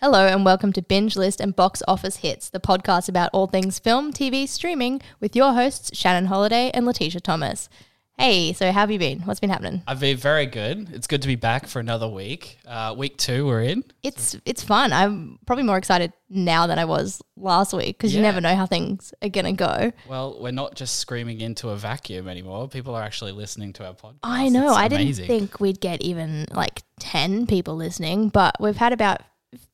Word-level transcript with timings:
Hello 0.00 0.26
and 0.26 0.44
welcome 0.46 0.72
to 0.72 0.80
Binge 0.82 1.14
List 1.16 1.40
and 1.40 1.54
Box 1.54 1.82
Office 1.86 2.16
Hits, 2.16 2.48
the 2.48 2.60
podcast 2.60 3.08
about 3.08 3.28
all 3.34 3.46
things 3.46 3.78
film, 3.78 4.12
TV, 4.12 4.48
streaming, 4.48 5.02
with 5.20 5.36
your 5.36 5.52
hosts 5.52 5.90
Shannon 5.96 6.26
Holliday 6.26 6.70
and 6.72 6.86
Letitia 6.86 7.20
Thomas. 7.20 7.68
Hey, 8.16 8.52
so 8.54 8.66
how 8.72 8.80
have 8.80 8.90
you 8.90 8.98
been? 8.98 9.20
What's 9.20 9.40
been 9.40 9.48
happening? 9.50 9.82
I've 9.86 10.00
been 10.00 10.16
very 10.16 10.44
good. 10.46 10.90
It's 10.92 11.06
good 11.06 11.22
to 11.22 11.28
be 11.28 11.36
back 11.36 11.66
for 11.66 11.80
another 11.80 12.06
week. 12.08 12.58
Uh, 12.66 12.94
week 12.96 13.16
two, 13.18 13.46
we're 13.46 13.62
in. 13.62 13.82
It's 14.02 14.36
it's 14.44 14.62
fun. 14.62 14.92
I'm 14.92 15.38
probably 15.46 15.64
more 15.64 15.78
excited 15.78 16.12
now 16.28 16.66
than 16.66 16.78
I 16.78 16.84
was 16.86 17.22
last 17.36 17.72
week 17.72 17.96
because 17.96 18.12
you 18.14 18.20
Yeah. 18.20 18.28
never 18.28 18.40
know 18.42 18.54
how 18.54 18.66
things 18.66 19.12
are 19.22 19.28
gonna 19.30 19.52
go. 19.54 19.92
Well, 20.08 20.36
we're 20.40 20.50
not 20.52 20.74
just 20.76 20.96
screaming 20.96 21.40
into 21.40 21.70
a 21.70 21.76
vacuum 21.76 22.28
anymore. 22.28 22.68
People 22.68 22.94
are 22.94 23.02
actually 23.02 23.32
listening 23.32 23.72
to 23.74 23.86
our 23.86 23.94
podcast. 23.94 24.18
I 24.22 24.48
know. 24.50 24.68
It's 24.68 24.76
I 24.76 24.86
amazing. 24.86 25.26
didn't 25.26 25.40
think 25.48 25.60
we'd 25.60 25.80
get 25.80 26.02
even 26.02 26.46
like 26.52 26.82
10 27.00 27.46
people 27.46 27.74
listening, 27.76 28.28
but 28.28 28.54
we've 28.60 28.76
had 28.76 28.92
about 28.92 29.22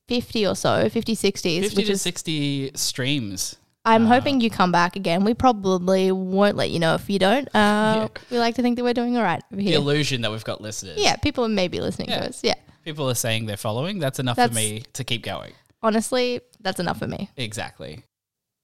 50 0.08 0.46
or 0.46 0.54
so, 0.54 0.88
50, 0.88 1.14
60s, 1.16 1.60
50 1.62 1.76
which 1.76 1.86
to 1.86 1.92
is 1.92 2.02
60 2.02 2.72
streams. 2.74 3.56
I'm 3.84 4.06
hoping 4.06 4.40
you 4.40 4.50
come 4.50 4.72
back 4.72 4.96
again. 4.96 5.22
We 5.24 5.32
probably 5.32 6.10
won't 6.10 6.56
let 6.56 6.70
you 6.70 6.80
know 6.80 6.94
if 6.96 7.08
you 7.08 7.20
don't. 7.20 7.48
Uh, 7.54 8.08
We 8.30 8.38
like 8.38 8.56
to 8.56 8.62
think 8.62 8.76
that 8.76 8.82
we're 8.82 8.94
doing 8.94 9.16
all 9.16 9.22
right 9.22 9.40
over 9.52 9.62
The 9.62 9.74
illusion 9.74 10.22
that 10.22 10.32
we've 10.32 10.42
got 10.42 10.60
listeners. 10.60 10.98
Yeah, 10.98 11.14
people 11.16 11.46
may 11.46 11.68
be 11.68 11.80
listening 11.80 12.08
Yeah. 12.08 12.20
to 12.20 12.28
us. 12.30 12.40
Yeah. 12.42 12.54
People 12.84 13.08
are 13.08 13.14
saying 13.14 13.46
they're 13.46 13.56
following. 13.56 14.00
That's 14.00 14.18
enough 14.18 14.36
That's- 14.36 14.50
for 14.50 14.60
me 14.60 14.82
to 14.94 15.04
keep 15.04 15.22
going. 15.22 15.52
Honestly, 15.82 16.40
that's 16.60 16.80
enough 16.80 16.98
for 16.98 17.06
me. 17.06 17.30
Exactly. 17.36 18.02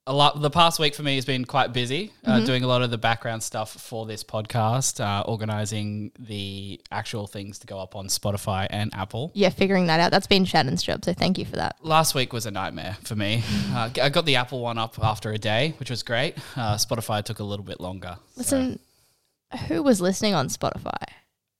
A 0.05 0.13
lot. 0.13 0.41
The 0.43 0.51
past 0.51 0.81
week 0.81 0.97
for 0.97 1.05
me 1.05 1.15
has 1.15 1.25
been 1.25 1.45
quite 1.45 1.73
busy, 1.73 2.11
uh, 2.27 2.33
Mm-hmm. 2.33 2.45
doing 2.47 2.65
a 2.65 2.67
lot 2.67 2.83
of 2.83 2.91
the 2.91 2.99
background 2.99 3.41
stuff 3.41 3.71
for 3.71 4.05
this 4.05 4.25
podcast, 4.25 4.99
uh, 4.99 5.23
organizing 5.23 6.11
the 6.19 6.81
actual 6.91 7.29
things 7.29 7.61
to 7.61 7.69
go 7.69 7.79
up 7.79 7.95
on 7.95 8.09
Spotify 8.09 8.67
and 8.69 8.93
Apple. 8.95 9.31
Yeah, 9.33 9.51
figuring 9.51 9.87
that 9.87 10.01
out. 10.01 10.11
That's 10.11 10.27
been 10.27 10.45
Shannon's 10.45 10.83
job. 10.83 11.05
So 11.05 11.13
thank 11.13 11.39
you 11.39 11.45
for 11.45 11.55
that. 11.55 11.77
Last 11.83 12.17
week 12.17 12.33
was 12.33 12.47
a 12.47 12.51
nightmare 12.51 12.97
for 13.05 13.15
me. 13.15 13.45
Uh, 13.73 13.91
I 14.03 14.09
got 14.09 14.25
the 14.27 14.35
Apple 14.37 14.59
one 14.61 14.77
up 14.77 14.99
after 15.01 15.31
a 15.31 15.39
day, 15.39 15.75
which 15.79 15.89
was 15.91 16.03
great. 16.03 16.37
Uh, 16.57 16.75
Spotify 16.75 17.23
took 17.23 17.39
a 17.39 17.45
little 17.45 17.65
bit 17.65 17.81
longer. 17.81 18.17
So 18.35 18.39
Listen, 18.41 18.79
who 19.69 19.85
was 19.85 20.01
listening 20.01 20.35
on 20.35 20.49
Spotify? 20.49 20.97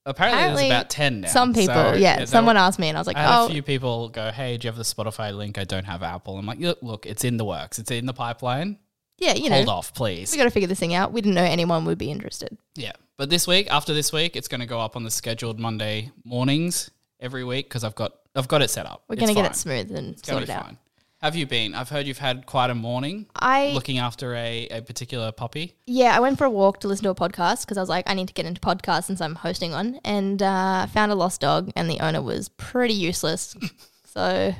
Apparently, 0.05 0.39
apparently 0.39 0.63
there's 0.69 0.71
about 0.81 0.89
ten 0.89 1.21
now. 1.21 1.27
Some 1.29 1.53
people, 1.53 1.73
So, 1.75 1.93
yeah. 1.93 2.17
there 2.17 2.25
someone 2.25 2.55
were- 2.55 2.61
asked 2.61 2.79
me, 2.79 2.89
and 2.89 2.97
I 2.97 3.01
was 3.01 3.07
like, 3.07 3.17
I 3.17 3.21
had 3.21 3.41
oh, 3.41 3.45
a 3.47 3.49
few 3.49 3.61
people 3.63 4.09
go, 4.09 4.31
"Hey, 4.31 4.57
do 4.57 4.65
you 4.65 4.69
have 4.69 4.77
the 4.77 4.83
Spotify 4.83 5.35
link? 5.35 5.57
I 5.57 5.63
don't 5.63 5.85
have 5.85 6.03
Apple." 6.03 6.37
I'm 6.37 6.45
like, 6.45 6.59
"Look, 6.59 6.79
look, 6.81 7.05
it's 7.05 7.23
in 7.23 7.37
the 7.37 7.45
works. 7.45 7.79
It's 7.79 7.91
in 7.91 8.05
the 8.05 8.13
pipeline. 8.13 8.77
yeah, 9.17 9.33
you 9.33 9.49
know. 9.49 9.55
Hold 9.57 9.67
know, 9.67 9.73
off, 9.73 9.93
please." 9.93 10.31
we 10.31 10.37
got 10.37 10.43
to 10.45 10.49
figure 10.51 10.67
this 10.67 10.79
thing 10.79 10.93
out. 10.93 11.11
We 11.13 11.21
didn't 11.21 11.35
know 11.35 11.43
anyone 11.43 11.85
would 11.85 11.97
be 11.97 12.11
interested. 12.11 12.57
Yeah, 12.75 12.93
but 13.17 13.29
this 13.29 13.47
week, 13.47 13.67
after 13.71 13.93
this 13.93 14.11
week, 14.11 14.35
it's 14.35 14.47
going 14.47 14.61
to 14.61 14.67
go 14.67 14.79
up 14.79 14.95
on 14.95 15.03
the 15.03 15.11
scheduled 15.11 15.59
Monday 15.59 16.11
mornings 16.25 16.89
every 17.19 17.43
week 17.43 17.67
because 17.69 17.83
I've 17.83 17.95
got 17.95 18.13
I've 18.35 18.47
got 18.47 18.61
it 18.61 18.69
set 18.69 18.85
up. 18.85 19.03
We're 19.07 19.15
going 19.15 19.27
to 19.29 19.33
get 19.35 19.45
it 19.45 19.55
smooth 19.55 19.91
and 19.95 20.13
It's 20.13 20.21
going 20.23 20.35
sorted 20.45 20.47
be 20.47 20.53
out. 20.53 20.65
fine. 20.65 20.77
Have 21.23 21.37
you 21.37 21.47
been? 21.47 21.73
I've 21.73 21.87
heard 21.87 22.05
you've 22.05 22.17
had 22.17 22.45
quite 22.45 22.69
a 22.69 22.75
morning 22.75 23.27
I 23.33 23.69
looking 23.69 23.97
after 23.97 24.35
a, 24.35 24.67
a 24.67 24.81
particular 24.81 25.31
puppy. 25.31 25.73
Yeah, 25.85 26.17
I 26.17 26.19
went 26.19 26.37
for 26.37 26.43
a 26.43 26.49
walk 26.49 26.81
to 26.81 26.89
listen 26.89 27.05
to 27.05 27.11
a 27.11 27.15
podcast 27.15 27.61
because 27.61 27.77
I 27.77 27.79
was 27.79 27.87
like, 27.87 28.09
I 28.09 28.13
need 28.13 28.27
to 28.27 28.33
get 28.33 28.45
into 28.45 28.59
podcasts 28.59 29.05
since 29.05 29.21
I'm 29.21 29.35
hosting 29.35 29.71
one, 29.71 30.01
and 30.03 30.43
uh, 30.43 30.85
found 30.87 31.13
a 31.13 31.15
lost 31.15 31.39
dog, 31.39 31.71
and 31.77 31.89
the 31.89 32.01
owner 32.01 32.21
was 32.21 32.49
pretty 32.49 32.93
useless. 32.93 33.55
so 34.05 34.53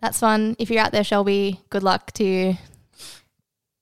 that's 0.00 0.20
fun. 0.20 0.54
If 0.60 0.70
you're 0.70 0.80
out 0.80 0.92
there, 0.92 1.02
Shelby, 1.02 1.60
good 1.68 1.82
luck 1.82 2.12
to 2.12 2.24
you. 2.24 2.56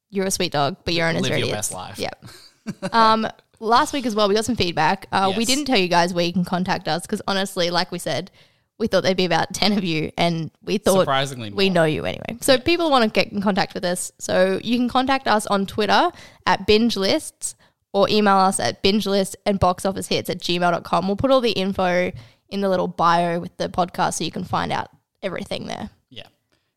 You're 0.09 0.25
a 0.25 0.31
sweet 0.31 0.53
dog, 0.53 0.79
but 0.87 0.95
your 0.95 1.09
owner's 1.09 1.21
Live 1.21 1.33
your 1.33 1.39
idiots. 1.41 1.53
best 1.69 1.73
life. 1.75 1.99
Yep. 1.99 2.25
um, 2.95 3.29
last 3.61 3.93
week 3.93 4.07
as 4.07 4.15
well, 4.15 4.27
we 4.27 4.35
got 4.35 4.47
some 4.47 4.57
feedback. 4.57 5.07
Uh, 5.13 5.35
We 5.37 5.45
didn't 5.45 5.67
tell 5.67 5.77
you 5.79 5.89
guys 5.89 6.15
where 6.15 6.25
you 6.25 6.33
can 6.33 6.47
contact 6.47 6.89
us 6.89 7.03
because 7.03 7.21
honestly, 7.29 7.69
like 7.69 7.93
we 7.93 7.99
said, 7.99 8.31
we 8.79 8.87
thought 8.87 9.03
there'd 9.03 9.17
be 9.17 9.25
about 9.25 9.55
ten 9.55 9.73
of 9.77 9.85
you, 9.85 10.11
and 10.19 10.51
we 10.63 10.79
thought 10.79 11.01
Surprisingly, 11.01 11.51
we 11.51 11.69
more. 11.69 11.75
know 11.75 11.85
you 11.85 12.05
anyway. 12.05 12.37
So 12.41 12.59
people 12.59 12.91
want 12.91 13.05
to 13.05 13.11
get 13.11 13.33
in 13.33 13.41
contact 13.41 13.75
with 13.75 13.85
us. 13.85 14.13
So 14.19 14.61
you 14.63 14.77
can 14.79 14.89
contact 14.89 15.27
us 15.27 15.47
on 15.47 15.67
Twitter 15.67 16.11
at 16.47 16.67
binge 16.67 16.97
lists 16.97 17.55
or 17.93 18.09
email 18.11 18.37
us 18.37 18.61
at 18.61 18.83
binge 18.83 19.07
list 19.07 19.37
and 19.47 19.59
box 19.59 19.87
office 19.87 20.09
hits 20.09 20.29
at 20.29 20.39
gmail.com. 20.39 21.07
We'll 21.07 21.17
put 21.17 21.31
all 21.31 21.41
the 21.41 21.53
info 21.53 22.13
in 22.51 22.61
the 22.61 22.69
little 22.69 22.89
bio 22.89 23.41
with 23.41 23.57
the 23.57 23.69
podcast 23.69 24.15
so 24.15 24.25
you 24.25 24.31
can 24.31 24.45
find 24.45 24.71
out 24.71 24.89
everything 25.23 25.67
there. 25.67 25.91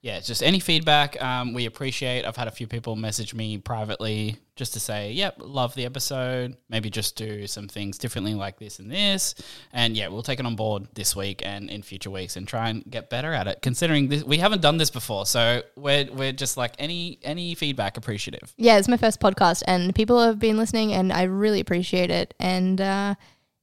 Yeah. 0.01 0.19
Just 0.21 0.41
any 0.41 0.59
feedback 0.59 1.21
um, 1.21 1.53
we 1.53 1.65
appreciate. 1.65 2.23
I've 2.25 2.37
had 2.37 2.47
a 2.47 2.51
few 2.51 2.67
people 2.67 2.95
message 2.95 3.33
me 3.33 3.57
privately 3.57 4.37
just 4.55 4.73
to 4.73 4.79
say, 4.79 5.11
yep, 5.11 5.35
love 5.39 5.75
the 5.75 5.85
episode. 5.85 6.55
Maybe 6.69 6.89
just 6.89 7.15
do 7.17 7.47
some 7.47 7.67
things 7.67 7.97
differently 7.97 8.33
like 8.33 8.59
this 8.59 8.79
and 8.79 8.89
this. 8.89 9.35
And 9.73 9.97
yeah, 9.97 10.07
we'll 10.07 10.23
take 10.23 10.39
it 10.39 10.45
on 10.45 10.55
board 10.55 10.87
this 10.93 11.15
week 11.15 11.41
and 11.45 11.69
in 11.69 11.81
future 11.81 12.09
weeks 12.09 12.37
and 12.37 12.47
try 12.47 12.69
and 12.69 12.83
get 12.89 13.09
better 13.09 13.33
at 13.33 13.47
it. 13.47 13.61
Considering 13.61 14.07
this, 14.07 14.23
we 14.23 14.37
haven't 14.37 14.61
done 14.61 14.77
this 14.77 14.89
before, 14.89 15.25
so 15.25 15.63
we're, 15.75 16.07
we're 16.13 16.31
just 16.33 16.55
like 16.57 16.75
any 16.79 17.19
any 17.23 17.55
feedback 17.55 17.97
appreciative. 17.97 18.53
Yeah, 18.57 18.77
it's 18.77 18.87
my 18.87 18.97
first 18.97 19.19
podcast 19.19 19.63
and 19.67 19.93
people 19.93 20.21
have 20.21 20.39
been 20.39 20.57
listening 20.57 20.93
and 20.93 21.11
I 21.11 21.23
really 21.23 21.59
appreciate 21.59 22.09
it. 22.09 22.33
And 22.39 22.79
uh, 22.79 23.15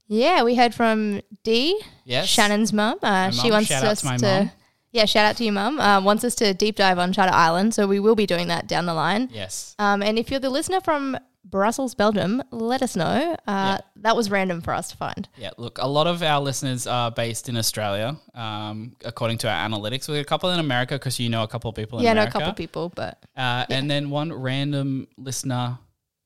yeah, 0.07 0.43
we 0.43 0.55
heard 0.55 0.75
from 0.75 1.23
Dee, 1.45 1.81
Yes. 2.05 2.27
Shannon's 2.27 2.73
mum. 2.73 2.99
Uh, 3.03 3.31
she 3.31 3.51
wants 3.51 3.71
us 3.71 4.01
to 4.03 4.07
mum. 4.07 4.51
Yeah, 4.97 5.05
shout 5.05 5.27
out 5.27 5.37
to 5.37 5.45
your 5.45 5.53
mum. 5.53 5.79
Uh, 5.79 6.01
wants 6.01 6.25
us 6.25 6.35
to 6.37 6.55
deep 6.55 6.77
dive 6.77 6.99
on 6.99 7.13
Charter 7.13 7.35
Island, 7.35 7.75
so 7.75 7.87
we 7.87 8.01
will 8.01 8.15
be 8.17 8.27
doing 8.27 8.49
that 8.49 8.67
down 8.67 8.87
the 8.87 8.95
line. 8.95 9.29
Yes. 9.33 9.75
Um, 9.79 10.03
and 10.03 10.19
if 10.19 10.31
you're 10.31 10.41
the 10.41 10.51
listener 10.51 10.81
from 10.81 11.19
Brussels, 11.45 11.95
Belgium, 11.95 12.43
let 12.51 12.81
us 12.83 12.97
know. 12.97 13.37
Uh, 13.47 13.79
That 13.97 14.17
was 14.17 14.31
random 14.31 14.61
for 14.63 14.73
us 14.73 14.89
to 14.91 14.97
find. 14.97 15.29
Yeah, 15.37 15.51
look, 15.59 15.79
a 15.79 15.87
lot 15.87 16.07
of 16.07 16.23
our 16.23 16.41
listeners 16.41 16.87
are 16.87 17.11
based 17.11 17.49
in 17.49 17.57
Australia, 17.57 18.17
um, 18.35 18.97
according 19.05 19.39
to 19.39 19.49
our 19.51 19.69
analytics. 19.69 20.09
We 20.09 20.15
got 20.17 20.21
a 20.23 20.25
couple 20.25 20.51
in 20.51 20.59
America 20.61 20.95
because 20.95 21.21
you 21.21 21.29
know 21.29 21.43
a 21.43 21.49
couple 21.49 21.69
of 21.69 21.77
people 21.77 21.99
in 21.99 22.05
yeah, 22.05 22.13
I 22.13 22.15
know 22.15 22.21
a 22.21 22.25
America. 22.25 22.39
couple 22.39 22.55
people, 22.55 22.89
but 22.95 23.19
Uh, 23.37 23.65
And 23.71 23.91
then 23.91 24.11
one 24.11 24.33
random 24.33 25.09
listener, 25.19 25.79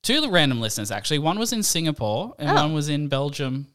two 0.03 0.31
random 0.31 0.61
listeners 0.61 0.91
actually. 0.91 1.19
One 1.19 1.39
was 1.39 1.53
in 1.53 1.63
Singapore 1.63 2.35
and 2.39 2.49
Oh. 2.51 2.55
one 2.55 2.73
was 2.73 2.89
in 2.89 3.09
Belgium, 3.09 3.67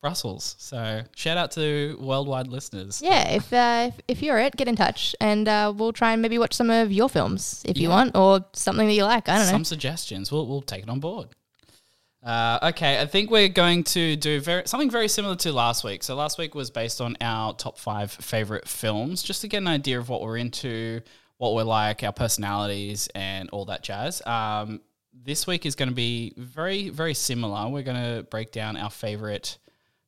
Brussels. 0.00 0.54
So 0.58 1.02
shout 1.16 1.36
out 1.36 1.50
to 1.52 1.96
worldwide 2.00 2.46
listeners. 2.48 3.02
yeah, 3.02 3.30
if, 3.30 3.52
uh, 3.52 3.90
if 3.92 4.00
if 4.08 4.22
you're 4.22 4.38
it, 4.38 4.56
get 4.56 4.68
in 4.68 4.76
touch, 4.76 5.14
and 5.20 5.48
uh, 5.48 5.72
we'll 5.74 5.92
try 5.92 6.12
and 6.12 6.22
maybe 6.22 6.38
watch 6.38 6.54
some 6.54 6.70
of 6.70 6.92
your 6.92 7.08
films 7.08 7.62
if 7.66 7.76
you 7.76 7.88
want, 7.88 8.16
or 8.16 8.44
something 8.52 8.86
that 8.86 8.94
you 8.94 9.04
like. 9.04 9.28
I 9.28 9.38
don't 9.38 9.46
know. 9.46 9.52
Some 9.52 9.64
suggestions. 9.64 10.30
We'll, 10.30 10.46
we'll 10.46 10.62
take 10.62 10.84
it 10.84 10.88
on 10.88 11.00
board. 11.00 11.28
Uh, 12.22 12.58
okay, 12.62 13.00
I 13.00 13.06
think 13.06 13.30
we're 13.30 13.48
going 13.48 13.84
to 13.84 14.16
do 14.16 14.40
very, 14.40 14.62
something 14.66 14.90
very 14.90 15.08
similar 15.08 15.36
to 15.36 15.52
last 15.52 15.84
week. 15.84 16.02
So 16.02 16.14
last 16.14 16.36
week 16.36 16.54
was 16.54 16.70
based 16.70 17.00
on 17.00 17.16
our 17.20 17.54
top 17.54 17.78
five 17.78 18.10
favorite 18.10 18.68
films, 18.68 19.22
just 19.22 19.40
to 19.42 19.48
get 19.48 19.58
an 19.58 19.68
idea 19.68 19.98
of 19.98 20.08
what 20.08 20.20
we're 20.20 20.36
into, 20.36 21.00
what 21.38 21.54
we're 21.54 21.62
like, 21.62 22.02
our 22.02 22.12
personalities, 22.12 23.08
and 23.14 23.48
all 23.50 23.64
that 23.66 23.82
jazz. 23.82 24.20
Um, 24.26 24.80
this 25.14 25.46
week 25.46 25.64
is 25.64 25.74
going 25.74 25.88
to 25.88 25.94
be 25.94 26.34
very, 26.36 26.88
very 26.88 27.14
similar. 27.14 27.68
We're 27.68 27.82
going 27.82 28.16
to 28.16 28.24
break 28.24 28.50
down 28.52 28.76
our 28.76 28.90
favorite 28.90 29.58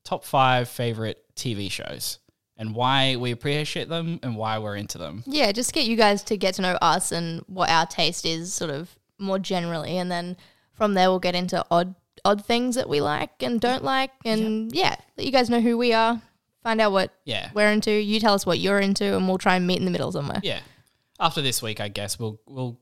top 0.05 0.25
five 0.25 0.69
favorite 0.69 1.23
TV 1.37 1.71
shows 1.71 2.19
and 2.57 2.75
why 2.75 3.17
we 3.17 3.31
appreciate 3.31 3.89
them 3.89 4.21
and 4.23 4.37
why 4.37 4.59
we're 4.59 4.77
into 4.77 4.99
them. 4.99 5.23
Yeah, 5.27 5.51
just 5.53 5.73
get 5.73 5.87
you 5.87 5.97
guys 5.97 6.23
to 6.25 6.37
get 6.37 6.55
to 6.55 6.63
know 6.63 6.75
us 6.83 7.13
and 7.13 7.43
what 7.47 7.71
our 7.71 7.87
taste 7.87 8.27
is, 8.27 8.53
sort 8.53 8.71
of 8.71 8.91
more 9.19 9.39
generally, 9.39 9.97
and 9.99 10.11
then 10.11 10.37
from 10.73 10.95
there 10.95 11.09
we'll 11.11 11.19
get 11.19 11.35
into 11.35 11.65
odd 11.71 11.95
odd 12.25 12.45
things 12.45 12.75
that 12.75 12.87
we 12.89 13.01
like 13.01 13.43
and 13.43 13.61
don't 13.61 13.83
like, 13.85 14.11
and 14.27 14.73
yeah, 14.75 14.95
let 15.17 15.25
you 15.27 15.33
guys 15.33 15.49
know 15.49 15.61
who 15.61 15.79
we 15.79 15.93
are, 15.95 16.21
find 16.63 16.81
out 16.81 16.93
what 16.93 17.15
Yeah. 17.25 17.49
we're 17.55 17.71
into. 17.73 17.91
You 17.91 18.21
tell 18.21 18.35
us 18.35 18.45
what 18.45 18.59
you're 18.59 18.79
into, 18.81 19.17
and 19.17 19.27
we'll 19.27 19.39
try 19.39 19.57
and 19.57 19.67
meet 19.67 19.79
in 19.79 19.87
the 19.87 19.91
middle 19.91 20.13
somewhere. 20.13 20.41
Yeah. 20.43 20.61
After 21.19 21.41
this 21.41 21.63
week, 21.63 21.81
I 21.81 21.89
guess 21.89 22.19
we'll 22.19 22.39
we'll 22.47 22.79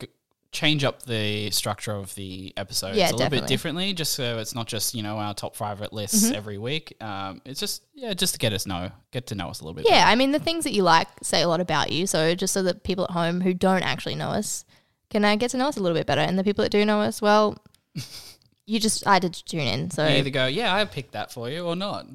change 0.50 0.82
up 0.82 1.02
the 1.02 1.50
structure 1.50 1.92
of 1.92 2.14
the 2.14 2.54
episodes 2.56 2.96
Yeah, 2.96 3.10
a 3.10 3.12
little 3.12 3.28
bit 3.28 3.46
differently, 3.46 3.92
just 3.92 4.14
so 4.14 4.38
it's 4.38 4.54
not 4.54 4.66
just 4.66 4.94
you 4.94 5.02
know 5.02 5.18
our 5.18 5.34
top 5.34 5.54
favorite 5.56 5.92
lists 5.92 6.24
Mm-hmm. 6.26 6.34
every 6.34 6.58
week. 6.58 6.96
Um, 7.02 7.42
it's 7.44 7.60
just 7.60 7.82
yeah, 7.94 8.14
just 8.14 8.32
to 8.34 8.38
get 8.38 8.52
us 8.52 8.66
know, 8.66 8.90
get 9.10 9.26
to 9.28 9.34
know 9.34 9.48
us 9.48 9.60
a 9.60 9.64
little 9.64 9.74
bit. 9.74 9.86
Yeah, 9.88 10.04
I 10.08 10.14
mean 10.14 10.32
the 10.32 10.38
things 10.38 10.64
that 10.64 10.72
you 10.72 10.82
like 10.82 11.08
say 11.22 11.42
a 11.42 11.48
lot 11.48 11.60
about 11.60 11.92
you. 11.92 12.06
So 12.06 12.34
just 12.34 12.54
so 12.54 12.62
that 12.62 12.82
people 12.82 13.04
at 13.04 13.10
home 13.10 13.40
who 13.42 13.52
don't 13.52 13.82
actually 13.82 14.14
know 14.14 14.28
us 14.28 14.64
can 15.10 15.24
uh, 15.24 15.36
get 15.36 15.50
to 15.50 15.56
know 15.58 15.68
us 15.68 15.76
a 15.76 15.82
little 15.82 15.96
bit 15.96 16.06
better, 16.06 16.20
and 16.22 16.38
the 16.38 16.44
people 16.44 16.62
that 16.62 16.70
do 16.70 16.84
know 16.84 17.00
us, 17.00 17.20
well, 17.22 17.56
you 18.66 18.80
just 18.80 19.06
I 19.06 19.18
did 19.18 19.34
tune 19.34 19.60
in. 19.60 19.90
So 19.90 20.02
better. 20.02 20.14
You 20.14 20.18
either 20.20 20.30
go, 20.30 20.46
yeah, 20.46 20.74
I 20.74 20.84
picked 20.86 21.12
that 21.12 21.30
for 21.32 21.48
you, 21.50 21.64
or 21.66 21.76
not. 21.76 22.06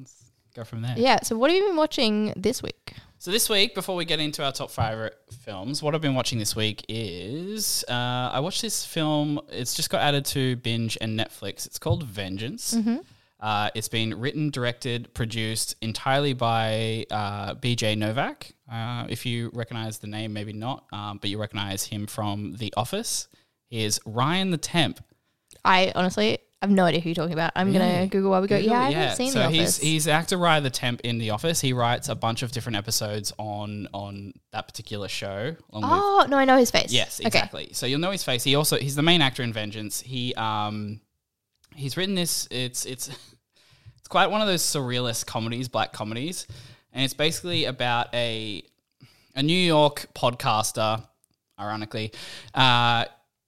Go 0.54 0.62
from 0.64 0.82
there. 0.82 0.94
yeah. 0.96 1.18
So 1.22 1.36
what 1.36 1.50
have 1.50 1.56
you 1.58 1.66
been 1.66 1.76
watching 1.76 2.32
this 2.36 2.62
week? 2.62 2.94
So 3.18 3.30
this 3.30 3.48
week, 3.48 3.74
before 3.74 3.96
we 3.96 4.04
get 4.04 4.20
into 4.20 4.44
our 4.44 4.52
top 4.52 4.70
favorite 4.70 5.16
films, 5.32 5.82
what 5.82 5.94
I've 5.94 6.02
been 6.02 6.14
watching 6.14 6.38
this 6.38 6.54
week 6.54 6.84
is 6.88 7.82
uh, 7.88 7.92
I 8.32 8.40
watched 8.40 8.60
this 8.60 8.84
film. 8.84 9.40
It's 9.50 9.74
just 9.74 9.88
got 9.88 10.02
added 10.02 10.26
to 10.26 10.56
Binge 10.56 10.98
and 11.00 11.18
Netflix. 11.18 11.64
It's 11.64 11.78
called 11.78 12.02
Vengeance. 12.04 12.76
Uh, 13.40 13.70
it's 13.74 13.88
been 13.88 14.18
written, 14.18 14.50
directed, 14.50 15.12
produced 15.14 15.74
entirely 15.80 16.34
by 16.34 17.06
uh, 17.10 17.54
BJ 17.54 17.96
Novak. 17.96 18.52
Uh, 18.70 19.06
if 19.08 19.24
you 19.24 19.50
recognize 19.54 19.98
the 19.98 20.06
name, 20.06 20.32
maybe 20.32 20.52
not, 20.52 20.84
um, 20.92 21.18
but 21.18 21.30
you 21.30 21.38
recognize 21.38 21.84
him 21.84 22.06
from 22.06 22.54
The 22.56 22.72
Office. 22.76 23.28
He 23.68 23.84
is 23.84 24.00
Ryan 24.04 24.50
the 24.50 24.58
Temp. 24.58 25.02
I 25.64 25.92
honestly 25.94 26.38
I 26.64 26.66
have 26.66 26.70
no 26.74 26.84
idea 26.86 27.00
who 27.00 27.10
you're 27.10 27.14
talking 27.14 27.34
about. 27.34 27.52
I'm 27.54 27.72
Yeah. 27.72 27.78
gonna 27.78 28.06
Google 28.06 28.30
while 28.30 28.40
we 28.40 28.48
go. 28.48 28.56
Google 28.56 28.72
Yeah, 28.72 28.80
I 28.80 28.90
haven't 28.90 29.16
seen 29.16 29.32
so 29.32 29.40
The 29.40 29.50
he's 29.50 29.60
Office. 29.60 29.76
he's 29.78 30.08
actor 30.08 30.38
Ryan 30.38 30.62
the 30.62 30.70
temp 30.70 31.02
in 31.04 31.18
The 31.18 31.28
Office. 31.30 31.60
He 31.60 31.74
writes 31.74 32.08
a 32.08 32.14
bunch 32.14 32.42
of 32.42 32.52
different 32.52 32.76
episodes 32.76 33.32
on 33.38 33.86
on 33.92 34.32
that 34.52 34.66
particular 34.66 35.08
show. 35.08 35.56
Along 35.72 35.90
with, 35.90 36.00
oh 36.02 36.26
no, 36.30 36.38
I 36.38 36.46
know 36.46 36.56
his 36.56 36.70
face. 36.70 36.90
yes, 36.90 37.20
Okay. 37.20 37.26
exactly. 37.26 37.68
So 37.74 37.84
you'll 37.84 38.00
know 38.00 38.10
his 38.12 38.24
face. 38.24 38.42
He 38.44 38.54
also 38.54 38.78
he's 38.78 38.96
the 38.96 39.02
main 39.02 39.20
actor 39.20 39.42
in 39.42 39.52
Vengeance. 39.52 40.00
He 40.00 40.32
um 40.36 41.00
he's 41.74 41.96
written 41.98 42.14
this. 42.14 42.48
It's 42.50 42.86
it's 42.86 43.08
it's 43.98 44.08
quite 44.08 44.30
one 44.30 44.40
of 44.40 44.46
those 44.46 44.62
surrealist 44.62 45.26
comedies, 45.26 45.68
black 45.68 45.92
comedies, 45.92 46.46
and 46.94 47.04
it's 47.04 47.14
basically 47.14 47.66
about 47.66 48.08
a 48.14 48.62
a 49.36 49.42
New 49.42 49.52
York 49.58 50.06
podcaster. 50.14 51.06
Ironically, 51.60 52.10
uh, 52.54 53.04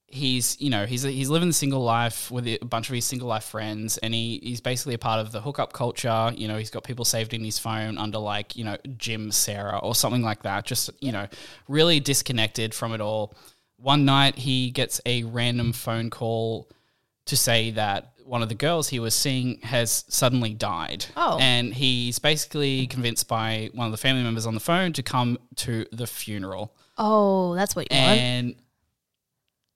he's 0.09 0.61
you 0.61 0.71
know 0.71 0.87
he's 0.87 1.03
he's 1.03 1.29
living 1.29 1.49
the 1.49 1.55
single 1.55 1.83
life 1.83 2.31
with 2.31 2.47
a 2.47 2.59
bunch 2.59 2.89
of 2.89 2.95
his 2.95 3.05
single 3.05 3.29
life 3.29 3.45
friends, 3.45 3.99
and 3.99 4.15
he 4.15 4.41
he's 4.43 4.61
basically 4.61 4.95
a 4.95 4.99
part 4.99 5.21
of 5.21 5.33
the 5.33 5.41
hookup 5.41 5.73
culture. 5.73 6.33
You 6.35 6.49
know, 6.49 6.57
he's 6.57 6.71
got 6.71 6.85
people 6.85 7.05
saved 7.05 7.35
in 7.35 7.45
his 7.45 7.59
phone 7.59 7.99
under 7.99 8.19
like 8.19 8.57
you 8.57 8.65
know 8.65 8.77
Jim 8.97 9.31
Sarah 9.33 9.79
or 9.79 9.95
something 9.95 10.23
like 10.23 10.43
that. 10.43 10.65
Just 10.65 10.91
you 11.01 11.13
know, 11.13 11.27
really 11.69 12.01
disconnected 12.01 12.75
from 12.75 12.93
it 12.93 13.01
all. 13.01 13.35
One 13.79 14.05
night 14.05 14.37
he 14.37 14.71
gets 14.71 15.01
a 15.05 15.25
random 15.25 15.73
phone 15.73 16.11
call 16.11 16.71
to 17.27 17.37
say 17.37 17.73
that 17.73 18.13
one 18.25 18.43
of 18.43 18.49
the 18.49 18.55
girls 18.55 18.89
he 18.89 18.99
was 18.99 19.15
seeing 19.15 19.61
has 19.61 20.05
suddenly 20.09 20.53
died. 20.53 21.07
Oh. 21.17 21.39
And 21.41 21.73
he's 21.73 22.19
basically 22.19 22.87
convinced 22.87 23.29
by 23.29 23.71
one 23.73 23.87
of 23.87 23.93
the 23.93 23.99
family 23.99 24.23
members 24.23 24.47
on 24.47 24.55
the 24.55 24.61
phone 24.61 24.93
to 24.95 25.03
come 25.03 25.39
to 25.57 25.87
the 25.93 26.07
funeral. 26.07 26.75
Oh, 26.99 27.55
that's 27.55 27.77
what 27.77 27.91
you 27.93 27.99
want. 27.99 28.57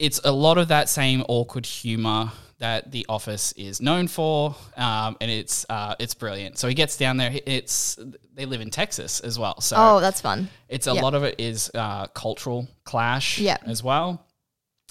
It's 0.00 0.19
a 0.25 0.32
lot 0.32 0.56
of 0.58 0.69
that 0.69 0.88
same 0.88 1.23
awkward 1.29 1.67
humor 1.67 2.32
that 2.58 2.91
The 2.91 3.06
Office 3.08 3.52
is 3.52 3.81
known 3.81 4.06
for, 4.08 4.55
um, 4.76 5.17
and 5.20 5.31
it's 5.31 5.64
uh, 5.70 5.94
it's 5.99 6.14
brilliant. 6.14 6.58
So 6.58 6.69
he 6.69 6.75
gets 6.75 6.97
down 6.97 7.17
there. 7.19 7.32
It's 7.47 7.99
they 8.35 8.47
live 8.47 8.61
in 8.61 8.70
Texas 8.70 9.20
as 9.20 9.38
well, 9.38 9.61
so 9.61 9.76
Oh, 9.79 10.00
that's 10.00 10.20
fun. 10.20 10.49
it's 10.69 10.87
a 10.87 10.94
Yep. 10.94 11.02
lot 11.02 11.14
of 11.14 11.23
it 11.25 11.37
is 11.38 11.70
uh, 11.75 12.06
cultural 12.08 12.67
clash 12.85 13.38
Yep. 13.38 13.62
as 13.67 13.82
well. 13.82 14.26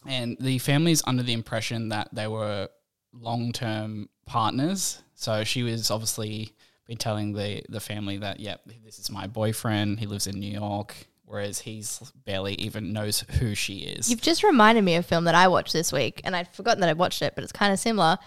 And 0.05 0.37
the 0.39 0.59
family's 0.59 1.01
under 1.05 1.23
the 1.23 1.33
impression 1.33 1.89
that 1.89 2.09
they 2.13 2.27
were 2.27 2.69
long 3.13 3.51
term 3.51 4.09
partners. 4.25 5.01
So 5.15 5.43
she 5.43 5.63
was 5.63 5.91
obviously 5.91 6.53
been 6.87 6.97
telling 6.97 7.33
the, 7.33 7.61
the 7.69 7.79
family 7.79 8.17
that, 8.19 8.39
yep, 8.39 8.61
this 8.85 8.97
is 8.99 9.11
my 9.11 9.27
boyfriend. 9.27 9.99
He 9.99 10.05
lives 10.05 10.25
in 10.27 10.39
New 10.39 10.51
York. 10.51 10.95
Whereas 11.29 11.59
he's 11.59 11.99
barely 12.25 12.55
even 12.55 12.91
knows 12.91 13.19
who 13.39 13.53
she 13.53 13.81
is. 13.81 14.09
You've 14.09 14.19
just 14.19 14.41
reminded 14.43 14.83
me 14.83 14.95
of 14.95 15.05
a 15.05 15.07
film 15.07 15.25
that 15.25 15.35
I 15.35 15.47
watched 15.47 15.73
this 15.73 15.91
week, 15.93 16.21
and 16.23 16.35
I'd 16.35 16.47
forgotten 16.55 16.81
that 16.81 16.89
I 16.89 16.93
watched 16.93 17.21
it, 17.21 17.35
but 17.35 17.43
it's 17.43 17.53
kind 17.53 17.71
of 17.71 17.77
similar. 17.77 18.17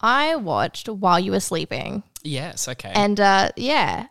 I 0.00 0.36
watched 0.36 0.88
While 0.88 1.18
You 1.18 1.32
Were 1.32 1.40
Sleeping, 1.40 2.04
yes, 2.22 2.68
okay. 2.68 2.92
and 2.94 3.18
uh, 3.18 3.50
yeah, 3.56 4.06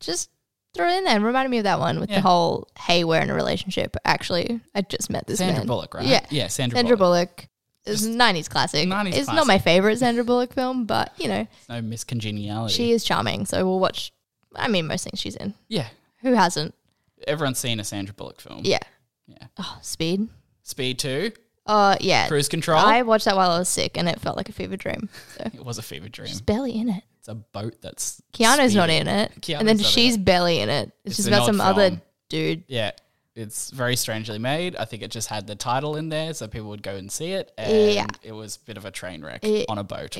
just 0.00 0.28
throw 0.74 0.86
it 0.86 0.98
in 0.98 1.04
there. 1.04 1.16
It 1.16 1.22
reminded 1.24 1.48
me 1.48 1.58
of 1.58 1.64
that 1.64 1.80
one 1.80 1.98
with 1.98 2.10
Yeah. 2.10 2.16
the 2.16 2.20
whole 2.28 2.68
"Hey, 2.78 3.04
we're 3.04 3.20
in 3.22 3.30
a 3.30 3.34
relationship." 3.34 3.96
Actually, 4.04 4.60
I 4.74 4.82
just 4.82 5.08
met 5.08 5.26
this 5.26 5.38
Sandra 5.38 5.60
man. 5.60 5.66
Bullock, 5.66 5.94
right? 5.94 6.06
Yeah, 6.06 6.26
Yeah, 6.30 6.48
Sandra, 6.48 6.76
Sandra 6.76 6.96
Bullock. 6.98 7.36
Bullock. 7.36 7.48
It's 7.86 8.04
a 8.04 8.10
90s 8.10 8.50
classic. 8.50 8.86
90s 8.86 9.14
it's 9.14 9.28
not 9.32 9.46
my 9.46 9.58
favorite 9.58 9.98
Sandra 10.00 10.24
Bullock 10.24 10.52
film, 10.52 10.84
but 10.84 11.12
you 11.18 11.28
know, 11.28 11.46
No 11.70 11.80
Miss 11.80 12.04
Congeniality. 12.04 12.74
she 12.74 12.92
is 12.92 13.02
charming. 13.02 13.46
So 13.46 13.64
we'll 13.66 13.80
watch. 13.80 14.12
I 14.54 14.68
mean, 14.68 14.86
most 14.86 15.04
things 15.04 15.18
she's 15.20 15.36
in. 15.36 15.54
yeah. 15.68 15.86
Who 16.22 16.34
hasn't? 16.34 16.74
Everyone's 17.28 17.58
seen 17.58 17.78
a 17.80 17.84
Sandra 17.84 18.14
Bullock 18.14 18.40
film. 18.40 18.62
Yeah. 18.64 18.78
Yeah. 19.26 19.46
Oh, 19.58 19.78
Speed. 19.82 20.28
Speed 20.62 20.98
2, 20.98 21.32
Uh, 21.66 21.96
yeah. 22.00 22.28
Cruise 22.28 22.48
Control. 22.48 22.78
I 22.78 23.02
watched 23.02 23.26
that 23.26 23.36
while 23.36 23.50
I 23.50 23.58
was 23.58 23.68
sick, 23.68 23.96
and 23.96 24.08
it 24.08 24.20
felt 24.20 24.36
like 24.36 24.48
a 24.48 24.52
fever 24.52 24.76
dream. 24.76 25.08
So 25.36 25.44
it 25.54 25.64
was 25.64 25.78
a 25.78 25.82
fever 25.82 26.08
dream. 26.08 26.28
she's 26.28 26.40
barely 26.40 26.72
in 26.78 26.88
it. 26.88 27.02
It's 27.18 27.28
a 27.28 27.34
boat 27.34 27.76
that's 27.82 28.22
Keanu's 28.32 28.74
not 28.74 28.90
in 28.90 29.06
it, 29.08 29.32
Keanu's 29.40 29.60
and 29.60 29.68
then 29.68 29.76
in 29.78 29.82
she's 29.84 30.14
it. 30.16 30.24
barely 30.24 30.60
in 30.60 30.68
it. 30.68 30.92
It's, 31.04 31.12
It's 31.12 31.16
just 31.16 31.28
about 31.28 31.46
some 31.46 31.60
other 31.60 32.00
dude. 32.28 32.64
Yeah, 32.68 32.92
it's 33.34 33.70
very 33.70 33.96
strangely 33.96 34.38
made. 34.38 34.76
I 34.76 34.84
think 34.86 35.02
it 35.02 35.10
just 35.10 35.28
had 35.28 35.46
the 35.46 35.54
title 35.56 35.96
in 35.96 36.08
there 36.08 36.32
so 36.34 36.48
people 36.48 36.68
would 36.70 36.82
go 36.82 36.96
and 36.96 37.10
see 37.12 37.32
it, 37.32 37.52
and 37.58 37.92
Yeah. 37.92 38.06
it 38.22 38.32
was 38.32 38.56
a 38.56 38.60
bit 38.66 38.76
of 38.78 38.84
a 38.84 38.90
train 38.90 39.22
wreck 39.22 39.40
Yeah. 39.42 39.64
on 39.68 39.78
a 39.78 39.84
boat. 39.84 40.16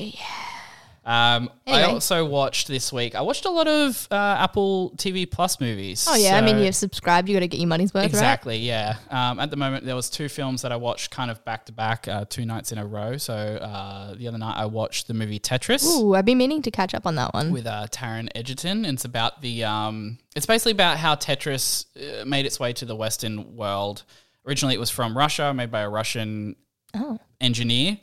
Um, 1.09 1.49
I 1.65 1.83
also 1.85 2.23
watched 2.23 2.67
this 2.67 2.93
week. 2.93 3.15
I 3.15 3.21
watched 3.21 3.45
a 3.45 3.49
lot 3.49 3.67
of 3.67 4.07
uh, 4.11 4.15
Apple 4.39 4.91
TV 4.95 5.29
Plus 5.29 5.59
movies. 5.59 6.05
Oh 6.07 6.15
yeah, 6.15 6.37
I 6.37 6.41
mean 6.41 6.59
you've 6.59 6.75
subscribed, 6.75 7.27
you 7.27 7.35
got 7.35 7.39
to 7.39 7.47
get 7.47 7.59
your 7.59 7.67
money's 7.67 7.93
worth, 7.95 8.03
right? 8.03 8.09
Exactly, 8.09 8.57
yeah. 8.57 8.97
Um, 9.09 9.39
at 9.39 9.49
the 9.49 9.57
moment, 9.57 9.85
there 9.85 9.95
was 9.95 10.07
two 10.09 10.29
films 10.29 10.61
that 10.61 10.71
I 10.71 10.75
watched 10.75 11.09
kind 11.09 11.31
of 11.31 11.43
back 11.45 11.65
to 11.65 11.71
back, 11.71 12.07
uh, 12.07 12.25
two 12.29 12.45
nights 12.45 12.71
in 12.71 12.77
a 12.77 12.85
row. 12.85 13.17
So 13.17 13.33
uh, 13.33 14.13
the 14.13 14.27
other 14.27 14.37
night, 14.37 14.55
I 14.55 14.65
watched 14.67 15.07
the 15.07 15.15
movie 15.15 15.39
Tetris 15.39 15.83
Ooh, 15.85 16.13
I've 16.13 16.25
been 16.25 16.37
meaning 16.37 16.61
to 16.61 16.69
catch 16.69 16.93
up 16.93 17.07
on 17.07 17.15
that 17.15 17.33
one. 17.33 17.51
with 17.51 17.65
uh, 17.65 17.87
Taron 17.89 18.29
Egerton. 18.35 18.85
It's 18.85 19.05
about 19.05 19.41
the. 19.41 19.63
Um, 19.63 20.19
it's 20.35 20.45
basically 20.45 20.73
about 20.73 20.97
how 20.97 21.15
Tetris 21.15 21.85
uh, 22.21 22.23
made 22.25 22.45
its 22.45 22.59
way 22.59 22.71
to 22.73 22.85
the 22.85 22.95
Western 22.95 23.55
world. 23.55 24.03
Originally, 24.45 24.75
it 24.75 24.79
was 24.79 24.91
from 24.91 25.17
Russia, 25.17 25.53
made 25.55 25.71
by 25.71 25.81
a 25.81 25.89
Russian 25.89 26.55
Oh, 26.93 27.17
engineer, 27.41 27.97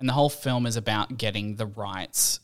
and 0.00 0.08
the 0.08 0.12
whole 0.12 0.28
film 0.30 0.66
is 0.66 0.76
about 0.76 1.16
getting 1.18 1.56
the 1.56 1.66
rights, 1.66 2.40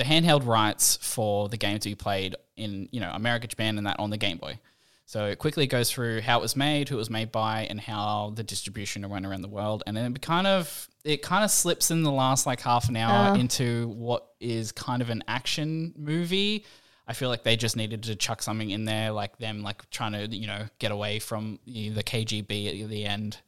the 0.00 0.06
handheld 0.06 0.46
rights 0.46 0.96
for 1.00 1.48
the 1.48 1.56
game 1.56 1.78
to 1.78 1.88
be 1.90 1.94
played 1.94 2.34
in 2.56 2.88
you 2.90 3.00
know 3.00 3.10
America, 3.12 3.46
Japan, 3.46 3.78
and 3.78 3.86
that 3.86 4.00
on 4.00 4.10
the 4.10 4.16
Game 4.16 4.38
Boy. 4.38 4.58
So 5.06 5.26
it 5.26 5.38
quickly 5.40 5.66
goes 5.66 5.90
through 5.90 6.20
how 6.20 6.38
it 6.38 6.42
was 6.42 6.54
made, 6.54 6.88
who 6.88 6.94
it 6.94 6.98
was 6.98 7.10
made 7.10 7.32
by, 7.32 7.66
and 7.68 7.80
how 7.80 8.32
the 8.36 8.44
distribution 8.44 9.08
went 9.08 9.26
around 9.26 9.42
the 9.42 9.48
world, 9.48 9.82
and 9.86 9.96
then 9.96 10.14
it 10.14 10.22
kind 10.22 10.46
of 10.46 10.88
it 11.04 11.22
kind 11.22 11.44
of 11.44 11.50
slips 11.50 11.90
in 11.90 12.02
the 12.02 12.12
last 12.12 12.46
like 12.46 12.60
half 12.60 12.88
an 12.88 12.96
hour 12.96 13.32
Oh. 13.32 13.40
into 13.40 13.88
what 13.88 14.26
is 14.40 14.72
kind 14.72 15.02
of 15.02 15.10
an 15.10 15.22
action 15.28 15.92
movie. 15.96 16.64
I 17.08 17.12
feel 17.12 17.28
like 17.28 17.42
they 17.42 17.56
just 17.56 17.76
needed 17.76 18.04
to 18.04 18.14
chuck 18.14 18.40
something 18.40 18.70
in 18.70 18.84
there, 18.84 19.10
like 19.10 19.36
them 19.38 19.62
like 19.62 19.88
trying 19.90 20.12
to 20.12 20.26
you 20.36 20.46
know 20.46 20.66
get 20.78 20.92
away 20.92 21.18
from 21.18 21.58
the 21.66 21.88
the 21.90 22.04
KGB 22.04 22.82
at 22.84 22.88
the 22.88 23.04
end. 23.04 23.38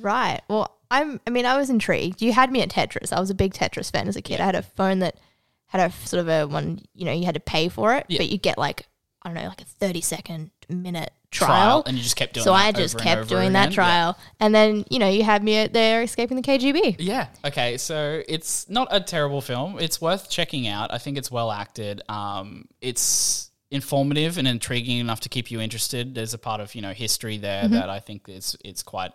right. 0.00 0.40
Well, 0.48 0.76
I'm. 0.90 1.20
I 1.26 1.30
mean, 1.30 1.46
I 1.46 1.56
was 1.56 1.70
intrigued. 1.70 2.22
You 2.22 2.32
had 2.32 2.50
me 2.50 2.60
at 2.62 2.70
Tetris. 2.70 3.12
I 3.12 3.20
was 3.20 3.30
a 3.30 3.34
big 3.34 3.54
Tetris 3.54 3.90
fan 3.92 4.08
as 4.08 4.16
a 4.16 4.22
kid. 4.22 4.40
I 4.40 4.44
had 4.46 4.56
a 4.56 4.62
phone 4.62 4.98
that 5.00 5.16
had 5.66 5.90
a 5.90 5.92
sort 6.06 6.20
of 6.20 6.28
a 6.28 6.46
one. 6.46 6.80
You 6.94 7.04
know, 7.06 7.12
you 7.12 7.24
had 7.24 7.34
to 7.34 7.40
pay 7.40 7.68
for 7.68 7.94
it, 7.94 8.06
Yeah. 8.08 8.18
but 8.18 8.28
you 8.28 8.38
get 8.38 8.58
like 8.58 8.86
I 9.22 9.28
don't 9.32 9.42
know, 9.42 9.48
like 9.48 9.62
a 9.62 9.64
thirty 9.64 10.00
second 10.02 10.50
minute 10.68 11.12
trial. 11.30 11.82
and 11.86 11.96
you 11.96 12.02
just 12.02 12.14
kept 12.14 12.34
doing 12.34 12.44
so 12.44 12.52
that 12.52 12.56
I 12.66 12.72
just 12.72 12.94
over 12.94 13.00
and 13.02 13.08
kept 13.08 13.20
over 13.22 13.28
doing 13.40 13.52
that 13.54 13.70
Yeah. 13.70 13.74
trial, 13.74 14.18
and 14.38 14.54
then 14.54 14.84
you 14.90 14.98
know 14.98 15.08
you 15.08 15.24
had 15.24 15.42
me 15.42 15.56
at 15.56 15.72
there 15.72 16.02
escaping 16.02 16.36
the 16.36 16.42
KGB. 16.42 16.96
Yeah. 16.98 17.28
Okay. 17.44 17.76
So 17.78 18.22
it's 18.28 18.68
not 18.68 18.88
a 18.90 19.00
terrible 19.00 19.40
film. 19.40 19.78
It's 19.80 20.00
worth 20.00 20.28
checking 20.30 20.66
out. 20.68 20.92
I 20.92 20.98
think 20.98 21.16
it's 21.18 21.30
well 21.30 21.50
acted. 21.50 22.02
Um, 22.08 22.66
it's 22.80 23.50
informative 23.70 24.38
and 24.38 24.46
intriguing 24.46 24.98
enough 24.98 25.20
to 25.20 25.28
keep 25.28 25.50
you 25.50 25.60
interested. 25.60 26.14
There's 26.14 26.34
a 26.34 26.38
part 26.38 26.60
of 26.60 26.74
you 26.74 26.82
know 26.82 26.92
history 26.92 27.38
there 27.38 27.66
that 27.68 27.88
I 27.90 27.98
think 28.00 28.28
is 28.28 28.56
it's 28.64 28.82
quite 28.82 29.12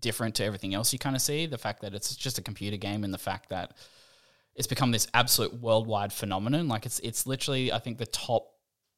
different 0.00 0.34
to 0.36 0.44
everything 0.44 0.74
else 0.74 0.92
you 0.92 0.98
kind 0.98 1.16
of 1.16 1.22
see. 1.22 1.46
The 1.46 1.58
fact 1.58 1.80
that 1.82 1.94
it's 1.94 2.14
just 2.14 2.38
a 2.38 2.42
computer 2.42 2.76
game 2.76 3.02
and 3.04 3.14
the 3.14 3.18
fact 3.18 3.48
that 3.50 3.72
it's 4.56 4.66
become 4.66 4.90
this 4.90 5.06
absolute 5.14 5.54
worldwide 5.54 6.12
phenomenon. 6.12 6.68
Like 6.68 6.86
it's 6.86 6.98
it's 7.00 7.26
literally 7.26 7.72
I 7.72 7.78
think 7.78 7.98
the 7.98 8.06
top 8.06 8.48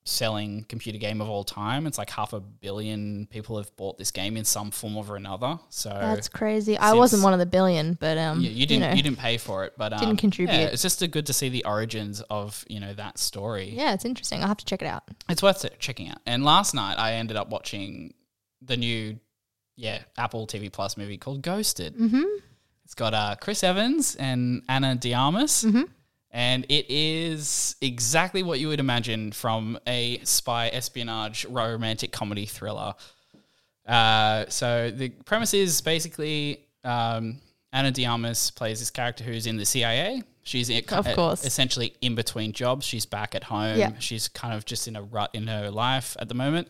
selling 0.09 0.65
computer 0.69 0.99
game 0.99 1.21
of 1.21 1.29
all 1.29 1.45
time. 1.45 1.87
It's 1.87 1.99
like 1.99 2.11
half 2.11 2.33
a 2.33 2.41
billion 2.41 3.27
people 3.27 3.59
have 3.59 3.75
bought 3.77 3.99
this 3.99 4.11
game 4.11 4.37
in 4.37 4.45
some 4.45 4.71
form 4.71 4.97
or 4.97 5.17
another. 5.17 5.59
So 5.69 5.91
That's 5.91 6.29
crazy. 6.29 6.79
I 6.79 6.95
wasn't 6.95 7.23
one 7.23 7.33
of 7.33 7.39
the 7.39 7.47
billion, 7.47 7.95
but 8.01 8.17
um, 8.19 8.41
yeah, 8.41 8.51
you 8.51 8.67
didn't 8.67 8.83
know. 8.83 8.97
you 8.97 9.03
didn't 9.03 9.19
pay 9.19 9.37
for 9.37 9.65
it, 9.65 9.75
but 9.77 9.93
um, 9.93 10.01
Didn't 10.01 10.17
contribute. 10.17 10.55
Yeah, 10.55 10.67
it's 10.67 10.83
just 10.83 11.03
a 11.03 11.09
good 11.09 11.27
to 11.27 11.33
see 11.33 11.49
the 11.49 11.65
origins 11.65 12.21
of 12.23 12.65
you 12.69 12.81
know 12.81 12.95
that 12.95 13.19
story. 13.19 13.71
yeah, 13.71 13.93
it's 13.93 14.05
interesting. 14.05 14.41
I'll 14.41 14.49
have 14.49 14.57
to 14.59 14.65
check 14.65 14.83
it 14.83 14.87
out. 14.87 15.05
It's 15.29 15.43
worth 15.43 15.67
checking 15.79 16.09
out. 16.09 16.19
And 16.27 16.45
last 16.45 16.75
night 16.75 16.99
I 16.99 17.15
ended 17.15 17.37
up 17.37 17.51
watching 17.51 18.15
the 18.63 18.77
new 18.77 19.19
yeah 19.77 20.01
Apple 20.17 20.47
TV 20.47 20.73
Plus 20.73 20.97
movie 20.97 21.19
called 21.19 21.43
Ghosted. 21.43 21.97
Mm-hmm. 21.97 22.25
It's 22.89 22.95
got 22.95 23.13
uh, 23.13 23.37
Chris 23.39 23.63
Evans 23.63 24.15
and 24.15 24.63
Ana 24.67 24.95
de 24.95 25.13
Armas. 25.13 25.63
Mm-hmm. 25.63 25.83
And 26.31 26.65
it 26.71 26.87
is 26.89 27.77
exactly 27.83 28.43
what 28.43 28.61
you 28.61 28.69
would 28.69 28.81
imagine 28.81 29.31
from 29.31 29.79
a 29.87 30.21
spy 30.25 30.69
espionage 30.69 31.45
romantic 31.45 32.13
comedy 32.13 32.47
thriller. 32.47 32.95
Uh, 33.87 34.47
so 34.49 34.91
the 34.91 35.11
premise 35.11 35.53
is 35.53 35.83
basically 35.83 36.65
um, 36.83 37.37
Ana 37.75 37.91
de 37.91 38.07
Armas 38.07 38.51
plays 38.53 38.79
this 38.79 38.91
character 38.91 39.23
who's 39.23 39.47
in 39.47 39.59
the 39.59 39.67
CIA. 39.67 40.23
She's 40.43 40.71
in, 40.71 40.83
Of 40.89 41.15
course. 41.15 41.45
essentially 41.45 41.93
in 42.01 42.15
between 42.15 42.53
jobs. 42.53 42.87
She's 42.87 43.05
back 43.05 43.35
at 43.35 43.45
home. 43.45 43.77
Yeah. 43.77 43.93
She's 43.99 44.29
kind 44.29 44.55
of 44.55 44.65
just 44.65 44.89
in 44.89 44.97
a 44.97 45.03
rut 45.03 45.29
in 45.35 45.47
her 45.47 45.71
life 45.71 46.17
at 46.21 46.29
the 46.29 46.35
moment. 46.35 46.69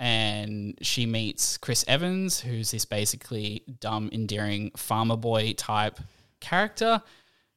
And 0.00 0.78
she 0.80 1.06
meets 1.06 1.58
Chris 1.58 1.84
Evans, 1.88 2.38
who's 2.40 2.70
this 2.70 2.84
basically 2.84 3.64
dumb, 3.80 4.10
endearing 4.12 4.70
farmer 4.76 5.16
boy 5.16 5.54
type 5.54 5.98
character. 6.40 7.02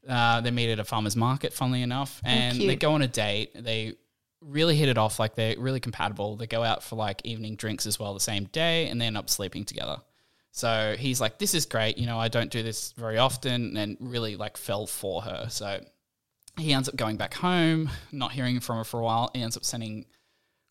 Uh, 0.10 0.42
they 0.42 0.50
meet 0.50 0.72
at 0.72 0.80
a 0.80 0.84
farmer's 0.84 1.16
market, 1.16 1.54
funnily 1.54 1.84
enough, 1.84 2.20
and 2.26 2.60
they 2.60 2.76
go 2.76 2.94
on 2.94 3.04
a 3.04 3.08
date. 3.08 3.52
They 3.54 3.94
really 4.42 4.76
hit 4.76 4.90
it 4.90 4.98
off. 4.98 5.20
Like 5.20 5.36
they're 5.36 5.56
really 5.60 5.80
compatible. 5.80 6.36
They 6.36 6.48
go 6.48 6.64
out 6.64 6.84
for 6.84 6.96
like 6.96 7.22
evening 7.24 7.56
drinks 7.56 7.86
as 7.86 8.00
well 8.00 8.16
the 8.16 8.20
same 8.20 8.46
day, 8.46 8.88
and 8.88 9.00
they 9.00 9.06
end 9.06 9.18
up 9.18 9.30
sleeping 9.30 9.64
together. 9.64 9.98
So 10.52 10.96
he's 10.98 11.22
like, 11.22 11.38
"This 11.38 11.54
is 11.54 11.68
great. 11.68 12.00
You 12.00 12.08
know, 12.08 12.20
I 12.20 12.28
don't 12.28 12.50
do 12.50 12.64
this 12.64 12.94
very 12.94 13.20
often," 13.20 13.78
and 13.78 13.98
really 14.00 14.36
like 14.36 14.58
fell 14.58 14.88
for 14.88 15.22
her. 15.22 15.46
So 15.50 15.80
he 16.58 16.74
ends 16.74 16.90
up 16.90 16.96
going 16.96 17.18
back 17.18 17.36
home, 17.36 17.90
not 18.12 18.32
hearing 18.32 18.60
from 18.60 18.78
her 18.78 18.84
for 18.84 19.00
a 19.00 19.04
while. 19.04 19.30
He 19.34 19.42
ends 19.42 19.56
up 19.56 19.64
sending 19.64 20.06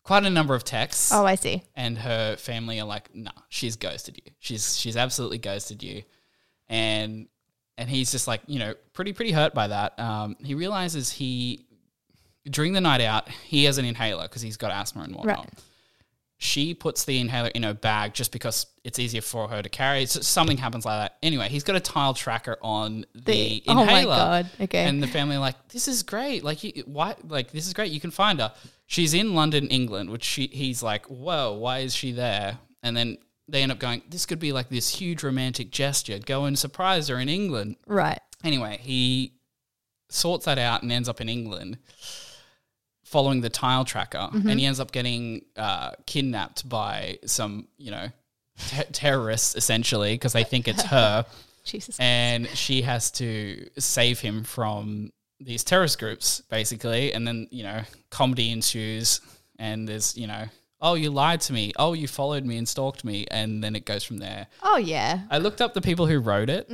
quite 0.03 0.23
a 0.25 0.29
number 0.29 0.55
of 0.55 0.63
texts, 0.63 1.11
Oh, 1.13 1.25
I 1.25 1.35
see. 1.35 1.63
and 1.75 1.97
her 1.97 2.35
family 2.37 2.79
are 2.79 2.85
like, 2.87 3.13
"Nah, 3.15 3.31
she's 3.49 3.75
ghosted 3.75 4.17
you. 4.25 4.31
She's 4.39 4.77
she's 4.77 4.97
absolutely 4.97 5.37
ghosted 5.37 5.83
you," 5.83 6.03
and 6.69 7.27
and 7.77 7.89
he's 7.89 8.11
just 8.11 8.27
like, 8.27 8.41
you 8.47 8.59
know, 8.59 8.73
pretty 8.93 9.13
pretty 9.13 9.31
hurt 9.31 9.53
by 9.53 9.67
that. 9.67 9.99
Um, 9.99 10.35
he 10.43 10.55
realizes 10.55 11.11
he 11.11 11.65
during 12.49 12.73
the 12.73 12.81
night 12.81 13.01
out 13.01 13.29
he 13.29 13.65
has 13.65 13.77
an 13.77 13.85
inhaler 13.85 14.23
because 14.23 14.41
he's 14.41 14.57
got 14.57 14.71
asthma 14.71 15.03
and 15.03 15.15
whatnot. 15.15 15.37
Right. 15.37 15.49
She 16.43 16.73
puts 16.73 17.05
the 17.05 17.19
inhaler 17.19 17.49
in 17.49 17.61
her 17.61 17.75
bag 17.75 18.15
just 18.15 18.31
because 18.31 18.65
it's 18.83 18.97
easier 18.97 19.21
for 19.21 19.47
her 19.47 19.61
to 19.61 19.69
carry. 19.69 20.07
So 20.07 20.21
something 20.21 20.57
happens 20.57 20.85
like 20.85 20.99
that. 20.99 21.17
Anyway, 21.21 21.49
he's 21.49 21.63
got 21.63 21.75
a 21.75 21.79
tile 21.79 22.15
tracker 22.15 22.57
on 22.63 23.05
the, 23.13 23.57
inhaler. 23.69 23.81
oh 23.83 23.85
my. 23.85 24.03
God. 24.05 24.49
Okay. 24.59 24.85
And 24.85 25.03
the 25.03 25.07
family 25.07 25.35
are 25.35 25.39
like, 25.39 25.67
this 25.67 25.87
is 25.87 26.01
great. 26.01 26.43
Like, 26.43 26.63
you, 26.63 26.81
why? 26.87 27.13
Like, 27.27 27.51
this 27.51 27.67
is 27.67 27.73
great. 27.73 27.91
You 27.91 27.99
can 27.99 28.09
find 28.09 28.39
her. 28.39 28.51
She's 28.91 29.13
in 29.13 29.33
London, 29.35 29.69
England, 29.69 30.09
which 30.09 30.25
she, 30.25 30.47
he's 30.47 30.83
like, 30.83 31.05
whoa, 31.05 31.53
why 31.53 31.79
is 31.79 31.95
she 31.95 32.11
there? 32.11 32.57
And 32.83 32.97
then 32.97 33.19
they 33.47 33.63
end 33.63 33.71
up 33.71 33.79
going, 33.79 34.01
this 34.09 34.25
could 34.25 34.37
be 34.37 34.51
like 34.51 34.67
this 34.67 34.89
huge 34.95 35.23
romantic 35.23 35.71
gesture. 35.71 36.19
Go 36.19 36.43
and 36.43 36.59
surprise 36.59 37.07
her 37.07 37.17
in 37.17 37.29
England. 37.29 37.77
right. 37.87 38.19
Anyway, 38.43 38.79
he 38.81 39.31
sorts 40.09 40.43
that 40.43 40.57
out 40.57 40.83
and 40.83 40.91
ends 40.91 41.07
up 41.07 41.21
in 41.21 41.29
England 41.29 41.77
following 43.05 43.39
the 43.39 43.49
tile 43.49 43.85
tracker. 43.85 44.27
And 44.33 44.59
he 44.59 44.65
ends 44.65 44.81
up 44.81 44.91
getting 44.91 45.45
uh, 45.55 45.91
kidnapped 46.05 46.67
by 46.67 47.19
some, 47.25 47.69
you 47.77 47.91
know, 47.91 48.07
te- 48.57 48.83
terrorists 48.91 49.55
essentially 49.55 50.15
because 50.15 50.33
they 50.33 50.43
think 50.43 50.67
it's 50.67 50.83
her 50.83 51.25
Jesus. 51.63 51.95
and 51.97 52.45
she 52.49 52.81
has 52.81 53.09
to 53.11 53.69
save 53.77 54.19
him 54.19 54.43
from 54.43 55.13
these 55.43 55.63
terrorist 55.63 55.99
groups 55.99 56.41
basically 56.49 57.13
and 57.13 57.27
then 57.27 57.47
you 57.51 57.63
know 57.63 57.81
comedy 58.09 58.51
ensues 58.51 59.21
and 59.59 59.87
there's 59.87 60.15
you 60.17 60.27
know 60.27 60.45
oh 60.81 60.93
you 60.93 61.09
lied 61.09 61.41
to 61.41 61.51
me 61.53 61.71
oh 61.77 61.93
you 61.93 62.07
followed 62.07 62.45
me 62.45 62.57
and 62.57 62.67
stalked 62.67 63.03
me 63.03 63.25
and 63.31 63.63
then 63.63 63.75
it 63.75 63.85
goes 63.85 64.03
from 64.03 64.17
there 64.17 64.47
oh 64.63 64.77
yeah. 64.77 65.21
i 65.29 65.37
looked 65.37 65.61
up 65.61 65.73
the 65.73 65.81
people 65.81 66.05
who 66.05 66.19
wrote 66.19 66.49
it 66.49 66.69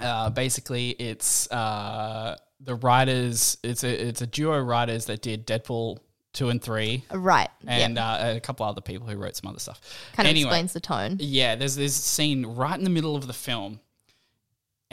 uh, 0.00 0.30
basically 0.30 0.90
it's 0.90 1.50
uh, 1.50 2.36
the 2.60 2.74
writers 2.76 3.58
it's 3.64 3.82
a 3.84 4.08
it's 4.08 4.20
a 4.22 4.26
duo 4.26 4.58
writers 4.60 5.06
that 5.06 5.20
did 5.22 5.46
deadpool 5.46 5.98
2 6.32 6.48
and 6.48 6.62
3 6.62 7.04
Right. 7.12 7.48
and 7.66 7.96
yeah. 7.96 8.08
uh, 8.12 8.34
a 8.36 8.40
couple 8.40 8.64
other 8.64 8.80
people 8.80 9.08
who 9.08 9.16
wrote 9.16 9.34
some 9.34 9.50
other 9.50 9.58
stuff 9.58 9.80
Kind 10.14 10.28
of 10.28 10.30
anyway, 10.30 10.48
explains 10.48 10.72
the 10.72 10.80
tone. 10.80 11.16
yeah, 11.18 11.56
there's 11.56 11.74
this 11.74 11.94
scene 11.96 12.46
right 12.46 12.78
in 12.78 12.84
the 12.84 12.90
middle 12.90 13.16
of 13.16 13.26
the 13.26 13.32
film, 13.32 13.80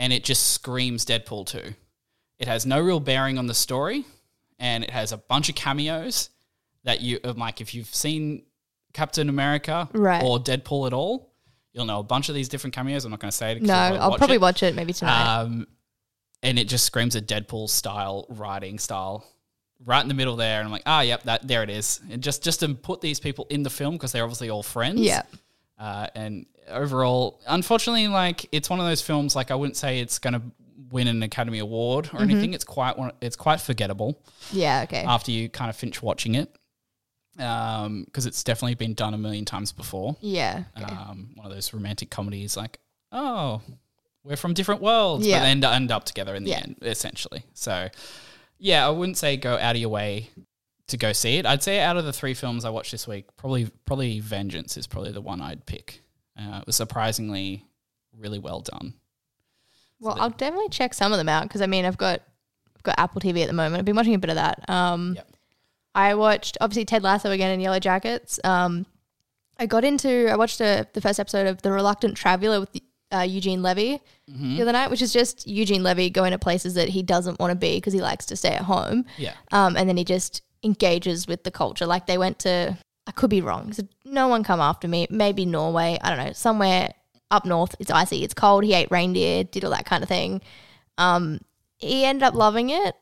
and 0.00 0.12
it 0.12 0.24
just 0.24 0.48
screams 0.52 1.04
Deadpool 1.06 1.46
2. 1.46 1.74
It 2.38 2.48
has 2.48 2.64
no 2.66 2.80
real 2.80 3.00
bearing 3.00 3.38
on 3.38 3.46
the 3.46 3.54
story, 3.54 4.04
and 4.58 4.84
it 4.84 4.90
has 4.90 5.12
a 5.12 5.16
bunch 5.16 5.48
of 5.48 5.54
cameos 5.54 6.30
that 6.84 7.00
you, 7.00 7.18
Mike, 7.36 7.60
if 7.60 7.74
you've 7.74 7.92
seen 7.94 8.44
Captain 8.92 9.28
America 9.28 9.88
Right. 9.92 10.22
or 10.22 10.38
Deadpool 10.38 10.86
at 10.86 10.92
all, 10.92 11.32
you'll 11.72 11.84
know 11.84 11.98
a 11.98 12.04
bunch 12.04 12.28
of 12.28 12.34
these 12.34 12.48
different 12.48 12.74
cameos. 12.74 13.04
I'm 13.04 13.10
not 13.10 13.20
going 13.20 13.30
to 13.30 13.36
say 13.36 13.52
it. 13.52 13.62
No, 13.62 13.74
I'll 13.74 14.10
watch 14.10 14.18
probably 14.18 14.36
it. 14.36 14.40
watch 14.42 14.62
it 14.62 14.74
maybe 14.74 14.92
tonight. 14.92 15.40
Um, 15.40 15.66
and 16.42 16.58
it 16.58 16.68
just 16.68 16.84
screams 16.84 17.16
a 17.16 17.20
Deadpool 17.20 17.68
style 17.68 18.26
writing 18.28 18.78
style 18.78 19.26
right 19.84 20.00
in 20.02 20.08
the 20.08 20.14
middle 20.14 20.36
there. 20.36 20.58
And 20.60 20.66
I'm 20.66 20.72
like, 20.72 20.84
ah, 20.86 21.00
yep, 21.02 21.24
that 21.24 21.46
there 21.46 21.62
it 21.64 21.70
is. 21.70 22.00
And 22.10 22.22
just 22.22 22.42
just 22.44 22.60
to 22.60 22.68
put 22.74 23.00
these 23.00 23.18
people 23.20 23.46
in 23.50 23.64
the 23.64 23.70
film 23.70 23.94
because 23.96 24.12
they're 24.12 24.22
obviously 24.24 24.48
all 24.50 24.62
friends. 24.62 25.00
yeah. 25.00 25.22
Uh, 25.78 26.06
and 26.14 26.46
overall, 26.68 27.40
unfortunately, 27.46 28.08
like 28.08 28.46
it's 28.52 28.70
one 28.70 28.80
of 28.80 28.86
those 28.86 29.02
films. 29.02 29.36
Like 29.36 29.50
I 29.50 29.54
wouldn't 29.56 29.76
say 29.76 30.00
it's 30.00 30.18
going 30.18 30.34
to 30.34 30.42
win 30.90 31.08
an 31.08 31.22
Academy 31.22 31.58
Award 31.58 32.06
Mm-hmm. 32.06 32.16
or 32.16 32.20
anything. 32.22 32.54
It's 32.54 32.64
quite. 32.64 32.96
It's 33.20 33.36
quite 33.36 33.60
forgettable 33.60 34.20
Yeah. 34.52 34.82
Okay. 34.84 35.04
after 35.04 35.30
you 35.30 35.48
kind 35.48 35.68
of 35.70 35.76
finish 35.76 36.00
watching 36.02 36.34
it, 36.34 36.54
because 37.36 38.26
it's 38.26 38.42
definitely 38.42 38.74
been 38.74 38.94
done 38.94 39.14
a 39.14 39.18
million 39.18 39.44
times 39.44 39.72
before. 39.72 40.16
yeah. 40.20 40.64
Okay. 40.80 40.92
Um, 40.94 41.30
one 41.34 41.46
of 41.46 41.52
those 41.52 41.72
romantic 41.72 42.10
comedies, 42.10 42.56
like 42.56 42.78
oh, 43.12 43.62
we're 44.24 44.36
from 44.36 44.52
different 44.54 44.82
worlds, 44.82 45.26
Yeah. 45.26 45.40
but 45.40 45.46
end 45.46 45.64
end 45.64 45.90
up 45.90 46.04
together 46.04 46.34
in 46.34 46.44
the 46.44 46.50
Yeah. 46.50 46.58
end, 46.58 46.76
essentially. 46.82 47.44
So, 47.54 47.88
yeah, 48.58 48.86
I 48.86 48.90
wouldn't 48.90 49.16
say 49.16 49.36
go 49.36 49.56
out 49.56 49.76
of 49.76 49.80
your 49.80 49.88
way 49.90 50.28
to 50.88 50.96
go 50.96 51.12
see 51.12 51.36
it. 51.36 51.46
I'd 51.46 51.62
say 51.62 51.80
out 51.80 51.96
of 51.96 52.04
the 52.04 52.12
three 52.12 52.34
films 52.34 52.64
I 52.64 52.70
watched 52.70 52.90
this 52.92 53.06
week, 53.06 53.26
probably 53.36 53.70
probably 53.86 54.20
Vengeance 54.20 54.76
is 54.76 54.86
probably 54.86 55.12
the 55.12 55.20
one 55.20 55.40
I'd 55.40 55.64
pick. 55.64 56.02
Uh, 56.38 56.58
it 56.60 56.66
was 56.66 56.76
surprisingly 56.76 57.64
really 58.16 58.38
well 58.38 58.60
done. 58.60 58.94
Well, 60.00 60.16
I'll 60.20 60.30
definitely 60.30 60.68
check 60.68 60.94
some 60.94 61.12
of 61.12 61.18
them 61.18 61.28
out 61.28 61.42
because 61.44 61.60
I 61.62 61.66
mean, 61.66 61.84
I've 61.84 61.98
got 61.98 62.20
I've 62.76 62.82
got 62.82 62.94
Apple 62.98 63.20
TV 63.20 63.42
at 63.42 63.46
the 63.48 63.52
moment. 63.52 63.76
I've 63.80 63.84
been 63.84 63.96
watching 63.96 64.14
a 64.14 64.18
bit 64.18 64.30
of 64.30 64.36
that. 64.36 64.68
Um, 64.70 65.14
Yep. 65.16 65.28
I 65.94 66.14
watched 66.14 66.56
obviously 66.60 66.84
Ted 66.84 67.02
Lasso 67.02 67.30
again 67.30 67.50
in 67.50 67.60
Yellow 67.60 67.80
Jackets. 67.80 68.38
Um, 68.44 68.86
I 69.58 69.66
got 69.66 69.82
into 69.84 70.28
I 70.30 70.36
watched 70.36 70.60
a, 70.60 70.86
the 70.92 71.00
first 71.00 71.18
episode 71.18 71.46
of 71.48 71.62
The 71.62 71.72
Reluctant 71.72 72.16
Traveler 72.16 72.60
with 72.60 72.70
uh, 73.12 73.20
Eugene 73.20 73.62
Levy 73.62 74.00
the 74.28 74.62
other 74.62 74.70
night, 74.72 74.90
which 74.90 75.00
is 75.02 75.12
just 75.12 75.46
Eugene 75.48 75.82
Levy 75.82 76.10
going 76.10 76.30
to 76.32 76.38
places 76.38 76.74
that 76.74 76.90
he 76.90 77.02
doesn't 77.02 77.40
want 77.40 77.50
to 77.50 77.56
be 77.56 77.78
because 77.78 77.94
he 77.94 78.00
likes 78.02 78.26
to 78.26 78.36
stay 78.36 78.50
at 78.50 78.62
home. 78.62 79.06
Yeah, 79.16 79.32
Um, 79.50 79.76
and 79.76 79.88
then 79.88 79.96
he 79.96 80.04
just 80.04 80.42
engages 80.62 81.26
with 81.26 81.42
the 81.42 81.50
culture. 81.50 81.86
Like 81.86 82.06
they 82.06 82.18
went 82.18 82.38
to, 82.40 82.76
I 83.06 83.10
could 83.12 83.30
be 83.30 83.40
wrong. 83.40 83.72
So 83.72 83.82
no 84.04 84.28
one 84.28 84.44
come 84.44 84.60
after 84.60 84.86
me. 84.86 85.06
Maybe 85.10 85.46
Norway. 85.46 85.98
I 86.02 86.14
don't 86.14 86.24
know. 86.26 86.32
Somewhere 86.34 86.90
up 87.30 87.44
north. 87.44 87.74
It's 87.78 87.90
icy. 87.90 88.24
It's 88.24 88.34
cold. 88.34 88.64
He 88.64 88.74
ate 88.74 88.90
reindeer. 88.90 89.44
Did 89.44 89.64
all 89.64 89.70
that 89.70 89.86
kind 89.86 90.02
of 90.02 90.08
thing. 90.08 90.40
Um, 90.96 91.40
he 91.76 92.04
ended 92.04 92.22
up 92.22 92.34
loving 92.34 92.70
it, 92.70 92.94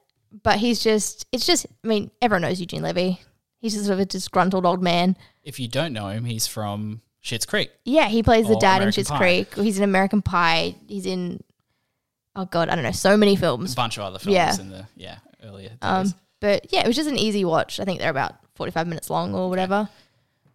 but 0.43 0.59
he's 0.59 0.83
just. 0.83 1.27
It's 1.33 1.47
just. 1.47 1.67
I 1.85 1.89
mean, 1.89 2.11
everyone 2.21 2.43
knows 2.43 2.61
Eugene 2.61 2.83
Levy. 2.83 3.21
He's 3.61 3.73
just 3.75 3.87
sort 3.87 3.95
of 3.95 4.01
a 4.01 4.05
disgruntled 4.07 4.67
old 4.67 4.83
man. 4.83 5.17
if 5.43 5.59
you 5.59 5.67
don't 5.69 5.93
know 5.93 6.09
him, 6.09 6.25
he's 6.25 6.47
from 6.47 7.01
Schitt's 7.25 7.47
Creek. 7.47 7.71
Yeah, 7.85 8.07
he 8.09 8.23
plays 8.23 8.47
the 8.47 8.57
dad 8.57 8.77
in 8.77 8.83
American 8.83 9.03
Schitt's 9.03 9.11
Pie. 9.11 9.19
Creek. 9.19 9.55
He's 9.55 9.79
in 9.79 9.85
American 9.85 10.23
Pie. 10.23 10.77
He's 10.87 11.07
in. 11.07 11.43
Oh 12.35 12.45
God, 12.45 12.69
I 12.69 12.75
don't 12.75 12.85
know. 12.85 12.93
So 12.93 13.17
many 13.17 13.35
films. 13.37 13.73
A 13.73 13.77
bunch 13.77 13.97
of 13.97 14.05
other 14.05 14.19
films 14.19 14.35
Yeah. 14.35 14.61
in 14.61 14.69
the 14.71 14.87
yeah 14.95 15.19
earlier 15.43 15.71
days. 15.71 15.79
Um, 15.81 16.15
but 16.41 16.71
yeah, 16.71 16.81
it 16.85 16.87
was 16.87 16.97
just 16.97 17.09
an 17.09 17.17
easy 17.17 17.45
watch. 17.47 17.81
I 17.81 17.85
think 17.85 17.99
they're 18.01 18.11
about 18.11 18.35
45 18.57 18.87
minutes 18.87 19.09
long 19.09 19.35
or 19.35 19.49
whatever. 19.49 19.89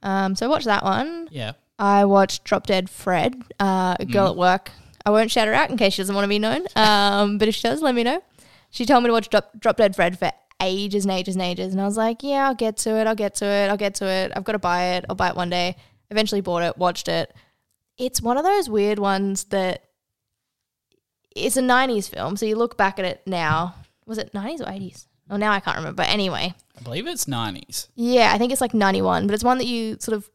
Um, 0.04 0.36
so 0.36 0.48
watch 0.48 0.66
that 0.66 0.84
one. 0.84 1.28
yeah, 1.32 1.54
I 1.82 2.06
watched 2.06 2.44
Drop 2.46 2.66
Dead 2.68 2.90
Fred, 2.90 3.36
uh, 3.60 3.96
a 4.00 4.06
girl 4.06 4.28
Mm. 4.28 4.32
at 4.32 4.38
work. 4.38 4.72
I 5.06 5.10
won't 5.10 5.32
shout 5.32 5.48
her 5.48 5.54
out 5.54 5.70
in 5.72 5.78
case 5.78 5.94
she 5.94 6.02
doesn't 6.04 6.14
want 6.16 6.24
to 6.26 6.30
be 6.30 6.38
known. 6.40 6.66
Um, 6.76 7.38
but 7.40 7.48
if 7.48 7.56
she 7.56 7.64
does, 7.64 7.82
let 7.82 7.96
me 7.96 8.04
know. 8.04 8.22
She 8.70 8.86
told 8.86 9.04
me 9.04 9.08
to 9.10 9.14
watch 9.14 9.30
Drop, 9.30 9.50
Drop 9.60 9.76
Dead 9.78 9.96
Fred 9.96 10.18
for 10.20 10.32
ages 10.62 11.06
and 11.06 11.12
ages 11.12 11.36
and 11.36 11.42
ages. 11.42 11.74
And 11.74 11.82
I 11.82 11.86
was 11.86 11.98
like, 11.98 12.22
yeah, 12.22 12.48
I'll 12.48 12.54
get 12.56 12.78
to 12.78 12.92
it. 12.92 13.08
I'll 13.08 13.16
get 13.16 13.34
to 13.36 13.46
it. 13.46 13.68
I'll 13.70 13.78
get 13.78 13.96
to 13.96 14.06
it. 14.06 14.32
I've 14.36 14.44
got 14.44 14.52
to 14.52 14.60
buy 14.60 14.84
it. 14.96 15.06
I'll 15.10 15.16
buy 15.16 15.30
it 15.30 15.36
one 15.36 15.50
day. 15.50 15.76
Eventually 16.12 16.42
bought 16.42 16.62
it, 16.62 16.78
watched 16.78 17.08
it. 17.08 17.34
It's 17.98 18.22
one 18.22 18.38
of 18.38 18.44
those 18.46 18.70
weird 18.70 19.00
ones 19.00 19.46
that 19.46 19.84
it's 21.36 21.58
a 21.58 21.62
90s 21.62 22.10
film. 22.10 22.38
So 22.38 22.46
you 22.46 22.56
look 22.56 22.78
back 22.78 23.00
at 23.00 23.06
it 23.06 23.22
now. 23.26 23.76
Was 24.06 24.18
it 24.20 24.34
90s 24.34 24.62
or 24.62 24.66
80s? 24.66 25.08
Oh, 25.30 25.38
now 25.38 25.52
I 25.52 25.60
can't 25.62 25.78
remember. 25.78 25.96
But 26.04 26.10
anyway, 26.10 26.54
I 26.78 26.82
believe 26.84 27.08
it's 27.08 27.28
nineties. 27.28 27.88
yeah, 27.96 28.32
I 28.34 28.38
think 28.38 28.52
it's 28.52 28.60
like 28.62 28.74
91, 28.74 29.28
but 29.28 29.34
it's 29.34 29.44
one 29.44 29.58
that 29.60 29.68
you 29.68 29.96
sort 30.00 30.16
of 30.18 30.30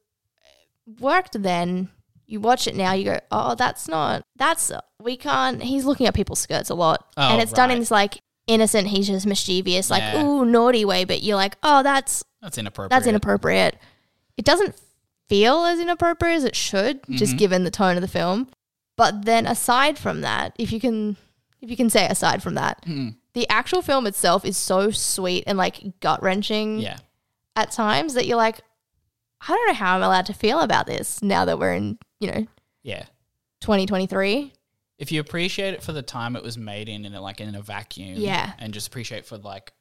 worked 1.00 1.42
then. 1.42 1.88
You 2.28 2.40
watch 2.40 2.66
it 2.66 2.74
now, 2.74 2.92
you 2.92 3.04
go, 3.04 3.20
oh, 3.30 3.54
that's 3.54 3.86
not, 3.86 4.22
that's, 4.34 4.72
we 5.00 5.16
can't, 5.16 5.62
he's 5.62 5.84
looking 5.84 6.06
at 6.08 6.14
people's 6.14 6.40
skirts 6.40 6.70
a 6.70 6.74
lot. 6.74 7.06
Oh, 7.16 7.22
and 7.22 7.40
it's 7.40 7.52
done 7.52 7.70
in 7.70 7.78
this 7.78 7.92
like 7.92 8.20
innocent, 8.48 8.88
he's 8.88 9.06
just 9.06 9.26
mischievous, 9.26 9.90
like, 9.90 10.02
Yeah. 10.02 10.24
ooh, 10.24 10.44
naughty 10.44 10.84
way, 10.84 11.04
but 11.04 11.22
you're 11.22 11.36
like, 11.36 11.56
oh, 11.62 11.84
that's, 11.84 12.24
That's 12.42 12.58
inappropriate. 12.58 12.90
that's 12.90 13.06
inappropriate. 13.06 13.76
It 14.36 14.44
doesn't 14.44 14.74
feel 15.28 15.64
as 15.66 15.78
inappropriate 15.78 16.36
as 16.38 16.44
it 16.44 16.56
should, 16.56 16.98
just 17.10 17.34
Mhm. 17.34 17.38
given 17.38 17.64
the 17.64 17.70
tone 17.70 17.94
of 17.96 18.02
the 18.02 18.08
film. 18.08 18.48
But 18.96 19.24
then 19.24 19.46
aside 19.46 19.96
from 19.96 20.22
that, 20.22 20.52
if 20.58 20.72
you 20.72 20.80
can, 20.80 21.16
if 21.62 21.70
you 21.70 21.76
can 21.76 21.90
say 21.90 22.06
aside 22.08 22.42
from 22.42 22.54
that, 22.54 22.84
Mm, 22.86 23.14
the 23.34 23.48
actual 23.48 23.82
film 23.82 24.04
itself 24.04 24.44
is 24.44 24.56
so 24.56 24.90
sweet 24.90 25.44
and 25.46 25.56
like 25.56 26.00
gut 26.00 26.20
wrenching 26.24 26.80
yeah, 26.80 26.96
at 27.54 27.70
times 27.70 28.14
that 28.14 28.26
you're 28.26 28.36
like, 28.36 28.60
I 29.48 29.52
don't 29.52 29.66
know 29.68 29.74
how 29.74 29.96
I'm 29.96 30.02
allowed 30.02 30.26
to 30.26 30.32
feel 30.34 30.60
about 30.60 30.86
this 30.86 31.22
now 31.22 31.44
that 31.44 31.58
we're 31.58 31.74
in, 31.74 31.98
you 32.20 32.30
know, 32.32 32.46
yeah. 32.82 33.04
2023. 33.60 34.52
if 34.98 35.12
you 35.12 35.20
appreciate 35.20 35.74
it 35.74 35.82
for 35.82 35.92
the 35.92 36.02
time 36.02 36.36
it 36.36 36.42
was 36.42 36.56
made 36.56 36.88
in, 36.88 37.04
in 37.04 37.14
a, 37.14 37.20
like 37.20 37.40
in 37.40 37.54
a 37.54 37.62
vacuum, 37.62 38.14
Yeah. 38.18 38.52
and 38.58 38.72
just 38.72 38.86
appreciate 38.88 39.26
for 39.26 39.36
like 39.38 39.72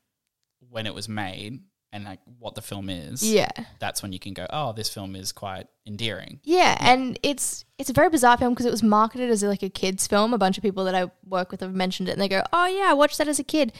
when 0.70 0.86
it 0.88 0.94
was 0.94 1.08
made 1.08 1.60
and 1.94 2.04
like 2.04 2.20
what 2.40 2.56
the 2.56 2.62
film 2.62 2.90
is, 2.90 3.24
Yeah. 3.24 3.50
that's 3.80 4.02
when 4.04 4.12
you 4.12 4.20
can 4.20 4.34
go, 4.34 4.46
oh, 4.50 4.74
this 4.74 4.90
film 4.90 5.16
is 5.16 5.32
quite 5.32 5.68
endearing. 5.88 6.40
Yeah, 6.44 6.78
and 6.82 7.18
it's 7.24 7.64
it's 7.78 7.90
a 7.90 7.94
very 7.94 8.10
bizarre 8.10 8.38
film 8.38 8.54
because 8.54 8.66
it 8.66 8.72
was 8.72 8.84
marketed 8.84 9.30
as 9.30 9.44
like 9.44 9.64
a 9.64 9.70
kids 9.70 10.06
film. 10.08 10.34
A 10.34 10.38
bunch 10.38 10.58
of 10.58 10.62
people 10.64 10.84
that 10.86 10.96
I 10.96 11.10
work 11.26 11.52
with 11.52 11.62
have 11.62 11.74
mentioned 11.74 12.10
it 12.10 12.14
and 12.14 12.22
they 12.22 12.28
go, 12.30 12.44
"Oh 12.52 12.66
yeah, 12.68 12.88
I 12.90 12.94
watched 12.94 13.18
that 13.20 13.28
as 13.28 13.40
a 13.40 13.44
kid." 13.44 13.72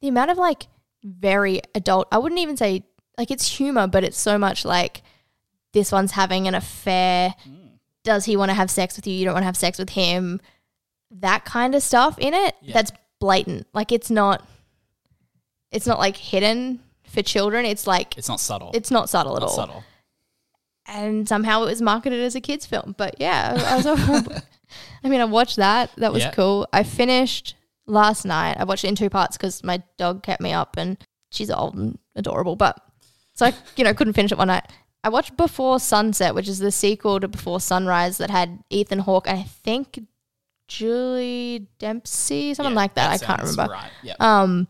The 0.00 0.08
amount 0.08 0.30
of 0.30 0.38
like 0.38 0.66
very 1.04 1.60
adult, 1.74 2.08
I 2.12 2.18
wouldn't 2.18 2.40
even 2.40 2.56
say 2.56 2.84
like 3.16 3.30
it's 3.30 3.56
humor, 3.56 3.86
but 3.86 4.04
it's 4.04 4.18
so 4.18 4.36
much 4.38 4.64
like 4.64 5.02
this 5.72 5.90
one's 5.92 6.12
having 6.12 6.46
an 6.48 6.54
affair 6.54 7.34
mm. 7.48 7.68
does 8.04 8.24
he 8.24 8.36
want 8.36 8.50
to 8.50 8.54
have 8.54 8.70
sex 8.70 8.96
with 8.96 9.06
you? 9.06 9.14
You 9.14 9.24
don't 9.24 9.34
want 9.34 9.42
to 9.42 9.46
have 9.46 9.56
sex 9.56 9.78
with 9.78 9.90
him. 9.90 10.40
That 11.10 11.44
kind 11.44 11.74
of 11.74 11.82
stuff 11.82 12.18
in 12.18 12.34
it. 12.34 12.54
Yeah. 12.62 12.74
That's 12.74 12.92
blatant. 13.20 13.66
Like 13.72 13.92
it's 13.92 14.10
not. 14.10 14.46
It's 15.70 15.86
not 15.86 15.98
like 15.98 16.16
hidden 16.16 16.80
for 17.06 17.22
children. 17.22 17.64
It's 17.64 17.86
like 17.86 18.16
It's 18.18 18.28
not 18.28 18.40
subtle. 18.40 18.70
it's 18.74 18.90
not 18.90 19.08
subtle 19.08 19.36
at 19.36 19.40
not 19.40 19.48
all. 19.48 19.54
subtle. 19.56 19.84
And 20.86 21.28
somehow 21.28 21.62
it 21.62 21.66
was 21.66 21.80
marketed 21.80 22.20
as 22.20 22.34
a 22.34 22.40
kids 22.40 22.66
film. 22.66 22.94
But 22.98 23.16
yeah, 23.20 23.54
I, 23.66 23.76
was, 23.76 23.86
I 25.04 25.08
mean, 25.08 25.20
I 25.20 25.24
watched 25.24 25.56
that. 25.56 25.90
That 25.96 26.12
was 26.12 26.22
Yeah. 26.24 26.30
cool. 26.32 26.66
I 26.72 26.82
finished 26.82 27.54
last 27.86 28.24
night. 28.24 28.56
I 28.58 28.64
watched 28.64 28.84
it 28.84 28.88
in 28.88 28.96
two 28.96 29.08
parts 29.08 29.36
because 29.36 29.62
my 29.62 29.82
dog 29.96 30.22
kept 30.22 30.42
me 30.42 30.52
up, 30.52 30.76
and 30.76 30.98
she's 31.30 31.50
old 31.50 31.74
and 31.74 31.98
adorable. 32.16 32.56
But 32.56 32.78
so 33.34 33.46
I, 33.46 33.54
you 33.76 33.84
know, 33.84 33.94
couldn't 33.94 34.14
finish 34.14 34.32
it 34.32 34.38
one 34.38 34.48
night. 34.48 34.68
I 35.04 35.08
watched 35.08 35.36
Before 35.36 35.80
Sunset, 35.80 36.34
which 36.34 36.48
is 36.48 36.58
the 36.60 36.70
sequel 36.70 37.18
to 37.20 37.28
Before 37.28 37.60
Sunrise 37.60 38.18
that 38.18 38.30
had 38.30 38.62
Ethan 38.70 39.00
Hawke 39.00 39.26
and 39.28 39.38
I 39.38 39.42
think 39.42 40.00
Julie 40.68 41.66
Dempsey, 41.78 42.54
someone 42.54 42.72
Yeah, 42.72 42.76
like 42.76 42.94
that. 42.94 43.10
I 43.10 43.18
can't 43.24 43.42
remember. 43.42 43.72
Right. 43.72 43.90
Yeah. 44.02 44.14
Um, 44.20 44.68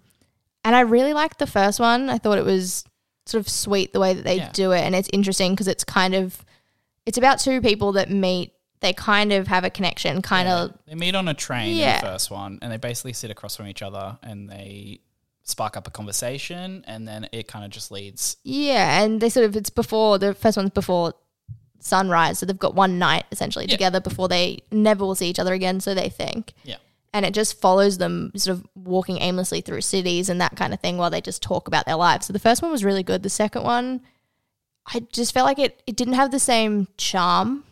and 0.64 0.74
I 0.74 0.80
really 0.80 1.12
liked 1.12 1.38
the 1.38 1.46
first 1.46 1.78
one. 1.80 2.08
I 2.10 2.18
thought 2.18 2.38
it 2.38 2.44
was 2.44 2.84
sort 3.26 3.40
of 3.40 3.48
sweet 3.48 3.92
the 3.92 4.00
way 4.00 4.14
that 4.14 4.24
they 4.24 4.36
Yeah. 4.36 4.50
do 4.52 4.72
it, 4.72 4.80
and 4.80 4.94
it's 4.94 5.08
interesting 5.12 5.52
because 5.52 5.68
it's 5.68 5.84
kind 5.84 6.14
of 6.14 6.44
it's 7.04 7.18
about 7.18 7.38
two 7.40 7.60
people 7.60 7.92
that 7.92 8.10
meet. 8.10 8.52
They 8.80 8.92
kind 8.92 9.32
of 9.32 9.46
have 9.48 9.64
a 9.64 9.70
connection, 9.70 10.22
kind 10.22 10.48
Yeah. 10.48 10.62
of. 10.62 10.78
They 10.86 10.94
meet 10.94 11.14
on 11.14 11.28
a 11.28 11.34
train 11.34 11.70
in 11.72 11.76
Yeah. 11.78 12.00
the 12.00 12.06
first 12.06 12.30
one, 12.30 12.58
and 12.62 12.70
they 12.72 12.76
basically 12.78 13.12
sit 13.12 13.30
across 13.30 13.54
from 13.56 13.66
each 13.68 13.82
other, 13.82 14.18
and 14.22 14.48
they 14.48 15.00
spark 15.52 15.76
up 15.76 15.86
a 15.86 15.90
conversation, 15.90 16.84
and 16.88 17.06
then 17.06 17.28
it 17.32 17.46
kind 17.46 17.64
of 17.64 17.70
just 17.70 17.90
leads. 17.92 18.36
Yeah, 18.42 19.02
and 19.02 19.20
they 19.20 19.28
sort 19.28 19.46
of 19.46 19.54
it's 19.56 19.70
before 19.70 20.18
the 20.18 20.34
first 20.34 20.56
one's 20.56 20.70
before 20.70 21.14
sunrise, 21.78 22.38
so 22.38 22.46
they've 22.46 22.58
got 22.58 22.74
one 22.74 22.98
night 22.98 23.24
essentially 23.30 23.66
Yeah. 23.66 23.72
together 23.72 24.00
before 24.00 24.28
they 24.28 24.62
never 24.70 25.04
will 25.04 25.14
see 25.14 25.28
each 25.28 25.38
other 25.38 25.52
again. 25.52 25.80
So 25.80 25.94
they 25.94 26.08
think. 26.08 26.54
Yeah. 26.64 26.76
and 27.14 27.26
it 27.26 27.34
just 27.34 27.60
follows 27.60 27.98
them 27.98 28.32
sort 28.36 28.56
of 28.56 28.66
walking 28.74 29.18
aimlessly 29.20 29.60
through 29.60 29.82
cities 29.82 30.30
and 30.30 30.40
that 30.40 30.56
kind 30.56 30.72
of 30.72 30.80
thing 30.80 30.96
while 30.96 31.10
they 31.10 31.20
just 31.20 31.42
talk 31.42 31.68
about 31.68 31.84
their 31.84 31.96
lives. 31.96 32.24
So 32.26 32.32
the 32.32 32.38
first 32.38 32.62
one 32.62 32.70
was 32.70 32.84
really 32.84 33.02
good. 33.02 33.22
The 33.22 33.28
second 33.28 33.64
one, 33.64 34.00
I 34.86 35.00
just 35.12 35.34
felt 35.34 35.44
like 35.44 35.58
it 35.58 35.82
it 35.86 35.94
didn't 35.94 36.14
have 36.14 36.30
the 36.30 36.38
same 36.38 36.88
charm, 36.96 37.64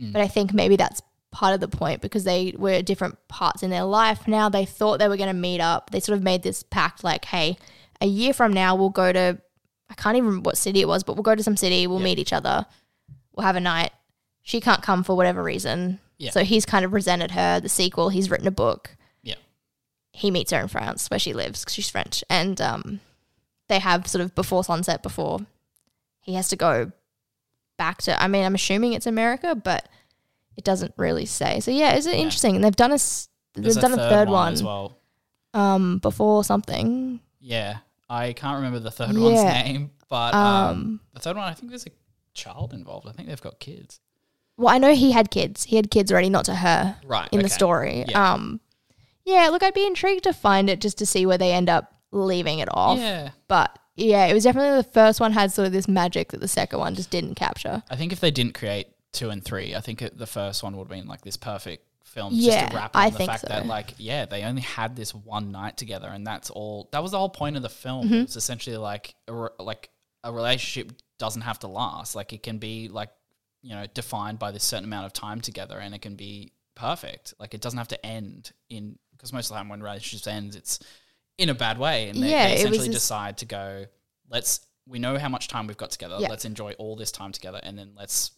mm. 0.00 0.12
but 0.12 0.22
I 0.22 0.28
think 0.28 0.54
maybe 0.54 0.76
that's 0.76 1.02
part 1.34 1.52
of 1.52 1.58
the 1.60 1.66
point 1.68 2.00
because 2.00 2.22
they 2.22 2.54
were 2.56 2.80
different 2.80 3.18
parts 3.26 3.64
in 3.64 3.68
their 3.70 3.82
life. 3.82 4.28
Now 4.28 4.48
they 4.48 4.64
thought 4.64 5.00
they 5.00 5.08
were 5.08 5.16
going 5.16 5.28
to 5.28 5.34
meet 5.34 5.60
up. 5.60 5.90
They 5.90 5.98
sort 5.98 6.16
of 6.16 6.22
made 6.22 6.44
this 6.44 6.62
pact 6.62 7.02
like, 7.02 7.24
hey, 7.24 7.58
a 8.00 8.06
year 8.06 8.32
from 8.32 8.52
now 8.52 8.76
we'll 8.76 8.90
go 8.90 9.12
to 9.12 9.38
I 9.90 9.94
can't 9.94 10.16
even 10.16 10.28
remember 10.28 10.48
what 10.48 10.56
city 10.56 10.80
it 10.80 10.88
was, 10.88 11.02
but 11.02 11.14
we'll 11.16 11.24
go 11.24 11.34
to 11.34 11.42
some 11.42 11.56
city, 11.56 11.86
we'll 11.86 11.98
Yeah. 11.98 12.04
meet 12.04 12.18
each 12.20 12.32
other, 12.32 12.64
we'll 13.34 13.44
have 13.46 13.56
a 13.56 13.60
night. 13.60 13.90
She 14.42 14.60
can't 14.60 14.80
come 14.82 15.02
for 15.04 15.16
whatever 15.16 15.42
reason. 15.42 15.98
Yeah. 16.18 16.30
So 16.30 16.44
he's 16.44 16.64
kind 16.64 16.84
of 16.84 16.90
presented 16.92 17.32
her 17.32 17.58
the 17.60 17.68
sequel. 17.68 18.08
He's 18.10 18.30
written 18.30 18.46
a 18.46 18.50
book 18.52 18.96
Yeah. 19.22 19.34
he 20.12 20.30
meets 20.30 20.52
her 20.52 20.60
in 20.60 20.68
France 20.68 21.10
where 21.10 21.18
she 21.18 21.32
lives 21.34 21.60
because 21.60 21.74
she's 21.74 21.90
French, 21.90 22.22
and 22.30 22.60
um, 22.60 23.00
they 23.68 23.80
have 23.80 24.06
sort 24.06 24.22
of 24.24 24.34
before 24.36 24.62
sunset 24.64 25.02
before 25.02 25.40
he 26.20 26.34
has 26.34 26.48
to 26.48 26.56
go 26.56 26.92
back 27.76 27.98
to. 28.02 28.22
I 28.22 28.28
mean, 28.28 28.44
I'm 28.44 28.54
assuming 28.54 28.92
it's 28.92 29.06
America, 29.06 29.54
but 29.56 29.88
it 30.56 30.64
doesn't 30.64 30.94
really 30.96 31.26
say. 31.26 31.60
So 31.60 31.70
yeah, 31.70 31.94
is 31.96 32.06
it 32.06 32.14
interesting? 32.14 32.54
And 32.56 32.64
they've 32.64 32.74
done 32.76 32.90
a 32.92 32.94
s- 32.94 33.28
they've 33.54 33.64
There's 33.64 33.76
done 33.76 33.92
a 33.92 33.96
third 33.96 34.28
one, 34.28 34.52
as 34.52 34.62
well. 34.62 34.98
um 35.52 35.98
before 35.98 36.44
something. 36.44 37.20
Yeah, 37.40 37.78
I 38.08 38.32
can't 38.32 38.56
remember 38.56 38.78
the 38.80 38.90
third 38.90 39.16
one's 39.16 39.42
Yeah. 39.42 39.62
name, 39.62 39.90
but 40.08 40.34
um, 40.34 40.66
Um, 40.70 41.00
the 41.12 41.20
third 41.20 41.36
one, 41.36 41.44
I 41.46 41.54
think 41.54 41.70
there's 41.70 41.86
a 41.86 41.90
child 42.32 42.72
involved. 42.72 43.06
I 43.08 43.12
think 43.12 43.28
they've 43.28 43.40
got 43.40 43.58
kids. 43.60 44.00
well, 44.56 44.72
I 44.74 44.78
know 44.78 44.94
he 44.94 45.10
had 45.12 45.30
kids. 45.30 45.64
He 45.64 45.76
had 45.76 45.90
kids 45.90 46.12
already, 46.12 46.30
not 46.30 46.44
to 46.46 46.54
her 46.54 46.96
Right. 47.04 47.28
in 47.32 47.40
the 47.40 47.46
okay. 47.46 47.54
story. 47.54 48.04
Yeah. 48.08 48.32
Um, 48.34 48.60
yeah, 49.24 49.48
look, 49.48 49.62
I'd 49.64 49.74
be 49.74 49.84
intrigued 49.86 50.24
to 50.24 50.32
find 50.32 50.70
it 50.70 50.80
just 50.80 50.96
to 50.98 51.06
see 51.06 51.26
where 51.26 51.38
they 51.38 51.52
end 51.52 51.68
up 51.68 51.92
leaving 52.12 52.60
it 52.60 52.68
off. 52.70 52.98
Yeah. 52.98 53.30
But 53.48 53.76
yeah, 53.96 54.26
it 54.26 54.34
was 54.34 54.44
definitely 54.44 54.76
the 54.76 54.88
first 54.90 55.18
one 55.18 55.32
had 55.32 55.52
sort 55.52 55.66
of 55.66 55.72
this 55.72 55.88
magic 55.88 56.30
that 56.30 56.40
the 56.40 56.46
second 56.48 56.78
one 56.78 56.94
just 56.94 57.10
didn't 57.10 57.34
capture. 57.34 57.82
I 57.90 57.96
think 57.96 58.12
if 58.12 58.20
they 58.20 58.30
didn't 58.30 58.54
create 58.54 58.88
two 59.14 59.30
and 59.30 59.42
three, 59.44 59.74
I 59.74 59.80
think 59.80 60.02
it, 60.02 60.18
the 60.18 60.26
first 60.26 60.62
one 60.62 60.76
would 60.76 60.84
have 60.88 60.98
been 60.98 61.06
like 61.08 61.22
this 61.22 61.36
perfect 61.36 61.86
film 62.04 62.34
Yeah, 62.34 62.60
just 62.60 62.70
to 62.72 62.76
wrap 62.76 62.90
I 62.94 63.08
the 63.10 63.16
think 63.16 63.30
fact 63.30 63.40
so. 63.42 63.46
that 63.48 63.66
like 63.66 63.94
yeah 63.96 64.26
they 64.26 64.42
only 64.44 64.60
had 64.60 64.94
this 64.94 65.14
one 65.14 65.50
night 65.50 65.76
together 65.78 66.06
and 66.08 66.24
that's 66.26 66.50
all 66.50 66.88
that 66.92 67.02
was 67.02 67.12
the 67.12 67.18
whole 67.18 67.30
point 67.30 67.56
of 67.56 67.62
the 67.62 67.68
film 67.70 68.06
Mm-hmm. 68.06 68.14
it's 68.22 68.36
essentially 68.36 68.76
like 68.76 69.14
a, 69.26 69.32
re- 69.32 69.48
like 69.58 69.88
a 70.22 70.30
relationship 70.30 70.92
doesn't 71.18 71.42
have 71.42 71.58
to 71.60 71.66
last 71.66 72.14
like 72.14 72.32
it 72.34 72.42
can 72.42 72.58
be 72.58 72.88
like 72.88 73.08
you 73.62 73.74
know 73.74 73.86
defined 73.94 74.38
by 74.38 74.50
this 74.52 74.62
certain 74.64 74.84
amount 74.84 75.06
of 75.06 75.12
time 75.14 75.40
together 75.40 75.78
and 75.78 75.94
it 75.94 76.02
can 76.02 76.14
be 76.14 76.52
perfect 76.74 77.32
like 77.40 77.54
it 77.54 77.60
doesn't 77.62 77.78
have 77.78 77.88
to 77.88 78.06
end 78.06 78.52
in 78.68 78.98
because 79.12 79.32
most 79.32 79.46
of 79.46 79.54
the 79.54 79.54
time 79.56 79.68
when 79.70 79.82
relationships 79.82 80.26
ends 80.26 80.54
it's 80.56 80.78
in 81.38 81.48
a 81.48 81.54
bad 81.54 81.78
way 81.78 82.10
and 82.10 82.22
they, 82.22 82.30
Yeah, 82.30 82.48
they 82.48 82.54
essentially 82.56 82.88
decide 82.90 83.38
to 83.38 83.46
go 83.46 83.86
let's 84.28 84.60
we 84.86 84.98
know 84.98 85.16
how 85.18 85.30
much 85.30 85.48
time 85.48 85.66
we've 85.66 85.76
got 85.78 85.90
together 85.90 86.18
Yeah. 86.20 86.28
let's 86.28 86.44
enjoy 86.44 86.72
all 86.72 86.96
this 86.96 87.10
time 87.10 87.32
together 87.32 87.60
and 87.62 87.78
then 87.78 87.92
let's 87.96 88.32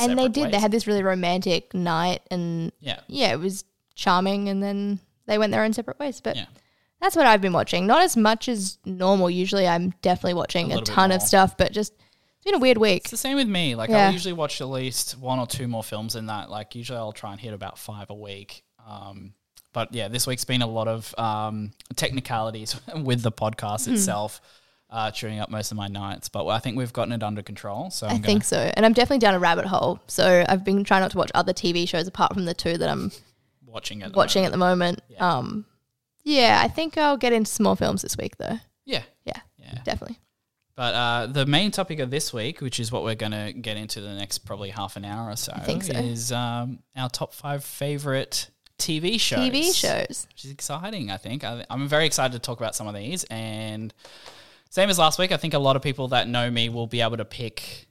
and 0.00 0.18
they 0.18 0.28
did. 0.28 0.52
They 0.52 0.58
had 0.60 0.70
this 0.70 0.86
really 0.86 1.02
romantic 1.02 1.74
night, 1.74 2.22
and 2.30 2.72
yeah 2.80 3.00
yeah, 3.06 3.32
it 3.32 3.38
was 3.38 3.64
charming. 3.94 4.48
And 4.48 4.62
then 4.62 5.00
they 5.26 5.38
went 5.38 5.52
their 5.52 5.64
own 5.64 5.72
separate 5.72 5.98
ways. 5.98 6.20
But 6.20 6.36
Yeah. 6.36 6.46
that's 7.00 7.16
what 7.16 7.26
I've 7.26 7.40
been 7.40 7.52
watching. 7.52 7.86
Not 7.86 8.02
as 8.02 8.16
much 8.16 8.48
as 8.48 8.78
normal. 8.84 9.28
Usually, 9.30 9.66
I'm 9.66 9.90
definitely 10.02 10.34
watching 10.34 10.72
A 10.72 10.78
a, 10.78 10.82
ton 10.82 11.12
of 11.12 11.22
stuff, 11.22 11.56
but 11.56 11.72
just 11.72 11.92
it's 11.92 12.44
been 12.44 12.54
a 12.54 12.58
weird 12.58 12.78
week. 12.78 13.02
It's 13.02 13.10
the 13.10 13.16
same 13.16 13.36
with 13.36 13.48
me. 13.48 13.74
Like 13.74 13.90
Yeah. 13.90 14.08
I 14.08 14.10
usually 14.10 14.32
watch 14.34 14.60
at 14.60 14.68
least 14.68 15.18
one 15.18 15.38
or 15.38 15.46
two 15.46 15.66
more 15.68 15.82
films 15.82 16.14
than 16.14 16.26
that. 16.26 16.50
Like 16.50 16.74
usually 16.74 16.98
I'll 16.98 17.12
try 17.12 17.32
and 17.32 17.40
hit 17.40 17.52
about 17.52 17.78
five 17.78 18.10
a 18.10 18.14
week. 18.14 18.62
Um, 18.88 19.34
but 19.74 19.92
yeah, 19.92 20.08
this 20.08 20.26
week's 20.26 20.44
been 20.44 20.62
a 20.62 20.66
lot 20.66 20.88
of 20.88 21.14
um, 21.18 21.72
technicalities 21.94 22.74
with 22.96 23.22
the 23.22 23.32
podcast 23.32 23.86
Hmm. 23.86 23.94
itself, 23.94 24.40
uh, 24.90 25.10
chewing 25.10 25.38
up 25.38 25.50
most 25.50 25.70
of 25.70 25.76
my 25.76 25.88
nights. 25.88 26.28
But 26.28 26.46
I 26.46 26.58
think 26.58 26.76
we've 26.76 26.92
gotten 26.92 27.12
it 27.12 27.22
under 27.22 27.42
control. 27.42 27.90
So 27.90 28.06
I'm 28.06 28.16
I 28.16 28.18
think 28.18 28.44
so, 28.44 28.70
and 28.74 28.84
I'm 28.86 28.92
definitely 28.92 29.18
down 29.18 29.34
a 29.34 29.38
rabbit 29.38 29.66
hole. 29.66 30.00
So 30.06 30.44
I've 30.48 30.64
been 30.64 30.84
trying 30.84 31.02
not 31.02 31.10
to 31.12 31.18
watch 31.18 31.30
other 31.34 31.52
TV 31.52 31.88
shows 31.88 32.06
apart 32.06 32.34
from 32.34 32.44
the 32.44 32.54
two 32.54 32.78
that 32.78 32.88
I'm 32.88 33.12
watching 33.66 34.02
it. 34.02 34.14
watching 34.14 34.44
at 34.44 34.52
the 34.52 34.58
moment. 34.58 35.02
Yeah. 35.08 35.36
Um, 35.36 35.66
yeah, 36.24 36.60
I 36.62 36.68
think 36.68 36.98
I'll 36.98 37.16
get 37.16 37.32
into 37.32 37.50
some 37.50 37.64
more 37.64 37.76
films 37.76 38.02
this 38.02 38.16
week, 38.16 38.36
though. 38.36 38.58
Yeah, 38.84 39.02
Yeah, 39.24 39.40
yeah. 39.58 39.78
definitely. 39.84 40.18
But 40.76 40.94
uh, 40.94 41.26
the 41.26 41.44
main 41.44 41.72
topic 41.72 41.98
of 41.98 42.10
this 42.10 42.32
week, 42.32 42.60
which 42.60 42.78
is 42.78 42.92
what 42.92 43.02
we're 43.02 43.16
going 43.16 43.32
to 43.32 43.52
get 43.52 43.76
into 43.76 44.00
the 44.00 44.14
next 44.14 44.38
probably 44.38 44.70
half 44.70 44.96
an 44.96 45.04
hour 45.04 45.28
or 45.28 45.36
so, 45.36 45.52
so. 45.66 45.92
is 45.92 46.30
um, 46.30 46.78
our 46.94 47.08
top 47.08 47.34
five 47.34 47.64
favorite 47.64 48.48
TV 48.78 49.18
shows. 49.18 49.40
TV 49.40 49.74
shows. 49.74 50.28
which 50.28 50.44
is 50.44 50.52
exciting. 50.52 51.10
I 51.10 51.16
think 51.16 51.42
I, 51.42 51.66
I'm 51.68 51.88
very 51.88 52.06
excited 52.06 52.32
to 52.32 52.38
talk 52.38 52.60
about 52.60 52.76
some 52.76 52.86
of 52.86 52.94
these. 52.94 53.24
And 53.24 53.92
same 54.70 54.90
as 54.90 54.98
last 54.98 55.18
week, 55.18 55.32
I 55.32 55.36
think 55.36 55.54
a 55.54 55.58
lot 55.58 55.76
of 55.76 55.82
people 55.82 56.08
that 56.08 56.28
know 56.28 56.50
me 56.50 56.68
will 56.68 56.86
be 56.86 57.00
able 57.00 57.16
to 57.16 57.24
pick 57.24 57.86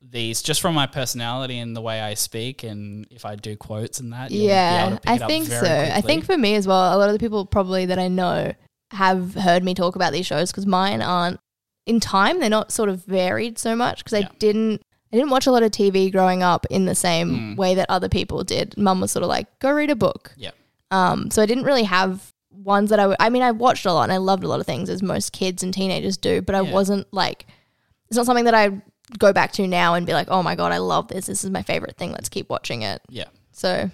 these 0.00 0.42
just 0.42 0.60
from 0.60 0.74
my 0.74 0.86
personality 0.86 1.58
and 1.58 1.74
the 1.76 1.80
way 1.80 2.00
I 2.00 2.14
speak, 2.14 2.62
and 2.62 3.06
if 3.10 3.24
I 3.24 3.34
do 3.36 3.56
quotes 3.56 3.98
and 3.98 4.12
that. 4.12 4.30
you'll 4.30 4.46
be 4.46 4.52
able 4.52 4.54
Yeah, 4.54 4.98
I 5.06 5.18
think 5.18 5.46
so. 5.48 5.60
very 5.60 5.90
I 5.90 6.00
think 6.00 6.24
for 6.24 6.38
me 6.38 6.54
as 6.54 6.66
well, 6.68 6.96
a 6.96 6.98
lot 6.98 7.08
of 7.08 7.14
the 7.14 7.18
people 7.18 7.44
probably 7.46 7.86
that 7.86 7.98
I 7.98 8.06
know 8.08 8.52
have 8.92 9.34
heard 9.34 9.64
me 9.64 9.74
talk 9.74 9.96
about 9.96 10.12
these 10.12 10.24
shows 10.26 10.50
because 10.52 10.66
mine 10.66 11.02
aren't 11.02 11.40
in 11.84 11.98
time. 12.00 12.38
They're 12.38 12.48
not 12.48 12.70
sort 12.70 12.88
of 12.88 13.04
varied 13.04 13.58
so 13.58 13.74
much 13.74 14.04
because 14.04 14.20
Yeah. 14.20 14.28
I 14.28 14.30
didn't. 14.38 14.82
I 15.12 15.16
didn't 15.16 15.30
watch 15.30 15.46
a 15.46 15.50
lot 15.50 15.62
of 15.62 15.70
TV 15.72 16.10
growing 16.12 16.42
up 16.42 16.66
in 16.70 16.84
the 16.84 16.94
same 16.94 17.54
Mm. 17.54 17.56
way 17.56 17.74
that 17.74 17.86
other 17.88 18.10
people 18.10 18.44
did. 18.44 18.76
Mum 18.76 19.00
was 19.00 19.10
sort 19.10 19.22
of 19.22 19.28
like, 19.30 19.46
"Go 19.58 19.70
read 19.72 19.90
a 19.90 19.96
book." 19.96 20.32
Yeah. 20.36 20.50
Um. 20.90 21.30
So 21.30 21.42
I 21.42 21.46
didn't 21.46 21.64
really 21.64 21.84
have 21.84 22.32
ones 22.50 22.90
that 22.90 22.98
I. 23.00 23.06
would 23.06 23.16
I 23.20 23.30
mean, 23.30 23.42
I 23.42 23.50
watched 23.52 23.84
a 23.86 23.92
lot 23.92 24.04
and 24.04 24.12
I 24.12 24.16
loved 24.18 24.44
a 24.44 24.48
lot 24.48 24.60
of 24.60 24.66
things 24.66 24.88
as 24.90 25.02
most 25.02 25.32
kids 25.32 25.62
and 25.62 25.72
teenagers 25.72 26.16
do, 26.16 26.42
but 26.42 26.54
I 26.54 26.60
Yeah. 26.62 26.72
wasn't 26.72 27.06
like. 27.12 27.46
It's 28.08 28.16
not 28.16 28.26
something 28.26 28.44
that 28.46 28.54
I 28.54 28.80
go 29.18 29.32
back 29.32 29.52
to 29.52 29.66
now 29.66 29.94
and 29.94 30.06
be 30.06 30.12
like, 30.14 30.28
"Oh 30.30 30.42
my 30.42 30.54
god, 30.54 30.72
I 30.72 30.78
love 30.78 31.08
this. 31.08 31.26
This 31.26 31.44
is 31.44 31.50
my 31.50 31.62
favorite 31.62 31.96
thing. 31.96 32.12
Let's 32.12 32.28
keep 32.28 32.48
watching 32.48 32.82
it." 32.82 33.02
yeah. 33.08 33.26
So 33.52 33.90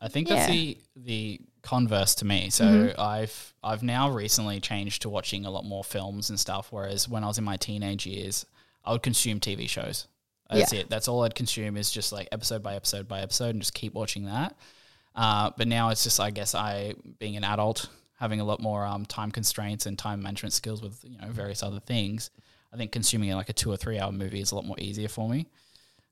I 0.00 0.08
think 0.08 0.28
that's 0.28 0.50
the 0.50 0.78
the 0.94 1.40
converse 1.62 2.14
to 2.16 2.24
me. 2.24 2.50
So 2.50 2.64
Mm-hmm. 2.64 3.00
I've 3.00 3.54
I've 3.62 3.82
now 3.82 4.10
recently 4.10 4.60
changed 4.60 5.02
to 5.02 5.08
watching 5.08 5.46
a 5.46 5.50
lot 5.50 5.64
more 5.64 5.82
films 5.82 6.30
and 6.30 6.38
stuff. 6.38 6.68
Whereas 6.70 7.08
when 7.08 7.24
I 7.24 7.28
was 7.28 7.38
in 7.38 7.44
my 7.44 7.56
teenage 7.56 8.06
years, 8.06 8.44
I 8.84 8.92
would 8.92 9.02
consume 9.02 9.40
TV 9.40 9.68
shows. 9.68 10.06
That's 10.50 10.72
Yeah. 10.72 10.80
it. 10.80 10.90
That's 10.90 11.08
all 11.08 11.24
I'd 11.24 11.34
consume 11.34 11.76
is 11.76 11.90
just 11.90 12.12
like 12.12 12.28
episode 12.30 12.62
by 12.62 12.76
episode 12.76 13.08
by 13.08 13.20
episode 13.20 13.50
and 13.50 13.60
just 13.60 13.74
keep 13.74 13.94
watching 13.94 14.26
that. 14.26 14.54
Uh, 15.16 15.50
but 15.56 15.66
now 15.66 15.88
it's 15.88 16.04
just 16.04 16.20
I 16.20 16.30
guess 16.30 16.54
I 16.54 16.94
being 17.18 17.36
an 17.36 17.44
adult 17.44 17.88
having 18.18 18.40
a 18.40 18.44
lot 18.44 18.60
more 18.60 18.84
um, 18.84 19.04
time 19.06 19.30
constraints 19.30 19.86
and 19.86 19.98
time 19.98 20.22
management 20.22 20.52
skills 20.52 20.82
with 20.82 21.02
you 21.04 21.18
know 21.18 21.28
various 21.30 21.62
other 21.62 21.80
things. 21.80 22.30
I 22.72 22.76
think 22.76 22.92
consuming 22.92 23.32
like 23.32 23.48
a 23.48 23.54
two 23.54 23.70
or 23.70 23.76
three 23.76 23.98
hour 23.98 24.12
movie 24.12 24.40
is 24.40 24.52
a 24.52 24.54
lot 24.54 24.66
more 24.66 24.78
easier 24.78 25.08
for 25.08 25.28
me. 25.28 25.46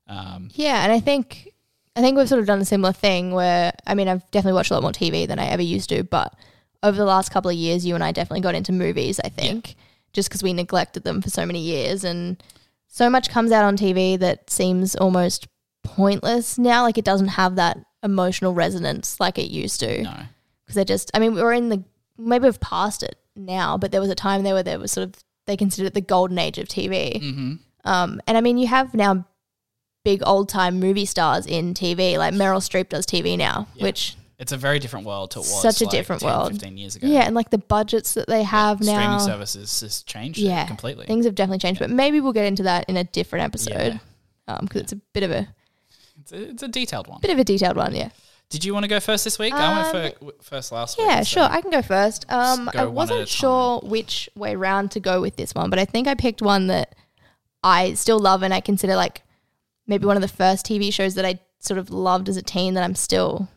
Um, 0.07 0.49
Yeah, 0.53 0.83
and 0.83 0.91
I 0.91 0.99
think 0.99 1.49
I 1.95 2.01
think 2.01 2.17
we've 2.17 2.27
sort 2.27 2.41
of 2.41 2.47
done 2.47 2.59
a 2.61 2.65
similar 2.65 2.93
thing 2.93 3.31
where 3.31 3.73
I 3.85 3.93
mean 3.93 4.07
I've 4.07 4.29
definitely 4.31 4.53
watched 4.53 4.71
a 4.71 4.73
lot 4.73 4.83
more 4.83 4.91
TV 4.91 5.27
than 5.27 5.39
I 5.39 5.47
ever 5.47 5.61
used 5.61 5.89
to, 5.89 6.03
but 6.03 6.33
over 6.81 6.97
the 6.97 7.05
last 7.05 7.31
couple 7.31 7.49
of 7.49 7.57
years, 7.57 7.85
you 7.85 7.95
and 7.95 8.03
I 8.03 8.11
definitely 8.11 8.41
got 8.41 8.55
into 8.55 8.71
movies. 8.71 9.19
I 9.23 9.29
think 9.29 9.75
just 10.13 10.29
because 10.29 10.43
we 10.43 10.53
neglected 10.53 11.03
them 11.03 11.21
for 11.21 11.29
so 11.29 11.45
many 11.45 11.59
years, 11.59 12.03
and 12.03 12.41
so 12.87 13.09
much 13.09 13.29
comes 13.29 13.51
out 13.51 13.65
on 13.65 13.77
TV 13.77 14.17
that 14.19 14.49
seems 14.49 14.95
almost 14.95 15.47
pointless 15.83 16.57
now. 16.57 16.83
Like 16.83 16.97
it 16.97 17.05
doesn't 17.05 17.29
have 17.29 17.55
that 17.57 17.77
emotional 18.05 18.53
resonance 18.53 19.19
like 19.19 19.37
it 19.37 19.49
used 19.51 19.81
to. 19.81 20.03
No. 20.03 20.13
Because 20.63 20.75
they 20.75 20.85
just, 20.85 21.11
I 21.13 21.19
mean, 21.19 21.35
we're 21.35 21.51
in 21.53 21.67
the 21.69 21.83
maybe 22.17 22.45
we've 22.45 22.59
passed 22.61 23.03
it 23.03 23.17
now, 23.35 23.77
but 23.77 23.91
there 23.91 23.99
was 24.01 24.09
a 24.09 24.15
time 24.15 24.43
there 24.43 24.53
where 24.53 24.63
there 24.63 24.79
was 24.79 24.91
sort 24.93 25.07
of 25.09 25.15
they 25.47 25.57
considered 25.57 25.87
it 25.87 25.93
the 25.93 26.01
golden 26.01 26.39
age 26.39 26.57
of 26.57 26.67
TV. 26.67 27.21
Mm-hmm. 27.21 27.53
Um, 27.83 28.21
and 28.25 28.37
I 28.37 28.41
mean, 28.41 28.57
you 28.57 28.67
have 28.67 28.93
now 28.93 29.25
big 30.03 30.21
old 30.25 30.47
time 30.49 30.79
movie 30.79 31.05
stars 31.05 31.45
in 31.45 31.73
TV, 31.73 32.17
like 32.17 32.33
Meryl 32.33 32.61
Streep 32.61 32.89
does 32.89 33.05
TV 33.05 33.37
now, 33.37 33.67
Yeah. 33.75 33.83
which 33.83 34.15
It's 34.39 34.51
a 34.51 34.57
very 34.57 34.79
different 34.79 35.05
world 35.05 35.31
to 35.31 35.39
what 35.39 35.47
was 35.47 35.61
Such 35.61 35.81
a 35.81 35.85
like 35.85 35.91
different 35.91 36.21
10, 36.21 36.29
world. 36.29 36.51
15 36.53 36.77
years 36.77 36.95
ago. 36.95 37.07
yeah, 37.07 37.21
and 37.21 37.33
like 37.35 37.49
the 37.51 37.57
budgets 37.57 38.13
that 38.15 38.27
they 38.27 38.43
have 38.43 38.81
now, 38.81 38.99
Streaming 38.99 39.19
services 39.19 39.81
has 39.81 40.03
changed 40.03 40.39
Yeah. 40.39 40.65
completely. 40.67 41.05
things 41.05 41.25
have 41.25 41.35
definitely 41.35 41.59
changed. 41.59 41.79
But 41.79 41.89
maybe 41.91 42.19
we'll 42.21 42.33
get 42.33 42.45
into 42.45 42.63
that 42.63 42.87
in 42.89 42.97
a 42.97 43.03
different 43.03 43.45
episode 43.45 43.99
Yeah. 44.47 44.57
because 44.61 44.81
it's 44.81 44.93
a 44.93 44.97
bit 45.13 45.23
of 45.23 45.31
a 45.31 45.47
It's 46.25 46.31
a, 46.31 46.49
it's 46.49 46.63
a 46.63 46.67
detailed 46.67 47.07
one. 47.07 47.19
bit 47.21 47.29
of 47.29 47.37
a 47.37 47.43
detailed 47.43 47.77
one. 47.77 47.93
Yeah. 47.93 48.09
Did 48.49 48.65
you 48.65 48.73
want 48.73 48.83
to 48.83 48.87
go 48.87 48.99
first 48.99 49.23
this 49.23 49.37
week? 49.37 49.53
I 49.53 49.91
went 49.91 50.17
for, 50.19 50.31
first 50.43 50.71
last 50.71 50.97
week. 50.97 51.07
Yeah, 51.07 51.19
so- 51.19 51.23
sure. 51.41 51.43
I 51.43 51.61
can 51.61 51.71
go 51.71 51.81
first. 51.81 52.25
Um, 52.29 52.69
go 52.73 52.79
I 52.79 52.85
one 52.85 52.85
at 52.85 52.87
a 52.87 52.91
wasn't 52.91 53.29
sure 53.29 53.79
which 53.81 54.29
way 54.35 54.55
round 54.55 54.91
to 54.91 54.99
go 54.99 55.21
with 55.21 55.35
this 55.35 55.53
one, 55.53 55.69
but 55.69 55.77
I 55.79 55.85
think 55.85 56.07
I 56.07 56.15
picked 56.15 56.41
one 56.41 56.67
that 56.67 56.95
I 57.63 57.93
still 57.93 58.19
love 58.19 58.43
and 58.43 58.53
I 58.53 58.59
consider 58.59 58.95
like 58.95 59.23
maybe 59.87 60.05
one 60.05 60.15
of 60.15 60.21
the 60.21 60.27
first 60.27 60.65
TV 60.65 60.91
shows 60.91 61.15
that 61.15 61.25
I 61.25 61.39
sort 61.59 61.77
of 61.77 61.89
loved 61.89 62.29
as 62.29 62.37
a 62.37 62.41
teen 62.41 62.73
that 62.75 62.83
I'm 62.83 62.95
still 62.95 63.47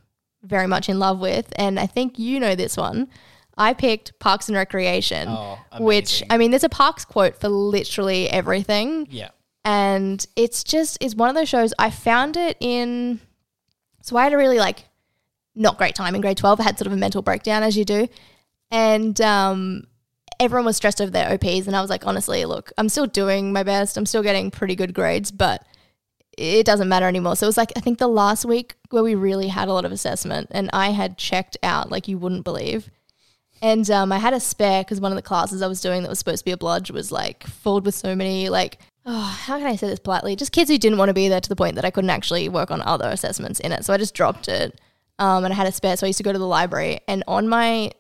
very 0.43 0.67
much 0.67 0.89
in 0.89 0.99
love 0.99 1.19
with. 1.21 1.53
And 1.57 1.79
I 1.81 1.87
think 1.87 2.19
you 2.19 2.39
know 2.39 2.55
this 2.55 2.77
one. 2.77 3.09
I 3.57 3.75
picked 3.75 4.19
Parks 4.21 4.49
and 4.49 4.57
Recreation, 4.57 5.27
Oh, 5.29 5.59
which 5.81 6.21
amazing. 6.21 6.27
I 6.31 6.39
mean, 6.39 6.51
there's 6.53 6.65
a 6.65 6.69
Parks 6.69 7.05
quote 7.05 7.37
for 7.41 7.49
literally 7.49 8.31
everything 8.31 9.09
yeah. 9.11 9.31
And 9.65 10.27
it's 10.37 10.65
just 10.65 10.99
it's 11.01 11.15
one 11.15 11.29
of 11.29 11.35
those 11.35 11.49
shows 11.49 11.75
i 11.79 11.91
found 11.91 12.37
it 12.37 12.57
in 12.61 13.21
so 14.03 14.17
i 14.17 14.25
had 14.25 14.33
a 14.33 14.37
really 14.37 14.59
like 14.59 14.85
not 15.55 15.77
great 15.77 15.95
time 15.95 16.15
in 16.15 16.21
grade 16.21 16.37
12 16.37 16.61
i 16.61 16.63
had 16.63 16.79
sort 16.79 16.87
of 16.87 16.93
a 16.93 16.97
mental 16.97 17.23
breakdown 17.23 17.63
as 17.63 17.77
you 17.77 17.85
do. 17.85 18.09
And 18.71 19.21
um 19.21 19.85
everyone 20.41 20.67
was 20.67 20.77
stressed 20.77 21.01
over 21.01 21.11
their 21.11 21.33
ops 21.33 21.67
and 21.67 21.75
i 21.75 21.81
was 21.81 21.91
like 21.91 22.07
honestly 22.07 22.45
look 22.45 22.71
i'm 22.79 22.89
still 22.89 23.07
doing 23.07 23.53
my 23.53 23.63
best. 23.63 23.97
I'm 23.97 24.07
still 24.07 24.23
getting 24.23 24.51
pretty 24.51 24.77
good 24.77 24.95
grades 24.95 25.31
but 25.31 25.65
it 26.37 26.65
doesn't 26.65 26.89
matter 26.89 27.07
anymore. 27.07 27.35
So 27.35 27.47
it 27.47 27.49
was 27.49 27.57
like 27.57 27.73
i 27.77 27.81
think 27.81 27.99
the 27.99 28.09
last 28.09 28.45
week 28.45 28.77
where 28.91 29.03
we 29.03 29.15
really 29.15 29.49
had 29.49 29.69
a 29.69 29.73
lot 29.73 29.85
of 29.85 29.93
assessment 29.93 30.49
and 30.53 30.71
i 30.73 30.91
had 30.91 31.19
checked 31.19 31.57
out 31.63 31.91
like 31.91 32.09
you 32.09 32.19
wouldn't 32.19 32.45
believe. 32.45 32.91
And 33.61 33.91
um, 33.91 34.13
I 34.13 34.19
had 34.19 34.35
a 34.35 34.41
spare 34.41 34.85
because 34.85 35.01
one 35.01 35.11
of 35.11 35.17
the 35.17 35.23
classes 35.23 35.63
I 35.63 35.67
was 35.67 35.81
doing 35.81 36.03
that 36.03 36.09
was 36.09 36.19
supposed 36.19 36.41
to 36.41 36.45
be 36.45 36.53
a 36.53 36.57
bludge 36.57 36.91
was 36.91 37.11
like 37.11 37.45
filled 37.45 37.85
with 37.87 37.95
so 37.95 38.15
many 38.15 38.49
like 38.49 38.79
oh, 39.09 39.39
how 39.41 39.57
can 39.59 39.67
I 39.67 39.77
say 39.77 39.89
this 39.89 39.99
politely? 39.99 40.37
Just 40.37 40.53
kids 40.53 40.71
who 40.71 40.79
didn't 40.79 40.99
want 40.99 41.09
to 41.09 41.15
be 41.15 41.29
there 41.29 41.41
to 41.41 41.49
the 41.49 41.57
point 41.57 41.75
that 41.77 41.85
I 41.85 41.91
couldn't 41.91 42.11
actually 42.11 42.49
work 42.49 42.71
on 42.71 42.83
other 42.83 43.09
assessments 43.09 43.59
in 43.59 43.73
it. 43.73 43.85
So 43.85 43.93
I 43.95 43.97
just 43.97 44.15
dropped 44.15 44.49
it. 44.49 44.79
Um, 45.19 45.45
and 45.45 45.53
I 45.53 45.57
had 45.57 45.67
a 45.67 45.73
spare, 45.73 45.97
so 45.97 46.07
I 46.07 46.09
used 46.09 46.19
to 46.19 46.23
go 46.23 46.33
to 46.33 46.39
the 46.39 46.47
library. 46.47 47.01
And 47.09 47.25
on 47.27 47.49
my 47.49 47.91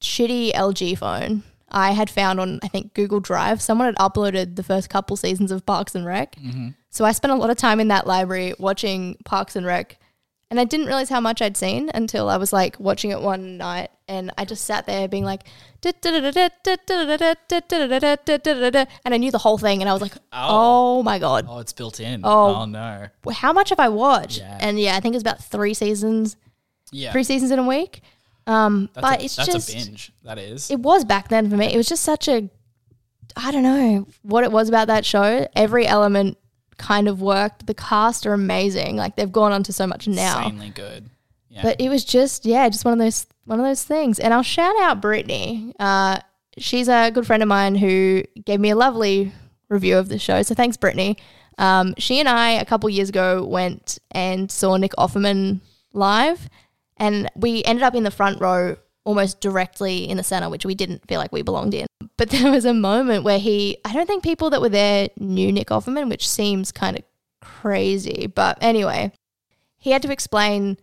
shitty 0.00 0.52
LG 0.52 0.96
phone, 0.98 1.42
I 1.68 1.92
had 1.92 2.08
found 2.08 2.38
on 2.38 2.60
I 2.62 2.68
think 2.68 2.94
Google 2.94 3.20
Drive 3.20 3.60
someone 3.60 3.86
had 3.86 3.96
uploaded 3.96 4.56
the 4.56 4.62
first 4.62 4.88
couple 4.88 5.16
seasons 5.16 5.50
of 5.50 5.66
Parks 5.66 5.94
and 5.94 6.06
Rec. 6.06 6.36
So 6.90 7.04
I 7.04 7.12
spent 7.12 7.32
a 7.32 7.36
lot 7.36 7.50
of 7.50 7.56
time 7.56 7.80
in 7.80 7.88
that 7.88 8.06
library 8.06 8.54
watching 8.58 9.16
Parks 9.24 9.56
and 9.56 9.66
Rec. 9.66 9.98
And 10.52 10.60
I 10.60 10.64
didn't 10.64 10.84
realize 10.84 11.08
how 11.08 11.18
much 11.18 11.40
I'd 11.40 11.56
seen 11.56 11.90
until 11.94 12.28
I 12.28 12.36
was 12.36 12.52
like 12.52 12.78
watching 12.78 13.10
it 13.10 13.22
one 13.22 13.56
night 13.56 13.88
and 14.06 14.30
I 14.36 14.44
just 14.44 14.66
sat 14.66 14.84
there 14.84 15.08
being 15.08 15.24
like 15.24 15.44
and 15.82 15.96
I 19.14 19.16
knew 19.16 19.30
the 19.30 19.38
whole 19.38 19.56
thing 19.56 19.80
and 19.80 19.88
I 19.88 19.94
was 19.94 20.02
like, 20.02 20.12
Oh. 20.30 20.98
oh 20.98 21.02
my 21.02 21.18
god, 21.18 21.46
Oh, 21.48 21.60
it's 21.60 21.72
built 21.72 22.00
in. 22.00 22.20
Oh. 22.22 22.54
Oh, 22.54 22.64
no. 22.66 23.06
how 23.32 23.54
much 23.54 23.70
have 23.70 23.80
I 23.80 23.88
watched? 23.88 24.40
Yeah. 24.40 24.58
And 24.60 24.78
yeah, 24.78 24.94
I 24.94 25.00
think 25.00 25.14
it 25.14 25.16
was 25.16 25.22
about 25.22 25.42
three 25.42 25.72
seasons, 25.72 26.36
Yeah. 26.90 27.12
three 27.12 27.24
seasons 27.24 27.50
in 27.50 27.58
a 27.58 27.66
week. 27.66 28.02
Um, 28.46 28.90
That's, 28.92 29.02
but 29.08 29.20
a, 29.20 29.24
it's 29.24 29.36
that's 29.36 29.48
just 29.50 29.70
a 29.70 29.72
binge. 29.72 30.12
That 30.24 30.36
is. 30.38 30.70
it 30.70 30.80
was 30.80 31.06
back 31.06 31.28
then 31.28 31.48
for 31.48 31.56
me. 31.56 31.72
It 31.72 31.78
was 31.78 31.88
just 31.88 32.02
such 32.02 32.28
a, 32.28 32.50
I 33.34 33.52
don't 33.52 33.62
know 33.62 34.06
what 34.20 34.44
it 34.44 34.52
was 34.52 34.68
about 34.68 34.88
that 34.88 35.06
show. 35.06 35.48
Every 35.56 35.86
element 35.86 36.36
kind 36.82 37.08
of 37.08 37.22
worked. 37.22 37.66
The 37.66 37.74
cast 37.74 38.26
are 38.26 38.34
amazing. 38.34 38.96
Like 38.96 39.16
they've 39.16 39.32
gone 39.32 39.52
on 39.52 39.62
to 39.64 39.72
so 39.72 39.86
much 39.86 40.06
now. 40.06 40.38
Insanely 40.38 40.70
good. 40.70 41.08
Yeah. 41.48 41.62
But 41.62 41.80
it 41.80 41.88
was 41.88 42.04
just 42.04 42.44
yeah, 42.44 42.68
just 42.68 42.84
one 42.84 42.92
of 42.92 42.98
those 42.98 43.26
one 43.44 43.60
of 43.60 43.64
those 43.64 43.84
things. 43.84 44.18
And 44.18 44.34
I'll 44.34 44.42
shout 44.42 44.74
out 44.80 45.00
Brittany. 45.00 45.74
Uh, 45.78 46.18
she's 46.58 46.88
a 46.88 47.10
good 47.10 47.26
friend 47.26 47.42
of 47.42 47.48
mine 47.48 47.74
who 47.76 48.22
gave 48.44 48.60
me 48.60 48.70
a 48.70 48.76
lovely 48.76 49.32
review 49.68 49.96
of 49.96 50.08
the 50.08 50.18
show. 50.18 50.42
So 50.42 50.54
thanks, 50.54 50.76
Brittany. 50.76 51.16
Um, 51.58 51.94
she 51.98 52.18
and 52.18 52.28
I 52.28 52.50
a 52.52 52.64
couple 52.64 52.88
years 52.90 53.08
ago 53.08 53.44
went 53.44 53.98
and 54.10 54.50
saw 54.50 54.76
Nick 54.76 54.92
Offerman 54.98 55.60
live, 55.92 56.48
and 56.96 57.30
we 57.36 57.62
ended 57.64 57.82
up 57.82 57.94
in 57.94 58.02
the 58.02 58.10
front 58.10 58.40
row, 58.40 58.76
almost 59.04 59.40
directly 59.40 60.08
in 60.08 60.16
the 60.16 60.22
center, 60.22 60.48
which 60.48 60.64
we 60.64 60.74
didn't 60.74 61.06
feel 61.08 61.18
like 61.18 61.32
we 61.32 61.42
belonged 61.42 61.74
in. 61.74 61.86
But 62.16 62.30
there 62.30 62.50
was 62.50 62.64
a 62.64 62.74
moment 62.74 63.24
where 63.24 63.38
he, 63.38 63.78
I 63.84 63.92
don't 63.92 64.06
think 64.06 64.22
people 64.22 64.50
that 64.50 64.60
were 64.60 64.68
there 64.68 65.08
knew 65.18 65.52
Nick 65.52 65.68
Offerman, 65.68 66.08
which 66.08 66.28
seems 66.28 66.72
kind 66.72 66.96
of 66.96 67.04
crazy. 67.40 68.26
But 68.26 68.58
anyway, 68.60 69.12
he 69.78 69.90
had 69.90 70.02
to 70.02 70.12
explain 70.12 70.78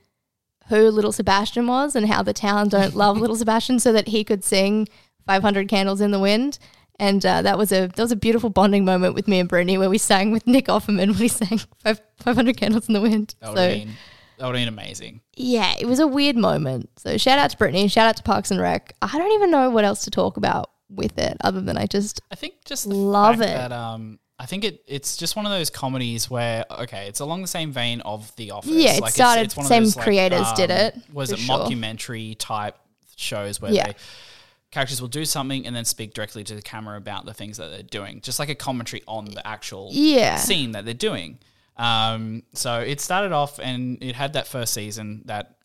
who 0.67 0.89
Little 0.89 1.11
Sebastian 1.11 1.67
was 1.67 1.95
and 1.95 2.07
how 2.07 2.21
the 2.23 2.33
town 2.33 2.69
don't 2.69 2.95
love 2.95 3.17
Little 3.21 3.35
Sebastian 3.35 3.79
so 3.79 3.91
that 3.93 4.09
he 4.09 4.23
could 4.23 4.43
sing 4.43 4.87
500 5.25 5.67
Candles 5.67 6.01
in 6.01 6.11
the 6.11 6.19
Wind. 6.19 6.59
And 7.01 7.25
uh, 7.25 7.41
that 7.43 7.57
was 7.57 7.71
a 7.71 7.87
that 7.87 7.99
was 7.99 8.11
a 8.11 8.17
beautiful 8.17 8.49
bonding 8.49 8.83
moment 8.83 9.15
with 9.15 9.25
me 9.25 9.39
and 9.39 9.47
Brittany 9.47 9.77
where 9.77 9.89
we 9.89 9.97
sang 9.97 10.31
with 10.31 10.45
Nick 10.45 10.65
Offerman 10.65 10.97
when 11.07 11.13
he 11.13 11.29
sang 11.29 11.59
five, 11.81 12.01
500 12.17 12.57
Candles 12.57 12.89
in 12.89 12.93
the 12.93 12.99
Wind. 12.99 13.35
So 13.41 13.53
been, 13.55 13.89
that 14.39 14.45
would 14.47 14.55
have 14.55 14.61
been 14.65 14.73
amazing. 14.73 15.21
yeah, 15.35 15.75
it 15.79 15.85
was 15.85 15.99
a 15.99 16.07
weird 16.07 16.35
moment. 16.35 16.89
So 16.97 17.17
shout 17.17 17.37
out 17.39 17.51
to 17.51 17.57
Brittany, 17.57 17.87
shout 17.87 18.07
out 18.07 18.17
to 18.17 18.23
Parks 18.23 18.49
and 18.51 18.59
Rec. 18.59 18.93
I 19.01 19.17
don't 19.17 19.31
even 19.33 19.51
know 19.51 19.69
what 19.69 19.83
else 19.85 20.03
to 20.05 20.11
talk 20.11 20.37
about 20.37 20.71
with 20.89 21.19
it 21.19 21.37
other 21.41 21.61
than 21.61 21.77
I 21.77 21.85
just 21.85 22.21
I 22.31 22.35
think 22.35 22.65
just 22.65 22.87
Love 22.87 23.41
it. 23.41 23.45
That, 23.45 23.71
um, 23.71 24.17
I 24.39 24.45
think 24.45 24.63
it, 24.63 24.81
it's 24.87 25.17
just 25.17 25.35
one 25.35 25.45
of 25.45 25.51
those 25.51 25.69
comedies 25.69 26.29
where 26.29 26.65
okay, 26.71 27.07
it's 27.07 27.19
along 27.19 27.41
the 27.41 27.47
same 27.47 27.71
vein 27.71 28.01
of 28.01 28.35
The 28.37 28.51
Office. 28.51 28.71
Yeah, 28.71 28.93
it 28.97 29.05
started- 29.07 29.51
one 29.53 29.65
of 29.65 29.67
same 29.69 29.83
those, 29.83 29.95
like, 29.97 30.05
creators 30.05 30.51
did 30.53 30.71
um, 30.71 30.77
it, 30.77 30.95
Was 31.13 31.31
it 31.31 31.39
sure. 31.39 31.59
mockumentary 31.59 32.35
type 32.39 32.75
shows 33.17 33.59
where 33.61 33.71
Yeah. 33.71 33.87
they 33.87 33.95
characters 34.71 35.01
will 35.01 35.07
do 35.09 35.25
something 35.25 35.65
and 35.65 35.75
then 35.75 35.83
speak 35.83 36.13
directly 36.13 36.43
to 36.43 36.53
the 36.55 36.61
camera 36.61 36.95
about 36.95 37.25
the 37.25 37.33
things 37.33 37.57
that 37.57 37.69
they're 37.71 37.81
doing, 37.83 38.21
just 38.21 38.37
like 38.39 38.49
a 38.49 38.55
commentary 38.55 39.01
on 39.07 39.25
the 39.25 39.45
actual 39.45 39.89
Yeah. 39.91 40.37
scene 40.37 40.71
that 40.73 40.85
they're 40.85 40.93
doing. 40.93 41.39
Um, 41.79 42.43
so 42.53 42.79
it 42.81 42.99
started 43.01 43.31
off 43.31 43.57
and 43.59 43.97
it 44.03 44.13
had 44.15 44.33
that 44.33 44.47
first 44.47 44.73
season 44.73 45.21
that 45.25 45.55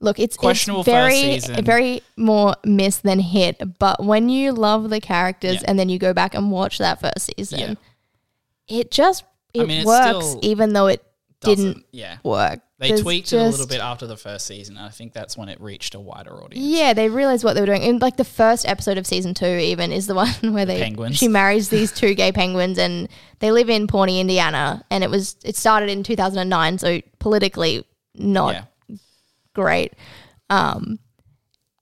Look, 0.00 0.18
it's 0.20 0.36
Questionable 0.36 0.80
it's 0.82 0.88
first 0.88 0.94
very 1.16 1.40
season. 1.40 1.64
very 1.64 2.02
more 2.16 2.54
miss 2.64 2.98
than 2.98 3.18
hit. 3.18 3.60
But 3.80 4.02
when 4.04 4.28
you 4.28 4.52
love 4.52 4.90
the 4.90 5.00
characters 5.00 5.54
Yeah. 5.56 5.62
and 5.66 5.78
then 5.78 5.88
you 5.88 5.98
go 5.98 6.12
back 6.14 6.34
and 6.34 6.50
watch 6.52 6.78
that 6.78 7.00
first 7.00 7.30
season, 7.36 7.58
Yeah. 7.60 8.78
it 8.78 8.90
just 8.92 9.24
it 9.54 9.66
mean, 9.66 9.84
works 9.84 10.26
still 10.28 10.40
even 10.42 10.72
though 10.72 10.86
it 10.86 11.02
didn't 11.40 11.84
yeah. 11.92 12.18
work. 12.24 12.60
They 12.80 12.88
There's 12.88 13.02
tweaked 13.02 13.32
it 13.32 13.36
a 13.36 13.42
little 13.42 13.56
just- 13.58 13.68
bit 13.68 13.80
after 13.80 14.06
the 14.06 14.16
first 14.16 14.46
season. 14.46 14.76
and 14.76 14.86
I 14.86 14.90
think 14.90 15.12
that's 15.12 15.36
when 15.36 15.48
it 15.48 15.60
reached 15.60 15.94
a 15.94 16.00
wider 16.00 16.32
audience. 16.42 16.64
Yeah, 16.64 16.92
they 16.92 17.08
realized 17.08 17.42
what 17.44 17.54
they 17.54 17.60
were 17.60 17.66
doing. 17.66 17.82
And 17.82 18.00
like 18.00 18.16
the 18.16 18.24
first 18.24 18.66
episode 18.68 18.98
of 18.98 19.06
season 19.06 19.34
two, 19.34 19.46
even 19.46 19.90
is 19.92 20.06
the 20.06 20.14
one 20.16 20.30
where 20.52 20.64
they 20.66 20.80
penguins. 20.80 21.16
she 21.16 21.26
marries 21.28 21.68
these 21.68 21.90
two 21.92 22.14
gay 22.14 22.30
penguins, 22.32 22.78
and 22.78 23.08
they 23.40 23.50
live 23.50 23.68
in 23.70 23.86
Pawnee, 23.88 24.20
Indiana, 24.20 24.84
and 24.90 25.02
it 25.04 25.10
was 25.10 25.36
it 25.44 25.56
started 25.56 25.90
in 25.90 26.02
two 26.02 26.16
thousand 26.16 26.38
and 26.38 26.50
nine, 26.50 26.78
so 26.78 27.00
politically 27.18 27.84
not 28.14 28.54
Yeah. 28.88 28.96
great. 29.54 29.94
Um, 30.50 30.98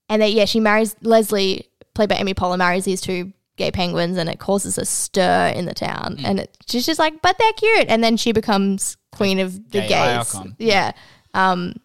and 0.09 0.21
they, 0.21 0.29
yeah, 0.29 0.45
she 0.45 0.59
marries 0.59 0.95
Leslie, 1.01 1.67
played 1.93 2.09
by 2.09 2.15
Amy 2.15 2.33
Poehler, 2.33 2.57
marries 2.57 2.85
these 2.85 3.01
two 3.01 3.33
gay 3.55 3.71
penguins, 3.71 4.17
and 4.17 4.29
it 4.29 4.39
causes 4.39 4.77
a 4.77 4.85
stir 4.85 5.47
in 5.55 5.65
the 5.65 5.73
town. 5.73 6.17
Mm. 6.19 6.25
And 6.25 6.39
it, 6.41 6.57
she's 6.67 6.85
just 6.85 6.99
like, 6.99 7.21
but 7.21 7.37
they're 7.37 7.53
cute, 7.53 7.87
and 7.89 8.03
then 8.03 8.17
she 8.17 8.31
becomes 8.31 8.97
queen 9.11 9.39
of 9.39 9.53
the 9.71 9.81
Gay 9.81 9.87
gays. 9.87 10.35
icon. 10.35 10.55
Yeah. 10.59 10.91
Um, 11.33 11.75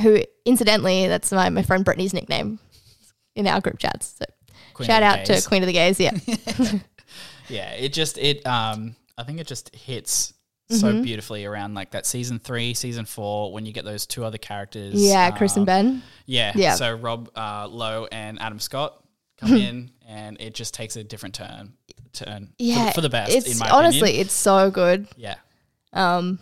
who 0.00 0.22
incidentally, 0.44 1.06
that's 1.08 1.30
my 1.32 1.48
my 1.50 1.62
friend 1.62 1.84
Brittany's 1.84 2.14
nickname 2.14 2.58
in 3.34 3.46
our 3.46 3.60
group 3.60 3.78
chats. 3.78 4.14
So 4.18 4.24
Queen 4.74 4.86
shout 4.86 5.02
of 5.02 5.08
the 5.14 5.20
out 5.20 5.26
Gays. 5.26 5.42
to 5.42 5.48
Queen 5.48 5.62
of 5.62 5.66
the 5.66 5.72
Gays. 5.72 6.00
Yeah, 6.00 6.12
Yeah, 7.48 7.70
it 7.72 7.92
just 7.92 8.18
it 8.18 8.46
um 8.46 8.96
I 9.18 9.24
think 9.24 9.40
it 9.40 9.46
just 9.46 9.74
hits 9.74 10.32
so 10.70 10.86
Mm-hmm. 10.88 11.02
beautifully 11.02 11.44
around 11.44 11.74
like 11.74 11.90
that 11.90 12.06
season 12.06 12.38
three, 12.38 12.72
season 12.72 13.04
four, 13.04 13.52
when 13.52 13.66
you 13.66 13.72
get 13.74 13.84
those 13.84 14.06
two 14.06 14.24
other 14.24 14.38
characters. 14.38 14.94
yeah, 14.94 15.30
Chris 15.30 15.56
and 15.56 15.62
um, 15.62 15.66
Ben. 15.66 16.02
Yeah. 16.24 16.52
Yeah. 16.54 16.74
So 16.76 16.94
Rob 16.94 17.28
uh, 17.36 17.68
Lowe 17.68 18.06
and 18.10 18.40
Adam 18.40 18.58
Scott 18.58 18.98
come 19.38 19.54
in 19.54 19.90
and 20.08 20.40
it 20.40 20.54
just 20.54 20.72
takes 20.72 20.96
a 20.96 21.04
different 21.04 21.34
turn 21.34 21.74
turn 22.14 22.46
for 22.46 22.52
Yeah, 22.58 22.90
for, 22.92 23.00
the 23.02 23.10
best, 23.10 23.32
It's 23.32 23.52
in 23.52 23.58
my 23.58 23.68
honestly, 23.70 24.00
opinion. 24.00 24.20
it's 24.26 24.32
so 24.34 24.70
good. 24.70 25.08
Yeah. 25.18 25.34
Um, 25.92 26.38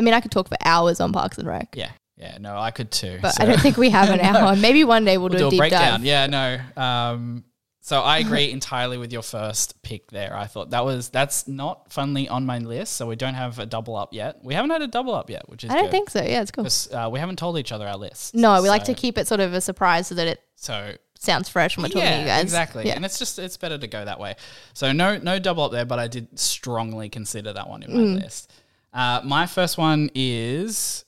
I 0.00 0.02
mean, 0.02 0.14
I 0.14 0.20
could 0.20 0.30
talk 0.32 0.48
for 0.48 0.56
hours 0.64 0.98
on 1.00 1.12
Parks 1.12 1.38
and 1.38 1.46
Rec, 1.46 1.74
Yeah. 1.76 1.90
Yeah. 2.16 2.38
No, 2.40 2.56
I 2.58 2.70
could 2.70 2.90
too. 2.90 3.18
but 3.22 3.34
so- 3.34 3.42
I 3.42 3.46
don't 3.46 3.60
think 3.60 3.76
we 3.76 3.90
have 3.90 4.10
an 4.10 4.20
hour. 4.28 4.56
Maybe 4.56 4.82
one 4.84 5.04
day 5.04 5.16
we'll, 5.18 5.28
we'll 5.30 5.38
do, 5.38 5.46
a 5.48 5.50
deep 5.50 5.58
breakdown. 5.58 6.00
dive. 6.00 6.04
Yeah, 6.04 6.26
no. 6.26 6.58
Um 6.82 7.44
So 7.82 8.00
I 8.02 8.18
agree 8.18 8.50
entirely 8.58 8.98
with 8.98 9.10
your 9.12 9.22
first 9.22 9.82
pick 9.82 10.10
there. 10.10 10.36
I 10.36 10.46
thought 10.46 10.70
that 10.70 10.84
was 10.84 11.08
that's 11.08 11.48
not 11.48 11.90
funnily 11.92 12.28
on 12.28 12.44
my 12.44 12.58
list, 12.58 12.92
so 12.96 13.06
we 13.06 13.16
don't 13.16 13.34
have 13.34 13.58
a 13.58 13.64
double 13.66 13.96
up 13.96 14.12
yet. 14.12 14.38
We 14.42 14.52
haven't 14.54 14.70
had 14.70 14.82
a 14.82 14.86
double 14.86 15.14
up 15.14 15.30
yet, 15.30 15.48
which 15.48 15.64
is 15.64 15.70
I 15.70 15.74
don't 15.74 15.84
good. 15.84 15.90
think 15.92 16.10
so. 16.10 16.22
Yeah, 16.22 16.42
it's 16.42 16.50
cool. 16.50 16.66
uh, 16.98 17.08
we 17.10 17.18
haven't 17.20 17.38
told 17.38 17.58
each 17.58 17.72
other 17.72 17.86
our 17.88 17.96
list. 17.96 18.34
No, 18.34 18.60
we 18.62 18.68
like 18.68 18.84
to 18.84 18.94
keep 18.94 19.16
it 19.16 19.26
sort 19.26 19.40
of 19.40 19.54
a 19.54 19.60
surprise 19.62 20.06
so 20.08 20.14
that 20.16 20.26
it 20.28 20.40
So 20.56 20.92
sounds 21.18 21.48
fresh 21.48 21.76
when 21.78 21.84
we're 21.84 21.88
talking 21.88 22.02
yeah, 22.02 22.14
to 22.16 22.20
you 22.20 22.26
guys. 22.26 22.42
exactly, 22.42 22.86
Yeah. 22.86 22.96
and 22.96 23.04
it's 23.06 23.18
just 23.18 23.38
it's 23.38 23.56
better 23.56 23.78
to 23.78 23.86
go 23.86 24.04
that 24.04 24.20
way. 24.20 24.36
So 24.74 24.92
no 24.92 25.16
no 25.16 25.38
double 25.38 25.62
up 25.64 25.72
there, 25.72 25.86
but 25.86 25.98
I 25.98 26.06
did 26.06 26.38
strongly 26.38 27.08
consider 27.08 27.54
that 27.54 27.66
one 27.68 27.82
in 27.82 27.92
my 27.94 28.00
Mm. 28.18 28.22
list. 28.22 28.52
Uh, 28.92 29.20
my 29.24 29.46
first 29.46 29.78
one 29.78 30.10
is 30.14 31.04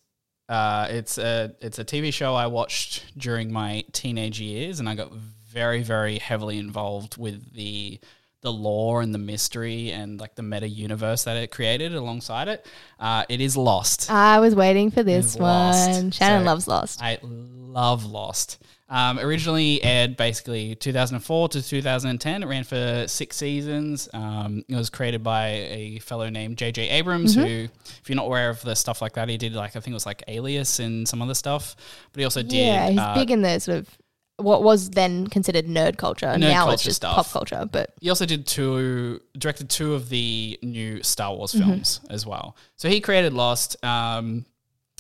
uh, 0.49 0.87
it's 0.91 1.19
a 1.19 1.55
it's 1.61 1.79
a 1.79 1.85
TV 1.85 2.13
show 2.13 2.35
I 2.35 2.47
watched 2.47 3.05
during 3.19 3.53
my 3.53 3.85
teenage 3.93 4.41
years, 4.41 4.81
and 4.81 4.89
I 4.89 4.95
got 4.95 5.13
very 5.13 5.83
very 5.83 6.19
heavily 6.19 6.59
involved 6.59 7.17
with 7.17 7.53
the 7.55 7.99
the 8.43 8.53
lore 8.53 9.03
and 9.03 9.15
the 9.15 9.19
mystery 9.19 9.93
and 9.93 10.19
like 10.21 10.35
the 10.35 10.43
meta 10.43 10.69
universe 10.69 11.23
that 11.25 11.37
it 11.37 11.51
created 11.53 11.95
alongside 11.95 12.49
it. 12.49 12.67
Uh, 12.99 13.25
it 13.29 13.41
is 13.41 13.57
Lost. 13.57 14.11
I 14.11 14.41
was 14.41 14.55
waiting 14.57 14.91
for 14.91 15.03
this 15.05 15.27
Is 15.35 15.39
Lost. 15.41 15.91
one. 15.91 16.11
Shannon 16.11 16.41
So- 16.43 16.47
loves 16.47 16.67
Lost. 16.69 17.01
I 17.03 17.19
love 17.23 18.05
Lost. 18.05 18.59
Um, 18.95 19.19
originally 19.19 19.83
aired 19.83 20.19
basically 20.19 20.75
2004 20.75 21.49
to 21.49 21.63
2010. 21.63 22.43
It 22.43 22.47
ran 22.47 22.63
for 22.65 23.05
six 23.09 23.37
seasons. 23.37 24.07
Um, 24.13 24.63
it 24.69 24.77
was 24.77 24.91
created 24.91 25.23
by 25.23 25.47
a 25.49 25.99
fellow 26.01 26.29
named 26.29 26.59
J.J. 26.59 26.91
Abrams, 26.91 27.35
Mm-hmm. 27.35 27.47
who, 27.47 27.69
if 28.03 28.03
you're 28.09 28.17
not 28.17 28.27
aware 28.27 28.51
of 28.51 28.61
the 28.61 28.75
stuff 28.77 29.01
like 29.01 29.15
that, 29.15 29.31
he 29.31 29.39
did 29.39 29.55
like 29.55 29.71
I 29.77 29.81
think 29.81 29.89
it 29.89 29.95
was 29.95 30.05
like 30.05 30.23
Alias 30.29 30.79
and 30.79 31.09
some 31.09 31.23
other 31.23 31.33
stuff. 31.35 31.75
But 32.13 32.19
he 32.21 32.25
also 32.25 32.43
did 32.43 32.53
yeah, 32.53 32.91
he's 32.91 32.99
uh, 32.99 33.15
big 33.15 33.31
in 33.31 33.41
the 33.41 33.59
sort 33.61 33.79
of 33.79 33.89
what 34.37 34.63
was 34.63 34.91
then 34.91 35.27
considered 35.29 35.67
nerd 35.67 35.97
culture. 35.97 36.27
Nerd 36.27 36.41
now 36.41 36.71
it's 36.71 36.83
just 36.83 36.97
stuff. 36.97 37.15
pop 37.17 37.31
culture. 37.31 37.67
But 37.71 37.95
He 38.03 38.11
also 38.11 38.27
did 38.27 38.47
two, 38.47 39.21
directed 39.39 39.71
two 39.71 39.95
of 39.95 40.09
the 40.11 40.59
new 40.63 41.03
Star 41.03 41.35
Wars 41.35 41.53
Mm-hmm. 41.53 41.69
films 41.69 42.01
as 42.11 42.27
well. 42.27 42.57
So 42.77 42.89
he 42.91 43.01
created 43.01 43.33
Lost. 43.33 43.83
Um, 43.85 44.45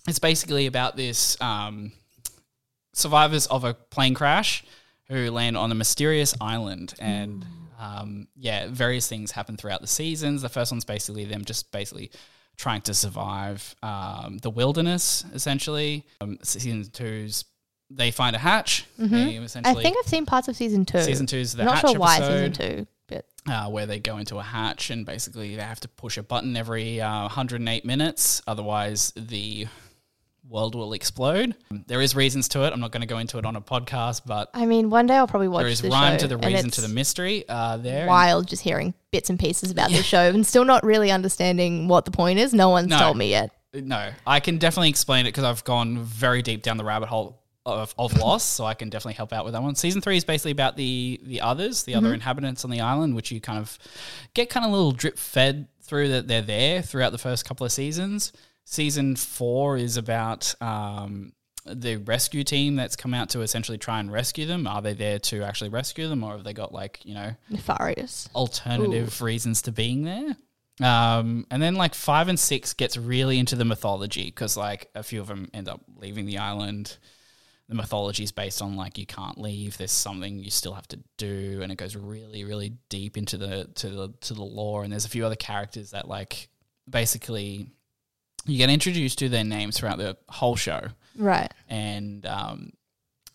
it's 0.09 0.19
basically 0.19 0.67
about 0.67 0.97
this 0.97 1.39
um, 1.43 1.93
survivors 2.93 3.47
of 3.47 3.65
a 3.65 3.75
plane 3.75 4.15
crash 4.15 4.65
who 5.09 5.31
land 5.31 5.57
on 5.57 5.71
a 5.71 5.75
mysterious 5.75 6.35
island, 6.41 6.95
and 6.99 7.45
um, 7.79 8.29
yeah, 8.37 8.69
various 8.71 9.09
things 9.09 9.31
happen 9.33 9.57
throughout 9.57 9.81
the 9.81 9.87
seasons. 9.87 10.43
The 10.43 10.49
first 10.49 10.73
one's 10.73 10.85
basically 10.85 11.25
them 11.25 11.45
just 11.45 11.73
basically 11.73 12.11
trying 12.57 12.83
to 12.83 12.95
survive 12.95 13.75
um, 13.83 14.39
the 14.39 14.51
wilderness, 14.51 15.25
essentially. 15.35 16.07
Um, 16.21 16.39
season 16.43 16.85
two's 16.85 17.45
they 17.91 18.11
find 18.11 18.35
a 18.35 18.39
hatch. 18.39 18.87
They 18.99 19.37
I 19.65 19.75
think 19.75 19.97
I've 19.99 20.09
seen 20.09 20.25
parts 20.27 20.49
of 20.49 20.57
season 20.57 20.85
two. 20.85 21.03
season 21.03 21.27
two's 21.27 21.53
the 21.53 21.63
I'm 21.63 21.67
not 21.67 21.79
hatch 21.79 21.91
sure 21.91 21.99
why 22.01 22.17
episode 22.17 22.57
season 22.57 22.77
two, 22.77 22.87
but 23.09 23.27
uh, 23.47 23.69
where 23.69 23.87
they 23.87 23.99
go 23.99 24.19
into 24.19 24.39
a 24.39 24.43
hatch 24.43 24.91
and 24.91 25.05
basically 25.05 25.57
they 25.57 25.63
have 25.63 25.81
to 25.81 25.89
push 25.89 26.17
a 26.17 26.23
button 26.23 26.57
every 26.57 27.01
uh, 27.01 27.23
108 27.23 27.85
minutes, 27.85 28.41
otherwise 28.47 29.13
the 29.17 29.67
world 30.49 30.75
will 30.75 30.93
explode. 30.93 31.55
There 31.87 32.01
is 32.03 32.15
reasons 32.17 32.49
to 32.49 32.65
it. 32.65 32.73
I'm 32.73 32.81
not 32.81 32.91
going 32.91 33.01
to 33.01 33.07
go 33.07 33.19
into 33.19 33.39
it 33.39 33.47
on 33.47 33.57
a 33.57 33.61
podcast, 33.61 34.23
but 34.27 34.51
I 34.55 34.67
mean, 34.67 34.91
one 34.91 35.07
day 35.07 35.17
I'll 35.17 35.27
probably 35.27 35.49
watch 35.49 35.63
there 35.63 35.71
is 35.71 35.81
the 35.81 35.89
rhyme 35.91 36.19
to 36.19 36.27
the 36.27 36.37
reason 36.37 36.71
to 36.71 36.81
the 36.81 36.89
mystery. 36.89 37.45
Uh, 37.49 37.77
there, 37.79 38.07
Wild 38.07 38.49
just 38.49 38.63
hearing 38.63 38.93
bits 39.13 39.31
and 39.31 39.39
pieces 39.39 39.71
about 39.71 39.91
the 39.91 40.03
show 40.03 40.21
and 40.29 40.47
still 40.47 40.65
not 40.65 40.85
really 40.85 41.11
understanding 41.11 41.89
what 41.89 42.05
the 42.05 42.11
point 42.11 42.39
is. 42.39 42.53
No 42.53 42.69
one's 42.71 42.89
No. 42.89 42.99
told 42.99 43.17
me 43.17 43.31
yet. 43.31 43.51
no, 43.73 44.11
I 44.27 44.41
can 44.41 44.59
definitely 44.59 44.91
explain 44.91 45.27
it 45.27 45.31
because 45.31 45.45
I've 45.45 45.65
gone 45.65 46.01
very 46.01 46.43
deep 46.43 46.63
down 46.63 46.77
the 46.77 46.85
rabbit 46.85 47.09
hole 47.09 47.39
of, 47.65 47.95
of 47.97 48.19
Lost, 48.19 48.55
so 48.55 48.65
I 48.65 48.75
can 48.75 48.91
definitely 48.91 49.15
help 49.15 49.33
out 49.33 49.45
with 49.45 49.55
that 49.55 49.63
one. 49.63 49.77
Season 49.77 50.01
three 50.01 50.17
is 50.17 50.25
basically 50.25 50.51
about 50.51 50.77
the 50.77 51.21
the 51.23 51.41
others, 51.41 51.85
the 51.85 51.95
other 51.95 52.13
inhabitants 52.13 52.65
on 52.65 52.71
the 52.71 52.81
island, 52.81 53.15
which 53.15 53.31
you 53.31 53.41
kind 53.41 53.59
of 53.59 53.79
get 54.35 54.51
kind 54.51 54.67
of 54.67 54.73
little 54.73 54.91
drip 54.93 55.17
fed 55.17 55.69
through 55.81 56.09
that 56.09 56.27
they're 56.27 56.43
there 56.43 56.83
throughout 56.83 57.13
the 57.13 57.19
first 57.19 57.45
couple 57.45 57.65
of 57.65 57.71
seasons. 57.73 58.33
Season 58.65 59.17
four 59.17 59.77
is 59.77 59.97
about 59.97 60.55
um, 60.63 61.33
the 61.67 61.97
rescue 61.97 62.45
team 62.45 62.77
that's 62.77 62.97
come 62.97 63.15
out 63.15 63.31
to 63.31 63.41
essentially 63.41 63.79
try 63.79 64.01
and 64.01 64.13
rescue 64.13 64.47
them. 64.47 64.67
Are 64.67 64.83
they 64.83 64.95
there 64.95 65.19
to 65.21 65.43
actually 65.43 65.71
rescue 65.71 66.09
them, 66.09 66.25
or 66.25 66.33
have 66.33 66.45
they 66.45 66.53
got 66.53 66.73
like 66.73 67.01
you 67.05 67.15
know 67.15 67.35
Nefarious. 67.51 68.29
alternative 68.35 69.21
reasons 69.21 69.63
to 69.63 69.73
being 69.73 70.05
there. 70.05 70.37
Um, 70.81 71.47
and 71.51 71.63
then 71.63 71.75
like 71.75 71.95
five 71.95 72.29
and 72.29 72.39
six 72.39 72.73
gets 72.73 72.97
really 72.97 73.39
into 73.39 73.57
the 73.57 73.65
mythology 73.65 74.25
because 74.25 74.57
like 74.57 74.89
a 74.95 75.03
few 75.03 75.21
of 75.21 75.27
them 75.29 75.51
end 75.53 75.69
up 75.69 75.83
leaving 75.97 76.27
the 76.27 76.39
island. 76.39 76.97
The 77.69 77.75
mythology 77.77 78.25
is 78.25 78.33
based 78.33 78.61
on 78.61 78.77
like 78.77 78.99
you 78.99 79.07
can't 79.07 79.39
leave. 79.39 79.79
There's 79.79 79.93
something 79.93 80.39
you 80.39 80.51
still 80.51 80.75
have 80.75 80.89
to 80.89 80.99
do, 81.17 81.61
and 81.63 81.71
it 81.71 81.77
goes 81.77 81.95
really, 81.95 82.45
really 82.45 82.75
deep 82.89 83.17
into 83.17 83.37
the 83.37 83.69
to 83.77 83.89
the 83.89 84.09
to 84.23 84.35
the 84.35 84.43
lore. 84.43 84.83
And 84.83 84.93
there's 84.93 85.05
a 85.05 85.11
few 85.11 85.25
other 85.25 85.37
characters 85.37 85.93
that 85.93 86.09
like 86.09 86.49
basically 86.89 87.69
you 88.47 88.59
get 88.59 88.71
introduced 88.71 89.19
to 89.19 89.29
their 89.29 89.45
names 89.45 89.79
throughout 89.79 89.99
the 89.99 90.17
whole 90.29 90.57
show 90.57 90.89
Right. 91.17 91.53
and 91.69 92.25
um, 92.27 92.73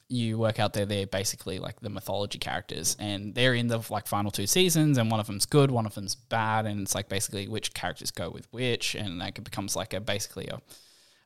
you 0.10 0.38
work 0.38 0.58
out 0.60 0.74
they're 0.74 0.86
they're 0.86 1.06
basically 1.08 1.60
like 1.60 1.80
the 1.82 1.90
mythology 1.90 2.40
characters, 2.40 2.96
and 3.00 3.36
they're 3.36 3.54
in 3.54 3.68
the 3.68 3.82
like 3.90 4.08
final 4.08 4.32
two 4.32 4.48
seasons, 4.48 4.98
and 4.98 5.12
one 5.12 5.20
of 5.20 5.28
them's 5.28 5.46
good, 5.46 5.70
one 5.70 5.86
of 5.86 5.94
them's 5.96 6.16
bad, 6.16 6.66
and 6.66 6.82
it's 6.82 6.96
like 6.96 7.10
basically 7.10 7.48
which 7.48 7.74
characters 7.74 8.10
go 8.12 8.30
with 8.30 8.48
which, 8.52 8.96
and 8.96 9.20
like 9.20 9.38
it 9.38 9.44
becomes 9.44 9.76
like 9.76 9.94
a 9.94 10.00
basically 10.00 10.48
a 10.48 10.62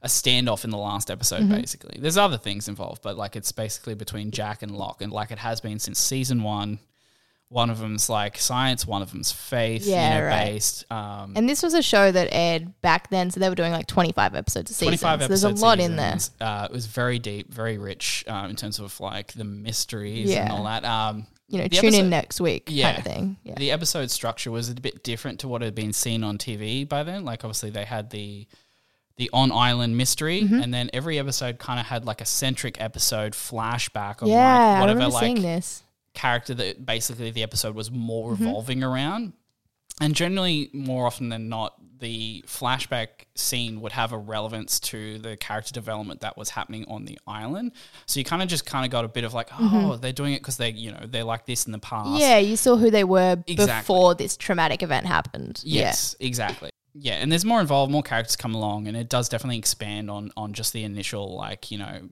a 0.03 0.07
standoff 0.07 0.63
in 0.63 0.71
the 0.71 0.79
last 0.79 1.11
episode. 1.11 1.47
Basically, 1.47 1.99
there's 2.01 2.17
other 2.17 2.39
things 2.39 2.67
involved, 2.67 3.03
but 3.03 3.17
like 3.17 3.35
it's 3.35 3.51
basically 3.51 3.93
between 3.93 4.31
Jack 4.31 4.63
and 4.63 4.71
Locke, 4.75 5.03
and 5.03 5.13
like 5.13 5.29
it 5.29 5.37
has 5.37 5.61
been 5.61 5.77
since 5.77 5.99
season 5.99 6.41
one. 6.41 6.79
One 7.51 7.69
of 7.69 7.79
them's 7.79 8.09
like 8.09 8.37
science, 8.37 8.87
one 8.87 9.01
of 9.01 9.11
them's 9.11 9.31
faith, 9.31 9.85
Yeah, 9.85 10.15
you 10.15 10.21
know, 10.21 10.27
right. 10.27 10.45
based. 10.53 10.85
Um, 10.89 11.33
And 11.35 11.49
this 11.49 11.61
was 11.61 11.73
a 11.73 11.81
show 11.81 12.09
that 12.09 12.29
aired 12.31 12.79
back 12.81 13.09
then, 13.09 13.29
so 13.29 13.41
they 13.41 13.49
were 13.49 13.55
doing 13.55 13.73
like 13.73 13.87
25 13.87 14.35
episodes 14.35 14.71
a 14.71 14.73
season. 14.73 14.97
25 14.97 15.21
So 15.23 15.27
there's 15.27 15.43
a 15.43 15.49
lot 15.49 15.81
in 15.81 15.97
there. 15.97 16.17
Uh, 16.39 16.67
it 16.69 16.73
was 16.73 16.85
very 16.85 17.19
deep, 17.19 17.53
very 17.53 17.77
rich 17.77 18.23
uh, 18.27 18.47
in 18.49 18.55
terms 18.55 18.79
of 18.79 18.97
like 19.01 19.33
the 19.33 19.43
mysteries 19.43 20.31
and 20.33 20.49
all 20.49 20.63
that. 20.63 20.85
Um, 20.85 21.27
You 21.49 21.57
know, 21.57 21.67
tune 21.67 21.87
episode- 21.87 21.99
in 21.99 22.09
next 22.09 22.39
week 22.39 22.69
Yeah. 22.69 22.85
kind 22.93 22.97
of 22.99 23.03
thing. 23.13 23.37
Yeah. 23.43 23.55
The 23.57 23.71
episode 23.71 24.09
structure 24.11 24.49
was 24.49 24.69
a 24.69 24.75
bit 24.75 25.03
different 25.03 25.41
to 25.41 25.49
what 25.49 25.61
had 25.61 25.75
been 25.75 25.91
seen 25.91 26.23
on 26.23 26.37
TV 26.37 26.87
by 26.87 27.03
then. 27.03 27.25
Like 27.25 27.43
obviously 27.43 27.69
they 27.69 27.83
had 27.85 28.09
the 28.11 28.47
the 29.17 29.29
on 29.33 29.51
island 29.51 29.97
mystery, 29.97 30.41
Mm-hmm. 30.41 30.61
and 30.63 30.73
then 30.73 30.89
every 30.93 31.19
episode 31.19 31.59
kind 31.59 31.81
of 31.81 31.85
had 31.87 32.05
like 32.05 32.21
a 32.21 32.25
centric 32.25 32.79
episode 32.79 33.33
flashback 33.33 34.21
of 34.21 34.29
yeah, 34.29 34.37
like 34.37 34.77
I 34.77 34.79
whatever 34.79 34.99
remember 34.99 35.13
like 35.15 35.23
seeing 35.25 35.41
this. 35.41 35.83
Character 36.13 36.53
that 36.55 36.85
basically 36.85 37.31
the 37.31 37.43
episode 37.43 37.75
was 37.75 37.89
more 37.91 38.31
Mm-hmm. 38.33 38.43
revolving 38.45 38.83
around. 38.83 39.33
And 39.99 40.15
generally, 40.15 40.69
more 40.73 41.05
often 41.05 41.29
than 41.29 41.47
not, 41.49 41.75
the 41.99 42.43
flashback 42.47 43.25
scene 43.35 43.81
would 43.81 43.91
have 43.91 44.11
a 44.13 44.17
relevance 44.17 44.79
to 44.79 45.19
the 45.19 45.37
character 45.37 45.71
development 45.71 46.21
that 46.21 46.35
was 46.37 46.49
happening 46.49 46.85
on 46.87 47.05
the 47.05 47.19
island. 47.27 47.73
So 48.07 48.19
you 48.19 48.23
kind 48.23 48.41
of 48.41 48.47
just 48.47 48.65
kind 48.65 48.83
of 48.85 48.91
got 48.91 49.05
a 49.05 49.07
bit 49.07 49.23
of 49.25 49.35
like, 49.35 49.49
oh, 49.59 49.97
they're 49.97 50.11
doing 50.11 50.33
it 50.33 50.39
because 50.39 50.57
they, 50.57 50.71
you 50.71 50.91
know, 50.91 51.05
they're 51.07 51.23
like 51.25 51.45
this 51.45 51.67
in 51.67 51.71
the 51.71 51.77
past. 51.77 52.07
Mm-hmm. 52.07 52.17
Yeah, 52.17 52.37
you 52.39 52.55
saw 52.57 52.77
who 52.77 52.89
they 52.89 53.03
were 53.03 53.37
Exactly. 53.45 53.81
before 53.83 54.15
this 54.15 54.35
traumatic 54.37 54.81
event 54.81 55.05
happened. 55.05 55.61
Yes, 55.63 56.15
exactly. 56.19 56.71
Yeah, 56.95 57.13
and 57.15 57.31
there's 57.31 57.45
more 57.45 57.61
involved, 57.61 57.91
more 57.91 58.01
characters 58.01 58.35
come 58.35 58.55
along, 58.55 58.87
and 58.87 58.97
it 58.97 59.07
does 59.07 59.29
definitely 59.29 59.59
expand 59.59 60.09
on 60.09 60.31
on 60.35 60.53
just 60.53 60.73
the 60.73 60.83
initial 60.83 61.35
like 61.35 61.69
you 61.69 61.77
know, 61.77 62.09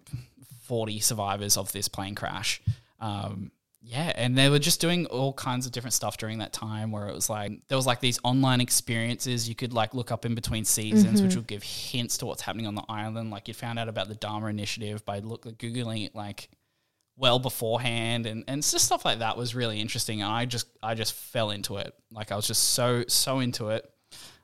forty 0.62 1.00
survivors 1.00 1.58
of 1.58 1.72
this 1.72 1.88
plane 1.88 2.14
crash. 2.16 2.62
Um, 3.00 3.52
yeah, 3.82 4.12
and 4.16 4.38
they 4.38 4.50
were 4.50 4.60
just 4.60 4.82
doing 4.82 5.06
all 5.06 5.32
kinds 5.32 5.66
of 5.66 5.72
different 5.72 5.94
stuff 5.94 6.18
during 6.18 6.40
that 6.40 6.52
time, 6.52 6.92
where 6.92 7.08
it 7.08 7.14
was 7.14 7.30
like 7.30 7.54
there 7.70 7.78
was 7.78 7.88
like 7.88 8.02
these 8.02 8.20
online 8.24 8.60
experiences 8.60 9.48
you 9.48 9.56
could 9.56 9.72
like 9.72 9.94
look 9.94 10.12
up 10.12 10.26
in 10.26 10.36
between 10.36 10.66
seasons, 10.66 11.22
which 11.22 11.36
would 11.36 11.48
give 11.48 11.64
hints 11.64 12.18
to 12.18 12.26
what's 12.26 12.42
happening 12.42 12.68
on 12.68 12.76
the 12.76 12.84
island. 12.90 13.32
Like 13.32 13.48
you 13.48 13.54
found 13.54 13.80
out 13.80 13.88
about 13.88 14.10
the 14.10 14.16
Dharma 14.16 14.48
Initiative 14.48 15.06
by 15.06 15.20
look 15.20 15.46
googling 15.46 16.06
it 16.06 16.14
like 16.14 16.50
well 17.16 17.40
beforehand 17.40 18.26
and, 18.26 18.46
and 18.48 18.64
just 18.64 18.86
stuff 18.86 19.04
like 19.04 19.20
that 19.20 19.38
was 19.38 19.54
really 19.54 19.80
interesting 19.80 20.22
and 20.22 20.32
I 20.32 20.46
just 20.46 20.68
I 20.82 20.96
just 20.96 21.14
fell 21.14 21.52
into 21.52 21.78
it. 21.78 21.94
Like 22.12 22.32
I 22.32 22.36
was 22.36 22.48
just 22.48 22.64
so 22.72 23.06
so 23.08 23.40
into 23.40 23.70
it. 23.70 23.90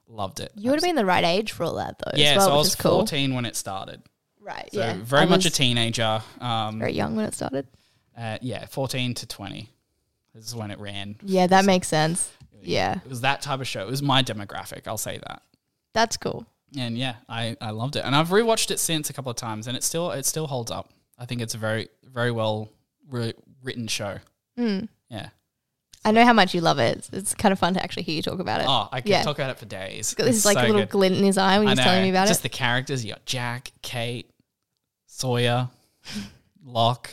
Loved 0.07 0.39
it. 0.39 0.51
You 0.55 0.69
would 0.69 0.79
have 0.79 0.83
been 0.83 0.95
the 0.95 1.05
right 1.05 1.23
age 1.23 1.51
for 1.51 1.63
all 1.63 1.75
that 1.75 1.97
though. 1.99 2.11
yeah, 2.15 2.31
as 2.31 2.37
well, 2.37 2.47
so 2.47 2.53
I 2.53 2.57
was 2.57 2.75
cool. 2.75 2.91
14 2.99 3.33
when 3.33 3.45
it 3.45 3.55
started. 3.55 4.01
Right. 4.39 4.69
So 4.71 4.79
yeah. 4.79 4.97
very 5.01 5.23
I 5.23 5.25
much 5.25 5.45
a 5.45 5.49
teenager. 5.49 6.21
Um, 6.39 6.79
very 6.79 6.93
young 6.93 7.15
when 7.15 7.25
it 7.25 7.33
started. 7.33 7.67
Uh, 8.17 8.37
yeah, 8.41 8.65
14 8.65 9.13
to 9.15 9.27
20. 9.27 9.69
This 10.33 10.45
is 10.47 10.55
when 10.55 10.71
it 10.71 10.79
ran. 10.79 11.15
Yeah, 11.23 11.47
that 11.47 11.65
makes 11.65 11.87
sense. 11.87 12.31
Yeah, 12.61 12.95
It 13.05 13.09
was 13.09 13.21
that 13.21 13.41
type 13.41 13.59
of 13.61 13.67
show. 13.67 13.81
It 13.81 13.91
was 13.91 14.01
my 14.01 14.23
demographic, 14.23 14.87
I'll 14.87 14.97
say 14.97 15.19
that. 15.19 15.41
that's 15.93 16.17
cool. 16.17 16.45
And 16.77 16.97
yeah, 16.97 17.15
I, 17.29 17.55
I 17.61 17.69
loved 17.69 17.95
it. 17.95 18.03
And 18.03 18.15
I've 18.15 18.29
rewatched 18.29 18.71
it 18.71 18.79
since 18.79 19.09
a 19.09 19.13
couple 19.13 19.29
of 19.29 19.37
times 19.37 19.67
and 19.67 19.77
it 19.77 19.83
still 19.83 20.11
it 20.11 20.25
still 20.25 20.47
holds 20.47 20.71
up. 20.71 20.89
I 21.17 21.25
think 21.25 21.41
it's 21.41 21.53
a 21.53 21.57
very 21.59 21.87
very 22.03 22.31
well 22.31 22.69
ri- 23.07 23.35
written 23.63 23.87
show. 23.87 24.17
Mm. 24.59 24.89
Yeah. 25.09 25.29
I 26.03 26.11
know 26.11 26.25
how 26.25 26.33
much 26.33 26.53
you 26.53 26.61
love 26.61 26.79
it. 26.79 27.07
It's, 27.13 27.33
kind 27.35 27.51
of 27.53 27.59
fun 27.59 27.75
to 27.75 27.83
actually 27.83 28.03
hear 28.03 28.15
you 28.15 28.21
talk 28.23 28.39
about 28.39 28.61
it. 28.61 28.67
Oh, 28.67 28.89
I 28.91 29.01
could 29.01 29.09
Yeah. 29.11 29.23
talk 29.23 29.37
about 29.37 29.51
it 29.51 29.59
for 29.59 29.65
days. 29.65 30.13
This 30.17 30.27
It's 30.27 30.37
is 30.39 30.45
like 30.45 30.57
so 30.57 30.63
a 30.63 30.67
little 30.67 30.81
good. 30.81 30.89
glint 30.89 31.15
in 31.15 31.23
his 31.23 31.37
eye 31.37 31.59
when 31.59 31.67
he's 31.69 31.79
telling 31.79 32.01
me 32.03 32.09
about 32.09 32.27
Just 32.27 32.41
it. 32.41 32.43
Just 32.43 32.43
the 32.43 32.49
characters. 32.49 33.05
You 33.05 33.13
got 33.13 33.25
Jack, 33.25 33.71
Kate, 33.83 34.29
Sawyer, 35.05 35.69
Locke, 36.65 37.11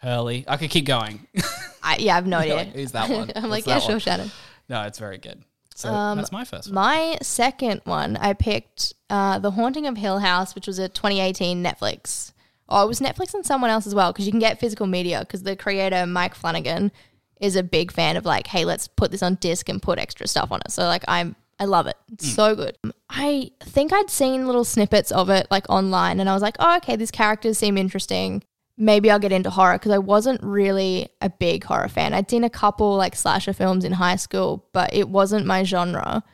Hurley. 0.00 0.44
I 0.48 0.56
could 0.56 0.70
keep 0.70 0.84
going. 0.86 1.26
I, 1.82 1.96
yeah, 1.98 2.12
I 2.12 2.14
have 2.16 2.26
no 2.26 2.38
idea. 2.40 2.54
like, 2.56 2.74
who's 2.74 2.92
that 2.92 3.08
one? 3.10 3.30
I'm 3.36 3.42
What's 3.44 3.50
like, 3.50 3.64
that 3.64 3.70
yeah, 3.70 3.78
one? 3.78 3.90
sure, 3.90 4.00
Shannon. 4.00 4.30
No, 4.68 4.82
it's 4.82 4.98
very 4.98 5.18
good. 5.18 5.42
So 5.74 5.88
Um, 5.92 6.18
that's 6.18 6.32
my 6.32 6.44
first 6.44 6.68
one. 6.68 6.74
My 6.74 7.18
second 7.22 7.80
one, 7.84 8.16
I 8.16 8.32
picked 8.34 8.92
uh, 9.08 9.38
The 9.38 9.52
Haunting 9.52 9.86
of 9.86 9.96
Hill 9.96 10.18
House, 10.18 10.54
which 10.54 10.66
was 10.66 10.78
a 10.78 10.88
2018 10.88 11.62
Netflix. 11.64 12.32
Oh, 12.68 12.84
it 12.84 12.88
was 12.88 13.00
Netflix 13.00 13.34
and 13.34 13.44
someone 13.44 13.70
else 13.70 13.86
as 13.86 13.94
well, 13.94 14.12
because 14.12 14.26
you 14.26 14.32
can 14.32 14.40
get 14.40 14.60
physical 14.60 14.86
media, 14.86 15.20
because 15.20 15.42
the 15.42 15.56
creator, 15.56 16.06
Mike 16.06 16.34
Flanagan, 16.34 16.92
is 17.40 17.56
a 17.56 17.62
big 17.62 17.90
fan 17.90 18.16
of 18.16 18.24
like, 18.26 18.46
hey, 18.46 18.64
let's 18.64 18.86
put 18.88 19.10
this 19.10 19.22
on 19.22 19.36
disc 19.36 19.68
and 19.68 19.80
put 19.82 19.98
extra 19.98 20.26
stuff 20.26 20.52
on 20.52 20.60
it. 20.64 20.70
So 20.70 20.82
like, 20.84 21.04
I'm 21.08 21.34
I 21.58 21.64
love 21.64 21.86
it. 21.86 21.96
It's 22.12 22.32
so 22.32 22.54
good. 22.54 22.76
I 23.10 23.50
think 23.60 23.92
I'd 23.92 24.08
seen 24.08 24.46
little 24.46 24.64
snippets 24.64 25.10
of 25.12 25.28
it 25.30 25.46
like 25.50 25.68
online, 25.68 26.20
and 26.20 26.28
I 26.28 26.32
was 26.34 26.42
like, 26.42 26.56
oh, 26.58 26.76
okay, 26.78 26.96
these 26.96 27.10
characters 27.10 27.58
seem 27.58 27.76
interesting. 27.76 28.42
Maybe 28.80 29.10
I'll 29.10 29.18
get 29.18 29.30
into 29.30 29.50
horror 29.50 29.74
because 29.74 29.92
I 29.92 29.98
wasn't 29.98 30.42
really 30.42 31.10
a 31.20 31.28
big 31.28 31.64
horror 31.64 31.88
fan. 31.88 32.14
I'd 32.14 32.30
seen 32.30 32.44
a 32.44 32.50
couple 32.50 32.96
like 32.96 33.14
slasher 33.14 33.52
films 33.52 33.84
in 33.84 33.92
high 33.92 34.16
school, 34.16 34.66
but 34.72 34.94
it 34.94 35.08
wasn't 35.08 35.44
my 35.44 35.64
genre. 35.64 36.24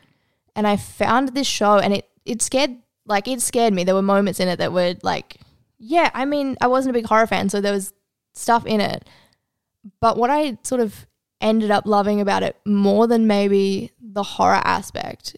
And 0.55 0.65
I 0.65 0.77
found 0.77 1.29
this 1.29 1.45
show, 1.45 1.77
and 1.77 1.93
it 1.93 2.09
it 2.25 2.41
scared 2.41 2.77
like 3.05 3.27
it 3.27 3.41
scared 3.41 3.73
me. 3.73 3.83
There 3.83 3.95
were 3.95 4.01
moments 4.01 4.39
in 4.39 4.47
it 4.47 4.57
that 4.59 4.71
were 4.71 4.95
like, 5.03 5.37
yeah, 5.77 6.09
I 6.13 6.25
mean, 6.25 6.55
I 6.61 6.67
wasn't 6.67 6.95
a 6.95 6.99
big 6.99 7.05
horror 7.05 7.27
fan, 7.27 7.49
so 7.49 7.59
there 7.59 7.73
was 7.73 7.93
stuff 8.33 8.65
in 8.65 8.79
it. 8.79 9.07
But 9.99 10.17
what 10.17 10.29
I 10.29 10.57
sort 10.63 10.81
of 10.81 11.05
ended 11.41 11.69
up 11.69 11.85
loving 11.85 12.21
about 12.21 12.43
it 12.43 12.55
more 12.65 13.07
than 13.07 13.27
maybe 13.27 13.91
the 13.99 14.23
horror 14.23 14.61
aspect 14.63 15.35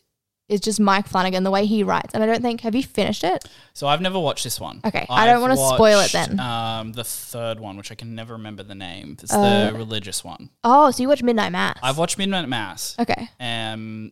is 0.49 0.59
just 0.59 0.79
Mike 0.79 1.07
Flanagan, 1.07 1.43
the 1.43 1.51
way 1.51 1.65
he 1.65 1.83
writes. 1.83 2.13
And 2.13 2.21
I 2.23 2.25
don't 2.25 2.41
think, 2.41 2.61
have 2.61 2.73
you 2.75 2.83
finished 2.83 3.23
it? 3.23 3.45
So 3.73 3.87
I've 3.87 4.01
never 4.01 4.19
watched 4.19 4.43
this 4.43 4.59
one. 4.59 4.81
Okay, 4.83 5.05
I 5.09 5.25
don't 5.27 5.41
wanna 5.41 5.55
spoil 5.55 5.99
it 5.99 6.11
then. 6.11 6.39
Um, 6.39 6.91
the 6.93 7.03
third 7.03 7.59
one, 7.59 7.77
which 7.77 7.91
I 7.91 7.95
can 7.95 8.15
never 8.15 8.33
remember 8.33 8.63
the 8.63 8.75
name. 8.75 9.15
It's 9.21 9.33
Uh, 9.33 9.69
the 9.71 9.77
religious 9.77 10.23
one. 10.23 10.49
Oh, 10.63 10.91
so 10.91 11.01
you 11.03 11.07
watch 11.07 11.23
Midnight 11.23 11.51
Mass? 11.51 11.77
I've 11.83 11.97
watched 11.97 12.17
Midnight 12.17 12.49
Mass. 12.49 12.95
Okay. 12.99 13.29
Um, 13.39 14.11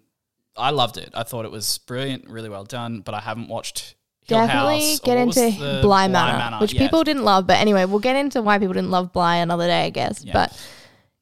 I 0.56 0.70
loved 0.72 0.98
it. 0.98 1.10
I 1.14 1.24
thought 1.24 1.46
it 1.46 1.52
was 1.52 1.78
brilliant, 1.80 2.30
really 2.30 2.50
well 2.50 2.64
done. 2.64 3.02
But 3.02 3.14
I 3.16 3.20
haven't 3.20 3.48
watched 3.50 3.96
Hill 4.28 4.40
Definitely 4.40 4.92
House. 4.92 5.00
get 5.02 5.18
into 5.18 5.80
Bly 5.82 6.08
Manor, 6.08 6.58
which 6.60 6.74
Yeah. 6.74 6.82
people 6.82 7.04
didn't 7.04 7.24
love. 7.24 7.48
But 7.48 7.58
anyway, 7.58 7.86
we'll 7.86 8.00
get 8.00 8.16
into 8.16 8.42
why 8.42 8.58
people 8.60 8.74
didn't 8.74 8.92
love 8.92 9.12
Bly 9.14 9.38
another 9.38 9.68
day, 9.68 9.86
I 9.86 9.90
guess. 9.90 10.24
Yeah. 10.24 10.34
But 10.34 10.58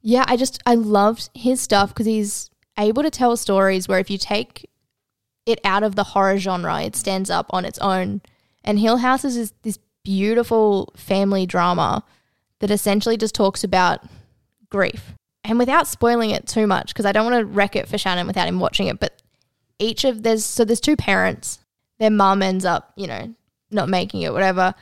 yeah, 0.01 0.25
I 0.27 0.37
just, 0.37 0.61
I 0.65 0.75
loved 0.75 1.29
his 1.33 1.59
stuff 1.61 1.89
because 1.89 2.05
he's 2.05 2.49
able 2.77 3.03
to 3.03 3.09
tell 3.09 3.35
stories 3.37 3.87
where 3.87 3.99
if 3.99 4.09
you 4.09 4.17
take 4.17 4.69
it 5.45 5.59
out 5.63 5.83
of 5.83 5.95
the 5.95 6.03
horror 6.03 6.37
genre, 6.37 6.81
it 6.81 6.95
stands 6.95 7.29
up 7.29 7.47
on 7.51 7.65
its 7.65 7.79
own. 7.79 8.21
And 8.63 8.79
Hill 8.79 8.97
House 8.97 9.23
is 9.23 9.53
this, 9.61 9.79
beautiful 10.05 10.93
family 10.95 11.45
drama 11.45 12.03
that 12.59 12.71
essentially 12.71 13.17
just 13.17 13.35
talks 13.35 13.63
about 13.63 14.01
grief. 14.69 15.13
And 15.43 15.59
without 15.59 15.87
spoiling 15.87 16.29
it 16.29 16.47
too 16.47 16.65
much, 16.65 16.87
because 16.87 17.05
I 17.05 17.11
don't 17.11 17.29
want 17.29 17.39
to 17.39 17.45
wreck 17.45 17.75
it 17.75 17.89
for 17.89 17.97
Shannon 17.97 18.27
without 18.27 18.47
him 18.47 18.59
watching 18.59 18.87
it, 18.87 18.99
but 18.99 19.21
each 19.77 20.05
of 20.05 20.23
there's 20.23 20.45
so 20.45 20.63
there's 20.63 20.79
two 20.79 20.95
parents. 20.95 21.59
Their 21.99 22.11
mum 22.11 22.41
ends 22.41 22.65
up, 22.65 22.93
you 22.95 23.07
know, 23.07 23.33
not 23.71 23.89
making 23.89 24.21
it, 24.21 24.33
whatever. 24.33 24.73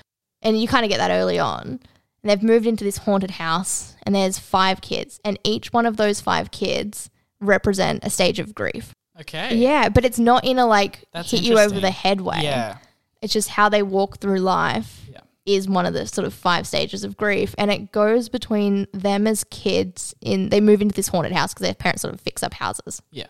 And 0.41 0.61
you 0.61 0.67
kind 0.67 0.85
of 0.85 0.91
get 0.91 0.97
that 0.97 1.11
early 1.11 1.39
on. 1.39 1.79
And 2.21 2.29
they've 2.29 2.43
moved 2.43 2.67
into 2.67 2.83
this 2.83 2.97
haunted 2.97 3.31
house, 3.31 3.95
and 4.03 4.15
there's 4.15 4.39
five 4.39 4.81
kids, 4.81 5.19
and 5.25 5.37
each 5.43 5.73
one 5.73 5.85
of 5.85 5.97
those 5.97 6.21
five 6.21 6.51
kids 6.51 7.09
represent 7.41 8.03
a 8.03 8.09
stage 8.09 8.39
of 8.39 8.55
grief. 8.55 8.93
Okay. 9.19 9.55
Yeah, 9.57 9.89
but 9.89 10.05
it's 10.05 10.19
not 10.19 10.43
in 10.45 10.57
a 10.59 10.65
like 10.65 11.03
That's 11.13 11.29
hit 11.31 11.41
you 11.41 11.59
over 11.59 11.79
the 11.79 11.91
head 11.91 12.21
way. 12.21 12.39
Yeah. 12.41 12.77
It's 13.21 13.31
just 13.33 13.49
how 13.49 13.69
they 13.69 13.83
walk 13.83 14.17
through 14.19 14.39
life 14.39 15.01
Yeah. 15.11 15.19
is 15.45 15.67
one 15.69 15.85
of 15.85 15.93
the 15.93 16.07
sort 16.07 16.25
of 16.25 16.33
five 16.33 16.65
stages 16.67 17.03
of 17.03 17.15
grief. 17.15 17.53
And 17.57 17.71
it 17.71 17.91
goes 17.91 18.27
between 18.29 18.87
them 18.91 19.27
as 19.27 19.43
kids 19.45 20.13
in 20.21 20.49
they 20.49 20.59
move 20.59 20.81
into 20.81 20.95
this 20.95 21.07
haunted 21.09 21.31
house 21.31 21.53
because 21.53 21.65
their 21.65 21.73
parents 21.75 22.01
sort 22.01 22.13
of 22.13 22.21
fix 22.21 22.41
up 22.43 22.55
houses. 22.55 23.01
Yeah. 23.11 23.27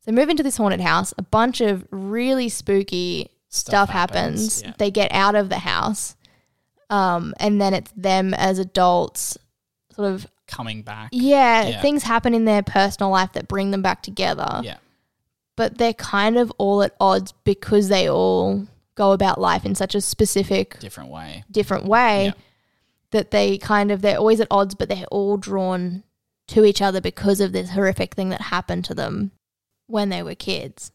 So 0.00 0.10
they 0.10 0.12
move 0.12 0.28
into 0.30 0.42
this 0.42 0.56
haunted 0.56 0.80
house, 0.80 1.12
a 1.18 1.22
bunch 1.22 1.60
of 1.60 1.86
really 1.90 2.48
spooky 2.48 3.30
stuff, 3.48 3.88
Stuff 3.88 3.90
happens. 3.90 4.56
happens, 4.56 4.62
yeah. 4.62 4.72
They 4.78 4.90
get 4.90 5.12
out 5.12 5.34
of 5.34 5.48
the 5.50 5.58
house. 5.58 6.16
Um, 6.90 7.34
and 7.38 7.60
then 7.60 7.72
it's 7.74 7.92
them 7.96 8.34
as 8.34 8.58
adults 8.58 9.38
sort 9.94 10.10
of 10.12 10.26
Coming 10.46 10.82
back. 10.82 11.10
yeah, 11.12 11.66
Yeah. 11.66 11.80
things 11.82 12.02
happen 12.02 12.34
in 12.34 12.44
their 12.46 12.62
personal 12.62 13.10
life 13.10 13.32
that 13.34 13.46
bring 13.48 13.70
them 13.70 13.80
back 13.82 14.02
together 14.02 14.60
Yeah. 14.64 14.76
But 15.56 15.78
they're 15.78 15.94
kind 15.94 16.36
of 16.38 16.50
all 16.58 16.82
at 16.82 16.94
odds 17.00 17.32
because 17.44 17.88
they 17.88 18.08
all 18.08 18.66
go 18.94 19.12
about 19.12 19.40
life 19.40 19.64
in 19.64 19.74
such 19.74 19.94
a 19.94 20.00
specific 20.00 20.78
Different 20.80 21.10
way. 21.10 21.44
different 21.50 21.84
way 21.86 22.32
that 23.10 23.30
they 23.30 23.58
kind 23.58 23.90
of 23.90 24.02
they're 24.02 24.18
always 24.18 24.40
at 24.40 24.48
odds 24.50 24.74
but 24.74 24.88
they're 24.88 25.04
all 25.10 25.36
drawn 25.36 26.02
to 26.48 26.64
each 26.64 26.82
other 26.82 27.00
because 27.00 27.40
of 27.40 27.52
this 27.52 27.70
horrific 27.70 28.14
thing 28.14 28.28
that 28.30 28.40
happened 28.40 28.84
to 28.86 28.94
them 28.94 29.30
when 29.86 30.08
they 30.08 30.22
were 30.22 30.34
kids 30.34 30.92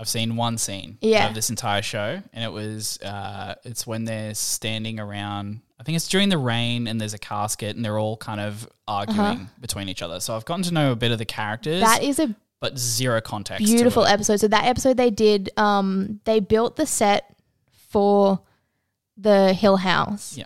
I've 0.00 0.08
seen 0.08 0.36
one 0.36 0.58
scene 0.58 0.96
Yeah. 1.00 1.28
of 1.28 1.34
this 1.34 1.50
entire 1.50 1.82
show, 1.82 2.22
and 2.32 2.44
it 2.44 2.52
was 2.52 3.00
uh, 3.02 3.56
it's 3.64 3.84
when 3.84 4.04
they're 4.04 4.32
standing 4.34 5.00
around. 5.00 5.60
I 5.80 5.82
think 5.82 5.96
it's 5.96 6.06
during 6.06 6.28
the 6.28 6.38
rain, 6.38 6.86
and 6.86 7.00
there's 7.00 7.14
a 7.14 7.18
casket, 7.18 7.74
and 7.74 7.84
they're 7.84 7.98
all 7.98 8.16
kind 8.16 8.40
of 8.40 8.68
arguing 8.86 9.48
between 9.60 9.88
each 9.88 10.00
other. 10.00 10.20
So 10.20 10.36
I've 10.36 10.44
gotten 10.44 10.62
to 10.66 10.72
know 10.72 10.92
a 10.92 10.94
bit 10.94 11.10
of 11.10 11.18
the 11.18 11.24
characters, 11.24 11.82
Uh-huh. 11.82 11.94
that 11.98 12.04
is 12.04 12.20
a 12.20 12.32
but 12.60 12.78
zero 12.78 13.20
context. 13.20 13.64
beautiful 13.66 14.04
episode 14.04 14.38
so 14.40 14.48
that 14.48 14.64
episode 14.64 14.96
they 14.96 15.10
did 15.10 15.50
um 15.56 16.20
they 16.24 16.40
built 16.40 16.76
the 16.76 16.86
set 16.86 17.34
for 17.88 18.40
the 19.16 19.52
hill 19.52 19.76
house 19.78 20.36
Yeah. 20.36 20.44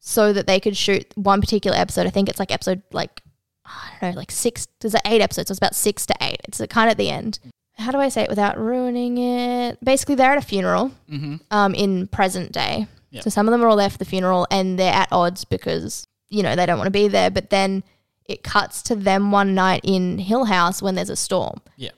so 0.00 0.32
that 0.32 0.46
they 0.46 0.60
could 0.60 0.76
shoot 0.76 1.06
one 1.16 1.40
particular 1.40 1.76
episode 1.76 2.06
i 2.06 2.10
think 2.10 2.28
it's 2.28 2.38
like 2.38 2.50
episode 2.52 2.82
like 2.92 3.20
i 3.64 3.96
don't 4.00 4.12
know 4.14 4.18
like 4.18 4.30
six 4.30 4.66
there's 4.80 4.94
like 4.94 5.02
eight 5.06 5.20
episodes 5.20 5.48
so 5.48 5.52
it's 5.52 5.58
about 5.58 5.74
six 5.74 6.04
to 6.06 6.14
eight 6.20 6.40
it's 6.44 6.58
kind 6.68 6.88
of 6.88 6.92
at 6.92 6.98
the 6.98 7.10
end 7.10 7.38
how 7.76 7.90
do 7.90 7.98
i 7.98 8.08
say 8.08 8.22
it 8.22 8.28
without 8.30 8.58
ruining 8.58 9.18
it 9.18 9.82
basically 9.84 10.14
they're 10.14 10.32
at 10.32 10.38
a 10.38 10.42
funeral 10.46 10.90
Mhm. 11.10 11.40
um 11.50 11.74
in 11.74 12.06
present 12.08 12.52
day 12.52 12.86
Yeah. 13.10 13.20
so 13.22 13.30
some 13.30 13.46
of 13.48 13.52
them 13.52 13.62
are 13.62 13.68
all 13.68 13.76
there 13.76 13.90
for 13.90 13.98
the 13.98 14.04
funeral 14.04 14.46
and 14.50 14.78
they're 14.78 14.92
at 14.92 15.08
odds 15.12 15.44
because 15.44 16.06
you 16.28 16.42
know 16.42 16.56
they 16.56 16.66
don't 16.66 16.78
want 16.78 16.86
to 16.88 16.90
be 16.92 17.08
there 17.08 17.30
but 17.30 17.50
then 17.50 17.82
it 18.26 18.42
cuts 18.42 18.82
to 18.82 18.96
them 18.96 19.30
one 19.30 19.54
night 19.54 19.80
in 19.84 20.18
hill 20.18 20.44
house 20.46 20.80
when 20.82 20.94
there's 20.94 21.10
a 21.10 21.16
storm 21.16 21.60
Yeah. 21.76 21.90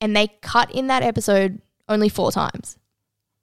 and 0.00 0.14
they 0.16 0.28
cut 0.42 0.70
in 0.74 0.86
that 0.88 1.02
episode 1.02 1.60
only 1.88 2.08
four 2.08 2.30
times. 2.32 2.78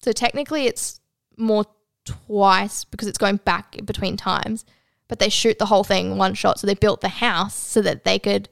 So 0.02 0.12
technically 0.12 0.65
it's 0.65 1.00
more 1.38 1.65
twice 2.06 2.84
because 2.86 3.08
it's 3.08 3.18
going 3.18 3.38
back 3.38 3.78
between 3.86 4.18
times, 4.18 4.65
but 5.08 5.20
they 5.20 5.30
shoot 5.30 5.60
the 5.60 5.65
whole 5.68 5.84
thing 5.84 6.18
one 6.18 6.34
shot. 6.34 6.60
So 6.60 6.68
they 6.68 6.74
built 6.76 7.02
the 7.02 7.10
house 7.10 7.54
so 7.56 7.82
that 7.82 8.04
they 8.04 8.20
could 8.20 8.48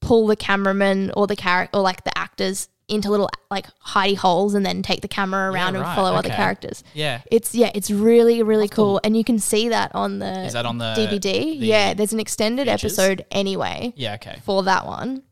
pull 0.00 0.26
the 0.26 0.36
cameraman 0.36 1.10
or 1.16 1.26
the 1.26 1.36
character 1.36 1.78
or 1.78 1.82
like 1.82 2.04
the 2.04 2.16
actors 2.16 2.68
into 2.88 3.10
little 3.10 3.30
like 3.50 3.66
hidey 3.86 4.16
holes 4.16 4.54
and 4.54 4.64
then 4.64 4.82
take 4.82 5.00
the 5.00 5.08
camera 5.08 5.50
around 5.50 5.74
and 5.74 5.82
right, 5.84 5.94
follow 5.96 6.14
other 6.14 6.28
characters. 6.28 6.84
Yeah. 6.92 7.22
It's 7.30 7.54
yeah, 7.54 7.70
it's 7.74 7.90
really 7.90 8.42
really 8.42 8.68
cool, 8.68 9.00
and 9.02 9.16
you 9.16 9.24
can 9.24 9.38
see 9.38 9.70
that 9.70 9.94
on 9.94 10.18
the 10.18 10.44
Is 10.44 10.52
that 10.52 10.66
on 10.66 10.78
the 10.78 10.94
DVD. 10.96 11.20
the 11.58 11.66
yeah, 11.66 11.94
there's 11.94 12.12
an 12.12 12.20
extended 12.20 12.66
features? 12.66 12.98
episode 12.98 13.24
anyway 13.30 13.92
Yeah. 13.96 14.14
Okay. 14.14 14.38
for 14.44 14.62
that 14.64 14.86
one. 14.86 15.22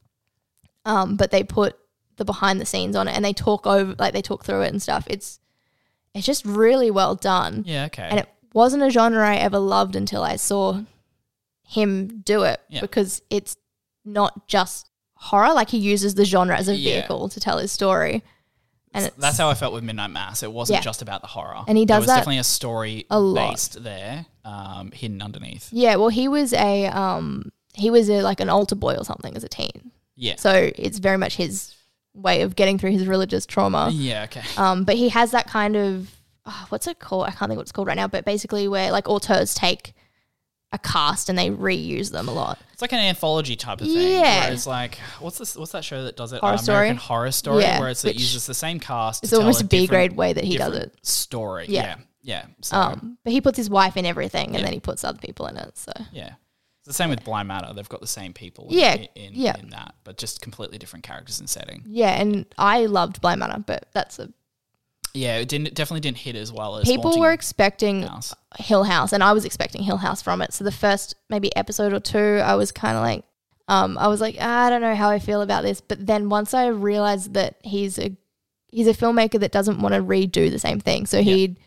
Um, 0.84 1.16
but 1.16 1.30
they 1.30 1.44
put 1.44 1.76
the 2.16 2.24
behind 2.24 2.60
the 2.60 2.66
scenes 2.66 2.96
on 2.96 3.06
it 3.08 3.14
and 3.16 3.24
they 3.24 3.32
talk 3.32 3.66
over 3.66 3.94
like 3.98 4.12
they 4.14 4.22
talk 4.22 4.44
through 4.44 4.62
it 4.62 4.68
and 4.68 4.80
stuff. 4.82 5.06
It's 5.08 5.38
it's 6.14 6.26
just 6.26 6.44
really 6.44 6.90
well 6.90 7.14
done. 7.14 7.64
Yeah. 7.66 7.86
Okay. 7.86 8.02
And 8.10 8.18
it 8.18 8.28
wasn't 8.54 8.82
a 8.82 8.90
genre 8.90 9.26
I 9.28 9.36
ever 9.36 9.58
loved 9.58 9.94
until 9.96 10.22
I 10.22 10.36
saw 10.36 10.80
him 11.66 12.20
do 12.24 12.42
it 12.42 12.60
Yeah. 12.68 12.80
because 12.80 13.22
it's 13.30 13.56
not 14.04 14.46
just 14.48 14.90
horror. 15.22 15.52
Like 15.54 15.70
he 15.70 15.78
uses 15.78 16.14
the 16.14 16.24
genre 16.24 16.56
as 16.56 16.68
a 16.68 16.74
Yeah. 16.76 17.00
vehicle 17.00 17.28
to 17.30 17.40
tell 17.40 17.58
his 17.58 17.70
story. 17.72 18.22
And 18.94 19.06
it's, 19.06 19.16
That's 19.16 19.38
how 19.38 19.48
I 19.48 19.54
felt 19.54 19.72
with 19.72 19.82
Midnight 19.84 20.10
Mass. 20.10 20.42
It 20.42 20.52
wasn't 20.52 20.78
Yeah. 20.78 20.82
just 20.82 21.00
about 21.00 21.22
the 21.22 21.28
horror, 21.28 21.62
And 21.66 21.78
he 21.78 21.84
There 21.86 21.96
does 21.96 22.02
was 22.02 22.06
that 22.08 22.16
definitely 22.16 22.38
a 22.38 22.44
story 22.44 23.06
a 23.08 23.18
lot. 23.18 23.50
based 23.52 23.82
there, 23.82 24.26
um, 24.44 24.90
hidden 24.92 25.22
underneath. 25.22 25.68
yeah. 25.72 25.96
Well, 25.96 26.08
he 26.10 26.28
was 26.28 26.52
a 26.52 26.86
um 26.88 27.50
he 27.74 27.88
was 27.90 28.10
a 28.10 28.20
like 28.22 28.40
an 28.40 28.50
altar 28.50 28.74
boy 28.74 28.94
or 28.96 29.04
something 29.04 29.34
as 29.36 29.44
a 29.44 29.48
teen. 29.48 29.92
Yeah. 30.16 30.36
So 30.36 30.70
it's 30.76 30.98
very 30.98 31.16
much 31.16 31.36
his 31.36 31.74
way 32.14 32.42
of 32.42 32.54
getting 32.54 32.76
through 32.78 32.90
his 32.90 33.06
religious 33.06 33.46
trauma. 33.46 33.88
Yeah. 33.92 34.24
Okay. 34.24 34.42
Um, 34.58 34.84
but 34.84 34.96
he 34.96 35.08
has 35.08 35.30
that 35.30 35.46
kind 35.48 35.74
of 35.76 36.10
oh, 36.44 36.66
what's 36.68 36.86
it 36.86 36.98
called? 36.98 37.24
I 37.26 37.30
can't 37.30 37.48
think 37.48 37.56
what 37.56 37.62
it's 37.62 37.72
called 37.72 37.88
right 37.88 37.96
now. 37.96 38.08
But 38.08 38.24
basically, 38.26 38.68
where 38.68 38.90
like 38.92 39.08
auteurs 39.08 39.54
take 39.54 39.94
a 40.72 40.78
cast 40.78 41.28
and 41.28 41.38
they 41.38 41.50
reuse 41.50 42.10
them 42.10 42.28
a 42.28 42.32
lot. 42.32 42.58
It's 42.72 42.80
like 42.82 42.92
an 42.92 42.98
anthology 42.98 43.56
type 43.56 43.80
of 43.80 43.86
thing. 43.86 43.96
Yeah. 44.20 44.44
Where 44.44 44.52
it's 44.52 44.66
like, 44.66 44.96
what's 45.20 45.38
this? 45.38 45.56
What's 45.56 45.72
that 45.72 45.84
show 45.84 46.04
that 46.04 46.16
does 46.16 46.32
it? 46.32 46.40
Horror 46.40 46.54
Uh, 46.54 46.62
American? 46.62 46.96
Horror 46.96 47.30
Story, 47.32 47.62
Yeah, 47.62 47.78
where 47.80 47.88
it's, 47.90 48.04
it 48.04 48.14
uses 48.16 48.46
the 48.46 48.54
same 48.54 48.80
cast. 48.80 49.22
It's 49.22 49.30
to 49.30 49.38
almost 49.38 49.60
a 49.60 49.64
B 49.64 49.86
grade 49.86 50.14
way 50.16 50.32
that 50.32 50.44
he 50.44 50.56
does 50.56 50.74
it. 50.76 50.94
Story. 51.02 51.66
Yeah. 51.68 51.82
Yeah. 51.82 51.96
Yeah. 52.24 52.46
So 52.62 52.76
Um, 52.76 53.18
but 53.24 53.32
he 53.32 53.40
puts 53.40 53.56
his 53.56 53.68
wife 53.68 53.96
in 53.96 54.06
everything, 54.06 54.46
and 54.48 54.56
Yeah. 54.58 54.62
then 54.64 54.72
he 54.72 54.80
puts 54.80 55.04
other 55.04 55.18
people 55.18 55.46
in 55.46 55.56
it. 55.56 55.76
So 55.76 55.92
yeah. 56.12 56.34
It's 56.80 56.86
the 56.88 56.92
same 56.94 57.10
with 57.10 57.22
Bly 57.22 57.44
Manor. 57.44 57.72
They've 57.74 57.88
got 57.88 58.00
the 58.00 58.08
same 58.08 58.32
people. 58.32 58.66
Yeah, 58.70 58.94
In, 58.94 59.06
in, 59.14 59.30
yeah. 59.34 59.56
in 59.58 59.70
that, 59.70 59.94
but 60.02 60.18
just 60.18 60.40
completely 60.40 60.78
different 60.78 61.04
characters 61.04 61.38
and 61.38 61.48
setting. 61.48 61.84
yeah, 61.86 62.20
and 62.20 62.44
I 62.58 62.86
loved 62.86 63.20
Bly 63.20 63.36
Manor, 63.36 63.62
but 63.64 63.86
that's 63.92 64.18
a 64.18 64.30
Yeah, 65.14 65.36
it 65.38 65.48
didn't 65.48 65.66
it 65.68 65.74
definitely 65.74 66.00
didn't 66.00 66.18
hit 66.18 66.36
as 66.36 66.50
well 66.52 66.76
as 66.76 66.84
People 66.88 67.18
were 67.20 67.32
expecting 67.32 68.02
House. 68.02 68.34
Hill 68.58 68.84
House, 68.84 69.12
and 69.12 69.22
I 69.22 69.32
was 69.32 69.44
expecting 69.44 69.82
Hill 69.82 69.98
House 69.98 70.22
from 70.22 70.40
it. 70.40 70.52
So 70.54 70.64
the 70.64 70.72
first 70.72 71.14
maybe 71.28 71.54
episode 71.54 71.92
or 71.92 72.00
two, 72.00 72.40
I 72.42 72.54
was 72.54 72.72
kind 72.72 72.96
of 72.96 73.02
like, 73.02 73.24
um, 73.68 73.98
I 73.98 74.08
was 74.08 74.20
like, 74.22 74.36
"Ah, 74.40 74.66
I 74.66 74.70
don't 74.70 74.80
know 74.80 74.94
how 74.94 75.10
I 75.10 75.18
feel 75.18 75.42
about 75.42 75.64
this. 75.64 75.80
But 75.82 76.06
then 76.06 76.30
once 76.30 76.54
I 76.54 76.68
realized 76.68 77.34
that 77.34 77.56
he's 77.62 77.98
a 77.98 78.16
he's 78.68 78.86
a 78.86 78.94
filmmaker 78.94 79.38
that 79.40 79.52
doesn't 79.52 79.80
want 79.80 79.94
to 79.94 80.02
redo 80.02 80.50
the 80.50 80.58
same 80.58 80.80
thing, 80.80 81.04
so 81.04 81.22
he'd 81.22 81.58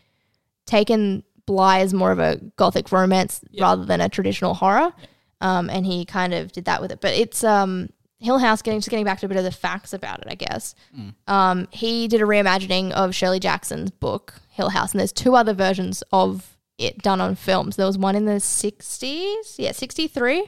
taken 0.66 1.22
Bly 1.46 1.78
as 1.78 1.94
more 1.94 2.10
of 2.10 2.18
a 2.18 2.40
gothic 2.56 2.90
romance 2.90 3.40
Yeah. 3.52 3.62
rather 3.62 3.84
than 3.84 4.00
a 4.00 4.08
traditional 4.08 4.54
horror, 4.54 4.92
um, 5.40 5.70
and 5.70 5.86
he 5.86 6.04
kind 6.04 6.34
of 6.34 6.50
did 6.50 6.64
that 6.64 6.80
with 6.82 6.90
it. 6.90 7.00
But 7.00 7.14
it's 7.14 7.44
um. 7.44 7.90
Hill 8.18 8.38
House, 8.38 8.62
getting 8.62 8.80
just 8.80 8.88
getting 8.90 9.04
back 9.04 9.20
to 9.20 9.26
a 9.26 9.28
bit 9.28 9.38
of 9.38 9.44
the 9.44 9.50
facts 9.52 9.92
about 9.92 10.20
it, 10.20 10.26
I 10.28 10.34
guess. 10.34 10.74
Um, 11.26 11.68
he 11.70 12.08
did 12.08 12.20
a 12.22 12.24
reimagining 12.24 12.92
of 12.92 13.14
Shirley 13.14 13.40
Jackson's 13.40 13.90
book 13.90 14.34
Hill 14.50 14.70
House, 14.70 14.92
and 14.92 15.00
there's 15.00 15.12
two 15.12 15.34
other 15.36 15.52
versions 15.52 16.02
of 16.12 16.56
it 16.78 16.98
done 17.02 17.20
on 17.20 17.34
films. 17.34 17.76
There 17.76 17.86
was 17.86 17.98
one 17.98 18.16
in 18.16 18.24
the 18.24 18.40
60s, 18.40 19.56
yeah, 19.58 19.72
63, 19.72 20.46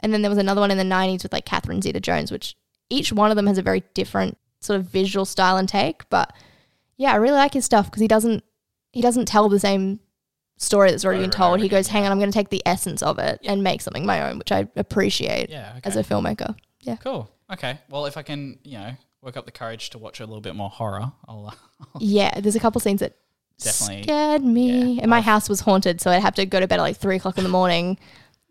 and 0.00 0.12
then 0.12 0.22
there 0.22 0.30
was 0.30 0.38
another 0.38 0.60
one 0.60 0.70
in 0.70 0.78
the 0.78 0.84
90s 0.84 1.22
with 1.22 1.32
like 1.32 1.44
Catherine 1.44 1.82
Zeta-Jones, 1.82 2.30
which 2.30 2.56
each 2.90 3.12
one 3.12 3.30
of 3.30 3.36
them 3.36 3.46
has 3.46 3.58
a 3.58 3.62
very 3.62 3.82
different 3.94 4.38
sort 4.60 4.78
of 4.80 4.86
visual 4.86 5.24
style 5.24 5.56
and 5.56 5.68
take. 5.68 6.08
But 6.10 6.32
yeah, 6.96 7.12
I 7.12 7.16
really 7.16 7.36
like 7.36 7.54
his 7.54 7.64
stuff 7.64 7.86
because 7.86 8.00
he 8.00 8.08
doesn't 8.08 8.44
he 8.92 9.02
doesn't 9.02 9.26
tell 9.26 9.48
the 9.48 9.60
same 9.60 10.00
story 10.56 10.90
that's 10.90 11.04
already 11.04 11.18
Over 11.20 11.28
been 11.28 11.36
told. 11.36 11.60
He 11.60 11.68
goes, 11.68 11.88
"Hang 11.88 12.04
on, 12.06 12.12
I'm 12.12 12.18
going 12.18 12.30
to 12.30 12.36
take 12.38 12.48
the 12.48 12.62
essence 12.66 13.02
of 13.02 13.18
it 13.18 13.38
and 13.44 13.62
make 13.62 13.80
something 13.82 14.06
my 14.06 14.28
own," 14.28 14.38
which 14.38 14.50
I 14.50 14.66
appreciate 14.76 15.50
Yeah, 15.50 15.74
okay. 15.76 15.80
as 15.84 15.96
a 15.96 16.02
filmmaker. 16.02 16.56
Yeah. 16.82 16.96
cool. 16.96 17.30
Okay. 17.52 17.78
Well, 17.88 18.06
if 18.06 18.16
I 18.16 18.22
can, 18.22 18.58
you 18.64 18.78
know, 18.78 18.92
work 19.22 19.36
up 19.36 19.46
the 19.46 19.52
courage 19.52 19.90
to 19.90 19.98
watch 19.98 20.20
a 20.20 20.26
little 20.26 20.40
bit 20.40 20.54
more 20.54 20.70
horror, 20.70 21.12
I'll 21.26 21.46
uh, 21.48 21.84
Yeah, 22.00 22.38
there's 22.40 22.56
a 22.56 22.60
couple 22.60 22.80
scenes 22.80 23.00
that 23.00 23.16
Definitely, 23.60 24.04
scared 24.04 24.44
me, 24.44 24.92
yeah. 24.94 25.02
and 25.02 25.10
my 25.10 25.16
I've- 25.18 25.24
house 25.24 25.48
was 25.48 25.60
haunted, 25.60 26.00
so 26.00 26.10
I'd 26.12 26.22
have 26.22 26.36
to 26.36 26.46
go 26.46 26.60
to 26.60 26.68
bed 26.68 26.78
at 26.78 26.82
like 26.82 26.96
three 26.96 27.16
o'clock 27.16 27.38
in 27.38 27.44
the 27.44 27.50
morning, 27.50 27.98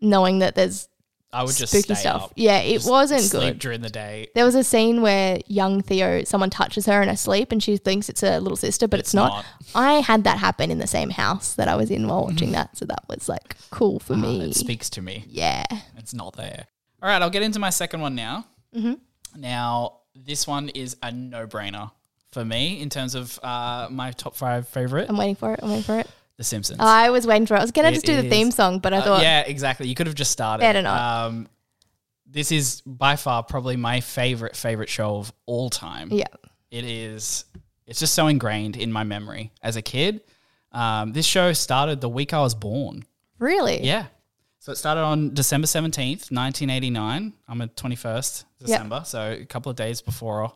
knowing 0.00 0.40
that 0.40 0.54
there's 0.54 0.88
I 1.32 1.42
would 1.44 1.54
just 1.56 1.72
spooky 1.72 1.94
stay 1.94 2.08
stuff. 2.08 2.22
up, 2.24 2.32
Yeah, 2.36 2.58
it 2.58 2.74
just 2.74 2.90
wasn't 2.90 3.20
sleep 3.22 3.54
good. 3.54 3.58
during 3.58 3.80
the 3.82 3.88
day. 3.90 4.28
There 4.34 4.44
was 4.44 4.54
a 4.54 4.64
scene 4.64 5.00
where 5.02 5.38
young 5.46 5.80
Theo, 5.82 6.24
someone 6.24 6.50
touches 6.50 6.84
her 6.86 7.00
in 7.02 7.08
her 7.08 7.16
sleep, 7.16 7.52
and 7.52 7.62
she 7.62 7.76
thinks 7.78 8.08
it's 8.10 8.20
her 8.22 8.38
little 8.40 8.56
sister, 8.56 8.86
but 8.88 9.00
it's, 9.00 9.14
not. 9.14 9.44
I 9.74 9.94
had 9.94 10.24
that 10.24 10.38
happen 10.38 10.70
in 10.70 10.78
the 10.78 10.86
same 10.86 11.10
house 11.10 11.54
that 11.54 11.68
I 11.68 11.74
was 11.76 11.90
in 11.90 12.06
while 12.08 12.24
watching 12.24 12.52
that, 12.52 12.76
so 12.76 12.84
that 12.86 13.04
was 13.08 13.28
like 13.30 13.56
cool 13.70 13.98
for 14.00 14.12
Ah, 14.14 14.16
me. 14.16 14.50
It 14.50 14.56
speaks 14.56 14.90
to 14.90 15.00
me. 15.02 15.24
yeah, 15.28 15.64
It's 15.96 16.12
not 16.12 16.36
there. 16.36 16.66
All 17.02 17.08
right, 17.08 17.20
I'll 17.22 17.30
get 17.30 17.42
into 17.42 17.58
my 17.58 17.70
second 17.70 18.00
one 18.00 18.14
now. 18.14 18.46
Mm-hmm. 18.74 18.94
Now, 19.40 20.00
this 20.14 20.46
one 20.46 20.68
is 20.70 20.96
a 21.02 21.12
no-brainer 21.12 21.90
for 22.32 22.44
me 22.44 22.80
in 22.82 22.90
terms 22.90 23.14
of 23.14 23.38
uh, 23.42 23.88
my 23.90 24.10
top 24.12 24.34
five 24.36 24.68
favorite, 24.68 25.08
I'm 25.08 25.16
waiting 25.16 25.36
for 25.36 25.54
it. 25.54 25.60
I'm 25.62 25.68
waiting 25.70 25.84
for 25.84 25.98
it. 25.98 26.08
The 26.36 26.44
Simpsons. 26.44 26.78
I 26.80 27.10
was 27.10 27.26
waiting 27.26 27.46
for 27.46 27.54
it. 27.54 27.58
I 27.58 27.62
was 27.62 27.72
gonna 27.72 27.90
just 27.92 28.06
do 28.06 28.14
the 28.16 28.24
is- 28.26 28.30
theme 28.30 28.50
song, 28.50 28.78
but 28.78 28.92
I 28.94 28.98
Uh, 28.98 29.02
thought, 29.04 29.22
yeah, 29.22 29.40
exactly. 29.40 29.88
You 29.88 29.94
could 29.94 30.06
have 30.06 30.14
just 30.14 30.30
started. 30.30 30.60
Better 30.62 30.82
not. 30.82 31.26
Um, 31.26 31.48
this 32.26 32.52
is 32.52 32.80
by 32.82 33.16
far 33.16 33.42
probably 33.42 33.76
my 33.76 34.00
favorite 34.00 34.54
favorite 34.54 34.88
show 34.88 35.16
of 35.16 35.32
all 35.46 35.70
time. 35.70 36.10
yeah, 36.12 36.26
It 36.70 36.84
is. 36.84 37.44
It's 37.86 37.98
just 37.98 38.14
so 38.14 38.26
ingrained 38.26 38.76
in 38.76 38.92
my 38.92 39.02
memory 39.04 39.50
as 39.62 39.76
a 39.76 39.82
kid. 39.82 40.20
Um, 40.70 41.12
this 41.12 41.24
show 41.26 41.52
started 41.54 42.00
the 42.02 42.08
week 42.10 42.32
I 42.34 42.40
was 42.40 42.54
born. 42.54 43.04
really, 43.38 43.82
Yeah. 43.84 44.06
So 44.68 44.72
it 44.72 44.76
started 44.76 45.00
on 45.00 45.32
December 45.32 45.66
17th, 45.66 46.30
1989. 46.30 47.32
I'm 47.48 47.60
at 47.62 47.74
21st 47.74 48.44
December, 48.58 49.02
so 49.06 49.32
a 49.40 49.46
couple 49.46 49.70
of 49.70 49.76
days 49.76 50.02
before 50.02 50.52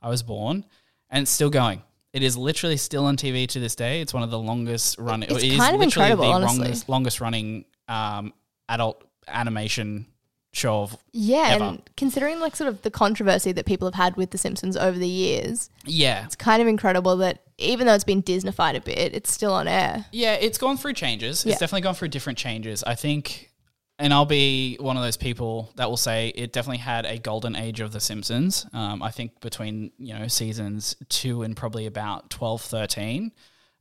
I 0.00 0.08
was 0.08 0.22
born, 0.22 0.64
and 1.10 1.22
it's 1.22 1.32
still 1.32 1.50
going. 1.50 1.82
It 2.12 2.22
is 2.22 2.36
literally 2.36 2.76
still 2.76 3.06
on 3.06 3.16
TV 3.16 3.48
to 3.48 3.58
this 3.58 3.74
day. 3.74 4.00
It's 4.02 4.14
one 4.14 4.22
of 4.22 4.30
the 4.30 4.38
longest 4.38 4.98
running. 5.00 5.28
It's 5.32 5.42
it 5.42 5.50
is 5.50 5.56
kind 5.58 5.74
of 5.74 5.82
incredible, 5.82 6.22
the 6.22 6.30
honestly. 6.30 6.58
longest, 6.60 6.88
longest 6.88 7.20
running 7.20 7.64
um, 7.88 8.32
adult 8.68 9.02
animation 9.26 10.06
show 10.52 10.82
of 10.82 10.96
yeah. 11.10 11.48
Ever. 11.56 11.64
And 11.64 11.90
considering 11.96 12.38
like 12.38 12.54
sort 12.54 12.68
of 12.68 12.82
the 12.82 12.90
controversy 12.92 13.50
that 13.50 13.66
people 13.66 13.88
have 13.88 13.96
had 13.96 14.16
with 14.16 14.30
The 14.30 14.38
Simpsons 14.38 14.76
over 14.76 14.96
the 14.96 15.08
years, 15.08 15.70
yeah. 15.84 16.24
it's 16.24 16.36
kind 16.36 16.62
of 16.62 16.68
incredible 16.68 17.16
that 17.16 17.42
even 17.58 17.88
though 17.88 17.94
it's 17.94 18.04
been 18.04 18.22
Disneyfied 18.22 18.76
a 18.76 18.80
bit, 18.80 19.12
it's 19.12 19.32
still 19.32 19.52
on 19.52 19.66
air. 19.66 20.06
Yeah, 20.12 20.34
it's 20.34 20.56
gone 20.56 20.76
through 20.76 20.92
changes. 20.92 21.44
It's 21.44 21.58
definitely 21.58 21.80
gone 21.80 21.94
through 21.94 22.08
different 22.08 22.38
changes. 22.38 22.84
I 22.84 22.94
think, 22.94 23.50
and 23.98 24.12
I'll 24.12 24.26
be 24.26 24.76
one 24.80 24.96
of 24.96 25.02
those 25.02 25.16
people 25.16 25.70
that 25.76 25.88
will 25.88 25.96
say 25.96 26.28
it 26.28 26.52
definitely 26.52 26.78
had 26.78 27.06
a 27.06 27.18
golden 27.18 27.56
age 27.56 27.80
of 27.80 27.92
The 27.92 28.00
Simpsons. 28.00 28.66
Um, 28.72 29.02
I 29.02 29.10
think 29.10 29.40
between, 29.40 29.90
you 29.98 30.14
know, 30.14 30.28
seasons 30.28 30.96
two 31.08 31.42
and 31.42 31.56
probably 31.56 31.86
about 31.86 32.28
12, 32.30 32.60
13, 32.62 33.32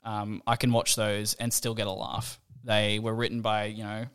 um, 0.03 0.41
I 0.47 0.55
can 0.55 0.71
watch 0.71 0.95
those 0.95 1.33
and 1.35 1.51
still 1.51 1.73
get 1.75 1.87
a 1.87 1.91
laugh. 1.91 2.39
They 2.63 2.99
were 2.99 3.13
written 3.13 3.41
by, 3.41 3.65
you 3.65 3.83
know, 3.83 4.05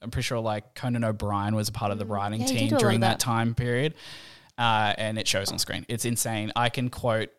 I'm 0.00 0.10
pretty 0.10 0.24
sure 0.26 0.38
like 0.40 0.74
Conan 0.74 1.04
O'Brien 1.04 1.54
was 1.54 1.68
a 1.68 1.72
part 1.72 1.92
of 1.92 1.98
the 1.98 2.06
writing 2.06 2.40
Mm. 2.42 2.52
Yeah, 2.52 2.58
team 2.58 2.68
do 2.68 2.74
a 2.74 2.76
lot 2.76 2.80
during 2.80 3.00
that 3.00 3.18
that. 3.18 3.20
time 3.20 3.54
period. 3.54 3.94
Uh, 4.56 4.92
and 4.98 5.18
it 5.18 5.28
shows 5.28 5.52
on 5.52 5.58
screen. 5.60 5.86
It's 5.88 6.04
insane. 6.04 6.50
I 6.56 6.68
can 6.68 6.88
quote 6.88 7.30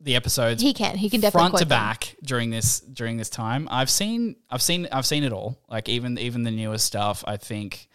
the 0.00 0.16
episodes 0.16 0.62
He 0.62 0.74
can. 0.74 0.96
He 0.96 1.08
can 1.08 1.20
definitely 1.20 1.40
front 1.40 1.52
quote 1.52 1.62
to 1.62 1.68
them. 1.68 1.78
back 1.78 2.16
during 2.22 2.50
this 2.50 2.80
during 2.80 3.16
this 3.16 3.30
time. 3.30 3.68
I've 3.70 3.90
seen 3.90 4.36
I've 4.50 4.62
seen 4.62 4.88
I've 4.92 5.06
seen 5.06 5.24
it 5.24 5.32
all. 5.32 5.58
Like 5.68 5.88
even 5.88 6.18
even 6.18 6.42
the 6.42 6.50
newest 6.50 6.86
stuff. 6.86 7.24
I 7.26 7.36
think 7.36 7.88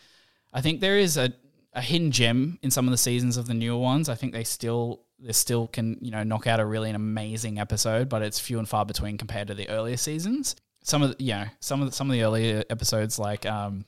I 0.53 0.61
think 0.61 0.81
there 0.81 0.97
is 0.97 1.17
a, 1.17 1.33
a 1.73 1.81
hidden 1.81 2.11
gem 2.11 2.57
in 2.61 2.71
some 2.71 2.87
of 2.87 2.91
the 2.91 2.97
seasons 2.97 3.37
of 3.37 3.47
the 3.47 3.53
newer 3.53 3.77
ones. 3.77 4.09
I 4.09 4.15
think 4.15 4.33
they 4.33 4.43
still 4.43 5.01
they 5.19 5.33
still 5.33 5.67
can 5.67 5.97
you 6.01 6.11
know 6.11 6.23
knock 6.23 6.47
out 6.47 6.59
a 6.59 6.65
really 6.65 6.89
an 6.89 6.95
amazing 6.95 7.59
episode, 7.59 8.09
but 8.09 8.21
it's 8.21 8.39
few 8.39 8.59
and 8.59 8.67
far 8.67 8.85
between 8.85 9.17
compared 9.17 9.47
to 9.47 9.53
the 9.53 9.69
earlier 9.69 9.97
seasons. 9.97 10.55
Some 10.83 11.03
of 11.03 11.17
the, 11.17 11.23
you 11.23 11.33
know 11.33 11.45
some 11.59 11.81
of 11.81 11.89
the, 11.89 11.95
some 11.95 12.09
of 12.09 12.13
the 12.13 12.23
earlier 12.23 12.63
episodes 12.69 13.19
like 13.19 13.45
um, 13.45 13.85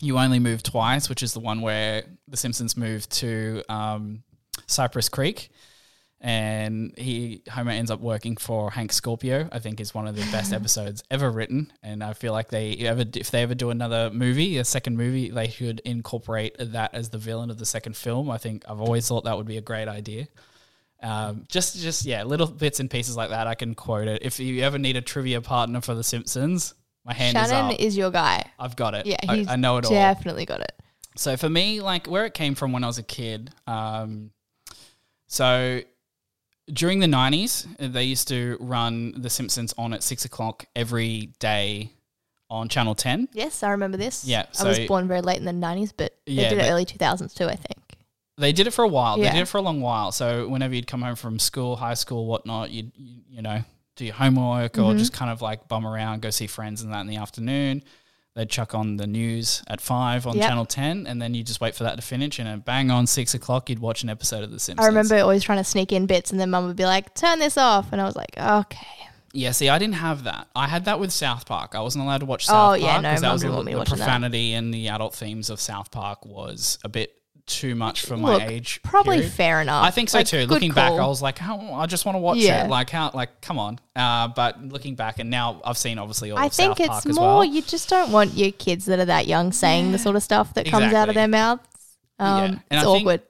you 0.00 0.18
only 0.18 0.38
move 0.38 0.62
twice, 0.62 1.08
which 1.08 1.22
is 1.22 1.32
the 1.32 1.40
one 1.40 1.60
where 1.60 2.04
the 2.28 2.36
Simpsons 2.36 2.76
moved 2.76 3.10
to 3.12 3.62
um, 3.68 4.22
Cypress 4.66 5.08
Creek 5.08 5.50
and 6.20 6.92
he 6.98 7.42
Homer 7.48 7.70
ends 7.70 7.90
up 7.90 8.00
working 8.00 8.36
for 8.36 8.70
Hank 8.70 8.92
Scorpio. 8.92 9.48
I 9.52 9.60
think 9.60 9.80
is 9.80 9.94
one 9.94 10.08
of 10.08 10.16
the 10.16 10.22
best 10.32 10.52
episodes 10.58 11.04
ever 11.10 11.30
written, 11.30 11.72
and 11.82 12.02
I 12.02 12.12
feel 12.12 12.32
like 12.32 12.48
they 12.48 12.74
ever 12.78 13.04
if 13.14 13.30
they 13.30 13.42
ever 13.42 13.54
do 13.54 13.70
another 13.70 14.10
movie, 14.10 14.58
a 14.58 14.64
second 14.64 14.96
movie, 14.96 15.30
they 15.30 15.48
should 15.48 15.80
incorporate 15.80 16.56
that 16.58 16.94
as 16.94 17.10
the 17.10 17.18
villain 17.18 17.50
of 17.50 17.58
the 17.58 17.66
second 17.66 17.96
film. 17.96 18.30
I 18.30 18.38
think 18.38 18.64
I've 18.68 18.80
always 18.80 19.06
thought 19.06 19.24
that 19.24 19.36
would 19.36 19.46
be 19.46 19.58
a 19.58 19.62
great 19.62 19.88
idea. 19.88 20.26
Um, 21.00 21.44
just 21.48 21.78
just 21.78 22.04
yeah, 22.04 22.24
little 22.24 22.48
bits 22.48 22.80
and 22.80 22.90
pieces 22.90 23.16
like 23.16 23.30
that. 23.30 23.46
I 23.46 23.54
can 23.54 23.74
quote 23.76 24.08
it. 24.08 24.22
If 24.22 24.40
you 24.40 24.62
ever 24.62 24.78
need 24.78 24.96
a 24.96 25.00
trivia 25.00 25.40
partner 25.40 25.80
for 25.80 25.94
The 25.94 26.02
Simpsons, 26.02 26.74
my 27.04 27.14
hand 27.14 27.36
Shannon 27.36 27.70
is 27.70 27.74
up. 27.74 27.80
is 27.80 27.96
your 27.96 28.10
guy. 28.10 28.44
I've 28.58 28.74
got 28.74 28.94
it. 28.94 29.06
Yeah, 29.06 29.18
I, 29.28 29.46
I 29.50 29.56
know 29.56 29.76
it 29.76 29.84
all. 29.84 29.92
definitely 29.92 30.46
got 30.46 30.60
it. 30.60 30.72
So 31.16 31.36
for 31.36 31.48
me, 31.48 31.80
like 31.80 32.08
where 32.08 32.26
it 32.26 32.34
came 32.34 32.56
from 32.56 32.72
when 32.72 32.82
I 32.82 32.88
was 32.88 32.98
a 32.98 33.04
kid, 33.04 33.50
um, 33.68 34.32
so 35.28 35.80
during 36.72 37.00
the 37.00 37.06
nineties, 37.08 37.66
they 37.78 38.04
used 38.04 38.28
to 38.28 38.56
run 38.60 39.14
The 39.16 39.30
Simpsons 39.30 39.74
on 39.78 39.92
at 39.92 40.02
six 40.02 40.24
o'clock 40.24 40.66
every 40.76 41.30
day 41.38 41.92
on 42.50 42.68
Channel 42.68 42.94
Ten. 42.94 43.28
Yes, 43.32 43.62
I 43.62 43.70
remember 43.70 43.96
this. 43.96 44.24
Yeah, 44.24 44.46
I 44.60 44.64
was 44.68 44.78
born 44.80 45.06
very 45.08 45.20
late 45.20 45.36
in 45.38 45.44
the 45.44 45.52
90s, 45.52 45.92
but 45.96 46.16
they 46.26 46.32
Yeah, 46.34 46.48
did 46.50 46.58
it 46.58 46.62
they- 46.62 46.70
early 46.70 46.84
2000s 46.86 47.34
too, 47.34 47.46
I 47.46 47.56
think. 47.56 47.78
They 48.38 48.52
did 48.52 48.66
it 48.68 48.70
for 48.70 48.84
a 48.84 48.88
while. 48.88 49.18
Yeah. 49.18 49.24
They 49.30 49.38
did 49.38 49.42
it 49.42 49.48
for 49.48 49.58
a 49.58 49.62
long 49.62 49.80
while. 49.80 50.12
So 50.12 50.46
whenever 50.48 50.72
you'd 50.74 50.86
come 50.86 51.02
home 51.02 51.16
from 51.16 51.38
school, 51.40 51.74
high 51.76 51.94
school, 51.94 52.26
whatnot, 52.26 52.70
you'd 52.70 52.92
you, 52.96 53.22
you 53.28 53.42
know 53.42 53.62
do 53.96 54.04
your 54.04 54.14
homework 54.14 54.78
or 54.78 54.82
Mm-hmm. 54.82 54.98
just 54.98 55.12
kind 55.12 55.28
of 55.30 55.42
like 55.42 55.66
bum 55.66 55.84
around, 55.84 56.22
go 56.22 56.30
see 56.30 56.46
friends 56.46 56.82
and 56.82 56.92
that 56.92 57.00
in 57.00 57.08
the 57.08 57.16
afternoon. 57.16 57.82
They'd 58.34 58.48
chuck 58.48 58.74
on 58.74 58.98
the 58.98 59.06
news 59.06 59.62
at 59.66 59.80
five 59.80 60.26
on 60.26 60.36
Yep. 60.36 60.48
Channel 60.48 60.66
Ten, 60.66 61.06
and 61.08 61.20
then 61.20 61.34
you 61.34 61.42
just 61.42 61.60
wait 61.60 61.74
for 61.74 61.84
that 61.84 61.96
to 61.96 62.02
finish, 62.02 62.38
and 62.38 62.46
then 62.46 62.60
bang 62.60 62.90
on 62.90 63.06
six 63.06 63.34
o'clock, 63.34 63.68
you'd 63.68 63.80
watch 63.80 64.02
an 64.04 64.08
episode 64.10 64.44
of 64.44 64.50
The 64.52 64.60
Simpsons. 64.60 64.84
I 64.84 64.88
remember 64.88 65.18
always 65.18 65.42
trying 65.42 65.58
to 65.58 65.64
sneak 65.64 65.90
in 65.92 66.06
bits, 66.06 66.30
and 66.30 66.38
then 66.38 66.50
mum 66.50 66.66
would 66.66 66.76
be 66.76 66.84
like, 66.84 67.14
turn 67.14 67.40
this 67.40 67.56
off. 67.56 67.88
And 67.90 68.00
I 68.00 68.04
was 68.04 68.14
like, 68.14 68.38
okay. 68.38 68.86
Yeah, 69.32 69.50
see, 69.50 69.68
I 69.68 69.78
didn't 69.78 69.96
have 69.96 70.24
that. 70.24 70.48
I 70.56 70.68
had 70.68 70.86
that 70.86 71.00
with 71.00 71.12
South 71.12 71.46
Park. 71.46 71.74
I 71.74 71.80
wasn't 71.80 72.04
allowed 72.04 72.18
to 72.18 72.26
watch 72.26 72.44
oh, 72.44 72.52
South 72.52 72.54
Oh, 72.54 72.68
Park 72.70 72.80
yeah, 72.80 73.00
no, 73.00 73.08
because 73.10 73.20
that 73.20 73.26
Mum 73.26 73.32
was 73.34 73.42
a, 73.42 73.46
the 73.48 73.54
watching 73.54 73.74
that. 73.76 73.88
profanity 73.88 74.52
and 74.54 74.72
the 74.72 74.88
adult 74.88 75.14
themes 75.14 75.50
of 75.50 75.60
South 75.60 75.90
Park 75.90 76.24
was 76.24 76.78
a 76.84 76.88
bit 76.88 77.14
too 77.48 77.74
much 77.74 78.04
for 78.06 78.16
my 78.16 78.34
Look, 78.34 78.42
age. 78.42 78.80
Probably 78.84 79.16
period. 79.16 79.32
fair 79.32 79.60
enough. 79.60 79.84
I 79.84 79.90
think 79.90 80.08
so 80.10 80.18
Like, 80.18 80.26
too. 80.28 80.46
Looking 80.46 80.72
back. 80.72 80.92
I 80.92 81.06
was 81.06 81.20
like, 81.20 81.38
how, 81.38 81.58
I 81.74 81.86
just 81.86 82.04
want 82.04 82.14
to 82.16 82.20
watch 82.20 82.36
Yeah. 82.38 82.64
it. 82.64 82.70
Like, 82.70 82.90
how, 82.90 83.10
like, 83.14 83.40
come 83.40 83.58
on. 83.58 83.80
Uh, 83.96 84.28
but 84.28 84.62
looking 84.62 84.94
back, 84.94 85.18
and 85.18 85.30
now 85.30 85.60
I've 85.64 85.78
seen 85.78 85.98
obviously 85.98 86.30
all 86.30 86.38
I 86.38 86.46
of 86.46 86.52
South 86.54 86.76
think 86.76 86.88
Park 86.88 86.98
it's 87.04 87.06
as 87.10 87.16
more 87.16 87.38
well. 87.38 87.44
you 87.44 87.62
just 87.62 87.88
don't 87.88 88.12
want 88.12 88.34
your 88.34 88.52
kids 88.52 88.84
that 88.86 88.98
are 89.00 89.04
that 89.06 89.26
young 89.26 89.52
saying 89.52 89.90
the 89.92 89.98
sort 89.98 90.14
of 90.16 90.22
stuff 90.22 90.54
that 90.54 90.66
comes 90.66 90.92
out 90.92 91.08
of 91.08 91.14
their 91.14 91.28
mouths. 91.28 91.62
Um, 92.18 92.26
Yeah. 92.28 92.44
And 92.44 92.54
It's 92.70 92.80
I 92.80 92.82
think- 92.84 93.00
awkward. 93.02 93.22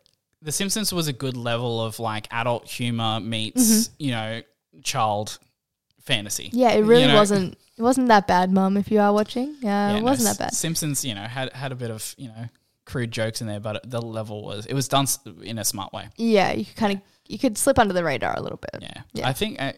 the 0.43 0.53
Simpsons 0.53 0.93
was 0.93 1.09
a 1.09 1.13
good 1.13 1.37
level 1.37 1.81
of 1.85 1.99
like 1.99 2.27
adult 2.31 2.69
humor 2.69 3.21
meets, 3.21 3.63
Mm-hmm. 3.89 3.95
you 3.99 4.11
know, 4.13 4.43
child 4.85 5.39
fantasy. 6.01 6.51
Yeah, 6.53 6.71
it 6.71 6.83
really 6.83 7.03
You 7.03 7.09
know? 7.09 7.15
wasn't. 7.17 7.59
It 7.77 7.83
wasn't 7.83 8.09
that 8.09 8.27
bad, 8.27 8.51
mum. 8.53 8.77
If 8.77 8.91
you 8.91 8.99
are 9.01 9.13
watching, 9.13 9.51
uh, 9.51 9.67
Yeah, 9.67 9.97
it 9.99 10.03
wasn't 10.03 10.29
S- 10.31 10.37
that 10.37 10.45
bad. 10.47 10.53
Simpsons, 10.55 11.05
you 11.05 11.15
know, 11.15 11.23
had 11.23 11.53
had 11.53 11.71
a 11.71 11.77
bit 11.77 11.91
of 11.93 12.15
you 12.19 12.29
know 12.29 12.49
crude 12.89 13.11
jokes 13.13 13.41
in 13.43 13.47
there, 13.47 13.61
but 13.61 13.89
the 13.89 14.01
level 14.01 14.43
was 14.43 14.67
it 14.67 14.75
was 14.75 14.89
done 14.89 15.07
in 15.43 15.59
a 15.59 15.65
smart 15.65 15.93
way. 15.93 16.09
Yeah, 16.17 16.53
you 16.53 16.65
could 16.65 16.77
kind 16.77 16.95
of 16.95 17.03
you 17.29 17.39
could 17.39 17.59
slip 17.59 17.79
under 17.79 17.93
the 17.93 18.03
radar 18.03 18.35
a 18.37 18.41
little 18.41 18.59
bit. 18.73 18.83
Yeah, 18.83 19.03
Yeah. 19.13 19.29
I 19.29 19.33
think 19.35 19.61
uh, 19.61 19.75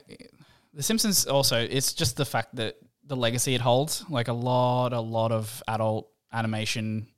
The 0.73 0.83
Simpsons 0.83 1.27
also, 1.27 1.59
it's 1.59 1.93
just 1.93 2.17
the 2.17 2.25
fact 2.25 2.55
that 2.55 2.77
the 3.05 3.17
legacy 3.17 3.55
it 3.55 3.61
holds. 3.61 4.05
Like 4.09 4.29
a 4.29 4.33
lot, 4.33 4.93
a 4.93 5.01
lot 5.01 5.33
of 5.33 5.63
adult 5.67 6.09
animation 6.33 7.09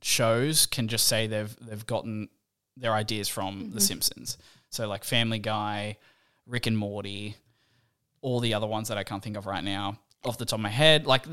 shows 0.00 0.64
can 0.66 0.88
just 0.88 1.06
say 1.06 1.26
they've 1.26 1.54
they've 1.60 1.86
gotten 1.86 2.30
their 2.76 2.94
ideas 2.94 3.28
from 3.28 3.70
The 3.72 3.80
Simpsons. 3.80 4.38
So 4.70 4.88
like 4.88 5.04
Family 5.04 5.38
Guy, 5.38 5.98
Rick 6.46 6.66
and 6.66 6.76
Morty, 6.76 7.36
all 8.22 8.40
the 8.40 8.54
other 8.54 8.66
ones 8.66 8.88
that 8.88 8.96
I 8.96 9.04
can't 9.04 9.22
think 9.22 9.36
of 9.36 9.46
right 9.46 9.62
now 9.62 9.98
off 10.24 10.38
the 10.38 10.44
top 10.44 10.58
of 10.58 10.62
my 10.62 10.68
head. 10.70 11.06
Like 11.06 11.24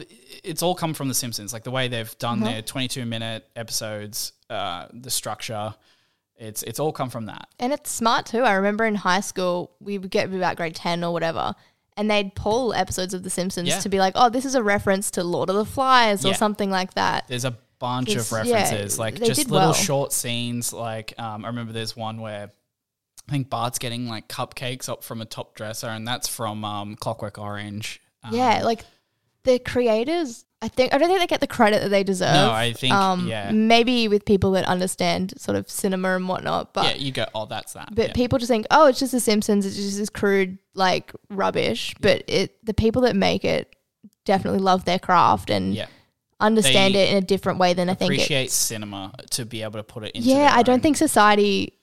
it's 0.44 0.62
all 0.64 0.76
come 0.76 0.94
from 0.94 1.08
The 1.08 1.14
Simpsons. 1.14 1.54
Like 1.54 1.64
the 1.64 1.72
way 1.72 1.88
they've 1.88 2.18
done 2.18 2.40
their 2.42 2.62
22 2.62 3.06
minute 3.06 3.48
episodes, 3.56 4.34
uh, 4.50 4.88
the 4.94 5.10
structure. 5.12 5.74
It's 6.38 6.64
it's 6.64 6.80
all 6.80 6.92
come 6.92 7.10
from 7.10 7.28
that. 7.28 7.48
And 7.60 7.72
it's 7.72 7.92
smart 7.92 8.26
too. 8.26 8.42
I 8.42 8.54
remember 8.54 8.86
in 8.86 8.96
high 8.96 9.20
school, 9.20 9.72
we 9.80 9.98
would 9.98 10.10
get 10.10 10.34
about 10.34 10.58
grade 10.58 10.76
10 10.76 11.04
or 11.04 11.14
whatever, 11.14 11.54
and 11.96 12.10
they'd 12.10 12.34
pull 12.34 12.74
episodes 12.74 13.14
of 13.14 13.22
The 13.24 13.30
Simpsons 13.30 13.68
Yeah. 13.70 13.80
to 13.80 13.90
be 13.90 14.00
like, 14.00 14.14
oh, 14.16 14.30
this 14.30 14.46
is 14.46 14.56
a 14.56 14.64
reference 14.64 15.12
to 15.12 15.24
Lord 15.24 15.50
of 15.50 15.56
the 15.56 15.66
Flies 15.66 16.26
or 16.26 16.30
Yeah. 16.30 16.36
something 16.36 16.72
like 16.72 16.96
that. 16.96 17.28
There's 17.28 17.46
a 17.46 17.56
bunch 17.80 18.10
of 18.16 18.28
There's- 18.30 18.48
yeah, 18.48 18.56
references, 18.56 18.98
like 19.00 19.16
just 19.22 19.50
little 19.50 19.68
well. 19.70 19.74
short 19.74 20.14
scenes. 20.14 20.74
Like 20.74 21.14
um, 21.20 21.46
I 21.46 21.50
remember 21.50 21.74
there's 21.74 21.96
one 21.96 22.20
where 22.22 22.50
I 23.28 23.32
think 23.32 23.50
Bart's 23.52 23.78
getting 23.78 24.08
like 24.08 24.28
cupcakes 24.28 24.90
up 24.90 25.04
from 25.04 25.22
a 25.22 25.26
top 25.26 25.54
dresser, 25.56 25.88
and 25.88 26.08
that's 26.08 26.28
from 26.28 26.66
um, 26.66 26.96
Clockwork 26.96 27.38
Orange. 27.38 28.02
Um, 28.24 28.34
yeah, 28.36 28.62
like 28.64 28.86
the 29.44 29.60
creators, 29.60 30.46
I 30.62 30.68
think, 30.68 30.94
I 30.94 30.98
don't 30.98 31.08
think 31.08 31.20
they 31.20 31.28
get 31.28 31.42
the 31.42 31.48
credit 31.48 31.82
that 31.82 31.90
they 31.90 32.04
deserve. 32.04 32.34
No, 32.34 32.52
I 32.52 32.74
think 32.74 32.94
yeah, 33.28 33.52
Maybe 33.52 34.08
with 34.08 34.26
people 34.26 34.52
that 34.52 34.66
understand 34.66 35.34
sort 35.38 35.58
of 35.58 35.70
cinema 35.70 36.16
and 36.16 36.28
whatnot, 36.28 36.74
but 36.74 36.86
yeah. 36.86 37.02
You 37.02 37.12
go, 37.12 37.26
oh, 37.34 37.46
that's 37.46 37.74
that. 37.74 37.96
But 37.96 38.10
yeah. 38.10 38.14
people 38.14 38.38
just 38.38 38.50
think, 38.50 38.68
oh, 38.70 38.88
it's 38.88 39.00
just 39.00 39.12
The 39.12 39.20
Simpsons. 39.20 39.66
It's 39.66 39.76
just 39.76 39.98
this 39.98 40.10
crude 40.10 40.60
like 40.74 41.12
rubbish. 41.30 41.96
But 42.00 42.24
it, 42.28 42.64
the 42.66 42.74
people 42.74 43.04
that 43.04 43.16
make 43.16 43.44
it 43.44 43.76
definitely 44.26 44.60
love 44.60 44.86
their 44.86 45.00
craft 45.00 45.50
and 45.50 45.74
yeah, 45.74 45.88
understand 46.40 46.96
They 46.96 47.10
it 47.10 47.12
in 47.12 47.18
a 47.18 47.22
different 47.22 47.60
way 47.60 47.74
than 47.74 47.90
I 47.90 47.96
think 47.96 48.12
it. 48.12 48.16
appreciate 48.16 48.52
cinema 48.52 49.14
to 49.32 49.46
be 49.46 49.64
able 49.64 49.80
to 49.80 49.84
put 49.84 50.04
it 50.04 50.16
into. 50.16 50.28
Yeah, 50.28 50.52
I 50.54 50.64
don't 50.64 50.82
think 50.82 50.98
society 50.98 51.74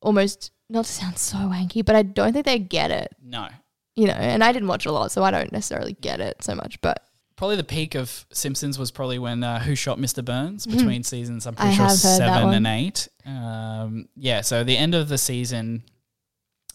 almost 0.00 0.52
not 0.68 0.84
to 0.84 0.92
sound 0.92 1.18
so 1.18 1.38
wanky, 1.38 1.84
but 1.84 1.96
I 1.96 2.02
don't 2.02 2.32
think 2.32 2.46
they 2.46 2.58
get 2.58 2.90
it. 2.90 3.14
no. 3.22 3.48
You 3.96 4.06
know, 4.06 4.14
and 4.14 4.42
I 4.42 4.52
didn't 4.52 4.68
watch 4.68 4.86
a 4.86 4.92
lot, 4.92 5.12
so 5.12 5.22
I 5.22 5.30
don't 5.30 5.52
necessarily 5.52 5.92
get 6.00 6.20
it 6.20 6.42
so 6.42 6.54
much. 6.54 6.80
But 6.80 7.04
Probably 7.36 7.56
the 7.56 7.64
peak 7.64 7.94
of 7.94 8.24
Simpsons 8.32 8.78
was 8.78 8.90
probably 8.90 9.18
when 9.18 9.42
uh, 9.42 9.58
Who 9.58 9.74
Shot 9.74 9.98
Mr. 9.98 10.24
Burns 10.24 10.66
between 10.66 11.02
seasons. 11.02 11.46
I'm 11.46 11.54
Mm-hmm. 11.54 11.62
I 11.62 11.64
pretty 11.64 11.76
sure 11.76 11.86
have 11.86 11.90
heard 11.90 12.20
that 12.20 12.38
seven 12.38 12.54
and 12.54 12.66
eight. 12.66 13.08
Um, 13.26 14.08
yeah, 14.14 14.42
so 14.42 14.62
the 14.64 14.76
end 14.76 14.94
of 14.94 15.08
the 15.08 15.18
season, 15.18 15.82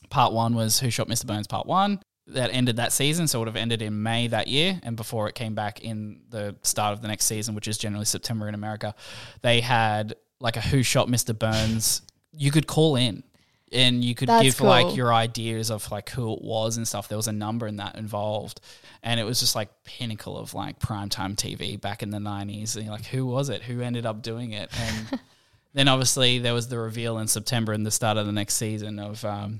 part 0.09 0.33
one 0.33 0.55
was 0.55 0.79
Who 0.79 0.89
Shot 0.89 1.07
Mr. 1.07 1.25
Burns, 1.25 1.47
part 1.47 1.67
one. 1.67 2.01
That 2.27 2.49
ended 2.53 2.75
that 2.75 2.91
season, 2.91 3.27
so 3.27 3.37
it 3.37 3.41
would 3.41 3.47
have 3.47 3.55
ended 3.55 3.81
in 3.81 4.03
May 4.03 4.27
that 4.27 4.47
year. 4.49 4.77
And 4.83 4.97
before 4.97 5.29
it 5.29 5.35
came 5.35 5.55
back 5.55 5.81
in 5.81 6.21
the 6.29 6.55
start 6.63 6.91
of 6.91 7.01
the 7.01 7.07
next 7.07 7.25
season, 7.25 7.55
which 7.55 7.69
is 7.69 7.77
generally 7.77 8.03
September 8.05 8.49
in 8.49 8.53
America, 8.53 8.93
they 9.41 9.61
had 9.61 10.15
like 10.41 10.57
a 10.57 10.61
Who 10.61 10.83
Shot 10.83 11.07
Mr. 11.07 11.37
Burns. 11.37 12.01
You 12.33 12.51
could 12.51 12.67
call 12.67 12.97
in 12.97 13.23
and 13.71 14.03
you 14.03 14.15
could 14.15 14.29
That's 14.29 14.43
give 14.43 14.61
like 14.61 14.95
your 14.95 15.13
ideas 15.13 15.69
of 15.71 15.89
like 15.91 16.09
who 16.11 16.33
it 16.33 16.41
was 16.41 16.77
and 16.77 16.87
stuff. 16.87 17.07
There 17.09 17.17
was 17.17 17.27
a 17.27 17.33
number 17.33 17.67
in 17.67 17.77
that 17.77 17.95
involved, 17.95 18.61
and 19.03 19.19
it 19.19 19.23
was 19.23 19.39
just 19.39 19.55
like 19.55 19.69
pinnacle 19.83 20.37
of 20.37 20.53
like 20.53 20.79
primetime 20.79 21.35
TV 21.35 21.79
back 21.79 22.01
in 22.03 22.09
the 22.09 22.19
nineties. 22.19 22.75
And 22.75 22.85
you're 22.85 22.93
like, 22.93 23.05
who 23.07 23.25
was 23.25 23.49
it? 23.49 23.63
Who 23.63 23.81
ended 23.81 24.05
up 24.05 24.21
doing 24.21 24.51
it? 24.51 24.69
And 24.79 25.19
then 25.73 25.87
obviously 25.87 26.39
there 26.39 26.53
was 26.53 26.69
the 26.69 26.77
reveal 26.79 27.17
in 27.19 27.27
September 27.27 27.73
and 27.73 27.85
the 27.85 27.91
start 27.91 28.17
of 28.17 28.25
the 28.25 28.31
next 28.31 28.55
season 28.55 28.99
of 28.99 29.23
um, 29.25 29.59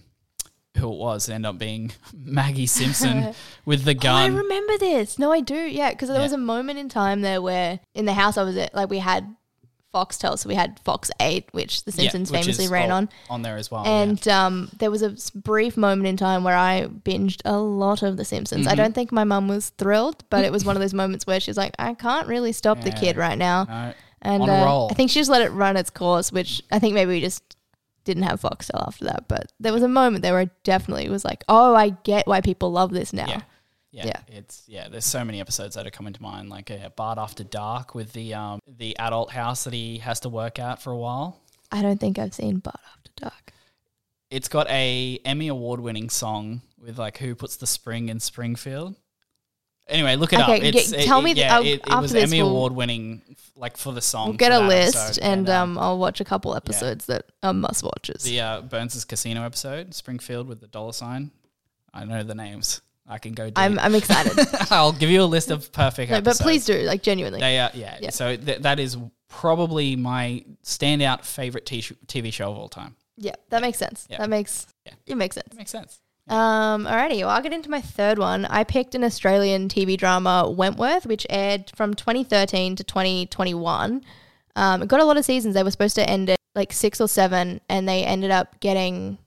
who 0.78 0.92
it 0.92 0.98
was. 0.98 1.28
It 1.30 1.34
ended 1.34 1.50
up 1.50 1.58
being 1.58 1.92
Maggie 2.14 2.66
Simpson 2.68 3.34
with 3.66 3.84
the 3.84 3.98
Oh, 4.04 4.10
I 4.10 4.28
remember 4.28 4.78
this. 4.78 5.20
No, 5.20 5.32
I 5.32 5.42
do. 5.42 5.56
Yeah, 5.56 5.90
because 5.92 6.08
there 6.10 6.18
Yeah. 6.18 6.24
was 6.24 6.34
a 6.34 6.38
moment 6.38 6.80
in 6.80 6.88
time 6.88 7.22
there 7.22 7.42
where 7.42 7.80
in 7.94 8.06
the 8.06 8.14
house 8.14 8.38
I 8.38 8.44
was 8.44 8.56
at, 8.58 8.74
like 8.74 8.90
we 8.90 9.00
had 9.00 9.36
Foxtel, 9.98 10.38
so 10.38 10.48
we 10.48 10.56
had 10.56 10.80
Fox 10.82 11.10
Eight, 11.20 11.50
which 11.54 11.84
The 11.84 11.92
Yeah, 11.92 12.10
Simpsons 12.10 12.32
which 12.32 12.42
famously 12.42 12.68
ran 12.68 12.92
on. 12.92 13.10
on 13.30 13.42
there 13.42 13.58
as 13.58 13.72
well. 13.72 13.84
yeah. 13.84 14.02
And 14.02 14.28
um, 14.28 14.70
there 14.78 14.92
was 14.92 15.02
a 15.02 15.16
brief 15.38 15.76
moment 15.78 16.08
in 16.08 16.18
time 16.18 16.44
where 16.44 16.56
I 16.56 16.88
binged 16.88 17.42
a 17.46 17.58
lot 17.58 18.04
of 18.04 18.18
The 18.18 18.26
Simpsons. 18.26 18.62
Mm-hmm. 18.62 18.72
I 18.72 18.76
don't 18.76 18.94
think 18.94 19.12
my 19.12 19.24
mum 19.24 19.48
was 19.48 19.70
thrilled, 19.78 20.24
but 20.30 20.46
it 20.46 20.52
was 20.52 20.66
one 20.66 20.76
of 20.76 20.82
those 20.82 20.94
moments 20.94 21.26
where 21.26 21.40
she's 21.40 21.58
like, 21.58 21.74
I 21.80 21.94
can't 21.94 22.28
really 22.28 22.52
stop 22.52 22.82
the 22.82 22.92
kid 22.92 23.18
right 23.18 23.38
now. 23.38 23.64
No, 23.64 23.94
And 24.22 24.44
uh. 24.50 24.88
I 24.88 24.94
think 24.94 25.10
she 25.12 25.20
just 25.20 25.30
let 25.30 25.42
it 25.42 25.50
run 25.52 25.78
its 25.78 25.90
course, 25.90 26.32
which 26.32 26.62
I 26.72 26.80
think 26.80 26.94
maybe 26.94 27.12
we 27.12 27.22
just 27.22 27.56
didn't 28.04 28.24
have 28.24 28.42
Foxtel 28.42 28.88
after 28.88 29.06
that. 29.06 29.28
But 29.28 29.52
there 29.60 29.74
was 29.74 29.84
a 29.84 29.88
moment 29.88 30.22
there 30.22 30.34
where 30.34 30.42
I 30.42 30.50
definitely 30.64 31.10
was 31.10 31.26
like, 31.26 31.44
oh, 31.50 31.76
I 31.76 31.90
get 31.90 32.28
why 32.28 32.42
people 32.42 32.72
love 32.72 32.92
this 32.92 33.14
now. 33.14 33.44
Yeah. 33.98 34.06
Yeah, 34.06 34.22
Yeah. 34.30 34.38
it's 34.38 34.64
yeah. 34.68 34.88
There's 34.90 35.06
so 35.06 35.26
many 35.26 35.40
episodes 35.42 35.76
that 35.76 35.88
are 35.88 35.92
coming 35.92 36.14
to 36.14 36.22
mind, 36.22 36.50
like 36.50 36.70
uh, 36.72 36.90
Bart 36.96 37.18
After 37.18 37.44
Dark 37.44 37.96
with 37.96 38.14
the 38.14 38.34
um 38.34 38.60
the 38.68 38.98
adult 39.00 39.32
house 39.32 39.64
that 39.64 39.74
he 39.74 39.98
has 40.00 40.20
to 40.22 40.30
work 40.30 40.60
at 40.60 40.82
for 40.82 40.92
a 40.92 40.98
while. 40.98 41.40
I 41.72 41.82
don't 41.82 42.00
think 42.00 42.20
I've 42.20 42.34
seen 42.34 42.60
Bart 42.60 42.80
After 42.96 43.12
Dark. 43.16 43.54
It's 44.30 44.48
got 44.50 44.70
a 44.70 45.20
Emmy 45.26 45.48
award 45.48 45.80
winning 45.80 46.10
song 46.10 46.62
with 46.80 47.00
like 47.00 47.18
who 47.18 47.34
puts 47.34 47.56
the 47.58 47.66
spring 47.68 48.10
in 48.10 48.20
Springfield. 48.20 48.96
Anyway, 49.90 50.18
look 50.18 50.34
it 50.34 50.40
Okay, 50.42 50.58
up. 50.58 50.64
It's, 50.76 50.92
get- 50.92 51.06
tell 51.06 51.20
it, 51.20 51.24
me 51.24 51.32
it- 51.32 51.36
the- 51.36 51.40
yeah, 51.40 51.60
it, 51.62 51.66
it 51.66 51.82
after 51.88 52.02
was 52.02 52.12
this 52.12 52.24
Emmy 52.24 52.42
we'll- 52.44 52.52
award 52.52 52.74
winning, 52.74 53.22
like 53.56 53.78
for 53.78 53.94
the 53.94 54.02
song. 54.02 54.28
We'll 54.28 54.38
get 54.38 54.52
a 54.52 54.60
list 54.60 54.98
episode. 54.98 55.24
and 55.24 55.50
um, 55.50 55.78
I'll 55.78 55.98
watch 55.98 56.20
a 56.20 56.26
couple 56.26 56.54
episodes 56.56 57.06
that 57.06 57.24
are 57.42 57.54
must 57.54 57.84
watches. 57.84 58.24
the 58.24 58.42
uh, 58.42 58.62
Burns' 58.62 59.06
Casino 59.06 59.44
episode, 59.46 59.94
Springfield 59.96 60.48
with 60.50 60.60
the 60.60 60.68
dollar 60.68 60.92
sign. 60.92 61.32
I 61.94 62.04
know 62.04 62.22
the 62.22 62.36
names. 62.36 62.82
I 63.08 63.18
can 63.20 63.34
go. 63.34 63.46
Deep. 63.46 63.58
I'm, 63.58 63.80
I'm 63.80 63.96
excited. 63.96 64.38
I'll 64.72 64.92
give 64.92 65.10
you 65.10 65.22
a 65.22 65.26
list 65.26 65.50
of 65.52 65.72
perfect. 65.72 66.12
No, 66.12 66.20
but 66.22 66.38
please 66.38 66.66
do, 66.66 66.74
like 66.80 67.02
genuinely. 67.04 67.40
They 67.40 67.60
are, 67.60 67.72
yeah. 67.74 67.98
Yeah. 68.02 68.10
So 68.10 68.36
th- 68.36 68.60
that 68.64 68.80
is 68.80 68.98
probably 69.30 69.96
my 69.96 70.44
standout 70.64 71.24
favorite 71.24 71.66
t- 71.66 71.82
TV 71.82 72.34
show 72.34 72.52
of 72.52 72.58
all 72.58 72.68
time. 72.70 72.96
Yeah, 73.16 73.36
that 73.50 73.62
makes 73.62 73.78
sense. 73.78 74.08
Yeah. 74.10 74.18
That 74.20 74.30
makes 74.30 74.68
Yeah. 74.86 74.94
it 75.06 75.16
makes 75.16 75.36
sense. 75.36 75.48
That 75.50 75.58
makes 75.58 75.72
sense. 75.72 76.00
Um, 76.28 76.86
alrighty, 76.86 77.20
well, 77.22 77.30
I'll 77.30 77.42
get 77.42 77.54
into 77.54 77.70
my 77.72 77.80
third 77.80 78.20
one. 78.20 78.44
I 78.46 78.66
picked 78.66 78.94
an 78.96 79.04
Australian 79.06 79.70
TV 79.70 79.96
drama, 79.98 80.50
Wentworth, 80.50 81.06
which 81.06 81.26
aired 81.30 81.72
from 81.76 81.94
2013 81.94 82.76
to 82.76 82.84
2021. 82.84 84.04
Um, 84.58 84.82
it 84.82 84.88
got 84.90 85.00
a 85.00 85.06
lot 85.06 85.16
of 85.16 85.24
seasons. 85.24 85.54
They 85.56 85.64
were 85.64 85.72
supposed 85.72 85.96
to 85.96 86.10
end 86.10 86.30
at 86.30 86.38
like 86.54 86.74
six 86.74 87.00
or 87.00 87.08
seven, 87.08 87.62
and 87.70 87.88
they 87.88 88.04
ended 88.04 88.32
up 88.32 88.60
getting. 88.60 89.18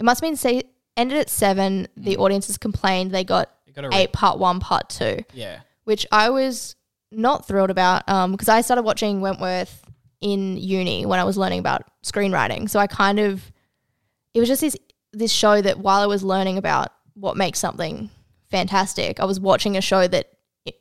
It 0.00 0.04
must 0.04 0.20
have 0.20 0.28
been 0.28 0.36
say 0.36 0.64
ended 0.96 1.18
at 1.18 1.30
seven. 1.30 1.88
The 1.96 2.16
audiences 2.16 2.58
complained 2.58 3.10
they 3.10 3.24
got 3.24 3.50
got 3.74 3.94
eight, 3.94 4.12
part 4.12 4.38
one, 4.38 4.60
part 4.60 4.88
two. 4.90 5.18
Yeah. 5.32 5.60
which 5.84 6.06
I 6.12 6.30
was 6.30 6.76
not 7.10 7.46
thrilled 7.46 7.70
about 7.70 8.08
um, 8.08 8.32
because 8.32 8.48
I 8.48 8.60
started 8.60 8.82
watching 8.82 9.20
Wentworth 9.20 9.82
in 10.20 10.56
uni 10.56 11.04
when 11.04 11.18
I 11.18 11.24
was 11.24 11.36
learning 11.36 11.58
about 11.58 11.84
screenwriting. 12.04 12.70
So 12.70 12.78
I 12.78 12.86
kind 12.86 13.18
of 13.18 13.50
it 14.34 14.40
was 14.40 14.48
just 14.48 14.60
this 14.60 14.76
this 15.12 15.32
show 15.32 15.60
that 15.60 15.78
while 15.78 16.00
I 16.00 16.06
was 16.06 16.22
learning 16.22 16.56
about 16.58 16.88
what 17.14 17.36
makes 17.36 17.58
something 17.58 18.08
fantastic, 18.50 19.20
I 19.20 19.24
was 19.24 19.38
watching 19.40 19.76
a 19.76 19.80
show 19.80 20.06
that 20.08 20.30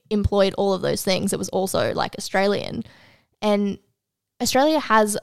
employed 0.10 0.54
all 0.58 0.74
of 0.74 0.82
those 0.82 1.04
things. 1.04 1.34
It 1.34 1.40
was 1.40 1.50
also 1.50 1.94
like 1.94 2.16
Australian, 2.18 2.84
and 3.42 3.80
Australia 4.42 4.80
has 4.80 5.18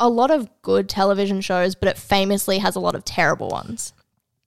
a 0.00 0.08
lot 0.08 0.30
of 0.30 0.48
good 0.62 0.88
television 0.88 1.40
shows, 1.40 1.74
but 1.74 1.88
it 1.88 1.98
famously 1.98 2.58
has 2.58 2.74
a 2.76 2.80
lot 2.80 2.94
of 2.94 3.04
terrible 3.04 3.48
ones. 3.48 3.92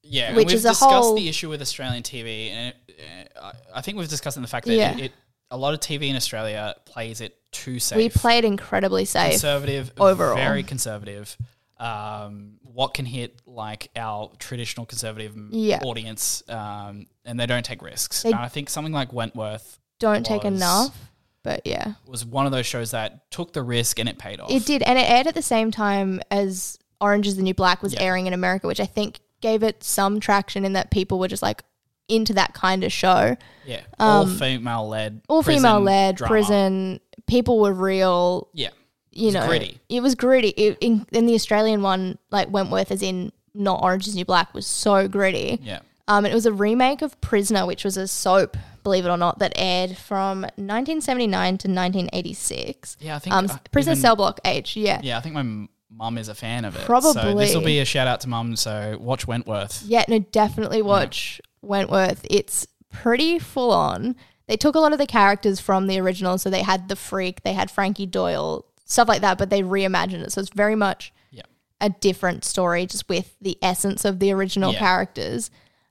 Yeah. 0.07 0.35
Which 0.35 0.47
we've 0.47 0.55
is 0.57 0.65
a 0.65 0.69
discussed 0.69 0.91
whole- 0.91 1.15
the 1.15 1.27
issue 1.27 1.49
with 1.49 1.61
Australian 1.61 2.03
TV, 2.03 2.49
and 2.51 2.73
it, 2.87 3.31
uh, 3.35 3.51
I 3.73 3.81
think 3.81 3.97
we've 3.97 4.07
discussed 4.07 4.37
in 4.37 4.43
the 4.43 4.47
fact 4.47 4.65
that 4.67 4.75
Yeah. 4.75 4.91
it, 4.97 4.99
it 5.05 5.11
a 5.51 5.57
lot 5.57 5.73
of 5.73 5.79
TV 5.79 6.09
in 6.09 6.15
Australia 6.15 6.75
plays 6.85 7.21
it 7.21 7.37
too 7.51 7.79
safe. 7.79 7.97
We 7.97 8.09
play 8.09 8.37
it 8.39 8.45
incredibly 8.45 9.05
safe. 9.05 9.31
conservative, 9.31 9.91
overall. 9.99 10.35
very 10.35 10.63
conservative. 10.63 11.37
Um, 11.77 12.53
what 12.63 12.93
can 12.93 13.05
hit 13.05 13.41
like 13.45 13.89
our 13.95 14.31
traditional 14.39 14.85
conservative 14.85 15.35
Yeah. 15.51 15.79
audience, 15.83 16.41
um, 16.49 17.05
and 17.25 17.39
they 17.39 17.45
don't 17.45 17.65
take 17.65 17.81
risks. 17.81 18.23
They- 18.23 18.31
and 18.31 18.39
I 18.39 18.47
think 18.47 18.69
something 18.69 18.93
like 18.93 19.11
Wentworth 19.13 19.79
Don't 19.99 20.25
take 20.25 20.45
enough, 20.45 20.95
but 21.43 21.61
yeah. 21.65 21.93
was 22.07 22.25
one 22.25 22.45
of 22.45 22.51
those 22.51 22.65
shows 22.65 22.91
that 22.91 23.29
took 23.31 23.53
the 23.53 23.61
risk 23.63 23.99
and 23.99 24.07
it 24.09 24.17
paid 24.17 24.39
off. 24.39 24.49
It 24.51 24.65
did, 24.65 24.83
and 24.83 24.97
it 24.97 25.09
aired 25.09 25.27
at 25.27 25.35
the 25.35 25.41
same 25.41 25.69
time 25.71 26.21
as 26.31 26.77
Orange 27.01 27.27
is 27.27 27.35
the 27.35 27.43
New 27.43 27.53
Black 27.53 27.83
was 27.83 27.93
Yeah. 27.93 28.01
airing 28.01 28.25
in 28.27 28.33
America, 28.33 28.67
which 28.67 28.79
I 28.79 28.85
think 28.85 29.19
gave 29.45 29.61
it 29.63 29.83
some 29.83 30.19
traction 30.19 30.65
in 30.65 30.73
that 30.73 30.89
people 30.89 31.19
were 31.19 31.27
just 31.27 31.43
like 31.43 31.61
into 32.07 32.33
that 32.33 32.53
kind 32.55 32.83
of 32.83 32.91
show. 32.91 33.35
Yeah, 33.65 33.81
all 33.99 34.23
Um, 34.23 34.37
female 34.37 34.87
led, 34.87 35.21
All 35.29 35.43
female 35.43 35.79
led, 35.79 36.17
prison, 36.17 36.99
people 37.27 37.59
were 37.59 37.73
real, 37.73 38.47
Yeah, 38.53 38.69
you 39.11 39.31
know. 39.31 39.45
gritty. 39.47 39.79
It 39.89 40.01
was 40.01 40.15
gritty. 40.15 40.49
It, 40.49 40.77
in, 40.81 41.05
in 41.11 41.25
the 41.27 41.35
Australian 41.35 41.81
one, 41.83 42.17
like 42.31 42.49
Wentworth, 42.49 42.91
as 42.91 43.01
in 43.03 43.31
not 43.53 43.83
Orange 43.83 44.07
is 44.07 44.15
New 44.15 44.25
Black, 44.25 44.53
was 44.53 44.65
so 44.67 45.07
gritty. 45.07 45.59
yeah, 45.63 45.79
Um, 46.07 46.25
and 46.25 46.31
it 46.31 46.35
was 46.35 46.45
a 46.45 46.51
remake 46.53 47.01
of 47.01 47.19
Prisoner, 47.21 47.65
which 47.65 47.83
was 47.83 47.97
a 47.97 48.07
soap, 48.07 48.57
believe 48.83 49.05
it 49.05 49.09
or 49.09 49.17
not, 49.17 49.39
that 49.39 49.53
aired 49.55 49.95
from 49.97 50.41
1979 50.57 51.57
to 51.59 51.67
1986. 51.67 52.97
yeah. 52.99 53.15
I 53.15 53.19
think 53.19 53.35
Um, 53.35 53.45
uh, 53.49 53.57
Prisoner 53.71 53.93
even- 53.93 54.01
Cell 54.01 54.15
Block 54.15 54.39
H, 54.45 54.75
yeah. 54.75 54.99
Yeah, 55.03 55.17
I 55.17 55.21
think 55.21 55.35
my 55.35 55.67
mum 55.95 56.17
is 56.17 56.27
a 56.27 56.35
fan 56.35 56.65
of 56.65 56.75
it. 56.75 56.79
So 56.79 56.85
Probably. 56.85 57.33
this 57.45 57.55
will 57.55 57.63
be 57.63 57.79
a 57.79 57.85
shout 57.85 58.07
out 58.07 58.21
to 58.21 58.29
mum. 58.29 58.55
So 58.55 58.97
watch 58.99 59.25
Wentworth. 59.27 59.83
Yeah, 59.85 60.03
no, 60.07 60.19
definitely 60.19 60.81
watch 60.81 61.39
Wentworth. 61.61 62.25
It's 62.29 62.67
pretty 62.91 63.39
full 63.39 63.71
on. 63.71 64.15
They 64.47 64.57
took 64.57 64.75
a 64.75 64.79
lot 64.79 64.93
of 64.93 64.99
the 64.99 65.07
characters 65.07 65.59
from 65.59 65.87
the 65.87 65.99
original, 65.99 66.37
so 66.37 66.49
they 66.49 66.61
had 66.61 66.87
the 66.87 66.95
freak, 66.95 67.41
they 67.43 67.53
had 67.53 67.71
Frankie 67.71 68.05
Doyle, 68.05 68.65
stuff 68.85 69.07
like 69.07 69.21
that, 69.21 69.37
but 69.37 69.49
they 69.49 69.61
reimagined 69.63 70.21
it. 70.23 70.31
So 70.31 70.41
it's 70.41 70.51
very 70.53 70.75
much 70.75 71.11
Yeah. 71.31 71.41
a 71.81 71.89
different 71.89 72.45
story, 72.45 72.85
just 72.85 73.09
with 73.09 73.35
the 73.41 73.57
essence 73.63 74.05
of 74.05 74.19
the 74.19 74.31
original 74.31 74.73
Yeah. 74.73 74.79
characters. 74.79 75.49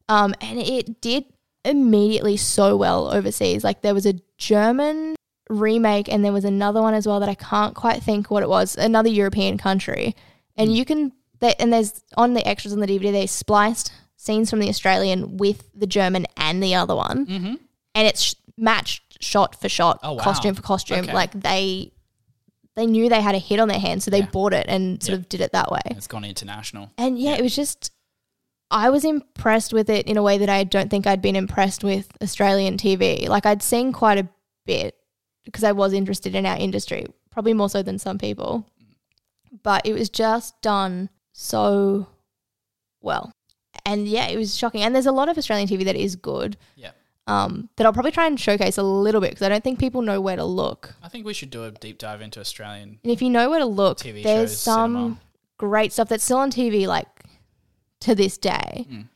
Um, 0.09 0.35
and 0.41 0.61
it 0.61 1.01
did 1.01 1.25
immediately 1.65 2.37
so 2.37 2.77
well 2.77 3.09
overseas. 3.13 3.65
Like 3.65 3.81
there 3.83 3.95
was 3.95 4.07
a 4.07 4.15
German 4.39 5.17
remake, 5.49 6.09
and 6.09 6.25
there 6.25 6.33
was 6.33 6.45
another 6.45 6.81
one 6.83 6.95
as 6.95 7.07
well 7.07 7.21
that 7.21 7.29
I 7.29 7.35
can't 7.35 7.75
quite 7.75 8.03
think 8.03 8.31
what 8.31 8.43
it 8.43 8.49
was. 8.49 8.77
Another 8.77 9.09
European 9.09 9.59
country, 9.59 10.15
and 10.57 10.71
Hmm. 10.71 10.77
you 10.77 10.85
can. 10.85 11.13
They, 11.41 11.55
and 11.59 11.73
there's 11.73 12.03
on 12.17 12.35
the 12.35 12.47
extras 12.47 12.73
on 12.73 12.81
the 12.81 12.87
DVD 12.87 13.11
they 13.13 13.27
spliced 13.27 13.93
scenes 14.17 14.49
from 14.49 14.61
the 14.61 14.69
Australian 14.69 15.37
with 15.37 15.69
the 15.75 15.87
German 15.87 16.27
and 16.37 16.63
the 16.63 16.75
other 16.75 16.95
one, 16.95 17.27
Mm-hmm. 17.27 17.55
and 17.95 18.07
it's 18.09 18.23
sh- 18.23 18.35
matched 18.57 19.03
shot 19.23 19.61
for 19.61 19.69
shot, 19.69 19.99
Oh, 20.03 20.13
wow. 20.15 20.23
costume 20.23 20.55
for 20.55 20.63
costume. 20.63 21.01
Okay. 21.01 21.13
Like 21.13 21.33
they. 21.33 21.91
They 22.77 22.87
knew 22.87 23.09
they 23.09 23.21
had 23.21 23.37
a 23.37 23.39
hit 23.39 23.61
on 23.61 23.69
their 23.69 23.79
hands, 23.79 24.03
so 24.05 24.11
they 24.11 24.19
Yeah. 24.19 24.27
bought 24.33 24.53
it 24.53 24.67
and 24.69 25.01
sort 25.01 25.13
Yeah. 25.15 25.21
of 25.21 25.29
did 25.29 25.41
it 25.41 25.53
that 25.53 25.71
way. 25.71 25.79
It's 25.87 26.09
gone 26.09 26.25
international. 26.25 26.91
And 26.99 27.17
yeah, 27.17 27.31
Yeah. 27.33 27.37
it 27.37 27.43
was 27.43 27.55
just 27.55 27.93
I 28.71 28.91
was 28.91 29.05
impressed 29.05 29.73
with 29.73 29.89
it 29.89 30.09
in 30.09 30.17
a 30.17 30.23
way 30.23 30.39
that 30.39 30.49
I 30.49 30.65
don't 30.65 30.91
think 30.91 31.07
I'd 31.07 31.23
been 31.23 31.37
impressed 31.37 31.85
with 31.85 32.09
Australian 32.21 32.77
TV. 32.77 33.29
Like 33.29 33.47
I'd 33.47 33.63
seen 33.63 33.93
quite 33.93 34.19
a 34.19 34.27
bit 34.67 34.97
because 35.45 35.65
I 35.65 35.73
was 35.73 35.93
interested 35.93 36.35
in 36.35 36.47
our 36.47 36.57
industry, 36.57 37.07
probably 37.31 37.55
more 37.55 37.69
so 37.69 37.83
than 37.83 37.99
some 37.99 38.19
people. 38.19 38.67
But 39.63 39.87
it 39.87 39.93
was 39.93 40.09
just 40.09 40.61
done 40.63 41.11
so 41.33 42.09
well. 43.01 43.33
And 43.85 44.09
yeah, 44.09 44.29
it 44.29 44.37
was 44.37 44.57
shocking. 44.57 44.83
And 44.83 44.95
there's 44.95 45.07
a 45.07 45.13
lot 45.13 45.29
of 45.29 45.37
Australian 45.39 45.69
TV 45.69 45.85
that 45.85 45.97
is 45.97 46.17
good. 46.17 46.57
Yeah. 46.77 46.91
Um, 47.27 47.71
that 47.77 47.87
I'll 47.87 47.93
probably 47.93 48.11
try 48.11 48.27
and 48.27 48.39
showcase 48.39 48.77
a 48.77 48.83
little 48.83 49.21
bit 49.21 49.31
because 49.31 49.47
I 49.47 49.49
don't 49.49 49.65
think 49.65 49.79
people 49.79 50.03
know 50.03 50.21
where 50.21 50.37
to 50.37 50.45
look. 50.45 50.95
I 51.03 51.09
think 51.09 51.25
we 51.25 51.33
should 51.33 51.51
do 51.51 51.65
a 51.65 51.71
deep 51.71 51.99
dive 51.99 52.21
into 52.21 52.41
Australian. 52.41 52.99
And 53.03 53.13
if 53.13 53.23
you 53.23 53.31
know 53.31 53.49
where 53.49 53.61
to 53.61 53.67
look, 53.67 53.99
TV 53.99 54.23
there's 54.23 54.51
shows, 54.51 54.61
some 54.61 54.95
cinema. 54.95 55.21
great 55.57 55.93
stuff 55.93 56.09
that's 56.09 56.25
still 56.25 56.39
on 56.39 56.51
TV, 56.51 56.87
like 56.87 57.07
to 58.01 58.15
this 58.15 58.37
day. 58.37 58.87
Mm. 58.91 59.09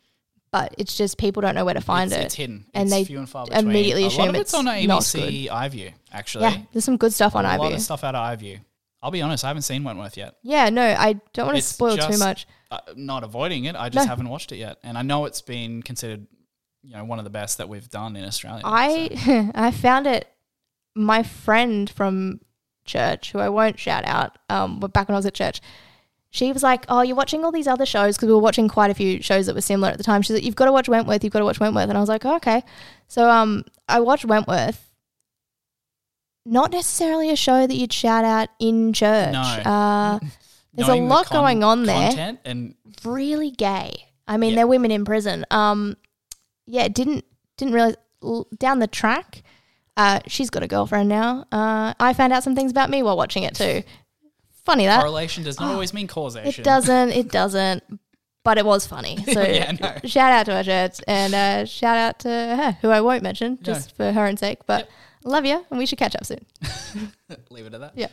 But 0.51 0.75
it's 0.79 0.97
just 0.97 1.19
people 1.19 1.43
don't 1.43 1.55
know 1.55 1.65
where 1.65 1.75
to 1.75 1.81
find 1.81 2.11
it's, 2.11 2.21
it. 2.21 2.25
It's 2.25 2.35
hidden. 2.35 2.65
And 2.73 2.85
it's 2.85 2.93
they 2.93 3.05
few 3.05 3.19
and 3.19 3.29
far 3.29 3.45
between. 3.45 3.67
immediately 3.67 4.05
a 4.05 4.09
lot 4.09 4.29
of 4.29 4.35
it's, 4.35 4.41
it's 4.41 4.55
on 4.55 4.65
ABC 4.65 5.49
iView, 5.49 5.93
actually. 6.11 6.45
yeah, 6.45 6.59
there's 6.73 6.85
some 6.85 6.97
good 6.97 7.13
stuff 7.13 7.37
on 7.37 7.45
iView. 7.45 7.59
a 7.59 7.63
lot 7.63 7.73
of 7.75 7.81
stuff 7.83 8.03
out 8.05 8.15
of 8.15 8.39
iView. 8.39 8.61
I'll 9.03 9.11
be 9.11 9.23
honest, 9.23 9.45
I 9.45 9.49
haven't 9.49 9.63
seen 9.63 9.85
Wentworth 9.85 10.17
yet. 10.17 10.37
Yeah, 10.43 10.71
no, 10.71 10.83
I 10.83 11.21
don't 11.33 11.47
want 11.47 11.59
to 11.59 11.63
spoil 11.63 11.97
too 11.99 12.19
much. 12.19 12.47
Uh, 12.71 12.79
not 12.97 13.25
avoiding 13.25 13.67
it, 13.67 13.77
I 13.77 13.89
just 13.91 14.07
No. 14.07 14.09
haven't 14.09 14.29
watched 14.29 14.51
it 14.53 14.57
yet, 14.57 14.79
and 14.83 14.97
I 14.99 15.03
know 15.03 15.27
it's 15.27 15.43
been 15.43 15.83
considered, 15.83 16.27
you 16.83 16.95
know, 16.97 17.05
one 17.05 17.19
of 17.19 17.25
the 17.25 17.31
best 17.31 17.59
that 17.59 17.69
we've 17.69 17.89
done 17.91 18.17
in 18.17 18.25
Australia. 18.25 18.63
so- 18.63 18.69
I 18.71 19.51
I 19.55 19.71
found 19.71 20.07
it. 20.07 20.27
My 20.95 21.23
friend 21.23 21.89
from 21.89 22.41
church, 22.87 23.31
who 23.33 23.39
I 23.39 23.51
won't 23.51 23.79
shout 23.79 24.05
out, 24.07 24.37
um, 24.49 24.81
but 24.81 24.93
back 24.93 25.09
when 25.09 25.15
I 25.15 25.19
was 25.19 25.27
at 25.27 25.35
church, 25.35 25.61
she 26.31 26.53
was 26.53 26.63
like, 26.63 26.85
"Oh, 26.89 27.03
you're 27.03 27.17
watching 27.17 27.45
all 27.45 27.53
these 27.53 27.67
other 27.67 27.87
shows 27.87 28.17
because 28.17 28.29
we 28.29 28.35
were 28.35 28.41
watching 28.41 28.69
quite 28.69 28.91
a 28.91 28.95
few 28.95 29.23
shows 29.23 29.47
that 29.47 29.55
were 29.55 29.61
similar 29.61 29.91
at 29.91 29.99
the 29.99 30.05
time." 30.05 30.23
She's 30.23 30.35
like, 30.35 30.45
"You've 30.45 30.57
got 30.57 30.67
to 30.67 30.73
watch 30.73 30.89
Wentworth. 30.89 31.25
You've 31.25 31.33
got 31.33 31.39
to 31.41 31.45
watch 31.45 31.61
Wentworth." 31.61 31.89
And 31.89 31.97
I 31.97 32.01
was 32.01 32.09
like, 32.09 32.25
oh, 32.25 32.37
"Okay." 32.37 32.63
So 33.09 33.29
um, 33.31 33.65
I 33.89 34.01
watched 34.01 34.25
Wentworth. 34.25 34.85
Not 36.45 36.73
necessarily 36.73 37.31
a 37.31 37.37
show 37.37 37.67
that 37.67 37.75
you'd 37.75 37.93
shout 37.93 38.25
out 38.25 38.49
in 38.59 38.93
church. 38.93 39.33
No. 39.33 39.41
Uh, 39.41 40.19
there's 40.75 40.89
a 40.89 40.93
Knowing 40.93 41.09
the 41.09 41.15
lot 41.15 41.31
going 41.31 41.63
on 41.65 41.83
there. 41.85 42.39
And 42.45 42.75
really 43.05 43.51
gay. 43.51 44.05
I 44.27 44.37
mean, 44.37 44.51
Yeah. 44.51 44.57
they're 44.57 44.67
women 44.67 44.91
in 44.91 45.05
prison. 45.05 45.45
Um, 45.51 45.97
yeah, 46.67 46.89
didn't 46.89 47.25
didn't 47.57 47.75
realize 47.75 47.97
down 48.59 48.79
the 48.79 48.87
track. 48.87 49.43
Uh, 49.97 50.21
she's 50.27 50.49
got 50.49 50.63
a 50.63 50.69
girlfriend 50.69 51.09
now. 51.09 51.45
Uh, 51.51 51.93
I 51.99 52.13
found 52.15 52.33
out 52.33 52.45
some 52.45 52.55
things 52.55 52.71
about 52.71 52.89
me 52.89 53.03
while 53.03 53.17
watching 53.17 53.43
it 53.43 53.55
too. 53.55 53.83
Funny 54.69 54.87
that 54.87 55.01
correlation 55.01 55.43
does 55.45 55.59
not 55.59 55.73
always 55.73 55.95
mean 55.95 56.07
causation. 56.07 56.61
it 56.63 56.65
doesn't. 56.65 57.11
It 57.11 57.31
doesn't. 57.31 57.83
But 58.45 58.59
it 58.59 58.65
was 58.65 58.87
funny. 58.87 59.19
So 59.33 59.43
Yeah, 59.43 59.73
no. 59.73 59.97
shout 60.09 60.33
out 60.33 60.47
to 60.47 60.55
our 60.57 60.63
church 60.65 61.01
and 61.09 61.35
uh, 61.35 61.65
shout 61.65 61.97
out 61.97 62.19
to 62.21 62.29
her, 62.29 62.79
who 62.83 62.89
I 62.91 63.01
won't 63.01 63.23
mention 63.23 63.59
just 63.63 63.97
for 63.97 64.13
her 64.13 64.27
own 64.27 64.37
sake. 64.37 64.61
But 64.67 64.89
love 65.25 65.45
you, 65.45 65.65
and 65.71 65.79
we 65.79 65.87
should 65.87 65.99
catch 65.99 66.15
up 66.15 66.25
soon. 66.25 66.45
Leave 67.51 67.67
it 67.67 67.75
at 67.75 67.81
that. 67.81 67.93
Yeah. 67.97 68.07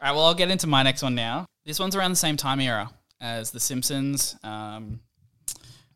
All 0.00 0.08
right. 0.08 0.12
Well, 0.14 0.24
I'll 0.26 0.34
get 0.34 0.50
into 0.50 0.66
my 0.66 0.82
next 0.82 1.02
one 1.02 1.14
now. 1.14 1.46
This 1.64 1.78
one's 1.78 1.96
around 1.96 2.10
the 2.12 2.16
same 2.16 2.36
time 2.36 2.60
era 2.60 2.90
as 3.20 3.50
The 3.50 3.60
Simpsons. 3.60 4.36
Um, 4.44 5.00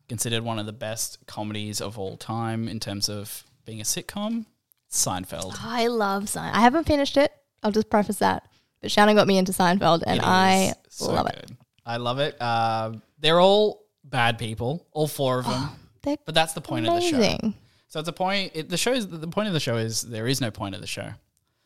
considered 0.09 0.43
one 0.43 0.57
of 0.59 0.65
the 0.65 0.73
best 0.73 1.17
comedies 1.27 1.81
of 1.81 1.99
all 1.99 2.17
time 2.17 2.67
in 2.67 2.79
terms 2.79 3.09
of 3.09 3.43
being 3.65 3.81
a 3.81 3.83
sitcom. 3.83 4.45
Seinfeld. 4.91 5.55
I 5.61 5.87
love 5.87 6.23
Seinfeld. 6.25 6.53
I 6.53 6.61
haven't 6.61 6.85
finished 6.87 7.17
it. 7.17 7.31
I'll 7.61 7.71
just 7.71 7.89
preface 7.89 8.19
that. 8.19 8.47
But 8.87 8.91
Shannon 8.93 9.17
got 9.17 9.27
me 9.27 9.37
into 9.37 9.51
Seinfeld, 9.51 10.03
and 10.07 10.19
It 10.19 10.23
I 10.25 10.53
is 10.87 10.95
so 10.95 11.11
love 11.11 11.27
it. 11.27 11.45
good. 11.45 11.57
I 11.85 11.97
love 11.97 12.19
it. 12.19 12.41
Uh, 12.41 12.93
they're 13.19 13.41
all 13.41 13.83
bad 14.05 14.37
people, 14.37 14.87
all 14.93 15.09
four 15.09 15.39
of 15.39 15.45
them. 15.45 15.69
They're 16.03 16.15
but 16.25 16.33
that's 16.33 16.53
the 16.53 16.61
point 16.61 16.87
of 16.87 16.93
the 16.95 17.01
show. 17.01 17.17
amazing. 17.17 17.53
So 17.89 17.99
it's 17.99 18.07
a 18.07 18.13
point. 18.13 18.53
It, 18.55 18.69
the 18.69 18.77
show 18.77 18.93
is 18.93 19.05
the 19.07 19.27
point 19.27 19.49
of 19.49 19.53
the 19.53 19.59
show 19.59 19.75
is 19.75 20.03
there 20.03 20.25
is 20.25 20.39
no 20.39 20.51
point 20.51 20.73
of 20.75 20.79
the 20.79 20.87
show. 20.87 21.09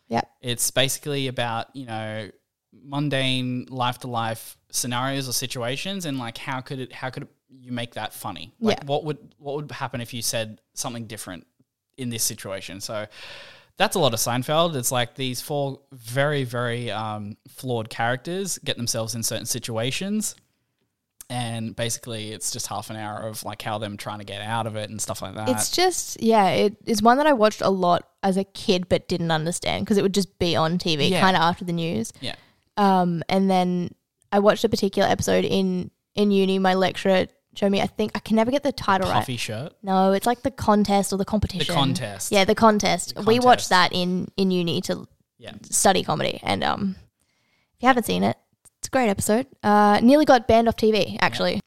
Yep. 0.08 0.28
It's 0.42 0.72
basically 0.72 1.28
about 1.28 1.76
you 1.76 1.86
know 1.86 2.30
mundane 2.74 3.68
life 3.70 4.00
to 4.00 4.08
life 4.08 4.58
scenarios 4.72 5.30
or 5.30 5.34
situations, 5.34 6.06
and 6.06 6.18
like 6.18 6.40
how 6.40 6.60
could 6.62 6.80
it 6.80 6.92
how 6.92 7.12
could 7.12 7.28
you 7.50 7.72
make 7.72 7.94
that 7.94 8.14
funny? 8.16 8.52
Like 8.60 8.80
Yeah. 8.80 8.86
what 8.86 9.04
would 9.04 9.36
what 9.38 9.56
would 9.58 9.72
happen 9.72 10.02
if 10.02 10.12
you 10.14 10.24
said 10.24 10.60
something 10.74 11.06
different 11.06 11.46
in 11.98 12.10
this 12.10 12.24
situation? 12.24 12.82
So 12.82 13.06
that's 13.78 13.96
a 13.96 14.00
lot 14.00 14.14
of 14.14 14.20
Seinfeld. 14.20 14.76
It's 14.76 14.92
like 14.92 15.16
these 15.16 15.42
four 15.42 15.80
very 15.92 16.44
very 16.44 16.92
um, 16.92 17.38
flawed 17.48 17.90
characters 17.90 18.58
get 18.64 18.78
themselves 18.78 19.16
in 19.16 19.24
certain 19.24 19.46
situations. 19.46 20.36
And 21.30 21.74
basically, 21.78 22.34
it's 22.34 22.52
just 22.52 22.68
half 22.68 22.90
an 22.90 22.98
hour 22.98 23.20
of 23.22 23.44
like 23.46 23.62
how 23.62 23.78
them 23.78 23.96
trying 23.96 24.20
to 24.20 24.26
get 24.26 24.42
out 24.42 24.68
of 24.68 24.76
it 24.76 24.90
and 24.90 25.02
stuff 25.02 25.22
like 25.22 25.34
that. 25.36 25.48
It's 25.48 25.72
just 25.72 26.22
yeah, 26.22 26.50
it 26.50 26.76
is 26.86 27.02
one 27.02 27.16
that 27.18 27.26
I 27.26 27.32
watched 27.32 27.62
a 27.62 27.70
lot 27.70 28.06
as 28.22 28.36
a 28.36 28.44
kid, 28.44 28.90
but 28.90 29.08
didn't 29.08 29.32
understand 29.32 29.86
because 29.86 29.98
it 29.98 30.02
would 30.02 30.14
just 30.14 30.38
be 30.40 30.58
on 30.58 30.78
TV 30.78 31.10
Yeah. 31.10 31.22
kind 31.22 31.38
of 31.38 31.42
after 31.42 31.64
the 31.64 31.72
news. 31.72 32.12
yeah, 32.20 32.36
Um, 32.76 33.24
and 33.30 33.50
then 33.50 33.96
I 34.34 34.40
watched 34.40 34.66
a 34.66 34.70
particular 34.70 35.08
episode 35.08 35.46
in 35.46 35.90
in 36.16 36.32
uni. 36.32 36.60
My 36.60 36.74
lecturer 36.74 37.28
me. 37.70 37.82
I 37.82 37.88
think 37.88 38.12
I 38.16 38.20
can 38.20 38.36
never 38.36 38.52
get 38.52 38.64
the 38.64 38.72
title 38.72 39.10
puffy 39.12 39.34
right. 39.34 39.40
shirt. 39.40 39.74
No, 39.84 40.14
it's 40.14 40.26
like 40.26 40.42
the 40.44 40.52
contest 40.52 41.12
or 41.14 41.18
the 41.18 41.26
competition. 41.26 41.68
The 41.68 41.74
contest. 41.74 42.32
Yeah, 42.32 42.46
the 42.46 42.56
contest. 42.56 43.16
The 43.16 43.22
We 43.24 43.40
watched 43.40 43.70
that 43.70 43.92
in 43.94 44.30
in 44.38 44.52
uni 44.52 44.82
to 44.82 45.08
Yeah. 45.38 45.54
study 45.64 46.04
comedy, 46.04 46.40
and 46.44 46.64
um, 46.64 46.96
if 47.76 47.84
you 47.84 47.88
haven't 47.88 48.06
seen 48.06 48.24
it, 48.24 48.38
it's 48.80 48.88
a 48.88 48.92
great 48.92 49.10
episode. 49.10 49.48
Uh, 49.64 50.00
nearly 50.02 50.26
got 50.26 50.48
banned 50.48 50.68
off 50.68 50.76
TV. 50.78 51.18
Actually, 51.22 51.60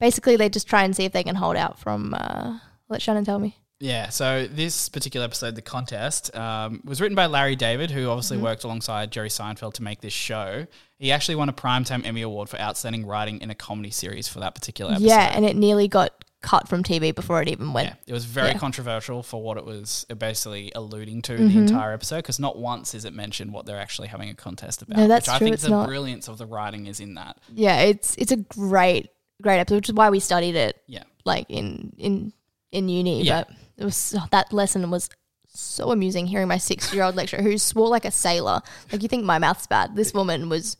basically 0.00 0.36
they 0.36 0.48
just 0.48 0.66
try 0.68 0.82
and 0.84 0.94
see 0.94 1.04
if 1.04 1.12
they 1.12 1.22
can 1.22 1.36
hold 1.36 1.56
out 1.56 1.78
from. 1.78 2.14
Uh, 2.14 2.58
let 2.88 3.02
Shannon 3.02 3.24
tell 3.24 3.38
me. 3.38 3.56
Yeah, 3.80 4.08
so 4.08 4.48
this 4.48 4.88
particular 4.88 5.24
episode, 5.24 5.54
The 5.54 5.62
Contest, 5.62 6.34
um, 6.34 6.80
was 6.84 7.00
written 7.00 7.14
by 7.14 7.26
Larry 7.26 7.54
David, 7.54 7.92
who 7.92 8.08
obviously 8.08 8.36
Mm-hmm. 8.38 8.44
worked 8.46 8.64
alongside 8.64 9.12
Jerry 9.12 9.28
Seinfeld 9.28 9.74
to 9.74 9.84
make 9.84 10.00
this 10.00 10.12
show. 10.12 10.66
He 10.98 11.12
actually 11.12 11.36
won 11.36 11.48
a 11.48 11.52
Primetime 11.52 12.04
Emmy 12.04 12.22
Award 12.22 12.48
for 12.48 12.58
Outstanding 12.60 13.06
Writing 13.06 13.40
in 13.40 13.50
a 13.50 13.54
Comedy 13.54 13.90
Series 13.90 14.26
for 14.28 14.40
that 14.40 14.54
particular 14.54 14.92
episode. 14.92 15.06
Yeah, 15.06 15.30
and 15.34 15.44
it 15.44 15.56
nearly 15.56 15.86
got 15.88 16.24
cut 16.40 16.68
from 16.68 16.82
TV 16.84 17.12
before 17.14 17.40
it 17.42 17.48
even 17.48 17.72
went. 17.72 17.88
Yeah, 17.88 17.94
it 18.06 18.12
was 18.12 18.24
very 18.24 18.48
Yeah. 18.48 18.52
Mm-hmm. 18.54 18.60
controversial 18.60 19.22
for 19.22 19.42
what 19.42 19.58
it 19.58 19.64
was 19.64 20.06
basically 20.18 20.70
alluding 20.74 21.22
to 21.22 21.36
the 21.36 21.58
entire 21.58 21.92
episode 21.92 22.18
because 22.18 22.38
not 22.38 22.56
once 22.58 22.94
is 22.94 23.04
it 23.04 23.12
mentioned 23.12 23.52
what 23.52 23.66
they're 23.66 23.78
actually 23.78 24.08
having 24.08 24.28
a 24.28 24.34
contest 24.34 24.82
about. 24.82 24.98
No, 24.98 25.08
that's 25.08 25.26
which 25.28 25.34
I 25.34 25.38
true, 25.38 25.46
think 25.48 25.60
the 25.60 25.68
not. 25.70 25.86
brilliance 25.88 26.28
of 26.28 26.38
the 26.38 26.46
writing 26.46 26.86
is 26.86 27.00
in 27.00 27.14
that. 27.14 27.38
Yeah, 27.52 27.80
it's 27.80 28.14
it's 28.16 28.30
a 28.32 28.36
great 28.36 29.08
great 29.42 29.58
episode, 29.60 29.76
which 29.76 29.88
is 29.88 29.94
why 29.94 30.10
we 30.10 30.20
studied 30.20 30.54
it 30.56 30.80
Yeah. 30.86 31.02
like 31.24 31.46
in 31.48 31.92
in 31.98 32.32
in 32.72 32.88
uni. 32.88 33.22
Yeah. 33.22 33.44
But 33.46 33.56
it 33.76 33.84
was 33.84 34.14
that 34.30 34.52
lesson 34.52 34.88
was 34.90 35.08
so 35.48 35.90
amusing 35.90 36.26
hearing 36.26 36.46
my 36.48 36.58
six 36.58 36.92
year 36.94 37.02
old 37.02 37.16
lecturer 37.16 37.42
who 37.42 37.58
swore 37.58 37.88
like 37.88 38.04
a 38.04 38.10
sailor. 38.12 38.60
Like 38.92 39.02
you 39.02 39.08
think 39.08 39.24
my 39.24 39.38
mouth's 39.38 39.66
bad. 39.66 39.96
This 39.96 40.12
woman 40.14 40.48
was 40.48 40.76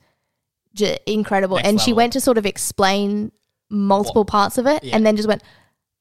j- 0.75 0.99
incredible, 1.07 1.57
Next 1.57 1.69
and 1.69 1.81
she 1.81 1.93
went 1.93 2.12
to 2.14 2.21
sort 2.21 2.39
of 2.39 2.47
explain 2.47 3.33
multiple 3.71 4.25
parts 4.25 4.59
of 4.59 4.66
it, 4.66 4.83
Yeah. 4.85 4.97
and 4.97 5.05
then 5.07 5.16
just 5.16 5.29
went. 5.29 5.43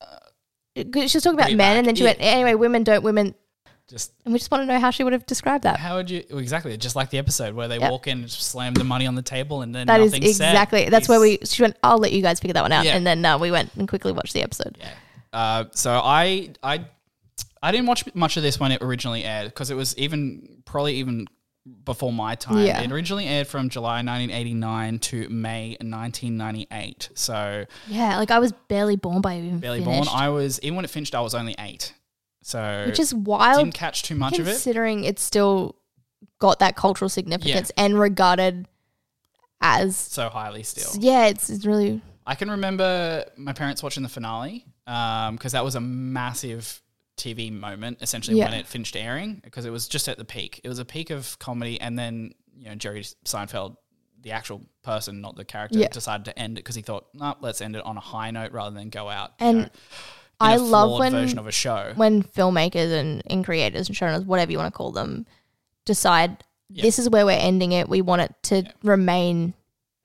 Uh, 0.02 0.06
she 0.76 1.02
was 1.02 1.14
talking 1.24 1.34
about 1.40 1.50
men, 1.50 1.58
back. 1.58 1.78
and 1.78 1.88
then 1.88 1.96
she 1.96 2.04
Yeah. 2.04 2.10
went, 2.12 2.20
anyway, 2.22 2.54
women 2.56 2.84
don't 2.84 3.04
women, 3.04 3.34
Just 3.90 4.12
and 4.26 4.34
we 4.34 4.38
just 4.40 4.52
want 4.52 4.62
to 4.62 4.66
know 4.66 4.80
how 4.80 4.92
she 4.92 5.04
would 5.04 5.14
have 5.14 5.26
described 5.26 5.64
that. 5.64 5.78
how 5.80 5.96
would 5.96 6.10
you 6.10 6.24
well, 6.30 6.40
exactly 6.40 6.76
just 6.78 6.96
like 6.96 7.10
the 7.10 7.18
episode 7.18 7.56
where 7.56 7.68
they 7.68 7.80
Yep. 7.80 7.92
walk 7.92 8.08
in 8.08 8.20
and 8.20 8.30
slam 8.32 8.74
the 8.74 8.84
money 8.84 9.08
on 9.08 9.16
the 9.16 9.22
table 9.22 9.62
and 9.62 9.74
then 9.74 9.88
That 9.88 10.02
is 10.02 10.12
nothing's 10.12 10.38
said. 10.38 10.52
exactly. 10.52 10.90
That's 10.90 11.08
where 11.10 11.20
we. 11.20 11.40
She 11.46 11.62
went. 11.62 11.78
I'll 11.84 11.98
let 11.98 12.12
you 12.12 12.22
guys 12.22 12.40
figure 12.40 12.54
that 12.54 12.64
one 12.64 12.72
out, 12.74 12.86
Yeah. 12.86 12.96
and 12.96 13.08
then 13.08 13.24
uh, 13.26 13.38
we 13.38 13.50
went 13.52 13.72
and 13.76 13.88
quickly 13.88 14.12
watched 14.12 14.34
the 14.34 14.44
episode. 14.44 14.78
Yeah. 14.80 14.90
Uh, 15.34 15.64
so 15.72 16.00
I 16.04 16.50
I 16.62 16.86
I 17.64 17.72
didn't 17.72 17.88
watch 17.88 18.04
much 18.14 18.38
of 18.38 18.44
this 18.44 18.60
when 18.60 18.72
it 18.72 18.82
originally 18.82 19.24
aired 19.24 19.46
because 19.46 19.72
it 19.72 19.76
was 19.76 19.98
even 19.98 20.62
probably 20.66 20.96
even 20.98 21.28
before 21.86 22.12
my 22.14 22.36
time. 22.36 22.66
Yeah. 22.66 22.82
It 22.82 22.92
originally 22.92 23.28
aired 23.28 23.48
from 23.48 23.70
July 23.70 23.98
1989 23.98 25.00
to 25.00 25.30
May 25.30 25.70
1998. 25.80 27.10
So 27.16 27.66
Yeah, 27.88 28.18
like 28.18 28.32
I 28.32 28.40
was 28.40 28.52
barely 28.68 28.96
born 28.96 29.22
by 29.22 29.38
even 29.38 29.60
barely 29.60 29.84
finished, 29.84 30.10
born. 30.12 30.22
I 30.22 30.30
was 30.30 30.60
even 30.64 30.76
when 30.76 30.86
it 30.86 30.92
finished, 30.92 31.16
I 31.16 31.22
was 31.22 31.34
only 31.34 31.56
eight. 31.60 31.94
So 32.44 32.84
which 32.88 33.00
is 33.00 33.14
wild 33.14 33.60
didn't 33.66 33.74
catch 33.76 34.04
too 34.04 34.16
much 34.16 34.40
of 34.40 34.48
it. 34.48 34.52
considering 34.52 35.04
it's 35.04 35.22
still 35.22 35.76
got 36.40 36.60
that 36.60 36.76
cultural 36.76 37.10
significance 37.10 37.72
and 37.78 38.00
regarded 38.00 38.68
as 39.62 39.98
So 39.98 40.30
highly 40.30 40.64
still. 40.64 41.02
yeah, 41.02 41.26
it's 41.28 41.50
it's 41.50 41.66
really 41.66 42.02
I 42.26 42.36
can 42.36 42.50
remember 42.52 43.26
my 43.38 43.54
parents 43.54 43.82
watching 43.84 44.04
the 44.04 44.10
finale 44.10 44.66
um, 44.86 45.36
because 45.36 45.54
that 45.54 45.64
was 45.66 45.76
a 45.76 45.82
massive 45.82 46.82
TV 47.18 47.52
moment, 47.52 47.98
essentially 48.02 48.40
when 48.40 48.54
it 48.54 48.68
finished 48.68 48.96
airing, 48.96 49.42
because 49.44 49.66
it 49.66 49.72
was 49.72 49.88
just 49.88 50.08
at 50.08 50.18
the 50.18 50.26
peak. 50.26 50.62
It 50.64 50.70
was 50.70 50.80
a 50.80 50.86
peak 50.86 51.10
of 51.10 51.38
comedy, 51.40 51.80
and 51.82 51.98
then 51.98 52.34
you 52.56 52.70
know 52.70 52.76
Jerry 52.76 53.04
Seinfeld, 53.26 53.76
the 54.22 54.32
actual 54.32 54.62
person, 54.84 55.22
not 55.22 55.36
the 55.36 55.46
character, 55.46 55.80
Yeah. 55.80 55.88
decided 55.90 56.26
to 56.26 56.38
end 56.40 56.58
it 56.58 56.62
because 56.64 56.76
he 56.76 56.82
thought, 56.82 57.08
no, 57.14 57.36
let's 57.42 57.62
end 57.62 57.76
it 57.76 57.84
on 57.86 57.98
a 57.98 58.02
high 58.02 58.32
note 58.32 58.52
rather 58.52 58.76
than 58.76 58.90
go 58.90 59.10
out. 59.10 59.32
you 59.40 59.48
And 59.48 59.58
know, 59.58 59.64
in 59.64 59.70
I 60.40 60.54
a 60.56 60.60
love 60.60 61.00
when- 61.00 61.12
version 61.12 61.40
of 61.40 61.48
a 61.48 61.52
show. 61.52 61.94
when 61.96 62.24
filmmakers 62.24 62.92
and, 62.92 63.22
and 63.28 63.44
creators 63.46 63.90
and 63.90 63.98
showrunners, 63.98 64.26
whatever 64.26 64.52
you 64.52 64.58
want 64.58 64.74
to 64.74 64.78
call 64.78 64.92
them, 64.92 65.26
decide 65.86 66.44
Yeah. 66.70 66.82
this 66.84 67.00
is 67.00 67.10
where 67.10 67.26
we're 67.26 67.32
ending 67.40 67.72
it. 67.72 67.88
We 67.90 68.02
want 68.02 68.22
it 68.24 68.34
to 68.44 68.64
remain 68.84 69.54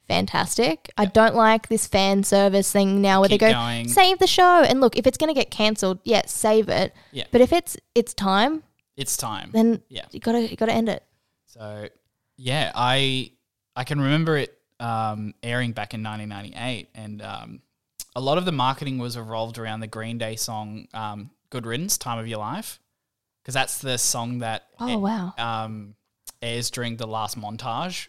fantastic. 0.09 0.91
I 0.97 1.07
don't 1.07 1.35
like 1.35 1.69
this 1.69 1.87
fan 1.87 2.23
service 2.25 2.71
thing 2.71 3.01
now 3.03 3.21
where 3.21 3.29
Keep 3.29 3.41
they 3.41 3.47
go 3.49 3.53
going. 3.53 3.89
save 3.89 4.19
the 4.19 4.27
show. 4.27 4.63
And 4.63 4.81
look, 4.81 4.97
if 4.97 5.07
it's 5.07 5.19
going 5.19 5.29
to 5.35 5.39
get 5.39 5.51
cancelled, 5.51 5.99
yeah, 6.05 6.23
save 6.27 6.69
it. 6.69 6.95
Yeah. 7.13 7.25
But 7.31 7.41
if 7.41 7.53
it's 7.53 7.77
it's 7.95 8.15
time, 8.15 8.63
It's 8.97 9.17
time. 9.17 9.51
then 9.53 9.83
Yeah. 9.89 10.05
you 10.11 10.21
gotta 10.21 10.49
you 10.51 10.57
gotta 10.57 10.73
end 10.75 10.89
it. 10.89 11.03
So 11.47 11.89
yeah, 12.37 12.73
I 12.75 13.33
I 13.77 13.85
can 13.85 14.01
remember 14.01 14.37
it 14.37 14.59
um, 14.81 15.35
airing 15.43 15.73
back 15.73 15.95
in 15.95 16.03
1998, 16.03 16.89
and 16.95 17.23
um, 17.23 17.63
a 18.17 18.21
lot 18.21 18.37
of 18.39 18.45
the 18.45 18.53
marketing 18.53 18.99
was 18.99 19.17
revolved 19.17 19.57
around 19.59 19.81
the 19.81 19.87
Green 19.87 20.19
Day 20.19 20.37
song 20.37 20.89
um, 20.93 21.31
"Good 21.51 21.65
Riddance," 21.67 21.97
"Time 21.99 22.19
of 22.19 22.27
Your 22.27 22.39
Life," 22.41 22.81
because 23.43 23.55
that's 23.55 23.79
the 23.79 23.97
song 23.97 24.39
that 24.39 24.67
Oh 24.81 24.99
wow, 24.99 25.35
um, 25.39 25.95
airs 26.43 26.71
during 26.71 26.97
the 26.97 27.07
last 27.07 27.39
montage. 27.39 28.09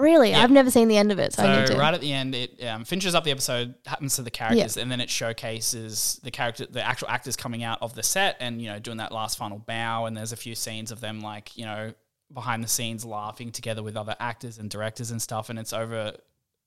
Really? 0.00 0.30
Yeah. 0.30 0.42
I've 0.42 0.50
never 0.50 0.70
seen 0.70 0.88
the 0.88 0.96
end 0.96 1.12
of 1.12 1.18
it, 1.18 1.32
so, 1.34 1.66
So 1.66 1.78
right 1.78 1.94
at 1.94 2.00
the 2.00 2.12
end, 2.12 2.34
it 2.34 2.62
um, 2.64 2.84
finishes 2.84 3.14
up 3.14 3.24
the 3.24 3.30
episode, 3.30 3.74
happens 3.86 4.16
to 4.16 4.22
the 4.22 4.30
characters, 4.30 4.76
and 4.76 4.90
then 4.90 5.00
it 5.00 5.10
showcases 5.10 6.20
the 6.22 6.30
character, 6.30 6.66
the 6.66 6.82
actual 6.86 7.08
actors 7.08 7.36
coming 7.36 7.62
out 7.62 7.78
of 7.82 7.94
the 7.94 8.02
set, 8.02 8.36
and 8.40 8.60
you 8.60 8.68
know 8.68 8.78
doing 8.78 8.96
that 8.98 9.12
last 9.12 9.38
final 9.38 9.58
bow. 9.58 10.06
And 10.06 10.16
there's 10.16 10.32
a 10.32 10.36
few 10.36 10.54
scenes 10.54 10.90
of 10.90 11.00
them 11.00 11.20
like 11.20 11.56
you 11.56 11.64
know 11.64 11.92
behind 12.32 12.62
the 12.62 12.68
scenes 12.68 13.04
laughing 13.04 13.50
together 13.50 13.82
with 13.82 13.96
other 13.96 14.14
actors 14.20 14.58
and 14.58 14.70
directors 14.70 15.10
and 15.10 15.20
stuff. 15.20 15.50
And 15.50 15.58
it's 15.58 15.72
over, 15.72 16.12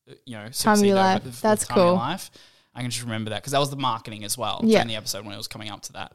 uh, 0.10 0.14
you 0.26 0.36
know, 0.36 0.50
Time 0.50 0.80
of 0.80 0.86
Your 0.86 0.96
Life. 0.96 1.42
That's 1.42 1.66
Time 1.68 1.78
Your 1.78 1.86
cool. 1.88 1.96
Life. 1.96 2.32
I 2.76 2.82
can 2.82 2.90
just 2.90 3.04
remember 3.04 3.30
that 3.30 3.42
because 3.42 3.52
that 3.54 3.60
was 3.60 3.70
the 3.70 3.78
marketing 3.78 4.24
as 4.24 4.38
well 4.38 4.60
Yeah. 4.64 4.80
during 4.80 4.88
the 4.90 4.96
episode 4.96 5.24
when 5.26 5.34
it 5.34 5.38
was 5.38 5.48
coming 5.48 5.70
up 5.70 5.82
to 5.84 5.94
that. 5.94 6.14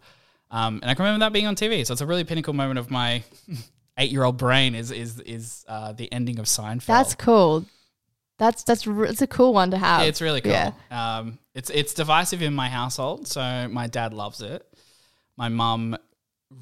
Um, 0.51 0.81
and 0.83 0.91
I 0.91 0.95
can 0.95 1.05
remember 1.05 1.25
that 1.25 1.33
being 1.33 1.47
on 1.47 1.55
TV. 1.57 1.87
So 1.87 1.93
it's 1.93 2.01
a 2.01 2.07
really 2.07 2.25
pinnacle 2.25 2.53
moment 2.53 2.79
of 2.79 2.91
my 2.91 3.23
eight-year-old 3.99 4.37
brain 4.37 4.75
is 4.75 4.91
is 4.91 5.21
is 5.21 5.65
uh, 5.69 5.93
the 5.93 6.11
ending 6.13 6.39
of 6.39 6.47
Seinfeld. 6.47 6.87
That's 6.87 7.15
cool. 7.15 7.67
That's 8.39 8.63
that's 8.63 8.87
it's 8.87 9.23
a 9.23 9.27
cool 9.27 9.53
one 9.53 9.73
to 9.73 9.79
have. 9.79 10.03
Yeah, 10.03 10.09
it's 10.09 10.23
really 10.23 10.41
cool. 10.41 10.53
Yeah. 10.53 10.73
Um, 10.91 11.39
it's 11.55 11.71
it's 11.71 11.93
divisive 11.93 12.41
in 12.41 12.55
my 12.55 12.69
household. 12.69 13.27
So 13.27 13.69
my 13.69 13.89
dad 13.89 14.15
loves 14.15 14.41
it. 14.41 14.65
My 15.37 15.49
mum 15.49 15.97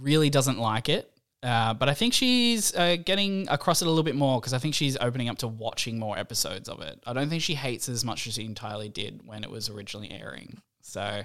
really 0.01 0.31
doesn't 0.31 0.59
like 0.59 0.89
it. 0.89 1.13
Uh, 1.43 1.75
but 1.75 1.89
I 1.89 1.95
think 1.95 2.13
she's 2.13 2.75
uh, 2.75 2.97
getting 2.97 3.47
across 3.49 3.83
it 3.83 3.85
a 3.87 3.89
little 3.89 4.03
bit 4.03 4.17
more 4.17 4.41
because 4.41 4.53
I 4.55 4.59
think 4.59 4.75
she's 4.75 4.97
opening 4.97 5.29
up 5.29 5.39
to 5.39 5.49
watching 5.49 5.99
more 5.99 6.19
episodes 6.19 6.69
of 6.69 6.81
it. 6.81 7.01
I 7.07 7.13
don't 7.13 7.29
think 7.29 7.43
she 7.43 7.55
hates 7.55 7.89
it 7.89 7.93
as 7.93 8.05
much 8.05 8.27
as 8.27 8.35
she 8.35 8.45
entirely 8.45 8.89
did 8.89 9.21
when 9.25 9.45
it 9.45 9.51
was 9.51 9.69
originally 9.69 10.11
airing. 10.11 10.61
So 10.81 11.23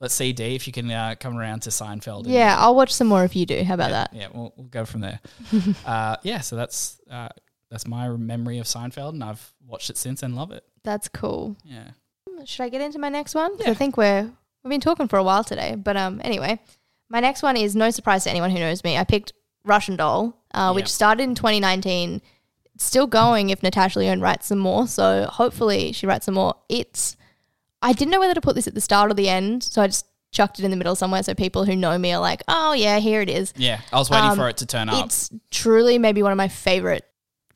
let's 0.00 0.14
see, 0.14 0.32
D, 0.32 0.54
if 0.54 0.66
you 0.66 0.72
can 0.72 0.90
uh, 0.90 1.14
come 1.18 1.36
around 1.36 1.60
to 1.62 1.70
Seinfeld. 1.70 2.24
and- 2.24 2.32
Yeah, 2.32 2.56
I'll 2.58 2.74
watch 2.74 2.92
some 2.94 3.06
more 3.08 3.24
if 3.24 3.34
you 3.36 3.46
do. 3.46 3.62
How 3.64 3.74
about 3.74 3.90
that? 3.90 4.10
yeah, 4.14 4.28
we'll, 4.32 4.52
we'll 4.56 4.66
go 4.68 4.84
from 4.84 5.00
there. 5.00 5.20
uh, 5.86 6.16
yeah, 6.22 6.40
so 6.40 6.56
that's 6.56 7.00
uh, 7.10 7.28
that's 7.70 7.86
my 7.86 8.08
memory 8.08 8.58
of 8.58 8.66
Seinfeld, 8.66 9.10
and 9.10 9.22
I've 9.24 9.52
watched 9.66 9.90
it 9.90 9.96
since 9.96 10.22
and 10.22 10.34
love 10.36 10.50
it. 10.52 10.64
That's 10.84 11.08
cool. 11.08 11.56
Yeah. 11.64 11.90
Should 12.44 12.62
I 12.62 12.68
get 12.68 12.80
into 12.80 12.98
my 12.98 13.08
next 13.08 13.34
one? 13.34 13.52
Yeah. 13.58 13.70
I 13.70 13.74
think 13.74 13.96
we're 13.96 14.30
we've 14.62 14.70
been 14.70 14.80
talking 14.80 15.08
for 15.08 15.18
a 15.18 15.22
while 15.24 15.42
today. 15.44 15.74
But 15.76 15.96
um, 15.96 16.20
anyway, 16.24 16.60
my 17.08 17.20
next 17.20 17.42
one 17.42 17.56
is 17.56 17.74
no 17.74 17.90
surprise 17.90 18.24
to 18.24 18.30
anyone 18.30 18.50
who 18.50 18.58
knows 18.60 18.84
me. 18.84 18.96
I 18.96 19.04
picked 19.04 19.32
Russian 19.64 19.96
Doll, 19.96 20.34
uh, 20.54 20.72
which 20.72 20.84
Yeah. 20.84 20.88
started 20.88 21.22
in 21.24 21.34
2019. 21.34 22.22
It's 22.74 22.84
still 22.84 23.08
going 23.08 23.50
if 23.50 23.60
Natasha 23.62 23.98
Lyonne 23.98 24.20
writes 24.20 24.46
some 24.46 24.60
more. 24.60 24.86
So 24.86 25.24
hopefully 25.28 25.90
she 25.92 26.06
writes 26.06 26.26
some 26.26 26.34
more. 26.36 26.54
It's 26.68 27.16
I 27.82 27.92
didn't 27.92 28.10
know 28.10 28.20
whether 28.20 28.34
to 28.34 28.40
put 28.40 28.54
this 28.54 28.66
at 28.66 28.74
the 28.74 28.80
start 28.80 29.10
or 29.10 29.14
the 29.14 29.28
end, 29.28 29.62
so 29.62 29.80
I 29.82 29.86
just 29.86 30.06
chucked 30.32 30.58
it 30.58 30.64
in 30.64 30.70
the 30.70 30.76
middle 30.76 30.94
somewhere 30.94 31.22
so 31.22 31.34
people 31.34 31.64
who 31.64 31.74
know 31.76 31.96
me 31.98 32.12
are 32.12 32.20
like, 32.20 32.42
oh 32.48 32.72
yeah, 32.72 32.98
here 32.98 33.20
it 33.22 33.30
is. 33.30 33.52
Yeah, 33.56 33.80
I 33.92 33.98
was 33.98 34.10
waiting 34.10 34.30
Um, 34.30 34.36
for 34.36 34.48
it 34.48 34.56
to 34.58 34.66
turn 34.66 34.88
up. 34.88 35.06
It's 35.06 35.30
truly 35.50 35.98
maybe 35.98 36.22
one 36.22 36.32
of 36.32 36.36
my 36.36 36.48
favorite 36.48 37.04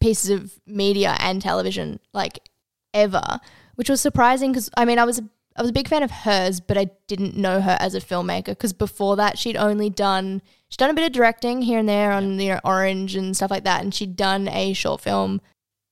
pieces 0.00 0.30
of 0.30 0.52
media 0.66 1.16
and 1.20 1.40
television 1.42 2.00
like 2.12 2.48
ever, 2.94 3.40
which 3.74 3.88
was 3.88 4.00
surprising 4.00 4.52
because 4.52 4.70
I 4.76 4.84
mean 4.84 4.98
I 4.98 5.04
was 5.04 5.18
a, 5.18 5.24
I 5.56 5.62
was 5.62 5.70
a 5.70 5.74
big 5.74 5.88
fan 5.88 6.02
of 6.02 6.10
hers, 6.10 6.60
but 6.60 6.78
I 6.78 6.90
didn't 7.08 7.36
know 7.36 7.60
her 7.60 7.76
as 7.78 7.94
a 7.94 8.00
filmmaker 8.00 8.46
because 8.46 8.72
before 8.72 9.16
that 9.16 9.38
she'd 9.38 9.56
only 9.56 9.90
done 9.90 10.40
she'd 10.68 10.78
done 10.78 10.90
a 10.90 10.94
bit 10.94 11.04
of 11.06 11.12
directing 11.12 11.62
here 11.62 11.78
and 11.78 11.88
there 11.88 12.10
on 12.12 12.38
you 12.40 12.48
know 12.50 12.60
Orange 12.64 13.16
and 13.16 13.36
stuff 13.36 13.50
like 13.50 13.64
that, 13.64 13.82
and 13.82 13.94
she'd 13.94 14.16
done 14.16 14.48
a 14.48 14.72
short 14.72 15.00
film 15.02 15.40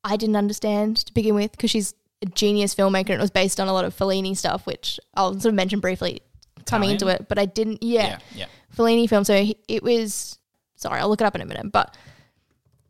I 0.03 0.17
didn't 0.17 0.37
understand 0.37 0.97
to 0.99 1.13
begin 1.13 1.35
with 1.35 1.53
because 1.53 1.71
she's 1.71 1.95
a 2.23 2.27
genius 2.27 2.75
filmmaker 2.75 3.11
and 3.11 3.19
it 3.19 3.21
was 3.21 3.31
based 3.31 3.59
on 3.61 3.69
a 3.69 3.73
lot 3.73 3.85
of 3.85 3.97
Fellini 3.97 4.37
stuff, 4.37 4.67
which 4.67 5.01
I'll 5.15 5.33
sort 5.35 5.47
of 5.47 5.55
mention 5.55 5.81
briefly 5.81 6.21
coming 6.67 6.91
into 6.91 7.09
it, 7.09 7.27
but 7.29 7.39
I 7.39 7.47
didn't 7.47 7.83
yeah. 7.83 8.03
yeah, 8.07 8.19
yeah. 8.35 8.47
Fellini 8.77 9.09
film. 9.09 9.25
So 9.25 9.43
he- 9.43 9.57
it 9.69 9.83
was 9.83 10.39
sorry, 10.77 11.01
I'll 11.01 11.09
look 11.09 11.21
it 11.21 11.25
up 11.25 11.35
in 11.35 11.41
a 11.41 11.47
minute, 11.47 11.73
but 11.73 11.97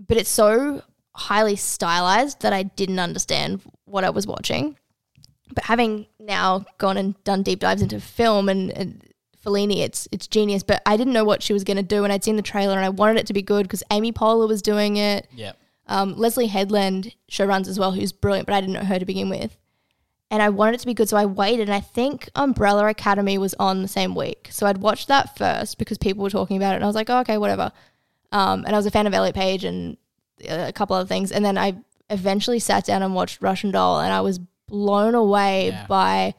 but 0.07 0.17
it's 0.17 0.31
so 0.31 0.83
highly 1.15 1.57
stylized 1.57 2.41
that 2.43 2.53
I 2.53 2.63
didn't 2.65 2.99
understand 2.99 3.61
what 3.85 4.05
I 4.05 4.11
was 4.11 4.27
watching. 4.27 4.77
But 5.53 5.65
having 5.65 6.07
now 6.19 6.65
gone 6.79 6.97
and 6.97 7.23
done 7.25 7.43
deep 7.43 7.59
dives 7.61 7.83
into 7.83 8.01
film 8.01 8.49
and, 8.49 8.71
and 8.71 9.03
Fellini, 9.45 9.79
it's 9.79 10.07
it's 10.13 10.27
genius. 10.27 10.63
But 10.63 10.81
I 10.87 10.97
didn't 10.97 11.13
know 11.13 11.25
what 11.25 11.43
she 11.43 11.53
was 11.53 11.65
going 11.65 11.77
to 11.77 11.83
do, 11.83 12.05
and 12.05 12.13
I'd 12.13 12.23
seen 12.25 12.37
the 12.37 12.43
trailer, 12.43 12.75
and 12.77 12.85
I 12.85 12.89
wanted 12.89 13.17
it 13.19 13.27
to 13.27 13.33
be 13.33 13.43
good 13.43 13.65
because 13.65 13.83
Amy 13.91 14.13
Poehler 14.13 14.47
was 14.47 14.63
doing 14.63 14.97
it. 14.97 15.27
Yeah. 15.35 15.53
Um, 15.91 16.15
Leslye 16.15 16.49
Headland 16.49 17.15
show 17.29 17.45
runs 17.45 17.69
as 17.69 17.79
well, 17.79 17.93
who's 17.93 18.13
brilliant, 18.13 18.47
but 18.47 18.55
I 18.55 18.61
didn't 18.61 18.75
know 18.75 18.85
her 18.85 18.99
to 18.99 19.05
begin 19.05 19.29
with. 19.29 19.57
And 20.31 20.41
I 20.41 20.49
wanted 20.49 20.77
it 20.77 20.81
to 20.81 20.87
be 20.87 20.95
good, 20.95 21.09
so 21.09 21.17
I 21.17 21.27
waited. 21.27 21.69
And 21.69 21.75
I 21.75 21.81
think 21.81 22.31
Umbrella 22.37 22.87
Academy 22.87 23.37
was 23.37 23.55
on 23.59 23.83
the 23.83 23.89
same 23.89 24.15
week. 24.15 24.49
So 24.53 24.67
I'd 24.67 24.79
watched 24.79 25.09
that 25.09 25.37
first 25.37 25.77
because 25.77 25.99
people 25.99 26.23
were 26.23 26.31
talking 26.31 26.57
about 26.57 26.73
it. 26.73 26.77
And 26.77 26.85
I 26.85 26.87
was 26.87 26.95
like, 26.95 27.11
oh, 27.11 27.19
okay, 27.21 27.37
whatever. 27.37 27.73
Um, 28.31 28.65
and 28.65 28.75
I 28.75 28.79
was 28.79 28.87
a 28.87 28.93
fan 28.93 29.09
of 29.09 29.13
Elliot 29.15 29.35
Page 29.35 29.65
and 29.65 29.97
uh, 30.49 30.67
a 30.69 30.73
couple 30.73 30.95
other 30.95 31.09
things. 31.09 31.33
And 31.33 31.45
then 31.45 31.59
I 31.59 31.75
eventually 32.11 32.61
sat 32.61 32.85
down 32.87 33.03
and 33.03 33.13
watched 33.13 33.43
Russian 33.43 33.73
Doll, 33.73 33.99
and 34.01 34.13
I 34.13 34.21
was 34.21 34.39
blown 34.69 35.17
away 35.17 35.71
Yeah. 35.71 35.87
by 35.89 36.35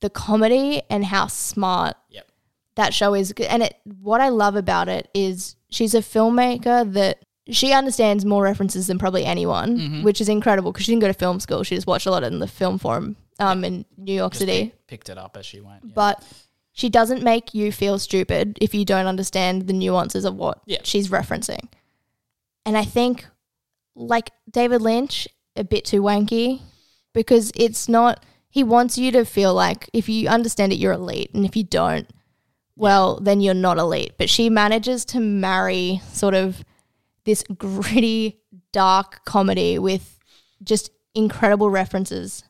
the 0.00 0.10
comedy 0.10 0.82
and 0.90 1.02
how 1.06 1.26
smart 1.28 1.96
Yep. 2.10 2.26
that 2.74 2.92
show 2.94 3.14
is 3.14 3.32
and 3.48 3.62
it 3.62 3.74
what 4.02 4.20
I 4.20 4.28
love 4.28 4.54
about 4.56 4.88
it 4.88 5.08
is 5.14 5.56
she's 5.70 5.94
a 5.94 6.00
filmmaker 6.00 6.90
that 6.92 7.24
she 7.50 7.72
understands 7.72 8.24
more 8.24 8.42
references 8.42 8.86
than 8.86 8.98
probably 8.98 9.24
anyone, 9.24 9.78
Mm-hmm. 9.78 10.02
which 10.02 10.20
is 10.20 10.28
incredible 10.28 10.72
because 10.72 10.84
she 10.86 10.92
didn't 10.92 11.02
go 11.02 11.08
to 11.08 11.14
film 11.14 11.40
school. 11.40 11.62
She 11.62 11.74
just 11.74 11.86
watched 11.86 12.06
a 12.06 12.10
lot 12.10 12.22
in 12.24 12.38
the 12.38 12.46
film 12.48 12.78
forum 12.78 13.16
um, 13.38 13.64
in 13.64 13.84
New 13.96 14.12
York 14.14 14.32
Just 14.32 14.40
City. 14.40 14.64
pick- 14.64 14.86
picked 14.86 15.08
it 15.08 15.18
up 15.18 15.36
as 15.36 15.46
she 15.46 15.60
went. 15.60 15.84
Yeah. 15.84 15.92
But 15.94 16.22
she 16.72 16.88
doesn't 16.88 17.22
make 17.22 17.54
you 17.54 17.72
feel 17.72 17.98
stupid 17.98 18.58
if 18.60 18.74
you 18.74 18.84
don't 18.84 19.06
understand 19.06 19.66
the 19.66 19.72
nuances 19.72 20.24
of 20.24 20.34
what 20.36 20.60
Yeah. 20.66 20.78
she's 20.84 21.08
referencing. 21.08 21.68
And 22.66 22.76
I 22.76 22.84
think, 22.84 23.26
like 23.94 24.30
David 24.50 24.82
Lynch, 24.82 25.26
a 25.56 25.64
bit 25.64 25.84
too 25.84 26.00
wanky 26.02 26.60
because 27.12 27.50
it's 27.56 27.88
not, 27.88 28.24
he 28.48 28.62
wants 28.62 28.96
you 28.98 29.10
to 29.12 29.24
feel 29.24 29.52
like 29.54 29.88
if 29.92 30.08
you 30.08 30.28
understand 30.28 30.72
it, 30.72 30.76
you're 30.78 30.92
elite. 30.92 31.30
And 31.34 31.44
if 31.44 31.56
you 31.56 31.64
don't, 31.64 32.08
well, 32.76 33.18
then 33.20 33.40
you're 33.40 33.52
not 33.54 33.78
elite. 33.78 34.12
But 34.16 34.30
she 34.30 34.48
manages 34.48 35.04
to 35.06 35.20
marry 35.20 36.00
sort 36.12 36.34
of 36.34 36.62
this 37.24 37.42
gritty, 37.56 38.40
dark 38.72 39.24
comedy 39.24 39.78
with 39.78 40.18
just 40.62 40.90
incredible 41.14 41.70
references 41.70 42.44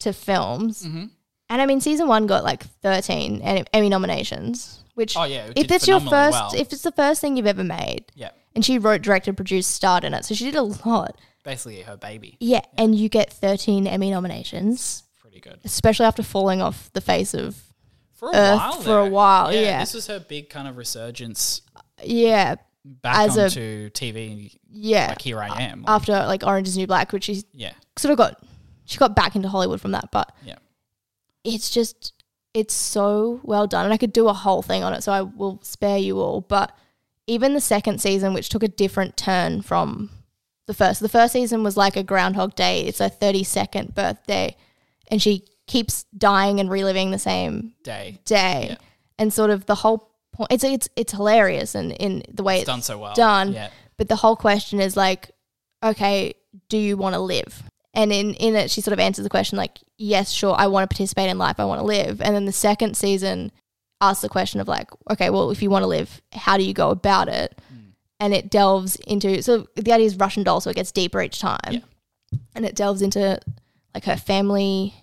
to 0.00 0.12
films. 0.12 0.84
Mm-hmm. 0.84 1.06
And 1.48 1.60
I 1.62 1.66
mean, 1.66 1.80
season 1.80 2.06
one 2.06 2.26
got 2.26 2.44
like 2.44 2.62
13 2.62 3.40
Emmy 3.72 3.88
nominations, 3.88 4.84
which 4.94 5.16
oh 5.16 5.24
yeah, 5.24 5.50
if 5.56 5.70
it's 5.70 5.88
your 5.88 5.98
first, 6.00 6.32
well. 6.32 6.54
if 6.54 6.72
it's 6.72 6.82
the 6.82 6.92
first 6.92 7.20
thing 7.20 7.36
you've 7.36 7.46
ever 7.46 7.64
made, 7.64 8.04
yeah, 8.14 8.30
and 8.54 8.64
she 8.64 8.78
wrote, 8.78 9.02
directed, 9.02 9.36
produced, 9.36 9.70
starred 9.72 10.04
in 10.04 10.14
it, 10.14 10.24
so 10.24 10.34
she 10.34 10.44
did 10.44 10.54
a 10.54 10.62
lot. 10.62 11.16
basically 11.42 11.82
her 11.82 11.96
baby. 11.96 12.36
Yeah, 12.38 12.60
and 12.78 12.94
you 12.94 13.08
get 13.08 13.32
13 13.32 13.88
Emmy 13.88 14.10
nominations, 14.10 15.02
Pretty 15.20 15.40
good 15.40 15.58
especially 15.64 16.06
after 16.06 16.22
falling 16.22 16.62
off 16.62 16.92
the 16.92 17.00
face 17.00 17.34
of 17.34 17.60
for 18.12 18.28
a 18.30 18.36
Earth 18.36 18.58
while. 18.58 18.72
for 18.82 19.00
a 19.00 19.04
though. 19.04 19.10
while, 19.10 19.52
yeah. 19.52 19.80
this 19.80 19.94
was 19.94 20.06
her 20.06 20.20
big 20.20 20.50
kind 20.50 20.68
of 20.68 20.76
resurgence. 20.76 21.62
yeah. 22.04 22.54
Back 22.84 23.28
As 23.28 23.36
a- 23.36 23.44
onto 23.44 23.90
TV. 23.90 24.56
yeah. 24.70 25.08
Like 25.08 25.22
here 25.22 25.40
I 25.40 25.62
am. 25.62 25.82
Like, 25.82 25.90
After 25.90 26.12
like 26.12 26.44
Orange 26.46 26.68
is 26.68 26.76
New 26.76 26.86
Black, 26.86 27.12
which 27.12 27.24
she 27.24 27.44
yeah, 27.52 27.72
sort 27.98 28.12
of 28.12 28.18
got, 28.18 28.42
she 28.84 28.98
got 28.98 29.14
back 29.14 29.36
into 29.36 29.48
Hollywood 29.48 29.80
from 29.80 29.92
that, 29.92 30.10
but 30.10 30.32
Yeah. 30.44 30.56
it's 31.44 31.70
just, 31.70 32.12
it's 32.54 32.74
so 32.74 33.40
well 33.42 33.66
done. 33.66 33.84
And 33.84 33.94
I 33.94 33.96
could 33.96 34.12
do 34.12 34.28
a 34.28 34.32
whole 34.32 34.62
thing 34.62 34.82
on 34.82 34.92
it, 34.94 35.02
so 35.02 35.12
I 35.12 35.22
will 35.22 35.60
spare 35.62 35.98
you 35.98 36.18
all. 36.20 36.40
But 36.40 36.76
even 37.26 37.54
the 37.54 37.60
second 37.60 38.00
season, 38.00 38.34
which 38.34 38.48
took 38.48 38.62
a 38.62 38.68
different 38.68 39.16
turn 39.16 39.62
from 39.62 40.10
the 40.66 40.74
first, 40.74 41.00
the 41.00 41.08
first 41.08 41.32
season 41.32 41.62
was 41.62 41.76
like 41.76 41.96
a 41.96 42.02
Groundhog 42.02 42.54
Day. 42.56 42.82
It's 42.86 42.98
her 42.98 43.08
32nd 43.10 43.94
birthday, 43.94 44.56
and 45.08 45.20
she 45.22 45.44
keeps 45.66 46.04
dying 46.16 46.58
and 46.58 46.68
reliving 46.68 47.12
the 47.12 47.18
same 47.18 47.74
day. 47.84 48.18
day 48.24 48.66
Yeah. 48.70 48.76
and 49.18 49.32
sort 49.32 49.50
of 49.50 49.66
the 49.66 49.76
whole 49.76 50.09
point 50.40 50.52
it's 50.52 50.64
it's 50.64 50.88
it's 50.96 51.12
hilarious 51.12 51.74
and 51.74 51.92
in 51.92 52.22
the 52.32 52.42
way 52.42 52.54
It's 52.56 52.62
it's, 52.62 52.66
done 52.66 52.82
so 52.82 52.98
well. 52.98 53.14
done. 53.14 53.52
Yeah, 53.52 53.70
but 53.96 54.08
the 54.08 54.16
whole 54.16 54.36
question 54.36 54.80
is 54.80 54.96
like 54.96 55.30
okay 55.82 56.34
do 56.68 56.76
you 56.78 56.96
want 56.96 57.14
to 57.14 57.20
live 57.20 57.62
and 57.94 58.12
in 58.12 58.34
in 58.34 58.54
it 58.56 58.70
she 58.70 58.80
sort 58.80 58.92
of 58.92 58.98
answers 59.00 59.22
the 59.24 59.30
question 59.30 59.56
like 59.58 59.78
yes 59.96 60.30
sure 60.30 60.54
I 60.58 60.66
want 60.66 60.88
to 60.88 60.94
participate 60.94 61.30
in 61.30 61.38
life 61.38 61.58
I 61.58 61.64
want 61.64 61.80
to 61.80 61.86
live 61.86 62.20
and 62.20 62.34
then 62.34 62.44
the 62.44 62.52
second 62.52 62.96
season 62.96 63.50
asks 64.00 64.22
the 64.22 64.28
question 64.28 64.60
of 64.60 64.68
like 64.68 64.88
okay 65.10 65.30
well 65.30 65.50
if 65.50 65.62
you 65.62 65.70
want 65.70 65.82
to 65.84 65.86
live 65.86 66.20
how 66.32 66.56
do 66.56 66.62
you 66.64 66.74
go 66.74 66.90
about 66.90 67.28
it 67.28 67.58
Hmm. 67.70 67.90
and 68.18 68.34
it 68.34 68.50
delves 68.50 68.96
into 69.06 69.42
so 69.42 69.66
the 69.76 69.92
idea 69.92 70.06
is 70.06 70.16
Russian 70.16 70.42
doll 70.42 70.60
so 70.60 70.70
it 70.70 70.76
gets 70.76 70.92
deeper 70.92 71.20
each 71.22 71.38
time 71.40 71.58
Yeah. 71.70 71.80
and 72.54 72.64
it 72.66 72.74
delves 72.74 73.02
into 73.02 73.38
like 73.94 74.04
her 74.04 74.16
family 74.16 74.94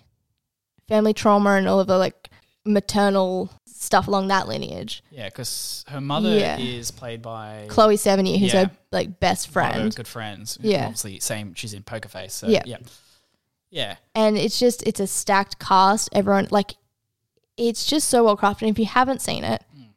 family 0.88 1.12
trauma 1.12 1.50
and 1.56 1.68
all 1.68 1.80
of 1.80 1.86
the 1.86 1.98
like 1.98 2.28
maternal 2.64 3.50
stuff 3.80 4.08
along 4.08 4.28
that 4.28 4.48
lineage. 4.48 5.02
yeah, 5.10 5.26
because 5.26 5.84
her 5.88 6.00
mother 6.00 6.36
Yeah. 6.36 6.58
is 6.58 6.90
played 6.90 7.22
by 7.22 7.66
Chloe 7.68 7.96
Sevigny, 7.96 8.38
who's 8.38 8.52
Yeah. 8.52 8.64
her 8.66 8.70
like 8.90 9.20
best 9.20 9.54
one 9.54 9.64
of 9.66 9.72
her 9.72 9.78
friend, 9.80 9.94
good 9.94 10.08
friends. 10.08 10.58
Yeah. 10.60 10.86
obviously 10.86 11.20
same. 11.20 11.54
She's 11.54 11.74
in 11.74 11.82
Poker 11.82 12.08
Face. 12.08 12.34
So 12.34 12.48
Yeah. 12.48 12.62
yeah, 12.66 12.78
yeah, 13.70 13.96
and 14.14 14.36
it's 14.36 14.58
just 14.58 14.82
it's 14.84 15.00
a 15.00 15.06
stacked 15.06 15.58
cast. 15.58 16.08
Everyone 16.12 16.48
like 16.50 16.74
it's 17.56 17.84
just 17.86 18.08
so 18.08 18.24
well 18.24 18.36
crafted. 18.36 18.62
And 18.62 18.70
if 18.70 18.78
you 18.78 18.86
haven't 18.86 19.20
seen 19.20 19.44
it, 19.44 19.62
mm. 19.76 19.88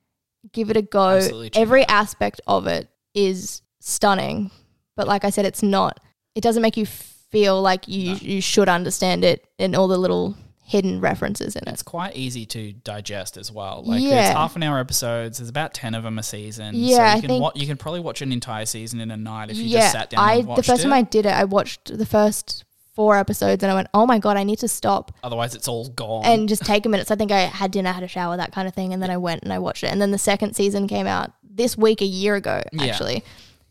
give 0.52 0.70
it 0.70 0.78
a 0.78 0.82
go. 0.82 1.18
Absolutely 1.18 1.50
check 1.52 1.62
Every 1.62 1.82
it 1.82 1.92
aspect 1.92 2.42
of 2.48 2.68
it 2.68 2.90
is 3.14 3.62
stunning, 3.80 4.52
but 4.96 5.08
like 5.08 5.24
I 5.26 5.30
said, 5.32 5.46
it's 5.46 5.64
not. 5.64 6.00
It 6.36 6.42
doesn't 6.42 6.62
make 6.62 6.78
you 6.78 6.86
feel 6.86 7.62
like 7.62 7.88
you 7.88 8.16
you 8.16 8.42
should 8.42 8.70
understand 8.70 9.24
it 9.24 9.48
and 9.58 9.76
all 9.76 9.88
the 9.88 9.98
little 9.98 10.36
hidden 10.72 11.02
references 11.02 11.56
in 11.56 11.64
it. 11.68 11.72
It's 11.72 11.84
quite 11.84 12.16
easy 12.16 12.46
to 12.48 12.72
digest 12.74 13.38
as 13.38 13.52
well. 13.52 13.84
Like 13.86 14.02
Yeah. 14.02 14.28
it's 14.30 14.38
half 14.38 14.56
an 14.56 14.64
hour 14.64 14.80
episodes. 14.80 15.38
There's 15.38 15.50
about 15.50 15.74
ten 15.74 15.94
of 15.96 16.04
them 16.04 16.18
a 16.18 16.24
season. 16.24 16.74
Yeah, 16.76 16.96
so 16.98 17.02
you 17.04 17.08
I 17.10 17.20
can 17.20 17.28
think- 17.30 17.44
wa- 17.44 17.52
you 17.56 17.68
can 17.68 17.78
probably 17.78 18.00
watch 18.00 18.22
an 18.22 18.32
entire 18.32 18.66
season 18.66 19.00
in 19.02 19.12
a 19.12 19.18
night 19.18 19.52
if 19.52 19.58
you 19.58 19.64
yeah, 19.66 19.80
just 19.82 19.92
sat 19.94 20.10
down 20.10 20.20
I 20.24 20.36
and 20.36 20.48
watched 20.48 20.58
the 20.58 20.64
first 20.64 20.80
it. 20.82 20.84
time 20.84 20.94
I 20.94 21.02
did 21.02 21.26
it, 21.26 21.34
I 21.34 21.44
watched 21.44 21.98
the 21.98 22.06
first 22.06 22.64
four 22.94 23.16
episodes 23.18 23.64
and 23.64 23.72
I 23.72 23.76
went, 23.76 23.88
oh 23.94 24.06
my 24.06 24.20
god, 24.20 24.36
I 24.38 24.44
need 24.44 24.60
to 24.60 24.68
stop 24.68 25.14
Otherwise, 25.24 25.56
it's 25.56 25.68
all 25.68 25.88
gone. 25.90 26.26
and 26.26 26.50
just 26.50 26.64
take 26.66 26.86
a 26.86 26.90
minute. 26.90 27.08
So 27.08 27.16
I 27.16 27.18
think 27.18 27.32
I 27.32 27.42
had 27.42 27.72
dinner, 27.72 27.92
had 27.92 28.04
a 28.04 28.08
shower, 28.08 28.36
that 28.38 28.52
kind 28.52 28.68
of 28.68 28.74
thing, 28.74 28.94
and 28.94 29.02
then 29.02 29.10
I 29.10 29.18
went 29.18 29.44
and 29.44 29.52
I 29.54 29.60
watched 29.60 29.84
it. 29.84 29.88
And 29.92 30.02
then 30.02 30.12
the 30.12 30.18
second 30.18 30.56
season 30.56 30.88
came 30.88 31.08
out 31.08 31.32
this 31.44 31.78
week, 31.78 32.02
a 32.02 32.06
year 32.06 32.36
ago, 32.36 32.62
Yeah. 32.72 32.84
actually. 32.86 33.24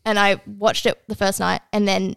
And 0.05 0.17
I 0.19 0.41
watched 0.47 0.85
it 0.87 0.99
the 1.07 1.15
first 1.15 1.39
night, 1.39 1.61
and 1.71 1.87
then 1.87 2.15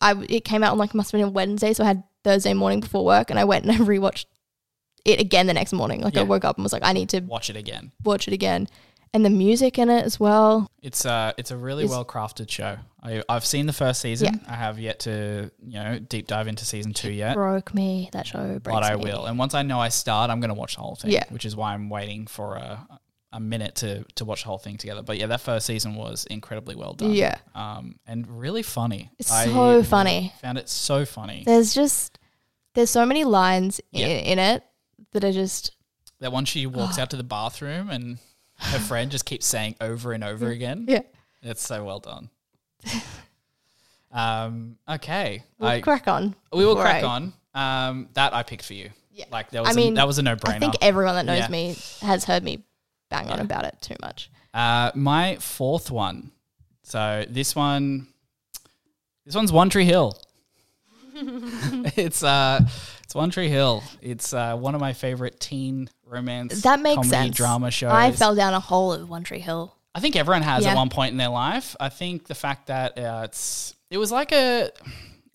I 0.00 0.14
it 0.28 0.44
came 0.44 0.62
out 0.62 0.70
on 0.72 0.78
like 0.78 0.94
must 0.94 1.10
have 1.10 1.18
been 1.18 1.26
a 1.28 1.30
Wednesday, 1.32 1.72
so 1.72 1.82
I 1.82 1.88
had 1.88 2.04
Thursday 2.28 2.54
morning 2.54 2.80
before 2.80 3.04
work, 3.04 3.30
and 3.30 3.38
I 3.38 3.44
went 3.44 3.64
and 3.64 3.72
I 3.72 3.76
rewatched 3.94 4.26
it 5.04 5.20
again 5.20 5.46
the 5.46 5.54
next 5.54 5.72
morning. 5.72 6.00
Like 6.02 6.16
I 6.16 6.20
Yeah. 6.20 6.26
woke 6.26 6.44
up 6.44 6.56
and 6.56 6.64
was 6.64 6.72
like, 6.72 6.84
I 6.84 6.92
need 6.92 7.08
to 7.10 7.20
watch 7.20 7.48
it 7.50 7.56
again. 7.56 7.92
watch 8.04 8.28
it 8.28 8.34
again, 8.34 8.68
and 9.14 9.24
the 9.24 9.30
music 9.30 9.78
in 9.78 9.88
it 9.88 10.04
as 10.04 10.20
well. 10.20 10.68
It's 10.82 11.06
uh 11.06 11.32
it's 11.38 11.50
a 11.50 11.56
really 11.56 11.86
well 11.86 12.04
crafted 12.04 12.50
show. 12.50 12.76
I 13.02 13.22
I've 13.28 13.44
seen 13.46 13.66
the 13.66 13.72
first 13.72 14.00
season. 14.00 14.40
I 14.48 14.54
have 14.56 14.78
yet 14.78 15.00
to 15.00 15.50
you 15.64 15.78
know 15.82 15.98
deep 15.98 16.26
dive 16.26 16.48
into 16.48 16.64
season 16.64 16.92
two 16.92 17.10
yet. 17.12 17.34
Broke 17.34 17.72
me 17.74 18.10
that 18.12 18.26
show, 18.26 18.58
breaks 18.58 18.74
But 18.76 18.84
I 18.84 18.96
me. 18.96 19.04
will, 19.04 19.24
and 19.26 19.38
once 19.38 19.54
I 19.54 19.62
know 19.62 19.80
I 19.80 19.88
start, 19.88 20.30
I'm 20.30 20.40
going 20.40 20.50
to 20.54 20.54
watch 20.60 20.74
the 20.76 20.82
whole 20.82 20.96
thing. 20.96 21.12
Yeah. 21.12 21.24
which 21.30 21.44
is 21.46 21.56
why 21.56 21.72
I'm 21.74 21.88
waiting 21.88 22.26
for 22.26 22.56
a 22.56 22.86
a 23.32 23.40
minute 23.40 23.74
to 23.76 24.04
to 24.16 24.24
watch 24.24 24.42
the 24.42 24.48
whole 24.48 24.58
thing 24.58 24.76
together. 24.78 25.02
But 25.02 25.18
yeah, 25.18 25.26
that 25.26 25.40
first 25.42 25.66
season 25.66 25.94
was 25.94 26.26
incredibly 26.30 26.74
well 26.76 26.94
done. 26.94 27.12
Yeah. 27.12 27.36
um, 27.54 27.96
and 28.06 28.26
really 28.40 28.62
funny. 28.62 29.10
It's 29.18 29.30
I 29.30 29.44
so 29.46 29.82
funny. 29.82 30.32
Found 30.40 30.56
it 30.58 30.68
so 30.68 31.04
funny. 31.04 31.42
There's 31.46 31.74
just 31.74 32.17
there's 32.78 32.90
so 32.90 33.04
many 33.04 33.24
lines 33.24 33.80
Yeah. 33.90 34.06
in, 34.06 34.24
in 34.24 34.38
it 34.38 34.62
that 35.12 35.24
are 35.24 35.32
just 35.32 35.72
That 36.20 36.32
one 36.32 36.44
she 36.44 36.66
walks 36.66 36.98
out 36.98 37.10
to 37.10 37.16
the 37.16 37.24
bathroom 37.24 37.90
and 37.90 38.18
her 38.58 38.78
friend 38.78 39.10
just 39.10 39.24
keeps 39.24 39.46
saying 39.46 39.74
over 39.80 40.12
and 40.12 40.22
over 40.24 40.48
again. 40.48 40.86
yeah. 40.88 41.00
It's 41.42 41.62
so 41.66 41.84
well 41.84 42.00
done. 42.00 42.30
um, 44.12 44.76
okay, 44.88 45.42
We'll 45.58 45.70
I, 45.70 45.80
crack 45.80 46.08
on. 46.08 46.34
we 46.52 46.64
will 46.64 46.76
crack 46.76 47.04
I- 47.04 47.06
on. 47.06 47.32
Um, 47.54 48.08
that 48.14 48.34
I 48.34 48.42
picked 48.44 48.64
for 48.64 48.74
you. 48.74 48.90
Yeah. 49.10 49.24
Like 49.32 49.50
that 49.50 49.62
was 49.62 49.70
I 49.70 49.74
mean, 49.74 49.94
a, 49.94 49.96
that 49.96 50.06
was 50.06 50.18
a 50.18 50.22
no 50.22 50.36
brainer. 50.36 50.56
I 50.56 50.58
think 50.60 50.74
everyone 50.80 51.16
that 51.16 51.24
knows 51.26 51.38
Yeah. 51.40 51.48
me 51.48 51.76
has 52.02 52.24
heard 52.24 52.44
me 52.44 52.62
bang 53.10 53.28
on 53.30 53.40
about 53.40 53.64
it 53.64 53.76
too 53.80 53.96
much. 54.00 54.30
Uh, 54.54 54.92
my 54.94 55.36
fourth 55.36 55.90
one. 55.90 56.30
So 56.84 57.24
this 57.28 57.56
one, 57.56 58.06
this 59.26 59.34
one's 59.34 59.50
One 59.50 59.70
Tree 59.70 59.86
Hill. 59.86 60.16
it's 61.96 62.22
uh, 62.22 62.60
it's 63.04 63.14
One 63.14 63.30
Tree 63.30 63.48
Hill. 63.48 63.82
It's 64.02 64.32
uh, 64.32 64.56
one 64.56 64.74
of 64.74 64.80
my 64.80 64.92
favorite 64.92 65.40
teen 65.40 65.88
romance 66.06 66.62
That 66.62 66.80
makes 66.80 66.94
comedy 66.96 67.10
sense. 67.10 67.36
drama 67.36 67.70
shows. 67.70 67.92
I 67.92 68.12
fell 68.12 68.34
down 68.34 68.54
a 68.54 68.60
hole 68.60 68.92
of 68.92 69.08
One 69.08 69.24
Tree 69.24 69.40
Hill. 69.40 69.74
I 69.94 70.00
think 70.00 70.16
everyone 70.16 70.42
has 70.42 70.64
Yeah. 70.64 70.70
at 70.72 70.76
one 70.76 70.90
point 70.90 71.12
in 71.12 71.18
their 71.18 71.28
life. 71.28 71.74
I 71.80 71.88
think 71.88 72.26
the 72.26 72.34
fact 72.34 72.68
that 72.68 72.98
uh, 72.98 73.22
it's 73.24 73.74
it 73.90 73.98
was 73.98 74.12
like 74.12 74.32
a 74.32 74.70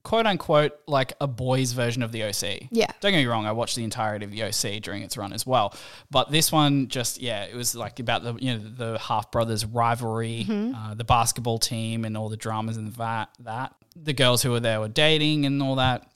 quote 0.04 0.26
unquote 0.26 0.74
like 0.86 1.14
a 1.22 1.28
boys 1.28 1.72
version 1.74 2.04
of 2.04 2.12
the 2.12 2.24
OC. 2.24 2.68
Yeah. 2.72 2.88
Don't 3.02 3.12
get 3.12 3.18
me 3.18 3.26
wrong, 3.26 3.46
I 3.46 3.52
watched 3.54 3.76
the 3.76 3.84
entirety 3.84 4.26
of 4.26 4.32
the 4.32 4.44
OC 4.44 4.82
during 4.82 5.02
its 5.02 5.18
run 5.18 5.34
as 5.34 5.46
well. 5.46 5.74
But 6.12 6.30
this 6.32 6.52
one 6.52 6.88
just 6.88 7.22
yeah, 7.22 7.44
it 7.46 7.56
was 7.56 7.76
like 7.76 8.00
about 8.00 8.24
the 8.24 8.36
you 8.36 8.54
know 8.54 8.60
the 8.60 9.00
half 9.00 9.32
brothers 9.32 9.66
rivalry, 9.66 10.46
Mm-hmm. 10.48 10.76
uh, 10.76 10.94
the 10.94 11.04
basketball 11.06 11.58
team 11.58 12.06
and 12.06 12.16
all 12.18 12.30
the 12.30 12.38
dramas 12.38 12.78
and 12.78 12.94
that 12.96 13.30
that. 13.42 13.74
The 13.96 14.14
girls 14.14 14.42
who 14.44 14.52
were 14.52 14.60
there 14.60 14.80
were 14.80 14.88
dating 14.88 15.46
and 15.46 15.62
all 15.62 15.76
that. 15.76 16.08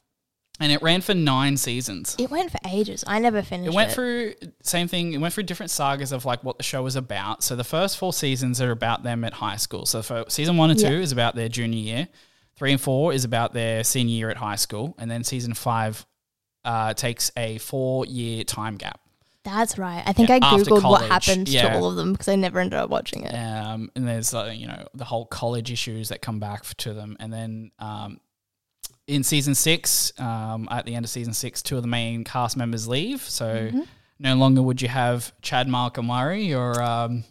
And 0.60 0.72
it 0.72 0.82
ran 0.82 1.02
for 1.02 1.14
nine 1.14 1.56
seasons. 1.56 2.16
It 2.18 2.32
went 2.32 2.52
for 2.52 2.58
ages. 2.68 3.04
I 3.06 3.20
never 3.20 3.44
finished 3.44 3.68
It 3.68 3.74
it. 3.74 3.76
went 3.76 3.92
through 3.92 4.34
same 4.64 4.88
thing. 4.88 5.14
It 5.14 5.20
went 5.20 5.32
through 5.36 5.44
different 5.44 5.70
sagas 5.70 6.12
of 6.12 6.26
like 6.26 6.44
what 6.44 6.58
the 6.58 6.64
show 6.64 6.82
was 6.82 6.96
about. 6.96 7.44
So 7.44 7.56
the 7.56 7.64
first 7.64 7.98
four 7.98 8.12
seasons 8.12 8.60
are 8.60 8.72
about 8.72 9.04
them 9.04 9.24
at 9.24 9.34
high 9.34 9.58
school. 9.58 9.86
So 9.86 10.02
for 10.02 10.26
season 10.30 10.58
one 10.58 10.72
and 10.72 10.80
two 10.80 10.88
Yeah. 10.96 11.00
is 11.04 11.12
about 11.12 11.36
their 11.36 11.48
junior 11.48 11.78
year. 11.80 12.08
Three 12.56 12.72
and 12.72 12.82
four 12.82 13.14
is 13.14 13.24
about 13.24 13.54
their 13.54 13.84
senior 13.84 14.16
year 14.16 14.30
at 14.32 14.38
high 14.38 14.56
school, 14.56 14.96
and 14.98 15.12
then 15.12 15.24
season 15.24 15.54
five 15.54 16.08
uh, 16.66 16.96
takes 16.96 17.32
a 17.38 17.60
four 17.60 18.08
year 18.08 18.44
time 18.44 18.78
gap. 18.78 19.00
That's 19.48 19.78
right. 19.78 20.04
I 20.06 20.14
think 20.14 20.28
Yeah, 20.30 20.36
I 20.42 20.58
googled 20.58 20.84
what 20.84 21.08
happened 21.10 21.48
yeah. 21.48 21.70
to 21.70 21.78
all 21.78 21.90
of 21.90 21.96
them 21.96 22.12
because 22.12 22.28
I 22.28 22.36
never 22.36 22.60
ended 22.60 22.78
up 22.80 22.90
watching 22.90 23.24
it. 23.24 23.34
Um, 23.34 23.90
and 23.96 24.08
there's 24.08 24.34
uh, 24.34 24.54
you 24.54 24.68
know 24.68 24.88
the 24.94 25.06
whole 25.06 25.26
college 25.26 25.72
issues 25.72 26.10
that 26.10 26.22
come 26.22 26.40
back 26.40 26.64
to 26.78 26.94
them, 26.94 27.16
and 27.20 27.32
then 27.32 27.72
um, 27.80 28.20
in 29.08 29.24
season 29.24 29.56
six, 29.56 30.12
um, 30.20 30.68
at 30.70 30.86
the 30.86 30.94
end 30.96 31.06
of 31.06 31.10
season 31.10 31.34
six, 31.34 31.62
two 31.62 31.78
of 31.78 31.82
the 31.82 31.88
main 31.88 32.24
cast 32.26 32.58
members 32.58 32.88
leave, 32.88 33.22
so 33.22 33.46
Mm-hmm. 33.46 33.82
no 34.20 34.36
longer 34.36 34.62
would 34.62 34.82
you 34.82 34.90
have 34.90 35.32
Chad 35.42 35.68
Murray 35.70 36.54
or 36.54 36.82
um, 36.82 37.24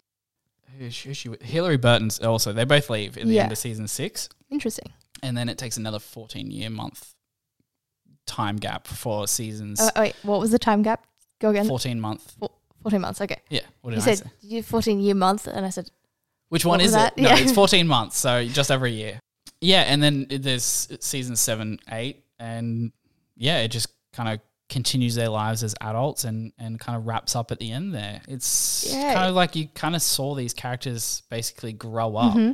who's, 0.79 0.99
who's 0.99 1.17
she 1.17 1.29
with? 1.29 1.41
Hilarie 1.41 1.79
Burton's 1.79 2.19
also. 2.19 2.51
They 2.51 2.65
both 2.65 2.89
leave 2.89 3.15
in 3.17 3.27
the 3.27 3.35
Yeah. 3.35 3.43
end 3.43 3.51
of 3.51 3.57
season 3.59 3.87
six, 3.87 4.27
Interesting. 4.49 4.91
and 5.21 5.37
then 5.37 5.49
it 5.49 5.57
takes 5.59 5.77
another 5.77 5.99
fourteen 5.99 6.49
year 6.49 6.69
month 6.71 7.13
time 8.25 8.57
gap 8.57 8.87
for 8.87 9.27
seasons. 9.27 9.79
Oh, 9.81 9.89
wait, 10.01 10.15
what 10.23 10.39
was 10.39 10.51
the 10.51 10.59
time 10.59 10.81
gap? 10.81 11.05
Go 11.39 11.49
again. 11.51 11.67
fourteen 11.67 11.99
month. 11.99 12.35
Four- 12.39 12.51
14 12.83 13.01
months. 13.01 13.19
Okay. 13.21 13.41
Yeah. 13.49 13.61
What 13.81 13.91
did 13.91 13.97
You 13.97 14.11
I 14.11 14.15
said 14.15 14.17
say? 14.19 14.31
you 14.43 14.63
14 14.63 14.99
year 15.01 15.15
month, 15.15 15.47
and 15.47 15.65
I 15.65 15.69
said, 15.69 15.89
Which 16.49 16.63
one 16.63 16.79
is 16.79 16.93
it? 16.95 17.17
No, 17.17 17.29
Yeah. 17.29 17.37
it's 17.39 17.51
14 17.51 17.85
months, 17.95 18.17
so 18.17 18.45
just 18.45 18.71
over 18.71 18.85
a 18.85 18.89
year. 18.89 19.19
Yeah, 19.59 19.81
and 19.81 20.01
then 20.01 20.27
there's 20.29 20.87
season 21.01 21.35
seven, 21.35 21.79
eight, 21.91 22.23
and 22.39 22.91
yeah, 23.35 23.57
it 23.59 23.69
just 23.69 23.87
kind 24.13 24.29
of 24.29 24.39
continues 24.69 25.15
their 25.15 25.27
lives 25.29 25.63
as 25.63 25.73
adults 25.81 26.23
and, 26.23 26.53
and 26.59 26.79
kind 26.79 26.95
of 26.97 27.07
wraps 27.07 27.35
up 27.35 27.51
at 27.51 27.59
the 27.59 27.71
end 27.71 27.93
there. 27.93 28.21
It's 28.27 28.85
Yeah. 28.89 29.13
kind 29.15 29.29
of 29.29 29.35
like 29.35 29.55
you 29.55 29.67
kind 29.73 29.95
of 29.95 30.01
saw 30.01 30.35
these 30.35 30.53
characters 30.53 31.23
basically 31.29 31.73
grow 31.73 32.15
up, 32.15 32.35
Mm-hmm. 32.37 32.51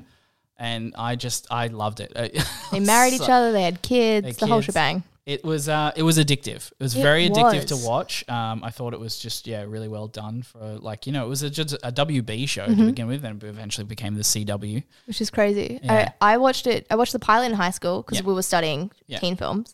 and 0.57 0.95
I 0.97 1.15
just, 1.15 1.47
I 1.51 1.67
loved 1.67 1.99
it. 1.99 2.13
they 2.71 2.79
married 2.79 3.13
each 3.13 3.21
other, 3.29 3.51
they 3.51 3.63
had 3.63 3.81
kids, 3.84 4.38
the 4.38 4.47
whole 4.47 4.61
shebang. 4.61 5.03
It 5.26 5.45
was 5.45 5.69
uh, 5.69 5.91
it 5.95 6.03
was 6.03 6.17
addictive. 6.17 6.71
It 6.71 6.80
was 6.84 6.95
It 6.97 7.01
very 7.01 7.30
addictive 7.30 7.61
was. 7.69 7.82
to 7.82 7.88
watch. 7.88 8.28
Um, 8.30 8.61
I 8.61 8.71
thought 8.71 8.93
it 8.93 8.99
was 8.99 9.17
just 9.17 9.47
yeah 9.47 9.63
really 9.63 9.88
well 9.88 10.07
done 10.07 10.41
for 10.43 10.59
like 10.80 11.07
you 11.07 11.13
know 11.13 11.26
it 11.26 11.30
was 11.30 11.43
a, 11.43 11.49
just 11.49 11.74
a 11.82 11.91
WB 11.93 12.49
show 12.49 12.65
Mm-hmm. 12.65 12.80
to 12.82 12.86
begin 12.88 13.07
with, 13.07 13.24
and 13.24 13.41
it 13.41 13.47
eventually 13.47 13.86
became 13.86 14.15
the 14.15 14.21
CW. 14.24 14.84
which 15.05 15.21
is 15.21 15.30
crazy. 15.30 15.80
Yeah. 15.82 16.11
I, 16.19 16.34
I 16.34 16.38
watched 16.38 16.67
it. 16.67 16.86
I 16.91 16.95
watched 16.95 17.13
the 17.13 17.19
pilot 17.19 17.45
in 17.45 17.53
high 17.53 17.71
school 17.71 18.01
because 18.01 18.19
Yeah. 18.19 18.26
we 18.26 18.34
were 18.34 18.41
studying 18.41 18.91
Yeah. 19.07 19.19
teen 19.19 19.38
films, 19.38 19.74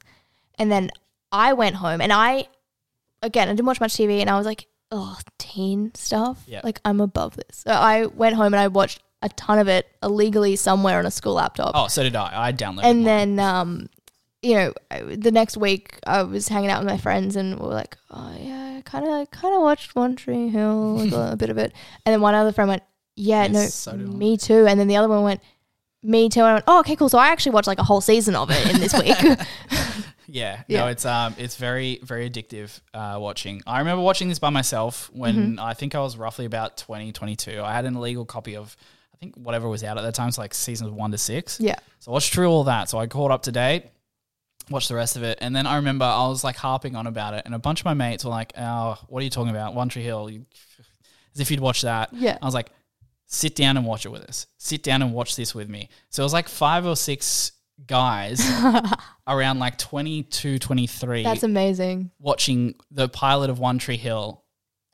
and 0.60 0.72
then 0.72 0.92
I 1.32 1.54
went 1.54 1.76
home 1.78 2.00
and 2.02 2.14
I, 2.14 2.48
again, 3.24 3.50
I 3.50 3.54
didn't 3.54 3.66
watch 3.66 3.80
much 3.82 3.94
TV, 3.94 4.22
and 4.22 4.30
I 4.30 4.38
was 4.38 4.46
like, 4.46 4.68
oh, 4.92 5.18
teen 5.40 5.92
stuff. 5.96 6.44
Yeah. 6.48 6.62
Like 6.64 6.80
I'm 6.86 7.02
above 7.02 7.36
this. 7.36 7.64
So 7.66 7.72
I 7.72 8.06
went 8.06 8.36
home 8.36 8.54
and 8.54 8.58
I 8.58 8.68
watched 8.68 9.02
a 9.22 9.30
ton 9.30 9.60
of 9.60 9.68
it 9.68 9.88
illegally 10.02 10.56
somewhere 10.56 10.98
on 11.00 11.06
a 11.06 11.12
school 11.12 11.34
laptop. 11.34 11.72
Oh, 11.76 11.88
so 11.88 12.04
did 12.04 12.16
I. 12.16 12.48
I 12.50 12.54
downloaded. 12.54 12.80
It. 12.80 12.86
And 12.86 12.98
mine. 13.04 13.36
then 13.36 13.40
um 13.40 13.90
you 14.42 14.56
know 14.56 14.74
the 15.16 15.32
next 15.32 15.58
week 15.58 16.00
i 16.08 16.24
was 16.24 16.48
hanging 16.48 16.70
out 16.70 16.82
with 16.84 16.90
my 16.92 16.98
friends 16.98 17.36
and 17.36 17.60
we 17.60 17.68
were 17.68 17.74
like 17.74 17.98
oh 18.12 18.34
yeah 18.40 18.80
kind 18.86 19.06
of 19.08 19.30
kind 19.32 19.54
of 19.54 19.62
watched 19.62 19.96
one 19.96 20.16
tree 20.16 20.48
hill 20.48 20.96
like 20.98 21.12
a 21.12 21.36
bit 21.36 21.50
of 21.50 21.58
it 21.58 21.74
and 22.06 22.14
then 22.14 22.22
one 22.22 22.34
other 22.36 22.52
friend 22.54 22.70
went 22.70 22.84
yeah 23.16 23.44
Yes, 23.44 23.52
no 23.54 23.66
so 23.66 23.92
I. 23.92 23.96
me 23.96 24.38
too 24.38 24.66
and 24.66 24.80
then 24.80 24.88
the 24.88 24.96
other 24.96 25.10
one 25.10 25.24
went 25.24 25.42
me 26.02 26.30
too 26.30 26.40
and 26.40 26.48
i 26.50 26.54
went 26.54 26.66
oh 26.68 26.80
okay 26.80 26.96
cool 26.96 27.10
so 27.10 27.18
i 27.18 27.28
actually 27.28 27.52
watched 27.52 27.68
like 27.68 27.80
a 27.80 27.84
whole 27.84 28.00
season 28.02 28.36
of 28.36 28.50
it 28.50 28.74
in 28.74 28.80
this 28.80 28.94
week 29.04 29.18
Yeah, 30.28 30.62
Yeah. 30.68 30.82
no, 30.82 30.88
it's 30.88 31.06
um, 31.06 31.36
it's 31.38 31.56
very 31.56 32.00
very 32.04 32.30
addictive 32.30 32.80
uh, 32.94 33.18
watching. 33.20 33.62
I 33.66 33.80
remember 33.80 34.04
watching 34.04 34.30
this 34.30 34.38
by 34.40 34.52
myself 34.52 35.10
when 35.12 35.36
Mm-hmm. 35.36 35.60
I 35.60 35.74
think 35.74 35.96
I 35.96 36.00
was 36.02 36.18
roughly 36.18 36.46
about 36.46 36.78
20, 36.78 37.12
22. 37.12 37.62
I 37.64 37.74
had 37.74 37.86
an 37.86 37.96
illegal 37.96 38.26
copy 38.26 38.56
of 38.56 38.78
I 39.14 39.18
think 39.18 39.36
whatever 39.36 39.68
was 39.68 39.84
out 39.84 39.98
at 39.98 40.02
that 40.04 40.14
time, 40.14 40.30
so 40.32 40.42
like 40.42 40.54
seasons 40.54 40.92
one 40.92 41.12
to 41.12 41.18
six. 41.18 41.60
yeah 41.60 41.76
So 42.00 42.12
I 42.12 42.14
watched 42.14 42.32
through 42.34 42.48
all 42.48 42.64
that. 42.66 42.90
So 42.90 43.00
I 43.00 43.08
caught 43.08 43.32
up 43.32 43.42
to 43.44 43.52
date, 43.52 43.86
watched 44.70 44.90
the 44.90 44.96
rest 44.96 45.16
of 45.16 45.24
it, 45.24 45.38
and 45.42 45.56
then 45.56 45.66
I 45.68 45.78
remember 45.78 46.06
I 46.06 46.28
was 46.28 46.44
like 46.44 46.56
harping 46.56 46.96
on 46.96 47.08
about 47.08 47.34
it, 47.34 47.44
and 47.46 47.54
a 47.56 47.60
bunch 47.60 47.82
of 47.82 47.86
my 47.86 47.94
mates 47.94 48.24
were 48.24 48.32
like, 48.32 48.54
"Oh, 48.58 48.98
what 49.08 49.22
are 49.22 49.24
you 49.24 49.30
talking 49.30 49.52
about? 49.52 49.74
One 49.76 49.90
Tree 49.90 50.04
Hill?" 50.04 50.30
You, 50.30 50.46
as 51.34 51.42
if 51.42 51.52
you'd 51.52 51.60
watch 51.60 51.82
that. 51.84 52.14
Yeah. 52.14 52.38
I 52.42 52.46
was 52.46 52.54
like, 52.54 52.72
"Sit 53.28 53.56
down 53.56 53.78
and 53.78 53.86
watch 53.86 54.06
it 54.06 54.10
with 54.10 54.24
us. 54.24 54.48
Sit 54.58 54.84
down 54.84 55.02
and 55.02 55.14
watch 55.14 55.36
this 55.36 55.54
with 55.54 55.70
me." 55.70 55.90
So 56.10 56.24
it 56.24 56.26
was 56.26 56.34
like 56.34 56.48
five 56.48 56.86
or 56.86 56.96
six 56.96 57.52
guys 57.88 58.42
around 59.28 59.60
like 59.60 59.78
22, 59.78 60.60
23 60.60 61.24
that's 61.24 61.44
amazing 61.44 62.12
watching 62.20 62.76
the 62.92 63.08
pilot 63.08 63.50
of 63.50 63.60
One 63.60 63.78
Tree 63.78 63.98
Hill. 63.98 64.44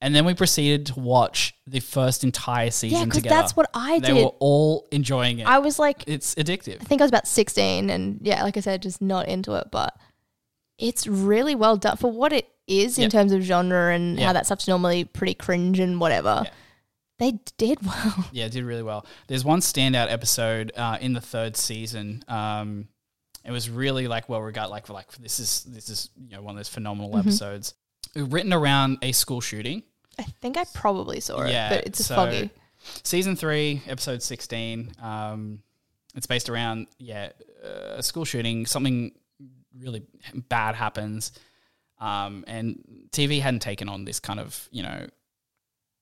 And 0.06 0.16
then 0.16 0.24
we 0.26 0.34
proceeded 0.36 0.86
to 0.88 1.00
watch 1.00 1.56
the 1.66 1.80
first 1.80 2.24
entire 2.24 2.70
season 2.70 3.00
yeah 3.00 3.06
because 3.06 3.24
together. 3.24 3.36
that's 3.42 3.56
what 3.56 3.70
i 3.74 3.94
did. 4.00 4.04
they 4.04 4.14
did 4.14 4.24
were 4.24 4.36
all 4.40 4.88
enjoying 4.92 5.40
it. 5.40 5.48
i 5.48 5.58
was 5.58 5.80
like 5.80 6.04
it's 6.06 6.36
addictive. 6.36 6.80
I 6.82 6.84
think 6.86 7.02
I 7.02 7.06
was 7.06 7.10
about 7.12 7.28
16 7.28 7.90
and 7.90 8.20
yeah, 8.22 8.44
like 8.44 8.56
I 8.56 8.60
said, 8.60 8.82
just 8.84 9.02
not 9.02 9.28
into 9.28 9.56
it, 9.56 9.68
but 9.72 9.98
it's 10.78 11.08
really 11.08 11.56
well 11.56 11.76
done 11.78 11.98
for 11.98 12.12
what 12.12 12.32
it 12.34 12.48
is 12.68 12.98
in 12.98 13.04
Yeah. 13.04 13.10
terms 13.10 13.32
of 13.32 13.42
genre 13.42 13.94
and 13.96 14.20
Yeah. 14.20 14.28
how 14.28 14.34
that 14.34 14.46
stuff's 14.46 14.68
normally 14.68 15.06
pretty 15.06 15.34
cringe 15.34 15.80
and 15.80 16.00
whatever. 16.00 16.42
Yeah. 16.46 16.52
They 17.18 17.40
did 17.58 17.78
well. 17.86 18.26
Yeah, 18.32 18.46
it 18.46 18.52
did 18.52 18.64
really 18.66 18.84
well. 18.84 19.06
There's 19.28 19.46
one 19.46 19.62
standout 19.62 20.12
episode 20.12 20.72
uh, 20.76 20.98
in 21.00 21.14
the 21.14 21.22
third 21.22 21.56
season. 21.56 22.24
Um, 22.28 22.90
it 23.46 23.52
was 23.52 23.70
really 23.70 24.08
like 24.08 24.28
well 24.28 24.42
regarded. 24.42 24.70
Like 24.72 24.90
like 24.90 25.12
this 25.14 25.40
is 25.40 25.64
this 25.64 25.88
is 25.90 26.10
you 26.18 26.36
know 26.36 26.42
one 26.42 26.56
of 26.56 26.60
those 26.60 26.68
phenomenal 26.70 27.12
Mm-hmm. 27.12 27.20
episodes 27.30 27.74
written 28.16 28.52
around 28.54 28.98
a 29.02 29.12
school 29.14 29.40
shooting. 29.42 29.84
I 30.20 30.24
think 30.24 30.58
I 30.58 30.64
probably 30.74 31.20
saw 31.20 31.42
it, 31.42 31.52
Yeah, 31.52 31.70
but 31.70 31.86
it's 31.88 32.06
so- 32.06 32.16
foggy. 32.16 32.50
Season 33.04 33.36
three, 33.36 33.82
episode 33.88 34.22
sixteen. 34.22 34.92
Um, 35.02 35.64
it's 36.16 36.28
based 36.28 36.50
around 36.50 36.88
yeah 37.00 37.30
uh, 37.64 37.96
a 37.98 38.04
school 38.04 38.26
shooting. 38.26 38.66
Something 38.68 39.12
really 39.78 40.04
bad 40.50 40.76
happens, 40.76 41.32
um, 42.00 42.44
and 42.48 42.84
TV 43.12 43.42
hadn't 43.42 43.62
taken 43.62 43.90
on 43.90 44.06
this 44.06 44.20
kind 44.20 44.40
of 44.40 44.68
you 44.72 44.84
know 44.84 45.08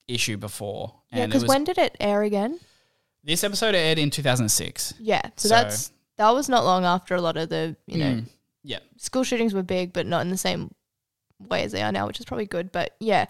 issue 0.10 0.36
before. 0.38 0.94
Yeah, 1.14 1.26
because 1.28 1.46
when 1.46 1.64
did 1.64 1.78
it 1.78 1.96
air 2.00 2.24
again? 2.24 2.60
this 3.26 3.46
episode 3.46 3.74
aired 3.74 3.98
in 3.98 4.10
2006. 4.10 4.96
Yeah, 5.00 5.22
so, 5.38 5.48
So- 5.48 5.56
that's 5.56 5.92
that 6.18 6.30
was 6.32 6.50
not 6.50 6.66
long 6.66 6.84
after 6.84 7.16
a 7.16 7.22
lot 7.22 7.38
of 7.38 7.48
the 7.50 7.78
you 7.88 7.98
know 7.98 8.12
Mm, 8.16 8.26
yeah. 8.64 8.80
school 8.98 9.24
shootings 9.24 9.54
were 9.54 9.64
big, 9.64 9.94
but 9.94 10.06
not 10.06 10.22
in 10.22 10.30
the 10.30 10.38
same 10.38 10.70
way 11.40 11.64
as 11.64 11.72
they 11.72 11.82
are 11.82 11.92
now, 11.94 12.08
which 12.08 12.20
is 12.20 12.26
probably 12.26 12.46
good. 12.46 12.72
But 12.74 12.96
yeah, 13.00 13.28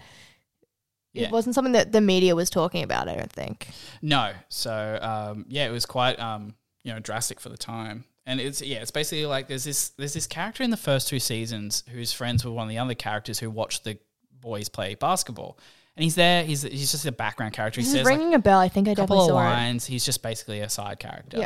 Yeah. 1.13 1.27
it 1.27 1.31
wasn't 1.31 1.55
something 1.55 1.73
that 1.73 1.91
the 1.91 2.01
media 2.01 2.35
was 2.35 2.49
talking 2.49 2.83
about. 2.83 3.07
I 3.07 3.15
don't 3.15 3.31
think. 3.31 3.67
No. 4.01 4.31
So 4.49 4.99
um, 5.01 5.45
yeah, 5.47 5.67
it 5.67 5.71
was 5.71 5.85
quite 5.85 6.19
um, 6.19 6.55
you 6.83 6.91
know 6.93 6.99
drastic 6.99 7.39
for 7.39 7.49
the 7.49 7.57
time. 7.57 8.05
And 8.25 8.39
it's 8.39 8.61
yeah, 8.61 8.77
it's 8.77 8.91
basically 8.91 9.25
like 9.25 9.47
there's 9.47 9.63
this 9.65 9.89
there's 9.89 10.13
this 10.13 10.27
character 10.27 10.63
in 10.63 10.69
the 10.71 10.77
first 10.77 11.07
two 11.09 11.19
seasons 11.19 11.83
who's 11.91 12.13
friends 12.13 12.43
with 12.45 12.53
one 12.53 12.63
of 12.63 12.69
the 12.69 12.77
other 12.77 12.95
characters 12.95 13.37
who 13.39 13.49
watch 13.49 13.83
the 13.83 13.97
boys 14.39 14.69
play 14.69 14.95
basketball. 14.95 15.57
And 15.95 16.03
he's 16.03 16.15
there. 16.15 16.43
He's 16.43 16.63
he's 16.63 16.91
just 16.91 17.05
a 17.05 17.11
background 17.11 17.53
character. 17.53 17.81
He 17.81 17.85
This 17.85 17.93
is 17.93 17.99
says 17.99 18.05
like 18.05 18.17
ringing 18.17 18.33
a 18.33 18.39
bell. 18.39 18.59
I 18.59 18.69
think 18.69 18.87
I 18.87 18.95
couple 18.95 19.17
definitely 19.17 19.25
of 19.25 19.29
saw 19.29 19.39
it. 19.41 19.53
lines. 19.53 19.85
He's 19.85 20.05
just 20.05 20.23
basically 20.23 20.61
a 20.61 20.69
side 20.69 20.99
character. 20.99 21.39
Yeah. 21.39 21.45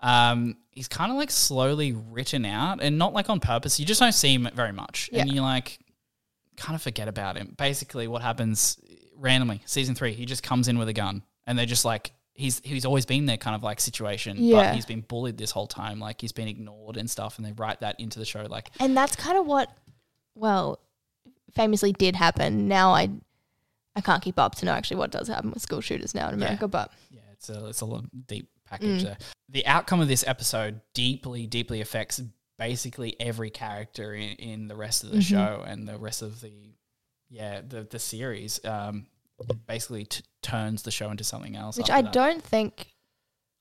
Um, 0.00 0.56
he's 0.72 0.88
kind 0.88 1.12
of 1.12 1.16
like 1.16 1.30
slowly 1.30 1.92
written 1.92 2.44
out, 2.44 2.82
and 2.82 2.98
not 2.98 3.12
like 3.12 3.30
on 3.30 3.38
purpose. 3.38 3.78
You 3.78 3.86
just 3.86 4.00
don't 4.00 4.12
see 4.12 4.34
him 4.34 4.48
very 4.54 4.72
much, 4.72 5.08
and 5.12 5.32
you 5.32 5.40
like 5.42 5.78
kind 6.56 6.74
of 6.74 6.82
forget 6.82 7.06
about 7.08 7.36
him. 7.36 7.54
Basically, 7.56 8.08
what 8.08 8.20
happens 8.22 8.78
randomly, 9.16 9.62
season 9.66 9.94
three, 9.94 10.12
he 10.12 10.24
just 10.26 10.42
comes 10.42 10.68
in 10.68 10.78
with 10.78 10.88
a 10.88 10.92
gun, 10.92 11.22
and 11.46 11.58
they're 11.58 11.66
just 11.66 11.84
like 11.84 12.12
he's 12.34 12.60
he's 12.64 12.84
always 12.84 13.06
been 13.06 13.26
there, 13.26 13.36
kind 13.36 13.54
of 13.54 13.62
like 13.62 13.80
situation, 13.80 14.36
Yeah. 14.38 14.56
but 14.56 14.74
he's 14.74 14.86
been 14.86 15.00
bullied 15.02 15.36
this 15.38 15.50
whole 15.52 15.66
time, 15.66 16.00
like 16.00 16.20
he's 16.20 16.32
been 16.32 16.48
ignored 16.48 16.96
and 16.96 17.08
stuff, 17.08 17.38
and 17.38 17.46
they 17.46 17.52
write 17.52 17.80
that 17.80 17.98
into 18.00 18.18
the 18.18 18.24
show, 18.24 18.42
like 18.48 18.70
And 18.80 18.96
that's 18.96 19.14
kind 19.16 19.38
of 19.38 19.46
what, 19.46 19.70
well, 20.34 20.80
famously 21.54 21.92
did 21.92 22.16
happen. 22.16 22.66
Now 22.66 22.90
I, 22.90 23.08
I 23.94 24.00
can't 24.00 24.22
keep 24.22 24.38
up 24.38 24.56
to 24.56 24.66
know 24.66 24.72
actually 24.72 24.96
what 24.96 25.12
does 25.12 25.28
happen 25.28 25.50
with 25.52 25.62
school 25.62 25.80
shooters 25.80 26.14
now 26.14 26.28
in 26.28 26.38
Yeah. 26.40 26.46
America. 26.46 26.66
But 26.66 26.90
Yeah, 27.10 27.20
it's 27.32 27.48
a 27.48 27.66
it's 27.66 27.82
a 27.82 28.02
deep 28.26 28.48
package 28.68 29.02
Mm. 29.02 29.04
there. 29.04 29.18
The 29.50 29.66
outcome 29.66 30.00
of 30.00 30.08
this 30.08 30.24
episode 30.26 30.80
deeply, 30.94 31.46
deeply 31.46 31.80
affects 31.80 32.20
basically 32.58 33.14
every 33.20 33.50
character 33.50 34.12
in, 34.14 34.30
in 34.36 34.68
the 34.68 34.74
rest 34.76 35.04
of 35.04 35.10
the 35.10 35.18
Mhm. 35.18 35.22
show 35.22 35.64
and 35.66 35.86
the 35.86 35.98
rest 35.98 36.22
of 36.22 36.40
the 36.40 36.74
yeah 37.34 37.60
the 37.66 37.82
the 37.84 37.98
series. 37.98 38.64
Um, 38.64 39.06
basically 39.66 40.04
t- 40.04 40.22
turns 40.42 40.82
the 40.84 40.90
show 40.92 41.10
into 41.10 41.24
something 41.24 41.56
else. 41.56 41.76
which 41.76 41.90
I 41.90 42.02
that. 42.02 42.12
don't 42.12 42.42
think 42.42 42.94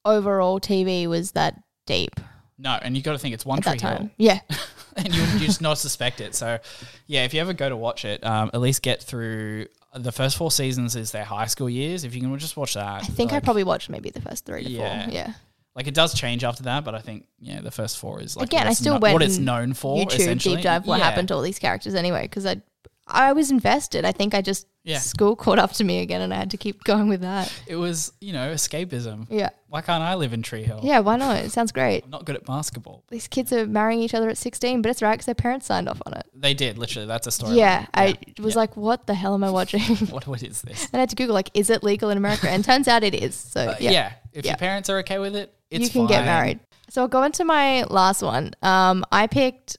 overall 0.06 0.60
TV 0.60 1.08
was 1.08 1.32
that 1.32 1.62
deep 1.88 2.20
No, 2.60 2.78
and 2.82 2.96
you've 2.96 3.04
got 3.04 3.14
to 3.14 3.18
think 3.18 3.34
it's 3.34 3.46
One 3.46 3.58
at 3.60 3.64
Tree 3.64 3.72
Hill, 3.80 3.98
time. 3.98 4.12
Yeah, 4.18 4.40
and 4.96 5.14
you 5.14 5.22
you 5.24 5.40
just 5.48 5.62
not 5.62 5.78
suspect 5.80 6.22
it. 6.22 6.36
So 6.36 6.60
yeah, 7.08 7.24
if 7.26 7.34
you 7.34 7.42
ever 7.42 7.54
go 7.54 7.68
to 7.70 7.76
watch 7.76 8.06
it, 8.06 8.24
um, 8.24 8.52
at 8.54 8.62
least 8.62 8.82
get 8.82 9.02
through. 9.02 9.66
The 9.96 10.12
first 10.12 10.38
four 10.38 10.50
seasons 10.50 10.96
is 10.96 11.12
their 11.12 11.24
high 11.26 11.46
school 11.48 11.70
years. 11.70 12.04
If 12.04 12.16
you 12.16 12.22
can 12.22 12.38
just 12.40 12.58
watch 12.58 12.74
that, 12.76 13.04
I 13.04 13.06
think 13.06 13.32
I 13.32 13.40
probably 13.40 13.64
watched 13.64 13.90
maybe 13.92 14.10
the 14.10 14.22
first 14.22 14.44
three 14.46 14.64
to 14.64 14.70
Yeah. 14.70 15.06
four. 15.06 15.14
Yeah, 15.14 15.34
Like 15.76 15.86
it 15.88 15.94
does 15.94 16.14
change 16.16 16.44
after 16.44 16.64
that, 16.64 16.84
but 16.84 16.96
I 16.96 17.00
think 17.00 17.28
yeah, 17.40 17.62
the 17.62 17.70
first 17.72 17.98
four 18.00 18.20
is 18.22 18.36
like 18.36 18.48
Again, 18.48 18.66
I 18.68 18.74
still 18.74 18.96
kno- 18.96 19.00
went 19.02 19.14
what 19.14 19.22
it's 19.24 19.38
known 19.38 19.74
for. 19.74 19.98
YouTube 20.06 20.42
deep 20.42 20.62
dive 20.62 20.88
what 20.88 20.98
Yeah. 21.00 21.04
happened 21.10 21.28
to 21.30 21.36
all 21.36 21.42
these 21.44 21.60
characters 21.60 21.94
anyway 21.96 22.24
because 22.24 22.46
I, 22.48 22.62
I 23.06 23.34
was 23.34 23.52
invested. 23.52 24.06
I 24.06 24.12
think 24.14 24.34
I 24.34 24.42
just 24.42 24.66
Yeah. 24.86 25.00
school 25.00 25.36
caught 25.36 25.60
up 25.60 25.72
to 25.74 25.84
me 25.84 26.00
again, 26.00 26.22
and 26.22 26.34
I 26.34 26.38
had 26.38 26.52
to 26.52 26.58
keep 26.58 26.84
going 26.92 27.10
with 27.10 27.22
that. 27.22 27.52
It 27.68 27.76
was 27.76 28.14
you 28.22 28.32
know 28.34 28.54
escapism. 28.54 29.28
Yeah, 29.30 29.50
Why 29.68 29.82
can't 29.82 30.02
I 30.04 30.16
live 30.16 30.32
in 30.34 30.42
Tree 30.42 30.64
Hill? 30.64 30.80
yeah. 30.84 31.00
Why 31.00 31.18
not? 31.18 31.38
It 31.38 31.52
sounds 31.52 31.72
great. 31.72 32.06
I'm 32.06 32.10
not 32.12 32.26
good 32.26 32.36
at 32.36 32.46
basketball. 32.46 33.04
These 33.10 33.28
kids 33.28 33.52
are 33.52 33.66
marrying 33.68 34.02
each 34.02 34.14
other 34.14 34.30
at 34.30 34.38
sixteen, 34.38 34.82
but 34.82 34.90
it's 34.90 35.02
right 35.02 35.14
because 35.14 35.26
their 35.26 35.36
parents 35.36 35.66
signed 35.66 35.90
off 35.90 36.02
on 36.06 36.14
it. 36.14 36.26
They 36.34 36.54
did 36.54 36.78
literally. 36.78 37.08
That's 37.08 37.28
a 37.28 37.32
story. 37.32 37.58
Yeah, 37.58 37.86
I 37.94 38.16
was 38.40 38.54
yeah. 38.56 38.60
like, 38.60 38.78
what 38.78 39.06
the 39.08 39.14
hell 39.14 39.34
am 39.34 39.44
I 39.44 39.52
watching? 39.52 39.82
What 40.10 40.26
what 40.28 40.42
is 40.44 40.62
this? 40.62 40.86
And 40.86 40.96
I 40.96 41.00
had 41.02 41.10
to 41.10 41.16
Google 41.16 41.34
like, 41.34 41.50
is 41.54 41.70
it 41.70 41.84
legal 41.84 42.10
in 42.10 42.18
America? 42.18 42.50
And 42.50 42.64
turns 42.64 42.88
out 42.88 43.04
it 43.04 43.14
is. 43.14 43.36
So 43.36 43.62
Uh, 43.62 43.76
yeah, 43.80 43.92
yeah. 43.92 44.12
If 44.32 44.46
your 44.46 44.56
parents 44.58 44.90
are 44.90 45.00
okay 45.00 45.20
with 45.20 45.36
it, 45.36 45.54
it's 45.70 45.84
you 45.84 45.90
can 45.90 46.08
get 46.08 46.24
married. 46.26 46.60
So 46.90 47.02
I'll 47.02 47.08
go 47.08 47.24
into 47.24 47.44
my 47.46 47.84
last 47.86 48.22
one. 48.22 48.52
Um, 48.62 49.04
I 49.12 49.28
picked 49.28 49.78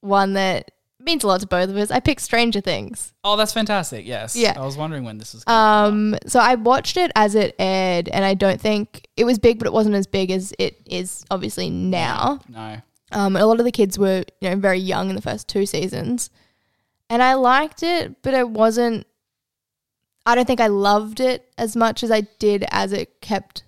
one 0.00 0.34
that 0.34 0.70
means 1.04 1.24
a 1.24 1.26
lot 1.26 1.40
to 1.40 1.46
both 1.46 1.68
of 1.70 1.76
us. 1.76 1.90
I 1.90 2.00
picked 2.00 2.20
Stranger 2.20 2.60
Things. 2.60 3.12
Oh, 3.22 3.36
that's 3.36 3.52
fantastic. 3.52 4.06
Yes. 4.06 4.36
Yeah. 4.36 4.54
I 4.56 4.64
was 4.64 4.76
wondering 4.76 5.04
when 5.04 5.18
this 5.18 5.34
was. 5.34 5.44
Um, 5.46 6.16
so 6.26 6.40
I 6.40 6.54
watched 6.54 6.96
it 6.96 7.10
as 7.14 7.34
it 7.34 7.54
aired, 7.58 8.08
and 8.08 8.24
I 8.24 8.34
don't 8.34 8.60
think 8.60 9.06
it 9.16 9.24
was 9.24 9.38
big, 9.38 9.58
but 9.58 9.66
it 9.66 9.72
wasn't 9.72 9.94
as 9.94 10.06
big 10.06 10.30
as 10.30 10.52
it 10.58 10.80
is 10.86 11.24
obviously 11.30 11.70
now. 11.70 12.40
No. 12.48 12.78
Um, 13.12 13.36
a 13.36 13.46
lot 13.46 13.60
of 13.60 13.64
the 13.64 13.72
kids 13.72 13.98
were 13.98 14.24
you 14.40 14.50
know 14.50 14.56
very 14.56 14.78
young 14.78 15.08
in 15.08 15.16
the 15.16 15.22
first 15.22 15.48
two 15.48 15.66
seasons, 15.66 16.30
and 17.08 17.22
I 17.22 17.34
liked 17.34 17.82
it, 17.82 18.22
but 18.22 18.34
it 18.34 18.48
wasn't. 18.48 19.06
I 20.26 20.34
don't 20.34 20.46
think 20.46 20.60
I 20.60 20.68
loved 20.68 21.20
it 21.20 21.52
as 21.58 21.76
much 21.76 22.02
as 22.02 22.10
I 22.10 22.22
did 22.38 22.64
as 22.70 22.92
it 22.92 23.20
kept 23.20 23.64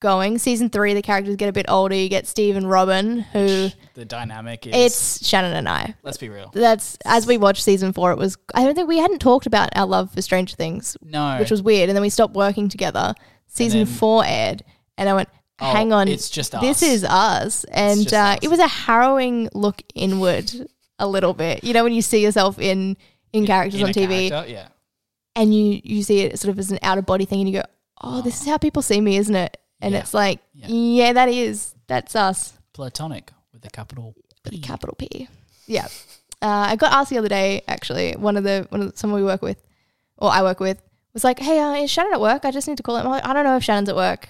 going. 0.00 0.38
Season 0.38 0.68
three, 0.70 0.94
the 0.94 1.02
characters 1.02 1.36
get 1.36 1.48
a 1.48 1.52
bit 1.52 1.66
older. 1.68 1.94
You 1.94 2.08
get 2.08 2.26
Steve 2.26 2.56
and 2.56 2.68
Robin, 2.68 3.20
who 3.20 3.68
The 3.94 4.04
dynamic 4.04 4.66
is. 4.66 4.72
it's 4.74 5.26
Shannon 5.26 5.52
and 5.52 5.68
I. 5.68 5.94
let's 6.02 6.16
be 6.18 6.28
real. 6.28 6.50
That's 6.52 6.96
as 7.04 7.26
we 7.26 7.36
watched 7.38 7.62
season 7.62 7.92
four. 7.92 8.10
It 8.12 8.18
was. 8.18 8.36
I 8.54 8.64
don't 8.64 8.74
think 8.74 8.88
we 8.88 8.98
hadn't 8.98 9.20
talked 9.20 9.46
about 9.46 9.68
our 9.76 9.86
love 9.86 10.10
for 10.12 10.22
Stranger 10.22 10.56
Things, 10.56 10.96
No. 11.02 11.36
which 11.38 11.50
was 11.50 11.62
weird. 11.62 11.88
And 11.88 11.96
then 11.96 12.02
we 12.02 12.10
stopped 12.10 12.34
working 12.34 12.68
together. 12.68 13.14
Season 13.46 13.80
then- 13.84 13.86
four 13.86 14.24
aired, 14.26 14.62
and 14.98 15.08
I 15.08 15.14
went, 15.14 15.28
Oh, 15.62 15.70
"Hang 15.72 15.92
on, 15.92 16.08
it's 16.08 16.30
just 16.30 16.58
This 16.60 16.82
is 16.82 17.04
us." 17.04 17.64
And 17.64 18.12
uh, 18.14 18.16
us. 18.16 18.38
it 18.42 18.48
was 18.48 18.60
a 18.60 18.66
harrowing 18.66 19.50
look 19.52 19.82
inward, 19.94 20.50
a 20.98 21.06
little 21.06 21.34
bit. 21.34 21.62
You 21.64 21.74
know, 21.74 21.84
when 21.84 21.92
you 21.92 22.00
see 22.02 22.22
yourself 22.22 22.58
in 22.58 22.96
in 23.32 23.44
characters 23.46 23.80
In 23.80 23.88
on 23.88 23.92
TV, 23.92 24.28
character, 24.30 24.50
Yeah. 24.50 24.68
and 25.36 25.54
you 25.54 25.80
you 25.84 26.02
see 26.02 26.20
it 26.20 26.38
sort 26.38 26.50
of 26.50 26.58
as 26.58 26.70
an 26.70 26.78
out 26.82 26.96
of 26.96 27.04
body 27.04 27.26
thing, 27.26 27.40
and 27.40 27.48
you 27.50 27.58
go, 27.60 27.64
"Oh, 28.00 28.22
this 28.22 28.40
is 28.40 28.46
how 28.48 28.56
people 28.56 28.80
see 28.82 29.00
me, 29.02 29.16
isn't 29.18 29.36
it?" 29.36 29.58
And 29.80 29.92
Yeah. 29.94 30.00
it's 30.00 30.14
like, 30.14 30.40
Yeah. 30.54 30.66
yeah. 30.68 31.12
that 31.14 31.28
is 31.28 31.74
that's 31.86 32.14
us, 32.16 32.52
Platonic 32.72 33.32
with 33.52 33.64
a 33.64 33.70
capital 33.70 34.14
with 34.44 34.52
a 34.54 34.56
P. 34.56 34.60
capital 34.60 34.94
P. 34.96 35.28
Yeah. 35.66 35.86
Uh, 36.42 36.68
I 36.72 36.76
got 36.76 36.92
asked 36.92 37.10
the 37.10 37.18
other 37.18 37.28
day, 37.28 37.62
actually, 37.68 38.12
one 38.16 38.36
of 38.36 38.44
the 38.44 38.66
one 38.70 38.80
of 38.82 38.90
the, 38.92 38.96
someone 38.96 39.20
we 39.20 39.26
work 39.26 39.42
with, 39.42 39.62
or 40.16 40.30
I 40.30 40.42
work 40.42 40.60
with, 40.60 40.80
was 41.12 41.22
like, 41.24 41.38
"Hey, 41.38 41.58
uh, 41.58 41.74
is 41.74 41.90
Shannon 41.90 42.12
at 42.14 42.20
work? 42.20 42.44
I 42.44 42.50
just 42.50 42.66
need 42.68 42.76
to 42.78 42.82
call 42.82 42.96
him." 42.96 43.04
I'm 43.06 43.12
like, 43.12 43.26
"I 43.26 43.32
don't 43.34 43.44
know 43.44 43.56
if 43.56 43.64
Shannon's 43.64 43.88
at 43.90 43.96
work." 43.96 44.28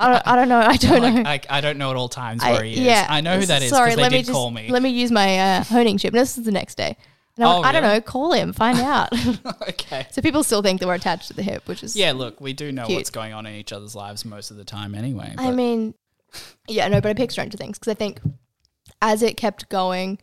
I 0.00 0.12
don't, 0.12 0.22
I 0.28 0.36
don't 0.36 0.48
know. 0.48 0.60
I 0.60 0.76
don't 0.76 1.02
know. 1.02 1.22
Like, 1.22 1.46
I, 1.50 1.58
I 1.58 1.60
don't 1.60 1.76
know 1.78 1.90
at 1.90 1.96
all 1.96 2.08
times 2.08 2.42
I- 2.42 2.52
where 2.52 2.62
he 2.62 2.72
is. 2.74 2.78
yeah. 2.80 3.06
I 3.08 3.20
know 3.20 3.38
who 3.40 3.46
that 3.46 3.62
is 3.62 3.70
Sorry, 3.70 3.90
because 3.90 3.96
they 3.96 4.02
let 4.02 4.08
did 4.10 4.16
me 4.16 4.22
just 4.22 4.32
call 4.32 4.50
me. 4.50 4.68
let 4.68 4.82
me 4.82 4.90
use 4.90 5.10
my 5.10 5.38
uh, 5.38 5.64
honing 5.64 5.98
chip. 5.98 6.12
This 6.12 6.36
is 6.38 6.44
the 6.44 6.52
next 6.52 6.76
day. 6.76 6.96
And 7.38 7.46
I, 7.46 7.50
Oh, 7.52 7.54
went, 7.60 7.66
I 7.66 7.72
don't 7.72 7.82
really? 7.82 7.94
know. 7.94 8.00
Call 8.00 8.32
him. 8.32 8.52
Find 8.52 8.78
out. 8.80 9.08
okay. 9.68 10.06
so 10.10 10.20
people 10.20 10.42
still 10.42 10.60
think 10.62 10.80
that 10.80 10.86
we're 10.86 10.94
attached 10.94 11.28
to 11.28 11.34
the 11.34 11.42
hip, 11.42 11.66
which 11.68 11.82
is 11.84 11.94
Yeah, 11.96 12.12
look, 12.12 12.40
we 12.40 12.52
do 12.52 12.72
know 12.72 12.84
Cute. 12.86 12.98
what's 12.98 13.10
going 13.10 13.32
on 13.32 13.46
in 13.46 13.54
each 13.54 13.72
other's 13.72 13.94
lives 13.94 14.24
most 14.24 14.50
of 14.50 14.56
the 14.56 14.64
time 14.64 14.94
anyway. 14.94 15.34
I 15.38 15.46
but- 15.46 15.54
mean, 15.54 15.94
yeah, 16.66 16.88
no, 16.88 17.00
but 17.00 17.08
I 17.10 17.14
picked 17.14 17.32
Stranger 17.32 17.56
Things 17.56 17.78
because 17.78 17.90
I 17.90 17.94
think 17.94 18.20
as 19.00 19.22
it 19.22 19.36
kept 19.36 19.68
going, 19.68 20.18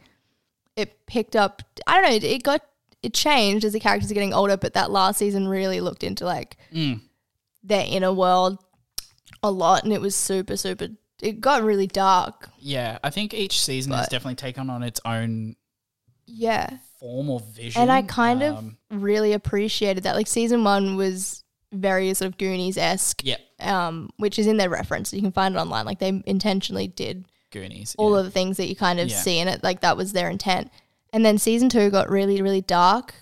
it 0.75 1.05
picked 1.07 1.35
up. 1.35 1.61
I 1.87 2.01
don't 2.01 2.03
know. 2.21 2.27
It 2.29 2.43
got 2.43 2.61
it 3.01 3.13
changed 3.13 3.63
as 3.65 3.71
the 3.73 3.79
characters 3.79 4.11
are 4.11 4.13
getting 4.13 4.33
older, 4.33 4.57
but 4.57 4.73
that 4.73 4.91
last 4.91 5.17
season 5.19 5.47
really 5.47 5.79
looked 5.79 6.03
into 6.03 6.25
like 6.25 6.57
Mm. 6.73 6.99
their 7.63 7.85
inner 7.87 8.11
world 8.11 8.59
a 9.41 9.49
lot, 9.49 9.83
and 9.83 9.93
it 9.93 10.01
was 10.01 10.15
super, 10.15 10.57
super. 10.57 10.89
It 11.21 11.39
got 11.39 11.63
really 11.63 11.87
dark. 11.87 12.49
yeah, 12.59 12.97
I 13.03 13.09
think 13.09 13.33
each 13.33 13.61
season 13.63 13.93
has 13.93 14.01
But- 14.07 14.09
definitely 14.11 14.35
taken 14.35 14.69
on 14.69 14.83
its 14.83 14.99
own 15.05 15.55
Yeah, 16.27 16.77
form 16.99 17.29
or 17.29 17.39
vision. 17.39 17.81
and 17.81 17.91
I 17.91 18.01
kind 18.01 18.41
Um, 18.43 18.77
of 18.91 19.01
really 19.03 19.33
appreciated 19.33 20.03
that. 20.03 20.15
Like 20.15 20.27
season 20.27 20.63
one 20.63 20.95
was 20.95 21.43
very 21.73 22.13
sort 22.13 22.27
of 22.31 22.37
Goonies 22.37 22.77
esque, 22.77 23.21
yeah, 23.23 23.37
um, 23.59 24.09
which 24.17 24.39
is 24.39 24.47
in 24.47 24.57
their 24.57 24.69
reference. 24.69 25.13
You 25.13 25.21
can 25.21 25.31
find 25.31 25.55
it 25.55 25.57
online. 25.59 25.85
Like 25.85 25.99
they 25.99 26.21
intentionally 26.25 26.87
did 26.87 27.25
Goonies. 27.51 27.95
all 27.97 28.13
yeah. 28.13 28.19
of 28.19 28.25
the 28.25 28.31
things 28.31 28.57
that 28.57 28.67
you 28.67 28.75
kind 28.75 28.99
of 28.99 29.09
Yeah. 29.09 29.17
see 29.17 29.39
in 29.39 29.47
it. 29.47 29.63
Like 29.63 29.81
that 29.81 29.97
was 29.97 30.13
their 30.13 30.29
intent. 30.29 30.71
And 31.13 31.25
then 31.25 31.37
season 31.37 31.69
two 31.69 31.89
got 31.89 32.09
really, 32.09 32.41
really 32.41 32.61
dark 32.61 33.13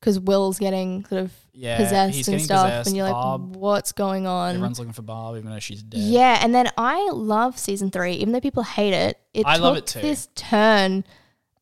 because 0.00 0.18
Will's 0.18 0.58
getting 0.58 1.04
sort 1.06 1.22
of 1.22 1.32
yeah, 1.54 1.76
possessed 1.76 2.26
and 2.28 2.40
stuff, 2.40 2.64
possessed. 2.66 2.86
and 2.88 2.96
you're 2.96 3.04
like, 3.06 3.12
Barb, 3.14 3.56
what's 3.56 3.92
going 3.92 4.26
on? 4.26 4.54
everyone's 4.54 4.78
looking 4.78 4.94
for 4.94 5.02
Barb, 5.02 5.36
even 5.36 5.50
though 5.50 5.58
she's 5.58 5.82
dead. 5.82 6.00
Yeah, 6.00 6.40
and 6.42 6.54
then 6.54 6.68
I 6.78 7.10
love 7.12 7.58
season 7.58 7.90
three, 7.90 8.12
even 8.14 8.32
though 8.32 8.40
people 8.40 8.62
hate 8.62 8.94
it. 8.94 9.18
It 9.34 9.46
I 9.46 9.58
took 9.58 9.76
it. 9.78 9.96
This 10.02 10.28
turn 10.34 11.04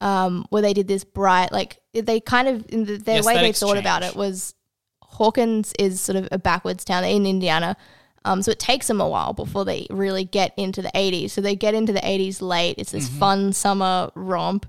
um, 0.01 0.47
where 0.51 0.63
they 0.63 0.73
did 0.73 0.89
this 0.89 1.05
bright, 1.05 1.53
like 1.53 1.79
they 1.93 2.21
kind 2.21 2.49
of 2.49 2.67
in 2.71 2.85
the, 2.85 2.97
their 2.97 3.21
The 3.23 3.27
way 3.27 3.35
they 3.35 3.53
thought 3.53 3.77
about 3.77 4.03
it 4.03 4.15
was 4.17 4.55
Hawkins 5.03 5.73
is 5.79 6.01
sort 6.01 6.17
of 6.17 6.29
a 6.33 6.39
backwards 6.39 6.85
town 6.85 7.05
in 7.05 7.27
Indiana. 7.27 7.77
Um, 8.25 8.43
so 8.43 8.51
it 8.51 8.59
takes 8.59 8.87
them 8.87 9.01
a 9.01 9.09
while 9.09 9.33
before 9.33 9.65
they 9.65 9.87
really 9.91 10.25
get 10.25 10.53
into 10.57 10.83
the 10.83 10.91
80s. 10.95 11.31
So 11.31 11.41
they 11.41 11.57
get 11.57 11.75
into 11.75 11.93
the 11.93 12.01
80s 12.01 12.43
late. 12.43 12.77
It's 12.79 12.91
Mm-hmm. 12.91 12.99
this 12.99 13.09
fun 13.09 13.53
summer 13.53 14.11
romp. 14.15 14.67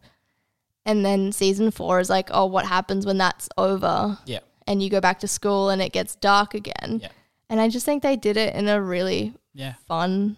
And 0.86 1.06
then 1.06 1.32
season 1.32 1.70
four 1.70 2.00
is 2.00 2.10
like, 2.10 2.30
oh, 2.32 2.46
what 2.46 2.66
happens 2.66 3.06
when 3.06 3.18
that's 3.18 3.50
over? 3.58 4.18
yeah, 4.26 4.40
And 4.68 4.82
you 4.82 4.90
go 4.90 5.00
back 5.02 5.20
to 5.20 5.28
school 5.28 5.70
and 5.70 5.82
it 5.82 5.92
gets 5.92 6.16
dark 6.16 6.54
again. 6.54 7.00
Yeah. 7.04 7.10
And 7.50 7.60
I 7.60 7.68
just 7.70 7.86
think 7.86 8.02
they 8.04 8.16
did 8.16 8.38
it 8.38 8.56
in 8.56 8.68
a 8.68 8.82
really 8.82 9.34
yeah. 9.54 9.74
fun 9.88 10.38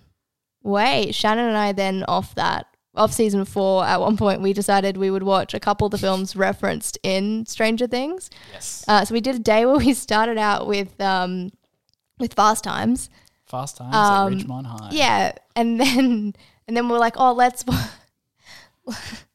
way. 0.63 1.11
Shannon 1.11 1.45
and 1.47 1.57
I 1.57 1.71
then 1.71 2.03
off 2.07 2.35
that 2.35 2.65
off 2.95 3.11
season 3.11 3.43
four, 3.45 3.83
at 3.85 3.99
one 3.99 4.17
point 4.17 4.41
we 4.41 4.53
decided 4.53 4.97
we 4.97 5.09
would 5.09 5.23
watch 5.23 5.53
a 5.53 5.59
couple 5.59 5.85
of 5.85 5.91
the 5.91 5.97
films 5.97 6.35
referenced 6.35 6.97
in 7.03 7.45
Stranger 7.47 7.87
Things. 7.87 8.29
Yes. 8.51 8.85
Uh, 8.87 9.03
so 9.03 9.13
we 9.13 9.21
did 9.21 9.35
a 9.35 9.39
day 9.39 9.65
where 9.65 9.77
we 9.77 9.93
started 9.95 10.37
out 10.37 10.67
with 10.67 10.99
um, 11.01 11.51
with 12.19 12.33
Fast 12.35 12.63
Times, 12.63 13.09
Fast 13.45 13.77
Times 13.77 13.95
um, 13.95 14.33
at 14.33 14.39
Ridgemont 14.39 14.65
High. 14.67 14.89
yeah, 14.91 15.31
and 15.55 15.79
then 15.79 16.33
and 16.67 16.77
then 16.77 16.87
we're 16.89 16.99
like, 16.99 17.15
oh, 17.17 17.33
let's 17.33 17.63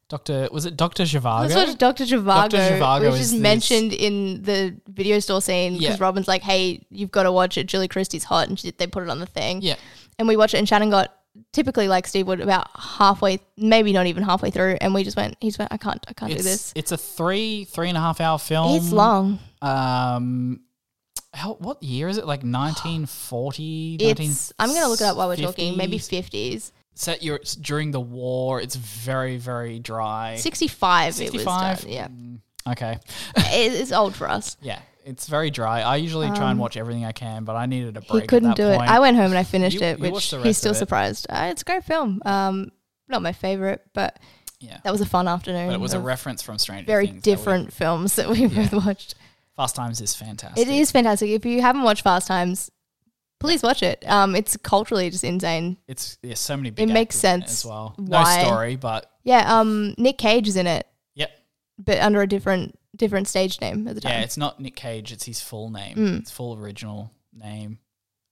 Doctor 0.08 0.48
was 0.52 0.64
it 0.64 0.74
Doctor 0.76 1.02
Zhivago? 1.02 1.50
let's 1.50 1.54
watch 1.70 1.78
Doctor 1.78 2.04
Zhivago, 2.04 2.48
Zhivago 2.50 3.10
which 3.12 3.20
is 3.20 3.32
is 3.34 3.40
mentioned 3.40 3.92
in 3.92 4.42
the 4.42 4.74
video 4.86 5.18
store 5.18 5.42
scene 5.42 5.74
because 5.74 5.98
Yeah. 5.98 6.02
Robin's 6.04 6.26
like, 6.28 6.40
hey, 6.42 6.86
you've 6.90 7.10
got 7.10 7.24
to 7.24 7.32
watch 7.32 7.58
it. 7.58 7.66
Julie 7.66 7.88
Christie's 7.88 8.24
hot, 8.24 8.48
and 8.48 8.58
she, 8.58 8.70
they 8.70 8.86
put 8.86 9.02
it 9.02 9.10
on 9.10 9.18
the 9.20 9.26
thing. 9.26 9.60
yeah, 9.60 9.74
and 10.18 10.26
we 10.26 10.36
watched 10.36 10.54
it 10.54 10.58
and 10.58 10.68
Shannon 10.68 10.88
got 10.88 11.14
typically 11.52 11.88
like 11.88 12.06
Steve 12.06 12.26
would 12.26 12.40
about 12.40 12.68
halfway 12.78 13.40
maybe 13.56 13.92
not 13.92 14.06
even 14.06 14.22
halfway 14.22 14.50
through 14.50 14.76
and 14.80 14.94
we 14.94 15.04
just 15.04 15.16
went 15.16 15.36
he 15.40 15.48
just 15.48 15.58
went 15.58 15.72
I 15.72 15.76
can't 15.76 16.04
I 16.08 16.12
can't 16.12 16.30
do 16.30 16.36
it's 16.36 16.44
this 16.44 16.72
it's 16.76 16.92
a 16.92 16.96
three 16.96 17.64
three 17.64 17.88
and 17.88 17.96
a 17.96 18.00
half 18.00 18.20
hour 18.20 18.38
film. 18.38 18.76
it's 18.76 18.92
long 18.92 19.38
Um, 19.62 20.60
how, 21.34 21.54
what 21.54 21.82
year 21.82 22.08
is 22.08 22.16
it? 22.16 22.26
Like 22.26 22.42
1940? 22.42 23.96
it's 24.00 24.52
I'm 24.58 24.72
gonna 24.72 24.88
look 24.88 25.00
it 25.00 25.04
up 25.04 25.16
while 25.16 25.28
we're 25.28 25.36
talking 25.36 25.76
maybe 25.76 25.98
50s 25.98 26.72
Set 26.94 27.22
your 27.22 27.38
during 27.60 27.92
the 27.92 28.00
war. 28.00 28.60
It's 28.60 28.74
very 28.74 29.36
very 29.36 29.78
dry. 29.78 30.36
65. 30.36 31.14
65. 31.14 31.82
done 31.82 31.90
yeah 31.92 32.08
Mm, 32.08 32.40
Okay. 32.68 32.98
it's 33.36 33.92
old 33.92 34.14
for 34.16 34.28
us 34.28 34.56
Yeah, 34.62 34.80
it's 35.08 35.26
very 35.26 35.50
dry. 35.50 35.80
I 35.80 35.96
usually 35.96 36.28
try 36.28 36.50
and 36.50 36.58
watch 36.60 36.76
everything 36.76 37.04
I 37.04 37.12
can, 37.12 37.44
but 37.44 37.56
I 37.56 37.66
needed 37.66 37.96
a 37.96 38.00
break. 38.00 38.10
Um, 38.10 38.20
he 38.20 38.26
couldn't 38.26 38.50
at 38.50 38.56
do 38.56 38.64
that 38.64 38.74
it 38.74 38.78
point. 38.78 38.90
I 38.90 39.00
went 39.00 39.16
home 39.16 39.26
and 39.26 39.38
I 39.38 39.44
finished 39.44 39.80
You- 39.80 39.86
it 39.86 39.98
you 39.98 40.02
which 40.02 40.12
watched 40.12 40.30
the 40.30 40.36
he's 40.38 40.44
rest 40.46 40.58
still 40.60 40.70
of 40.72 40.76
it. 40.76 40.78
surprised 40.78 41.26
uh, 41.30 41.48
it's 41.50 41.62
a 41.62 41.64
great 41.64 41.84
film 41.84 42.20
um 42.24 42.70
not 43.08 43.22
my 43.22 43.32
favorite 43.32 43.82
but 43.94 44.18
yeah, 44.60 44.78
that 44.84 44.90
was 44.90 45.00
a 45.00 45.06
fun 45.06 45.28
afternoon 45.28 45.68
but 45.68 45.74
it 45.74 45.80
was 45.80 45.94
a 45.94 45.98
of 45.98 46.04
reference 46.04 46.42
from 46.42 46.58
Stranger 46.58 46.84
very 46.86 47.06
Things. 47.06 47.22
that 47.22 47.30
we- 47.30 47.34
different 47.36 47.72
films 47.72 48.16
that 48.16 48.28
we 48.28 48.46
both 48.48 48.72
watched 48.72 49.14
Fast 49.56 49.76
Times 49.76 50.00
is 50.00 50.14
fantastic. 50.14 50.66
it 50.66 50.70
is 50.72 50.90
fantastic 50.90 51.30
if 51.30 51.44
you 51.46 51.60
haven't 51.62 51.82
watched 51.82 52.02
Fast 52.02 52.26
Times 52.28 52.70
please 53.40 53.62
watch 53.62 53.82
it 53.82 54.04
um 54.08 54.34
it's 54.36 54.56
culturally 54.58 55.08
just 55.10 55.24
insane 55.24 55.76
It's 55.86 56.18
yeah, 56.22 56.34
so 56.34 56.56
many 56.56 56.70
big. 56.70 56.88
makes 56.88 57.16
actors 57.16 57.24
in 57.24 57.40
it 57.42 57.48
sense 57.48 57.50
as 57.60 57.66
well. 57.66 57.94
why- 57.96 58.42
No 58.42 58.48
story, 58.48 58.76
but 58.76 59.10
Yeah, 59.24 59.58
um, 59.60 59.94
Nick 59.96 60.18
Cage 60.18 60.48
is 60.48 60.56
in 60.56 60.66
it, 60.66 60.86
yep. 61.14 61.30
but 61.78 61.98
under 62.00 62.20
a 62.22 62.26
different 62.26 62.78
different 62.98 63.28
stage 63.28 63.60
name 63.60 63.88
at 63.88 63.94
the 63.94 64.00
time. 64.00 64.12
Yeah, 64.12 64.20
it's 64.20 64.36
not 64.36 64.60
Nick 64.60 64.76
Cage. 64.76 65.12
It's 65.12 65.24
his 65.24 65.40
full 65.40 65.70
name. 65.70 65.96
Mm. 65.96 66.18
It's 66.20 66.30
full 66.30 66.56
original 66.58 67.10
name. 67.32 67.78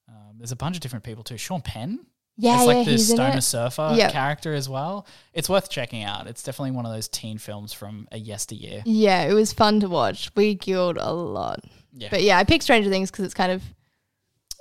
Um, 0.09 0.37
there's 0.39 0.53
a 0.53 0.57
bunch 0.57 0.77
of 0.77 0.81
different 0.81 1.05
people 1.05 1.25
too. 1.25 1.37
Sean 1.39 1.63
Penn. 1.63 2.01
Yeah, 2.39 2.57
it's 2.57 2.61
yeah, 2.61 2.67
like 2.67 2.85
the 2.85 2.91
he's 2.93 3.09
stoner 3.09 3.41
surfer 3.41 3.95
Yep. 3.97 4.13
character 4.13 4.53
as 4.53 4.69
well. 4.69 5.07
It's 5.33 5.49
worth 5.49 5.71
checking 5.71 6.03
out. 6.05 6.27
It's 6.27 6.43
definitely 6.43 6.73
one 6.73 6.85
of 6.85 6.93
those 6.93 7.09
teen 7.09 7.39
films 7.39 7.73
from 7.73 8.07
a 8.13 8.19
yesteryear. 8.19 8.83
Yeah, 8.85 9.23
it 9.23 9.33
was 9.33 9.55
fun 9.55 9.81
to 9.81 9.89
watch. 9.89 10.31
We 10.37 10.55
giggled 10.55 10.99
a 10.99 11.13
lot, 11.15 11.61
Yeah, 11.95 12.09
but 12.11 12.23
yeah, 12.23 12.37
I 12.37 12.45
picked 12.45 12.65
Stranger 12.65 12.91
Things 12.91 13.11
because 13.11 13.25
it's 13.25 13.33
kind 13.33 13.53
of 13.53 13.63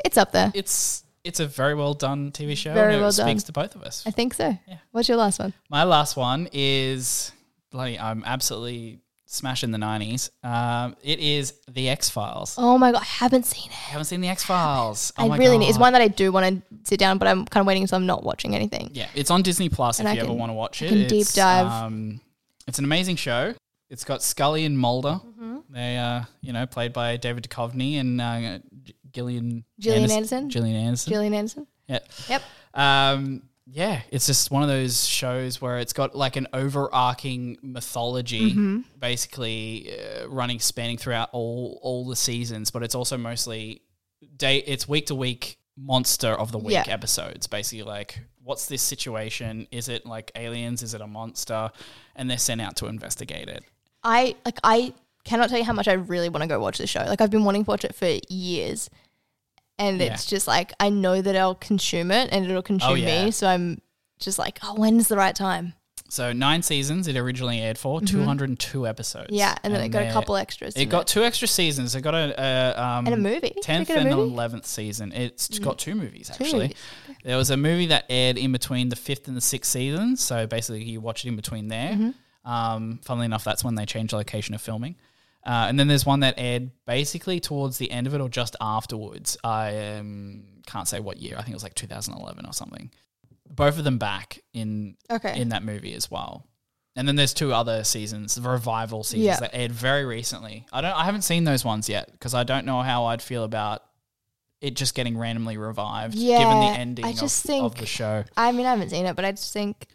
it's 0.05 0.17
up 0.17 0.31
there. 0.31 0.51
it's 0.55 1.03
it's 1.25 1.39
a 1.41 1.47
very 1.47 1.75
well 1.75 1.93
done 1.93 2.31
TV 2.31 2.55
show. 2.55 2.73
Very 2.73 2.93
and 2.93 3.01
it 3.01 3.03
well 3.03 3.11
speaks 3.11 3.43
done. 3.43 3.47
to 3.47 3.51
both 3.51 3.75
of 3.75 3.83
us. 3.83 4.03
I 4.05 4.11
think 4.11 4.35
so. 4.35 4.57
Yeah. 4.67 4.77
What's 4.91 5.09
your 5.09 5.17
last 5.17 5.39
one? 5.39 5.53
My 5.69 5.83
last 5.83 6.15
one 6.15 6.47
is 6.53 7.33
bloody. 7.71 7.99
I'm 7.99 8.23
absolutely 8.25 8.99
smashing 9.25 9.71
the 9.71 9.77
'90s. 9.77 10.29
Um, 10.43 10.95
it 11.03 11.19
is 11.19 11.53
the 11.69 11.89
X 11.89 12.09
Files. 12.09 12.55
Oh 12.57 12.77
my 12.77 12.91
god, 12.91 13.01
I 13.01 13.05
haven't 13.05 13.45
seen 13.45 13.65
it. 13.69 13.73
I 13.73 13.91
haven't 13.91 14.05
seen 14.05 14.21
the 14.21 14.27
X 14.29 14.43
Files. 14.43 15.11
Oh 15.17 15.25
I 15.25 15.27
my 15.29 15.37
really 15.37 15.57
need. 15.57 15.69
It's 15.69 15.77
one 15.79 15.93
that 15.93 16.01
I 16.01 16.07
do 16.07 16.31
want 16.31 16.45
to 16.71 16.75
sit 16.89 16.99
down, 16.99 17.17
but 17.17 17.27
I'm 17.27 17.45
kind 17.45 17.61
of 17.61 17.67
waiting 17.67 17.83
until 17.83 17.97
I'm 17.97 18.05
not 18.05 18.23
watching 18.23 18.55
anything. 18.55 18.91
Yeah, 18.93 19.07
it's 19.15 19.31
on 19.31 19.41
Disney 19.41 19.69
Plus 19.69 19.99
And 19.99 20.07
if 20.07 20.11
I 20.11 20.15
you 20.15 20.21
ever 20.21 20.29
can- 20.29 20.37
want 20.39 20.49
to 20.49 20.53
watch 20.53 20.81
it. 20.81 20.87
I 20.87 20.89
can 20.89 21.07
deep 21.07 21.21
It's, 21.21 21.33
dive. 21.33 21.67
Um, 21.67 22.21
it's 22.67 22.79
an 22.79 22.85
amazing 22.85 23.15
show. 23.17 23.53
It's 23.89 24.03
got 24.03 24.23
Scully 24.23 24.65
and 24.65 24.77
Mulder. 24.79 25.19
Mm-hmm. 25.23 25.57
They 25.69 25.97
are, 25.97 26.27
you 26.41 26.53
know, 26.53 26.65
played 26.65 26.91
by 26.93 27.17
David 27.17 27.43
Duchovny 27.47 27.99
and 27.99 28.19
uh, 28.19 28.59
G- 28.83 28.95
Gillian 29.11 29.63
Gillian 29.79 30.09
Anderson? 30.09 30.49
Gillian 30.49 30.75
Anderson. 30.75 31.11
Gillian 31.13 31.33
Anderson. 31.35 31.67
yeah. 31.87 31.99
Yep. 32.27 32.41
Um, 32.73 33.43
yeah, 33.65 34.01
it's 34.11 34.27
just 34.27 34.51
one 34.51 34.61
of 34.63 34.69
those 34.69 35.05
shows 35.07 35.59
where 35.61 35.79
it's 35.79 35.93
got 35.93 36.15
like 36.15 36.35
an 36.35 36.47
overarching 36.53 37.57
mythology, 37.61 38.51
Mm-hmm. 38.51 38.79
basically 38.99 39.91
uh, 39.99 40.27
running, 40.27 40.59
spanning 40.59 40.97
throughout 40.97 41.29
all 41.31 41.79
all 41.81 42.07
the 42.07 42.15
seasons. 42.15 42.71
But 42.71 42.83
it's 42.83 42.95
also 42.95 43.17
mostly 43.17 43.81
day. 44.37 44.57
It's 44.59 44.87
week 44.87 45.07
to 45.07 45.15
week 45.15 45.57
monster 45.77 46.29
of 46.29 46.51
the 46.51 46.57
week 46.59 46.73
Yeah. 46.73 46.83
episodes. 46.87 47.47
Basically, 47.47 47.83
like 47.83 48.19
what's 48.43 48.67
this 48.67 48.81
situation? 48.81 49.67
Is 49.71 49.89
it 49.89 50.05
like 50.05 50.31
aliens? 50.35 50.83
Is 50.83 50.93
it 50.93 51.01
a 51.01 51.07
monster? 51.07 51.71
And 52.15 52.29
they're 52.29 52.37
sent 52.37 52.61
out 52.61 52.75
to 52.77 52.85
investigate 52.85 53.47
it. 53.49 53.63
I 54.03 54.35
like. 54.45 54.59
I 54.63 54.93
cannot 55.23 55.49
tell 55.49 55.57
you 55.57 55.63
how 55.65 55.73
much 55.73 55.87
I 55.87 55.93
really 55.93 56.29
want 56.29 56.43
to 56.43 56.47
go 56.47 56.59
watch 56.59 56.77
this 56.77 56.89
show. 56.91 56.99
Like 57.03 57.19
I've 57.19 57.31
been 57.31 57.43
wanting 57.45 57.63
to 57.65 57.69
watch 57.71 57.83
it 57.83 57.95
for 57.95 58.19
years, 58.29 58.91
and 59.77 59.99
Yeah. 59.99 60.13
it's 60.13 60.25
just 60.25 60.47
like 60.47 60.73
I 60.79 60.89
know 60.89 61.21
that 61.21 61.35
I'll 61.35 61.55
consume 61.55 62.11
it 62.11 62.29
and 62.31 62.45
it'll 62.45 62.61
consume 62.61 62.91
Oh, 62.91 62.93
yeah. 62.95 63.25
me. 63.25 63.31
So 63.31 63.47
I'm 63.47 63.81
just 64.19 64.39
like, 64.39 64.59
oh, 64.63 64.75
when's 64.75 65.07
the 65.07 65.17
right 65.17 65.35
time? 65.35 65.73
So 66.07 66.31
nine 66.33 66.61
seasons 66.61 67.07
it 67.07 67.17
originally 67.17 67.59
aired 67.59 67.77
for, 67.79 67.99
hundred 67.99 68.49
and 68.49 68.59
two 68.59 68.85
episodes. 68.87 69.25
Mm-hmm. 69.25 69.35
Yeah, 69.35 69.55
and 69.63 69.73
then 69.73 69.83
it 69.83 69.89
got 69.89 70.03
a 70.03 70.11
couple 70.11 70.35
extras. 70.35 70.75
It 70.75 70.85
got 70.85 71.07
two 71.07 71.23
extra 71.23 71.47
seasons. 71.47 71.95
It 71.95 72.01
got 72.01 72.13
a, 72.13 72.41
a 72.41 72.81
um, 72.81 73.05
and 73.07 73.15
a 73.15 73.17
movie. 73.17 73.55
Tenth 73.61 73.89
and 73.89 74.09
eleventh 74.09 74.67
season. 74.67 75.11
It's 75.11 75.59
got 75.59 75.79
two 75.79 75.95
movies 75.95 76.29
actually. 76.29 76.53
movies. 76.53 76.77
There 77.23 77.37
was 77.37 77.49
a 77.49 77.57
movie 77.57 77.87
that 77.87 78.05
aired 78.07 78.37
in 78.37 78.51
between 78.51 78.89
the 78.89 78.95
fifth 78.95 79.27
and 79.27 79.35
the 79.35 79.41
sixth 79.41 79.71
seasons. 79.71 80.21
So 80.21 80.45
basically, 80.45 80.83
you 80.83 81.01
watch 81.01 81.25
it 81.25 81.29
in 81.29 81.35
between 81.35 81.69
there. 81.69 81.93
Mm-hmm. 81.93 82.49
Um, 82.49 82.99
funnily 83.03 83.25
enough, 83.25 83.43
that's 83.43 83.63
when 83.63 83.73
they 83.73 83.87
changed 83.87 84.13
the 84.13 84.17
location 84.17 84.53
of 84.53 84.61
filming. 84.61 84.95
Uh, 85.45 85.65
and 85.69 85.79
then 85.79 85.87
there's 85.87 86.05
one 86.05 86.21
that 86.21 86.33
aired 86.37 86.71
basically 86.87 87.39
towards 87.39 87.77
the 87.77 87.91
end 87.91 88.07
of 88.07 88.13
it 88.15 88.21
or 88.21 88.27
just 88.29 88.55
afterwards. 88.59 89.37
I 89.43 89.97
um, 89.97 90.43
can't 90.65 90.87
say 90.87 90.99
what 90.99 91.17
year. 91.17 91.35
I 91.37 91.41
think 91.41 91.51
it 91.51 91.55
was 91.55 91.63
like 91.63 91.75
2011 91.75 92.45
or 92.45 92.53
something. 92.53 92.89
Both 93.47 93.77
of 93.77 93.83
them 93.83 93.99
back 93.99 94.39
in 94.53 94.95
Okay. 95.11 95.39
in 95.39 95.49
that 95.49 95.61
movie 95.63 95.93
as 95.93 96.09
well. 96.09 96.47
And 96.95 97.07
then 97.07 97.15
there's 97.15 97.33
two 97.33 97.53
other 97.53 97.83
seasons, 97.83 98.35
the 98.35 98.49
revival 98.49 99.03
seasons 99.03 99.25
Yeah. 99.25 99.39
that 99.41 99.51
aired 99.53 99.71
very 99.71 100.05
recently. 100.05 100.65
I 100.73 100.81
don't, 100.81 100.93
I 100.95 101.03
haven't 101.05 101.21
seen 101.23 101.43
those 101.43 101.63
ones 101.63 101.89
yet 101.89 102.11
because 102.11 102.33
I 102.33 102.43
don't 102.43 102.65
know 102.65 102.81
how 102.81 103.05
I'd 103.05 103.21
feel 103.21 103.43
about 103.43 103.83
it 104.61 104.75
just 104.75 104.95
getting 104.95 105.15
randomly 105.17 105.57
revived, 105.57 106.15
yeah, 106.15 106.39
given 106.39 106.59
the 106.61 106.79
ending 106.79 107.05
I 107.05 107.09
of, 107.09 107.17
just 107.19 107.43
of 107.45 107.49
think- 107.49 107.75
the 107.77 107.85
show. 107.85 108.23
I 108.35 108.51
mean, 108.51 108.65
I 108.65 108.71
haven't 108.71 108.89
seen 108.89 109.05
it, 109.05 109.15
but 109.15 109.25
I 109.25 109.31
just 109.31 109.53
think 109.53 109.87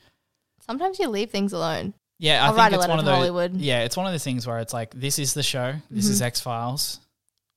sometimes 0.65 0.99
you 1.01 1.09
leave 1.09 1.31
things 1.31 1.53
alone. 1.53 1.95
Yeah, 2.23 2.45
I 2.45 2.49
I'll 2.49 2.55
think 2.55 2.75
it's 2.75 2.87
one 2.87 2.99
of 2.99 3.05
those. 3.07 3.15
Hollywood. 3.15 3.57
Yeah, 3.57 3.81
it's 3.85 3.97
one 3.97 4.07
of 4.07 4.13
the 4.13 4.19
things 4.19 4.47
where 4.47 4.59
it's 4.59 4.75
like 4.75 4.93
this 4.95 5.19
is 5.19 5.33
the 5.35 5.43
show, 5.43 5.75
this 5.91 6.07
is 6.07 6.21
Mhm. 6.21 6.27
X 6.27 6.41
Files. 6.41 7.01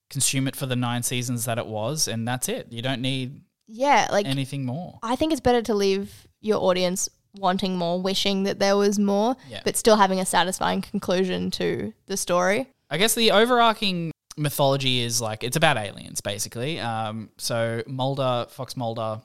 Consume 0.09 0.47
it 0.47 0.55
for 0.55 0.65
the 0.65 0.75
nine 0.75 1.03
seasons 1.03 1.45
that 1.45 1.57
it 1.57 1.67
was, 1.67 2.07
and 2.07 2.25
that's 2.27 2.47
it. 2.47 2.67
You 2.71 2.81
don't 2.81 3.01
need 3.01 3.41
Yeah, 3.67 4.07
like 4.11 4.25
anything 4.25 4.65
more. 4.65 4.99
I 5.03 5.15
think 5.17 5.31
it's 5.33 5.41
better 5.41 5.61
to 5.63 5.73
leave 5.73 6.27
your 6.39 6.61
audience 6.63 7.09
wanting 7.35 7.75
more, 7.77 7.99
wishing 8.01 8.43
that 8.43 8.59
there 8.59 8.77
was 8.77 8.97
more, 8.99 9.35
Yeah. 9.49 9.61
but 9.65 9.75
still 9.75 9.97
having 9.97 10.19
a 10.19 10.25
satisfying 10.25 10.81
conclusion 10.81 11.51
to 11.51 11.93
the 12.05 12.15
story. 12.15 12.67
I 12.89 12.97
guess 12.97 13.15
the 13.15 13.31
overarching 13.31 14.11
mythology 14.37 15.01
is 15.01 15.19
like 15.19 15.43
it's 15.43 15.57
about 15.57 15.77
aliens, 15.77 16.21
basically. 16.21 16.79
Um, 16.79 17.31
so 17.37 17.83
Mulder, 17.87 18.45
Fox 18.49 18.77
Mulder, 18.77 19.21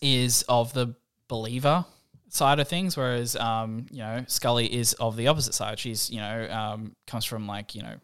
is 0.00 0.42
of 0.48 0.72
the 0.72 0.94
believer 1.28 1.84
side 2.28 2.60
of 2.60 2.68
things, 2.68 2.96
whereas 2.96 3.36
um, 3.36 3.86
you 3.90 3.98
know 3.98 4.24
Scully 4.28 4.72
is 4.72 4.94
of 4.94 5.16
the 5.16 5.28
opposite 5.28 5.54
side. 5.54 5.78
She's 5.78 6.10
you 6.10 6.20
know 6.20 6.48
um, 6.50 6.96
comes 7.06 7.24
from 7.24 7.46
like 7.46 7.74
you 7.74 7.82
know 7.82 7.94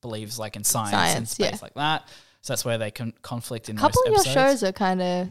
believes 0.00 0.38
like 0.38 0.56
in 0.56 0.64
science, 0.64 0.92
and 0.92 1.10
Science, 1.10 1.30
space 1.32 1.52
yeah. 1.52 1.58
like 1.62 1.74
that. 1.74 2.08
So 2.42 2.52
that's 2.52 2.64
where 2.64 2.78
they 2.78 2.90
can 2.92 3.12
conflict 3.22 3.68
in 3.68 3.76
A 3.76 3.80
couple 3.80 4.02
of 4.06 4.14
your 4.14 4.24
shows 4.24 4.62
are 4.62 4.72
kind 4.72 5.02
of 5.02 5.30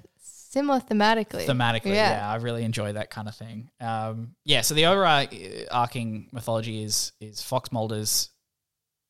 similar 0.55 0.79
thematically. 0.79 1.45
thematically. 1.45 1.93
Yeah. 1.93 2.11
Yeah. 2.11 2.29
I 2.29 2.35
really 2.35 2.63
enjoy 2.63 2.93
that 2.93 3.09
kind 3.09 3.27
of 3.27 3.35
thing. 3.35 3.69
Um, 3.79 4.35
yeah, 4.43 4.61
so 4.61 4.73
the 4.73 4.87
overarching 4.87 6.29
mythology 6.31 6.83
is 6.83 7.13
is 7.21 7.41
Fox 7.41 7.71
Mulder's 7.71 8.29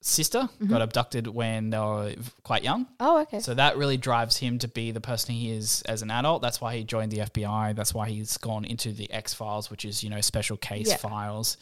sister 0.07 0.40
Mm-hmm. 0.41 0.68
got 0.68 0.82
abducted 0.82 1.27
when 1.27 1.72
they 1.72 1.80
were 1.80 2.14
quite 2.44 2.64
young. 2.64 2.86
Oh, 2.99 3.22
okay. 3.22 3.40
So 3.40 3.53
that 3.56 3.76
really 3.77 3.98
drives 3.98 4.38
him 4.38 4.60
to 4.60 4.68
be 4.68 4.91
the 4.91 5.02
person 5.02 5.34
he 5.34 5.52
is 5.52 5.82
as 5.84 6.02
an 6.02 6.11
adult. 6.11 6.41
That's 6.41 6.61
why 6.61 6.76
he 6.77 6.84
joined 6.84 7.11
the 7.11 7.19
FBI. 7.19 7.76
That's 7.76 7.94
why 7.94 8.10
he's 8.10 8.38
gone 8.38 8.65
into 8.65 8.91
the 8.91 9.11
X 9.11 9.34
Files, 9.34 9.72
which 9.72 9.84
is 9.86 10.03
you 10.03 10.10
know 10.10 10.22
special 10.22 10.57
case 10.57 10.88
Yeah. 10.90 10.98
files 10.98 11.57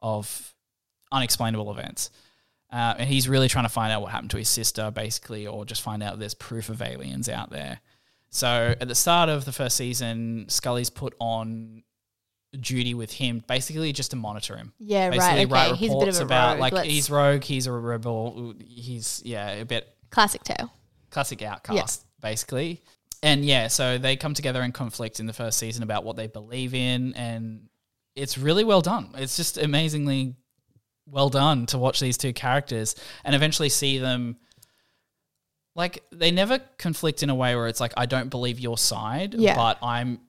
of 0.00 0.54
unexplainable 1.12 1.70
events. 1.70 2.10
Uh, 2.70 2.94
and 2.98 3.08
he's 3.08 3.28
really 3.28 3.48
trying 3.48 3.64
to 3.64 3.68
find 3.70 3.92
out 3.92 4.02
what 4.02 4.10
happened 4.10 4.30
to 4.32 4.38
his 4.38 4.48
sister, 4.48 4.90
basically, 4.90 5.46
or 5.46 5.64
just 5.64 5.82
find 5.82 6.02
out 6.02 6.18
there's 6.18 6.34
proof 6.34 6.68
of 6.68 6.82
aliens 6.82 7.28
out 7.28 7.48
there. 7.50 7.80
So 8.30 8.74
at 8.80 8.88
the 8.88 8.94
start 8.94 9.28
of 9.28 9.44
the 9.44 9.52
first 9.52 9.76
season, 9.76 10.46
Scully's 10.48 10.90
put 10.90 11.14
on 11.20 11.84
duty 12.60 12.94
with 12.94 13.12
him, 13.12 13.42
basically 13.46 13.92
just 13.92 14.10
to 14.12 14.16
monitor 14.16 14.56
him. 14.56 14.72
yeah, 14.78 15.10
Basically, 15.10 15.46
right. 15.46 15.66
Okay, 15.66 15.70
write 15.70 15.74
he's 15.76 15.92
a 15.92 15.96
bit 15.98 16.08
of 16.08 16.20
a 16.20 16.22
about 16.24 16.50
rogue. 16.52 16.60
like 16.60 16.72
Let's- 16.72 16.88
he's 16.88 17.10
rogue, 17.10 17.42
he's 17.44 17.66
a 17.66 17.72
rebel, 17.72 18.54
he's 18.66 19.20
yeah 19.24 19.50
a 19.50 19.64
bit 19.64 19.86
classic 20.10 20.42
tale. 20.44 20.72
classic 21.10 21.42
outcast, 21.42 22.04
basically. 22.20 22.82
And 23.22 23.44
yeah, 23.44 23.68
so 23.68 23.98
they 23.98 24.16
come 24.16 24.34
together 24.34 24.62
in 24.62 24.72
conflict 24.72 25.20
in 25.20 25.26
the 25.26 25.32
first 25.32 25.58
season 25.58 25.82
about 25.82 26.04
what 26.04 26.16
they 26.16 26.26
believe 26.28 26.74
in, 26.74 27.14
and 27.14 27.68
it's 28.14 28.38
really 28.38 28.62
well 28.64 28.80
done. 28.82 29.10
It's 29.16 29.36
just 29.36 29.58
amazingly 29.58 30.34
well 31.06 31.28
done 31.28 31.66
to 31.66 31.78
watch 31.78 32.00
these 32.00 32.16
two 32.18 32.32
characters 32.32 32.94
and 33.24 33.34
eventually 33.34 33.68
see 33.68 33.98
them. 33.98 34.36
Like 35.74 36.02
they 36.10 36.30
never 36.30 36.58
conflict 36.78 37.22
in 37.22 37.28
a 37.30 37.34
way 37.34 37.54
where 37.54 37.66
it's 37.66 37.80
like 37.80 37.92
I 37.96 38.06
don't 38.06 38.30
believe 38.30 38.58
your 38.58 38.78
side, 38.78 39.34
Yeah. 39.34 39.56
but 39.56 39.78
I'm 39.82 40.20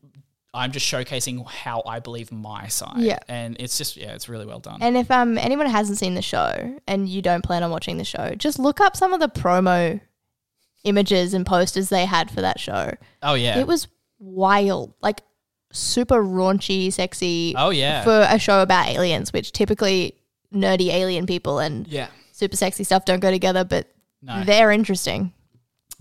I'm 0.57 0.71
just 0.71 0.85
showcasing 0.91 1.45
how 1.47 1.84
I 1.85 1.99
believe 1.99 2.31
my 2.31 2.67
side. 2.67 2.99
Yeah. 2.99 3.19
and 3.27 3.55
it's 3.59 3.77
just 3.77 3.95
yeah, 3.97 4.13
it's 4.13 4.27
really 4.27 4.45
well 4.45 4.59
done. 4.59 4.79
And 4.81 4.97
if 4.97 5.09
um 5.11 5.38
anyone 5.38 5.67
hasn't 5.67 5.97
seen 5.97 6.15
the 6.15 6.21
show 6.21 6.75
and 6.88 7.07
you 7.07 7.21
don't 7.21 7.43
plan 7.43 7.63
on 7.63 7.71
watching 7.71 7.97
the 7.97 8.03
show, 8.03 8.34
just 8.35 8.59
look 8.59 8.81
up 8.81 8.95
some 8.95 9.13
of 9.13 9.19
the 9.19 9.29
promo 9.29 10.01
images 10.84 11.34
and 11.34 11.45
posters 11.45 11.89
they 11.89 12.05
had 12.05 12.31
for 12.31 12.41
that 12.41 12.59
show. 12.59 12.93
oh 13.23 13.34
yeah, 13.35 13.59
It 13.59 13.67
was 13.67 13.88
wild, 14.19 14.93
like 15.01 15.21
super 15.71 16.23
raunchy, 16.23 16.91
sexy 16.91 17.53
oh 17.57 17.69
yeah, 17.69 18.03
for 18.03 18.25
a 18.29 18.39
show 18.39 18.61
about 18.61 18.88
aliens, 18.88 19.34
which 19.34 19.51
typically 19.51 20.15
nerdy 20.53 20.88
alien 20.93 21.25
people 21.25 21.59
and 21.59 21.88
yeah. 21.88 22.07
super 22.31 22.55
sexy 22.55 22.84
stuff 22.84 23.05
don't 23.05 23.19
go 23.19 23.31
together, 23.31 23.63
but 23.63 23.88
No, 24.21 24.43
they're 24.43 24.71
interesting. 24.71 25.34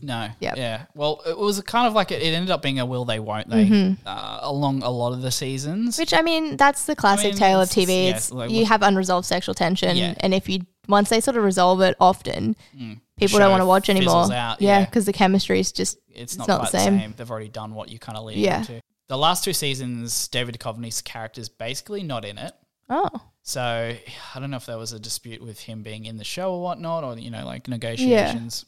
No. 0.01 0.29
Yeah. 0.41 0.55
Yeah. 0.57 0.87
Well, 0.95 1.23
it 1.27 1.39
was 1.39 1.61
kind 1.63 1.87
of 1.87 1.95
like 1.95 2.11
it, 2.13 2.23
it 2.23 2.35
ended 2.35 2.51
up 2.51 2.61
being 2.63 2.79
a 2.79 2.85
will 2.87 3.05
they 3.07 3.19
won't 3.19 3.49
they 3.49 3.97
uh, 4.05 4.39
along 4.43 4.83
a 4.83 4.91
lot 4.91 5.13
of 5.13 5.23
the 5.23 5.31
seasons. 5.31 5.95
Mm-hmm. 5.95 6.03
Which 6.03 6.15
I 6.15 6.23
mean, 6.23 6.57
that's 6.57 6.85
the 6.85 6.95
classic 6.95 7.33
mean, 7.33 7.39
tale 7.39 7.61
of 7.61 7.69
TV. 7.71 8.05
yeah, 8.09 8.17
It's 8.17 8.31
like 8.31 8.51
you 8.51 8.67
have 8.67 8.83
unresolved 8.83 9.27
sexual 9.27 9.55
tension, 9.55 9.97
Yeah. 9.97 10.15
and 10.21 10.35
if 10.35 10.49
you 10.49 10.61
once 10.89 11.09
they 11.09 11.21
sort 11.21 11.37
of 11.37 11.45
resolve 11.45 11.81
it 11.81 11.97
often, 11.99 12.57
Mm. 12.79 13.01
people 13.17 13.39
don't 13.39 13.51
want 13.51 13.63
to 13.63 13.67
watch 13.67 13.89
anymore. 13.89 14.31
out, 14.33 14.61
yeah, 14.61 14.81
yeah. 14.81 14.85
because 14.85 15.07
the 15.07 15.13
chemistry 15.13 15.59
is 15.61 15.73
just 15.73 15.97
it's, 16.09 16.35
it's 16.35 16.37
not, 16.39 16.49
not 16.49 16.59
quite 16.61 16.73
the 16.73 16.79
the 16.79 16.85
same. 16.85 16.99
same. 17.01 17.15
They've 17.17 17.31
already 17.31 17.49
done 17.49 17.75
what 17.75 17.89
you 17.89 17.99
kind 17.99 18.19
of 18.19 18.25
lead 18.25 18.37
Yeah. 18.39 18.59
into. 18.61 18.81
The 19.09 19.17
last 19.19 19.45
two 19.45 19.53
seasons, 19.53 20.29
David 20.29 20.59
Duchovny's 20.59 21.03
is 21.39 21.49
basically 21.49 22.03
not 22.03 22.25
in 22.25 22.39
it. 22.39 22.53
oh 22.91 23.09
So 23.43 23.63
I 23.63 24.39
don't 24.41 24.51
know 24.51 24.57
if 24.59 24.67
there 24.67 24.79
was 24.79 24.93
a 24.93 24.99
dispute 25.01 25.41
with 25.41 25.61
him 25.61 25.83
being 25.83 26.05
in 26.05 26.17
the 26.19 26.25
show 26.25 26.53
or 26.53 26.63
whatnot, 26.63 27.03
or 27.05 27.17
you 27.19 27.31
know, 27.31 27.47
like 27.47 27.67
negotiations. 27.69 28.67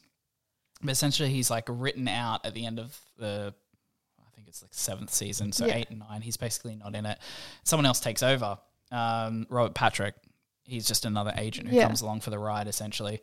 But 0.80 0.90
essentially, 0.90 1.30
he's 1.30 1.50
like 1.50 1.64
written 1.68 2.06
out 2.08 2.46
at 2.46 2.54
the 2.54 2.64
end 2.66 2.78
of 2.78 2.96
the, 3.18 3.52
I 4.20 4.30
think 4.36 4.46
it's 4.48 4.62
like 4.62 4.72
seventh 4.74 5.12
season, 5.12 5.52
so 5.52 5.66
Yeah. 5.66 5.74
eight 5.74 5.90
and 5.90 5.98
nine. 5.98 6.22
He's 6.22 6.36
basically 6.36 6.76
not 6.76 6.94
in 6.94 7.04
it. 7.06 7.18
Someone 7.64 7.86
else 7.86 8.00
takes 8.00 8.22
over. 8.22 8.58
Um, 8.92 9.46
Robert 9.50 9.74
Patrick. 9.74 10.14
He's 10.64 10.86
just 10.86 11.04
another 11.04 11.32
agent 11.36 11.68
who 11.68 11.76
Yeah. 11.76 11.84
comes 11.86 12.00
along 12.02 12.20
for 12.20 12.30
the 12.30 12.38
ride, 12.38 12.68
essentially. 12.68 13.20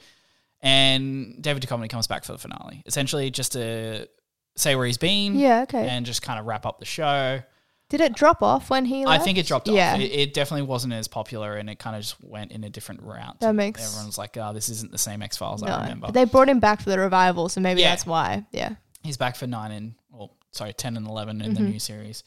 And 0.61 1.41
David 1.41 1.63
Duchovny 1.63 1.89
comes 1.89 2.07
back 2.07 2.23
for 2.23 2.31
the 2.31 2.37
finale, 2.39 2.81
essentially 2.85 3.29
just 3.29 3.51
to 3.53 4.09
say 4.55 4.75
where 4.75 4.85
he's 4.85 4.97
been 4.97 5.35
yeah, 5.35 5.61
okay. 5.63 5.87
and 5.87 6.05
just 6.05 6.21
kind 6.21 6.39
of 6.39 6.45
wrap 6.45 6.65
up 6.65 6.79
the 6.79 6.85
show. 6.85 7.41
Did 7.89 8.01
it 8.01 8.13
drop 8.15 8.41
off 8.41 8.69
when 8.71 8.85
he? 8.85 9.05
I 9.05 9.19
think 9.19 9.37
it 9.37 9.45
dropped 9.45 9.67
Yeah, 9.67 9.93
off. 9.93 9.99
It, 9.99 10.11
it 10.11 10.33
definitely 10.33 10.65
wasn't 10.65 10.93
as 10.93 11.07
popular, 11.07 11.55
and 11.55 11.69
it 11.69 11.77
kind 11.77 11.95
of 11.95 12.01
just 12.01 12.15
went 12.23 12.51
in 12.51 12.63
a 12.63 12.69
different 12.69 13.03
route. 13.03 13.39
That 13.41 13.53
makes- 13.53 13.85
everyone's 13.85 14.17
like, 14.17 14.35
"Oh, 14.37 14.53
this 14.53 14.69
isn't 14.69 14.91
the 14.91 14.97
same 14.97 15.21
X 15.21 15.37
Files 15.37 15.61
I 15.61 15.81
remember." 15.83 16.07
but 16.07 16.13
they 16.13 16.25
brought 16.25 16.49
him 16.49 16.59
back 16.59 16.81
for 16.81 16.89
the 16.89 16.97
revival, 16.99 17.47
so 17.47 17.61
maybe 17.61 17.81
Yeah. 17.81 17.89
that's 17.91 18.05
why. 18.05 18.45
Yeah, 18.51 18.75
He's 19.03 19.17
back 19.17 19.35
for 19.35 19.45
nine 19.45 19.71
and, 19.71 19.93
well, 20.09 20.31
sorry, 20.51 20.73
ten 20.73 20.97
and 20.97 21.07
eleven 21.07 21.41
in 21.41 21.53
the 21.53 21.61
Mhm. 21.61 21.71
new 21.73 21.79
series. 21.79 22.23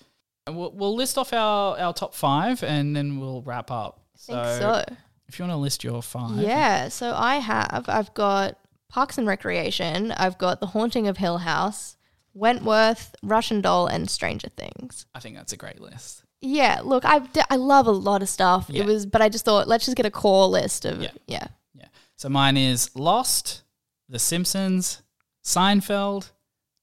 And 0.47 0.57
we'll, 0.57 0.71
we'll 0.71 0.95
list 0.95 1.19
off 1.19 1.33
our, 1.33 1.77
our 1.79 1.93
top 1.93 2.15
five, 2.15 2.63
and 2.63 2.95
then 2.95 3.19
we'll 3.19 3.43
wrap 3.43 3.71
up. 3.73 4.01
I 4.15 4.19
think 4.19 4.63
so. 4.63 4.85
if 5.29 5.39
you 5.39 5.43
want 5.45 5.53
to 5.53 5.57
list 5.59 5.83
your 5.85 6.03
five, 6.03 6.39
Yeah, 6.39 6.89
so 6.89 7.13
I 7.15 7.37
have. 7.37 7.85
I've 7.89 8.15
got 8.15 8.57
Parks 8.89 9.19
and 9.19 9.27
Recreation. 9.27 10.13
I've 10.13 10.39
got 10.39 10.61
The 10.61 10.69
Haunting 10.69 11.07
of 11.09 11.19
Hill 11.19 11.39
House, 11.39 11.98
Wentworth, 12.39 13.15
Russian 13.23 13.61
Doll, 13.61 13.87
and 13.87 14.09
Stranger 14.09 14.49
Things. 14.49 15.07
I 15.15 15.21
think 15.21 15.37
that's 15.37 15.53
a 15.53 15.57
great 15.57 15.81
list. 15.81 16.23
Yeah, 16.41 16.81
look, 16.85 17.05
I 17.05 17.21
I 17.51 17.57
love 17.57 17.87
a 17.87 17.93
lot 17.93 18.23
of 18.23 18.29
stuff. 18.29 18.67
Yeah. 18.69 18.83
It 18.83 18.87
was, 18.87 19.07
but 19.07 19.21
I 19.21 19.29
just 19.29 19.45
thought 19.45 19.67
let's 19.67 19.85
just 19.85 19.97
get 19.97 20.07
a 20.07 20.11
core 20.11 20.47
list 20.47 20.85
of 20.85 21.03
Yeah. 21.03 21.11
yeah. 21.27 21.49
yeah. 21.75 21.87
So 22.17 22.29
mine 22.29 22.57
is 22.57 22.95
Lost, 22.95 23.63
The 24.09 24.19
Simpsons, 24.19 25.03
Seinfeld, 25.45 26.31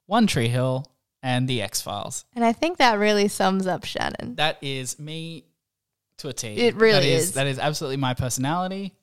One 0.07 0.27
Tree 0.27 0.49
Hill, 0.49 0.91
and 1.23 1.47
The 1.47 1.61
X 1.61 1.81
Files. 1.81 2.25
And 2.33 2.43
I 2.43 2.51
think 2.51 2.77
that 2.77 2.99
really 2.99 3.29
sums 3.29 3.65
up 3.65 3.85
Shannon. 3.85 4.35
That 4.35 4.57
is 4.61 4.99
me 4.99 5.45
to 6.17 6.27
a 6.27 6.33
T. 6.33 6.49
It 6.49 6.75
really 6.75 6.93
That 6.93 7.05
is. 7.05 7.31
That 7.33 7.47
is 7.47 7.59
absolutely 7.59 7.97
my 7.97 8.13
personality, 8.13 8.93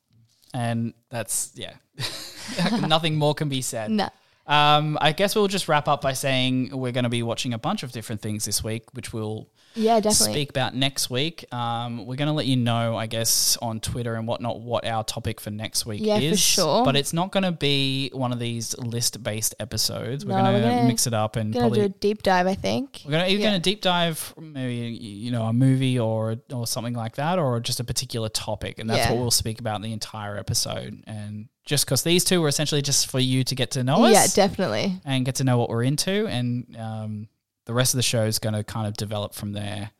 and 0.53 0.93
that's 1.09 1.53
yeah. 1.55 1.75
Nothing 2.87 3.17
more 3.17 3.35
can 3.35 3.49
be 3.49 3.63
said. 3.63 3.91
No. 3.91 4.11
Um, 4.53 4.99
I 5.01 5.13
guess 5.13 5.35
we'll 5.35 5.49
just 5.49 5.67
wrap 5.67 5.89
up 5.89 6.03
by 6.03 6.13
saying 6.13 6.77
we're 6.77 6.93
going 6.93 7.05
to 7.05 7.11
be 7.11 7.23
watching 7.23 7.55
a 7.55 7.59
bunch 7.59 7.83
of 7.83 7.91
different 7.91 8.21
things 8.21 8.45
this 8.45 8.63
week, 8.63 8.85
which 8.93 9.11
we'll 9.11 9.49
Yeah, 9.75 10.01
definitely. 10.01 10.33
speak 10.35 10.51
about 10.51 10.75
next 10.75 11.11
week. 11.11 11.45
Um, 11.53 12.07
we're 12.07 12.17
going 12.17 12.27
to 12.29 12.33
let 12.35 12.47
you 12.47 12.57
know, 12.57 12.97
I 12.97 13.07
guess, 13.07 13.57
on 13.63 13.81
Twitter 13.81 14.15
and 14.15 14.27
whatnot, 14.29 14.61
what 14.61 14.85
our 14.85 15.05
topic 15.05 15.41
for 15.41 15.51
next 15.51 15.87
week 15.87 16.01
is. 16.03 16.07
Yeah, 16.07 16.31
for 16.31 16.37
sure. 16.37 16.85
But 16.85 16.97
it's 16.97 17.13
not 17.13 17.33
going 17.33 17.45
to 17.45 17.53
be 17.53 18.11
one 18.13 18.33
of 18.33 18.39
these 18.39 18.77
list-based 18.79 19.55
episodes. 19.61 20.25
We're 20.27 20.37
No, 20.37 20.43
going 20.51 20.63
to 20.63 20.69
gonna- 20.69 20.89
mix 20.89 21.07
it 21.07 21.15
up 21.15 21.37
and 21.37 21.53
Gonna 21.53 21.65
probably 21.65 21.79
do 21.81 21.85
a 21.87 21.89
deep 21.89 22.23
dive, 22.23 22.47
I 22.47 22.55
think. 22.55 23.03
we're 23.05 23.13
gonna 23.13 23.27
either 23.27 23.41
Yeah. 23.41 23.47
gonna 23.49 23.59
deep 23.61 23.81
dive 23.81 24.35
maybe 24.39 24.97
you 24.97 25.31
know 25.31 25.45
a 25.45 25.53
movie 25.53 25.99
or 25.99 26.37
or 26.53 26.67
something 26.67 26.95
like 26.95 27.17
that, 27.17 27.39
or 27.39 27.59
just 27.61 27.81
a 27.81 27.85
particular 27.85 28.29
topic, 28.29 28.79
and 28.79 28.89
that's 28.91 28.99
Yeah. 29.07 29.13
what 29.13 29.21
we'll 29.21 29.31
speak 29.31 29.61
about 29.61 29.77
in 29.77 29.83
the 29.83 29.93
entire 29.93 30.37
episode. 30.39 31.03
And 31.07 31.49
just 31.65 31.85
because 31.87 32.03
these 32.03 32.25
two 32.25 32.41
were 32.41 32.49
essentially 32.49 32.83
just 32.83 33.07
for 33.11 33.21
you 33.21 33.45
to 33.45 33.55
get 33.55 33.71
to 33.73 33.85
know 33.85 34.05
us 34.05 34.13
Yeah, 34.13 34.27
definitely. 34.47 35.01
and 35.05 35.25
get 35.25 35.37
to 35.37 35.45
know 35.45 35.59
what 35.59 35.69
we're 35.71 35.85
into, 35.85 36.27
and 36.27 36.77
um, 36.79 37.29
the 37.65 37.73
rest 37.75 37.95
of 37.95 37.99
the 37.99 38.03
show 38.03 38.25
is 38.25 38.39
going 38.39 38.55
to 38.55 38.65
kind 38.65 38.87
of 38.87 38.95
develop 38.97 39.35
from 39.35 39.53
there. 39.53 39.91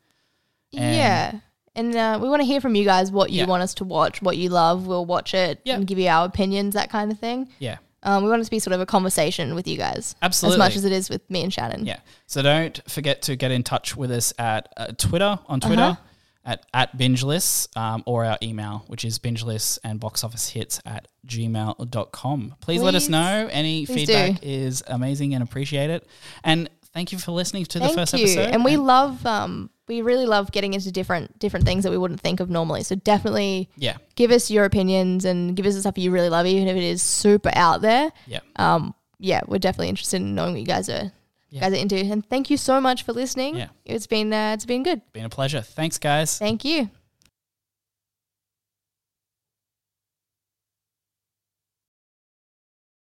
And- 0.73 0.95
yeah. 0.95 1.39
And 1.75 1.95
uh, 1.95 2.19
we 2.21 2.29
want 2.29 2.41
to 2.41 2.45
hear 2.45 2.61
from 2.61 2.75
you 2.75 2.85
guys 2.85 3.11
what 3.11 3.31
you 3.31 3.39
Yeah. 3.39 3.45
want 3.47 3.63
us 3.63 3.73
to 3.75 3.83
watch, 3.83 4.21
what 4.21 4.37
you 4.37 4.49
love. 4.49 4.85
We'll 4.85 5.05
watch 5.07 5.33
it 5.33 5.59
Yeah. 5.63 5.75
and 5.75 5.87
give 5.87 5.97
you 5.97 6.07
our 6.07 6.25
opinions, 6.25 6.75
that 6.75 6.91
kind 6.91 7.11
of 7.11 7.17
thing. 7.19 7.49
Yeah, 7.57 7.77
Um, 8.03 8.23
we 8.23 8.29
want 8.29 8.41
it 8.41 8.45
to 8.45 8.51
be 8.51 8.59
sort 8.59 8.75
of 8.75 8.81
a 8.81 8.85
conversation 8.85 9.55
with 9.55 9.67
you 9.67 9.75
guys, 9.77 10.13
absolutely. 10.21 10.55
as 10.55 10.59
much 10.59 10.75
as 10.75 10.85
it 10.85 10.91
is 10.91 11.09
with 11.09 11.27
me 11.31 11.41
and 11.41 11.51
Shannon. 11.51 11.85
Yeah. 11.87 11.97
So 12.27 12.43
don't 12.43 12.79
forget 12.87 13.23
to 13.23 13.35
get 13.35 13.49
in 13.49 13.63
touch 13.63 13.95
with 13.97 14.11
us 14.11 14.33
at 14.37 14.71
uh, 14.77 14.87
Twitter 14.97 15.39
on 15.47 15.59
Twitter. 15.61 15.81
Uh-huh. 15.81 16.01
at, 16.45 16.65
at 16.73 16.95
bingelists 16.97 17.75
um, 17.77 18.03
or 18.05 18.25
our 18.25 18.37
email, 18.43 18.83
which 18.87 19.03
is 19.05 19.17
bingelists 19.17 19.79
and 19.83 19.99
box 19.99 20.23
office 20.25 20.49
hits 20.49 20.79
at 20.85 21.07
gmail.com. 21.25 22.55
Please, 22.59 22.81
let 22.81 22.95
us 22.95 23.09
know. 23.09 23.47
Any 23.51 23.85
feedback 23.85 24.41
do. 24.41 24.47
is 24.47 24.83
amazing 24.87 25.33
and 25.33 25.41
appreciate 25.43 25.89
it. 25.89 26.05
And 26.43 26.69
thank 26.93 27.11
you 27.11 27.17
for 27.17 27.31
listening 27.31 27.65
to 27.65 27.79
Thank 27.79 27.91
the 27.93 27.97
first 28.01 28.13
you. 28.13 28.23
episode. 28.23 28.49
And 28.53 28.63
we 28.63 28.77
love 28.77 29.25
um 29.25 29.69
we 29.87 30.01
really 30.01 30.25
love 30.25 30.51
getting 30.51 30.73
into 30.73 30.91
different 30.91 31.37
different 31.39 31.65
things 31.65 31.83
that 31.83 31.91
we 31.91 31.97
wouldn't 31.97 32.21
think 32.21 32.39
of 32.39 32.49
normally. 32.49 32.83
So 32.83 32.95
definitely 32.95 33.69
yeah, 33.75 33.97
give 34.15 34.31
us 34.31 34.49
your 34.49 34.65
opinions 34.65 35.25
and 35.25 35.55
give 35.55 35.65
us 35.65 35.73
the 35.75 35.81
stuff 35.81 35.97
you 35.97 36.11
really 36.11 36.29
love, 36.29 36.45
even 36.45 36.67
if 36.67 36.75
it 36.77 36.83
is 36.83 37.01
super 37.01 37.51
out 37.53 37.81
there. 37.81 38.11
yeah. 38.27 38.39
Um 38.55 38.93
yeah, 39.19 39.41
we're 39.47 39.59
definitely 39.59 39.89
interested 39.89 40.17
in 40.21 40.35
knowing 40.35 40.53
what 40.53 40.59
you 40.61 40.65
guys 40.65 40.89
are 40.89 41.03
you 41.03 41.11
Yeah. 41.59 41.61
guys 41.61 41.73
are 41.73 41.81
into. 41.81 41.95
And 41.97 42.25
thank 42.27 42.49
you 42.49 42.57
so 42.57 42.81
much 42.81 43.03
for 43.03 43.13
listening. 43.13 43.55
Yeah. 43.57 43.67
It's 43.85 44.07
been 44.07 44.31
uh, 44.33 44.51
it's 44.53 44.65
been 44.65 44.83
good. 44.83 45.01
Been 45.13 45.25
a 45.25 45.29
pleasure. 45.29 45.61
Thanks, 45.61 45.97
guys. 45.97 46.37
Thank 46.37 46.63
you. 46.65 46.89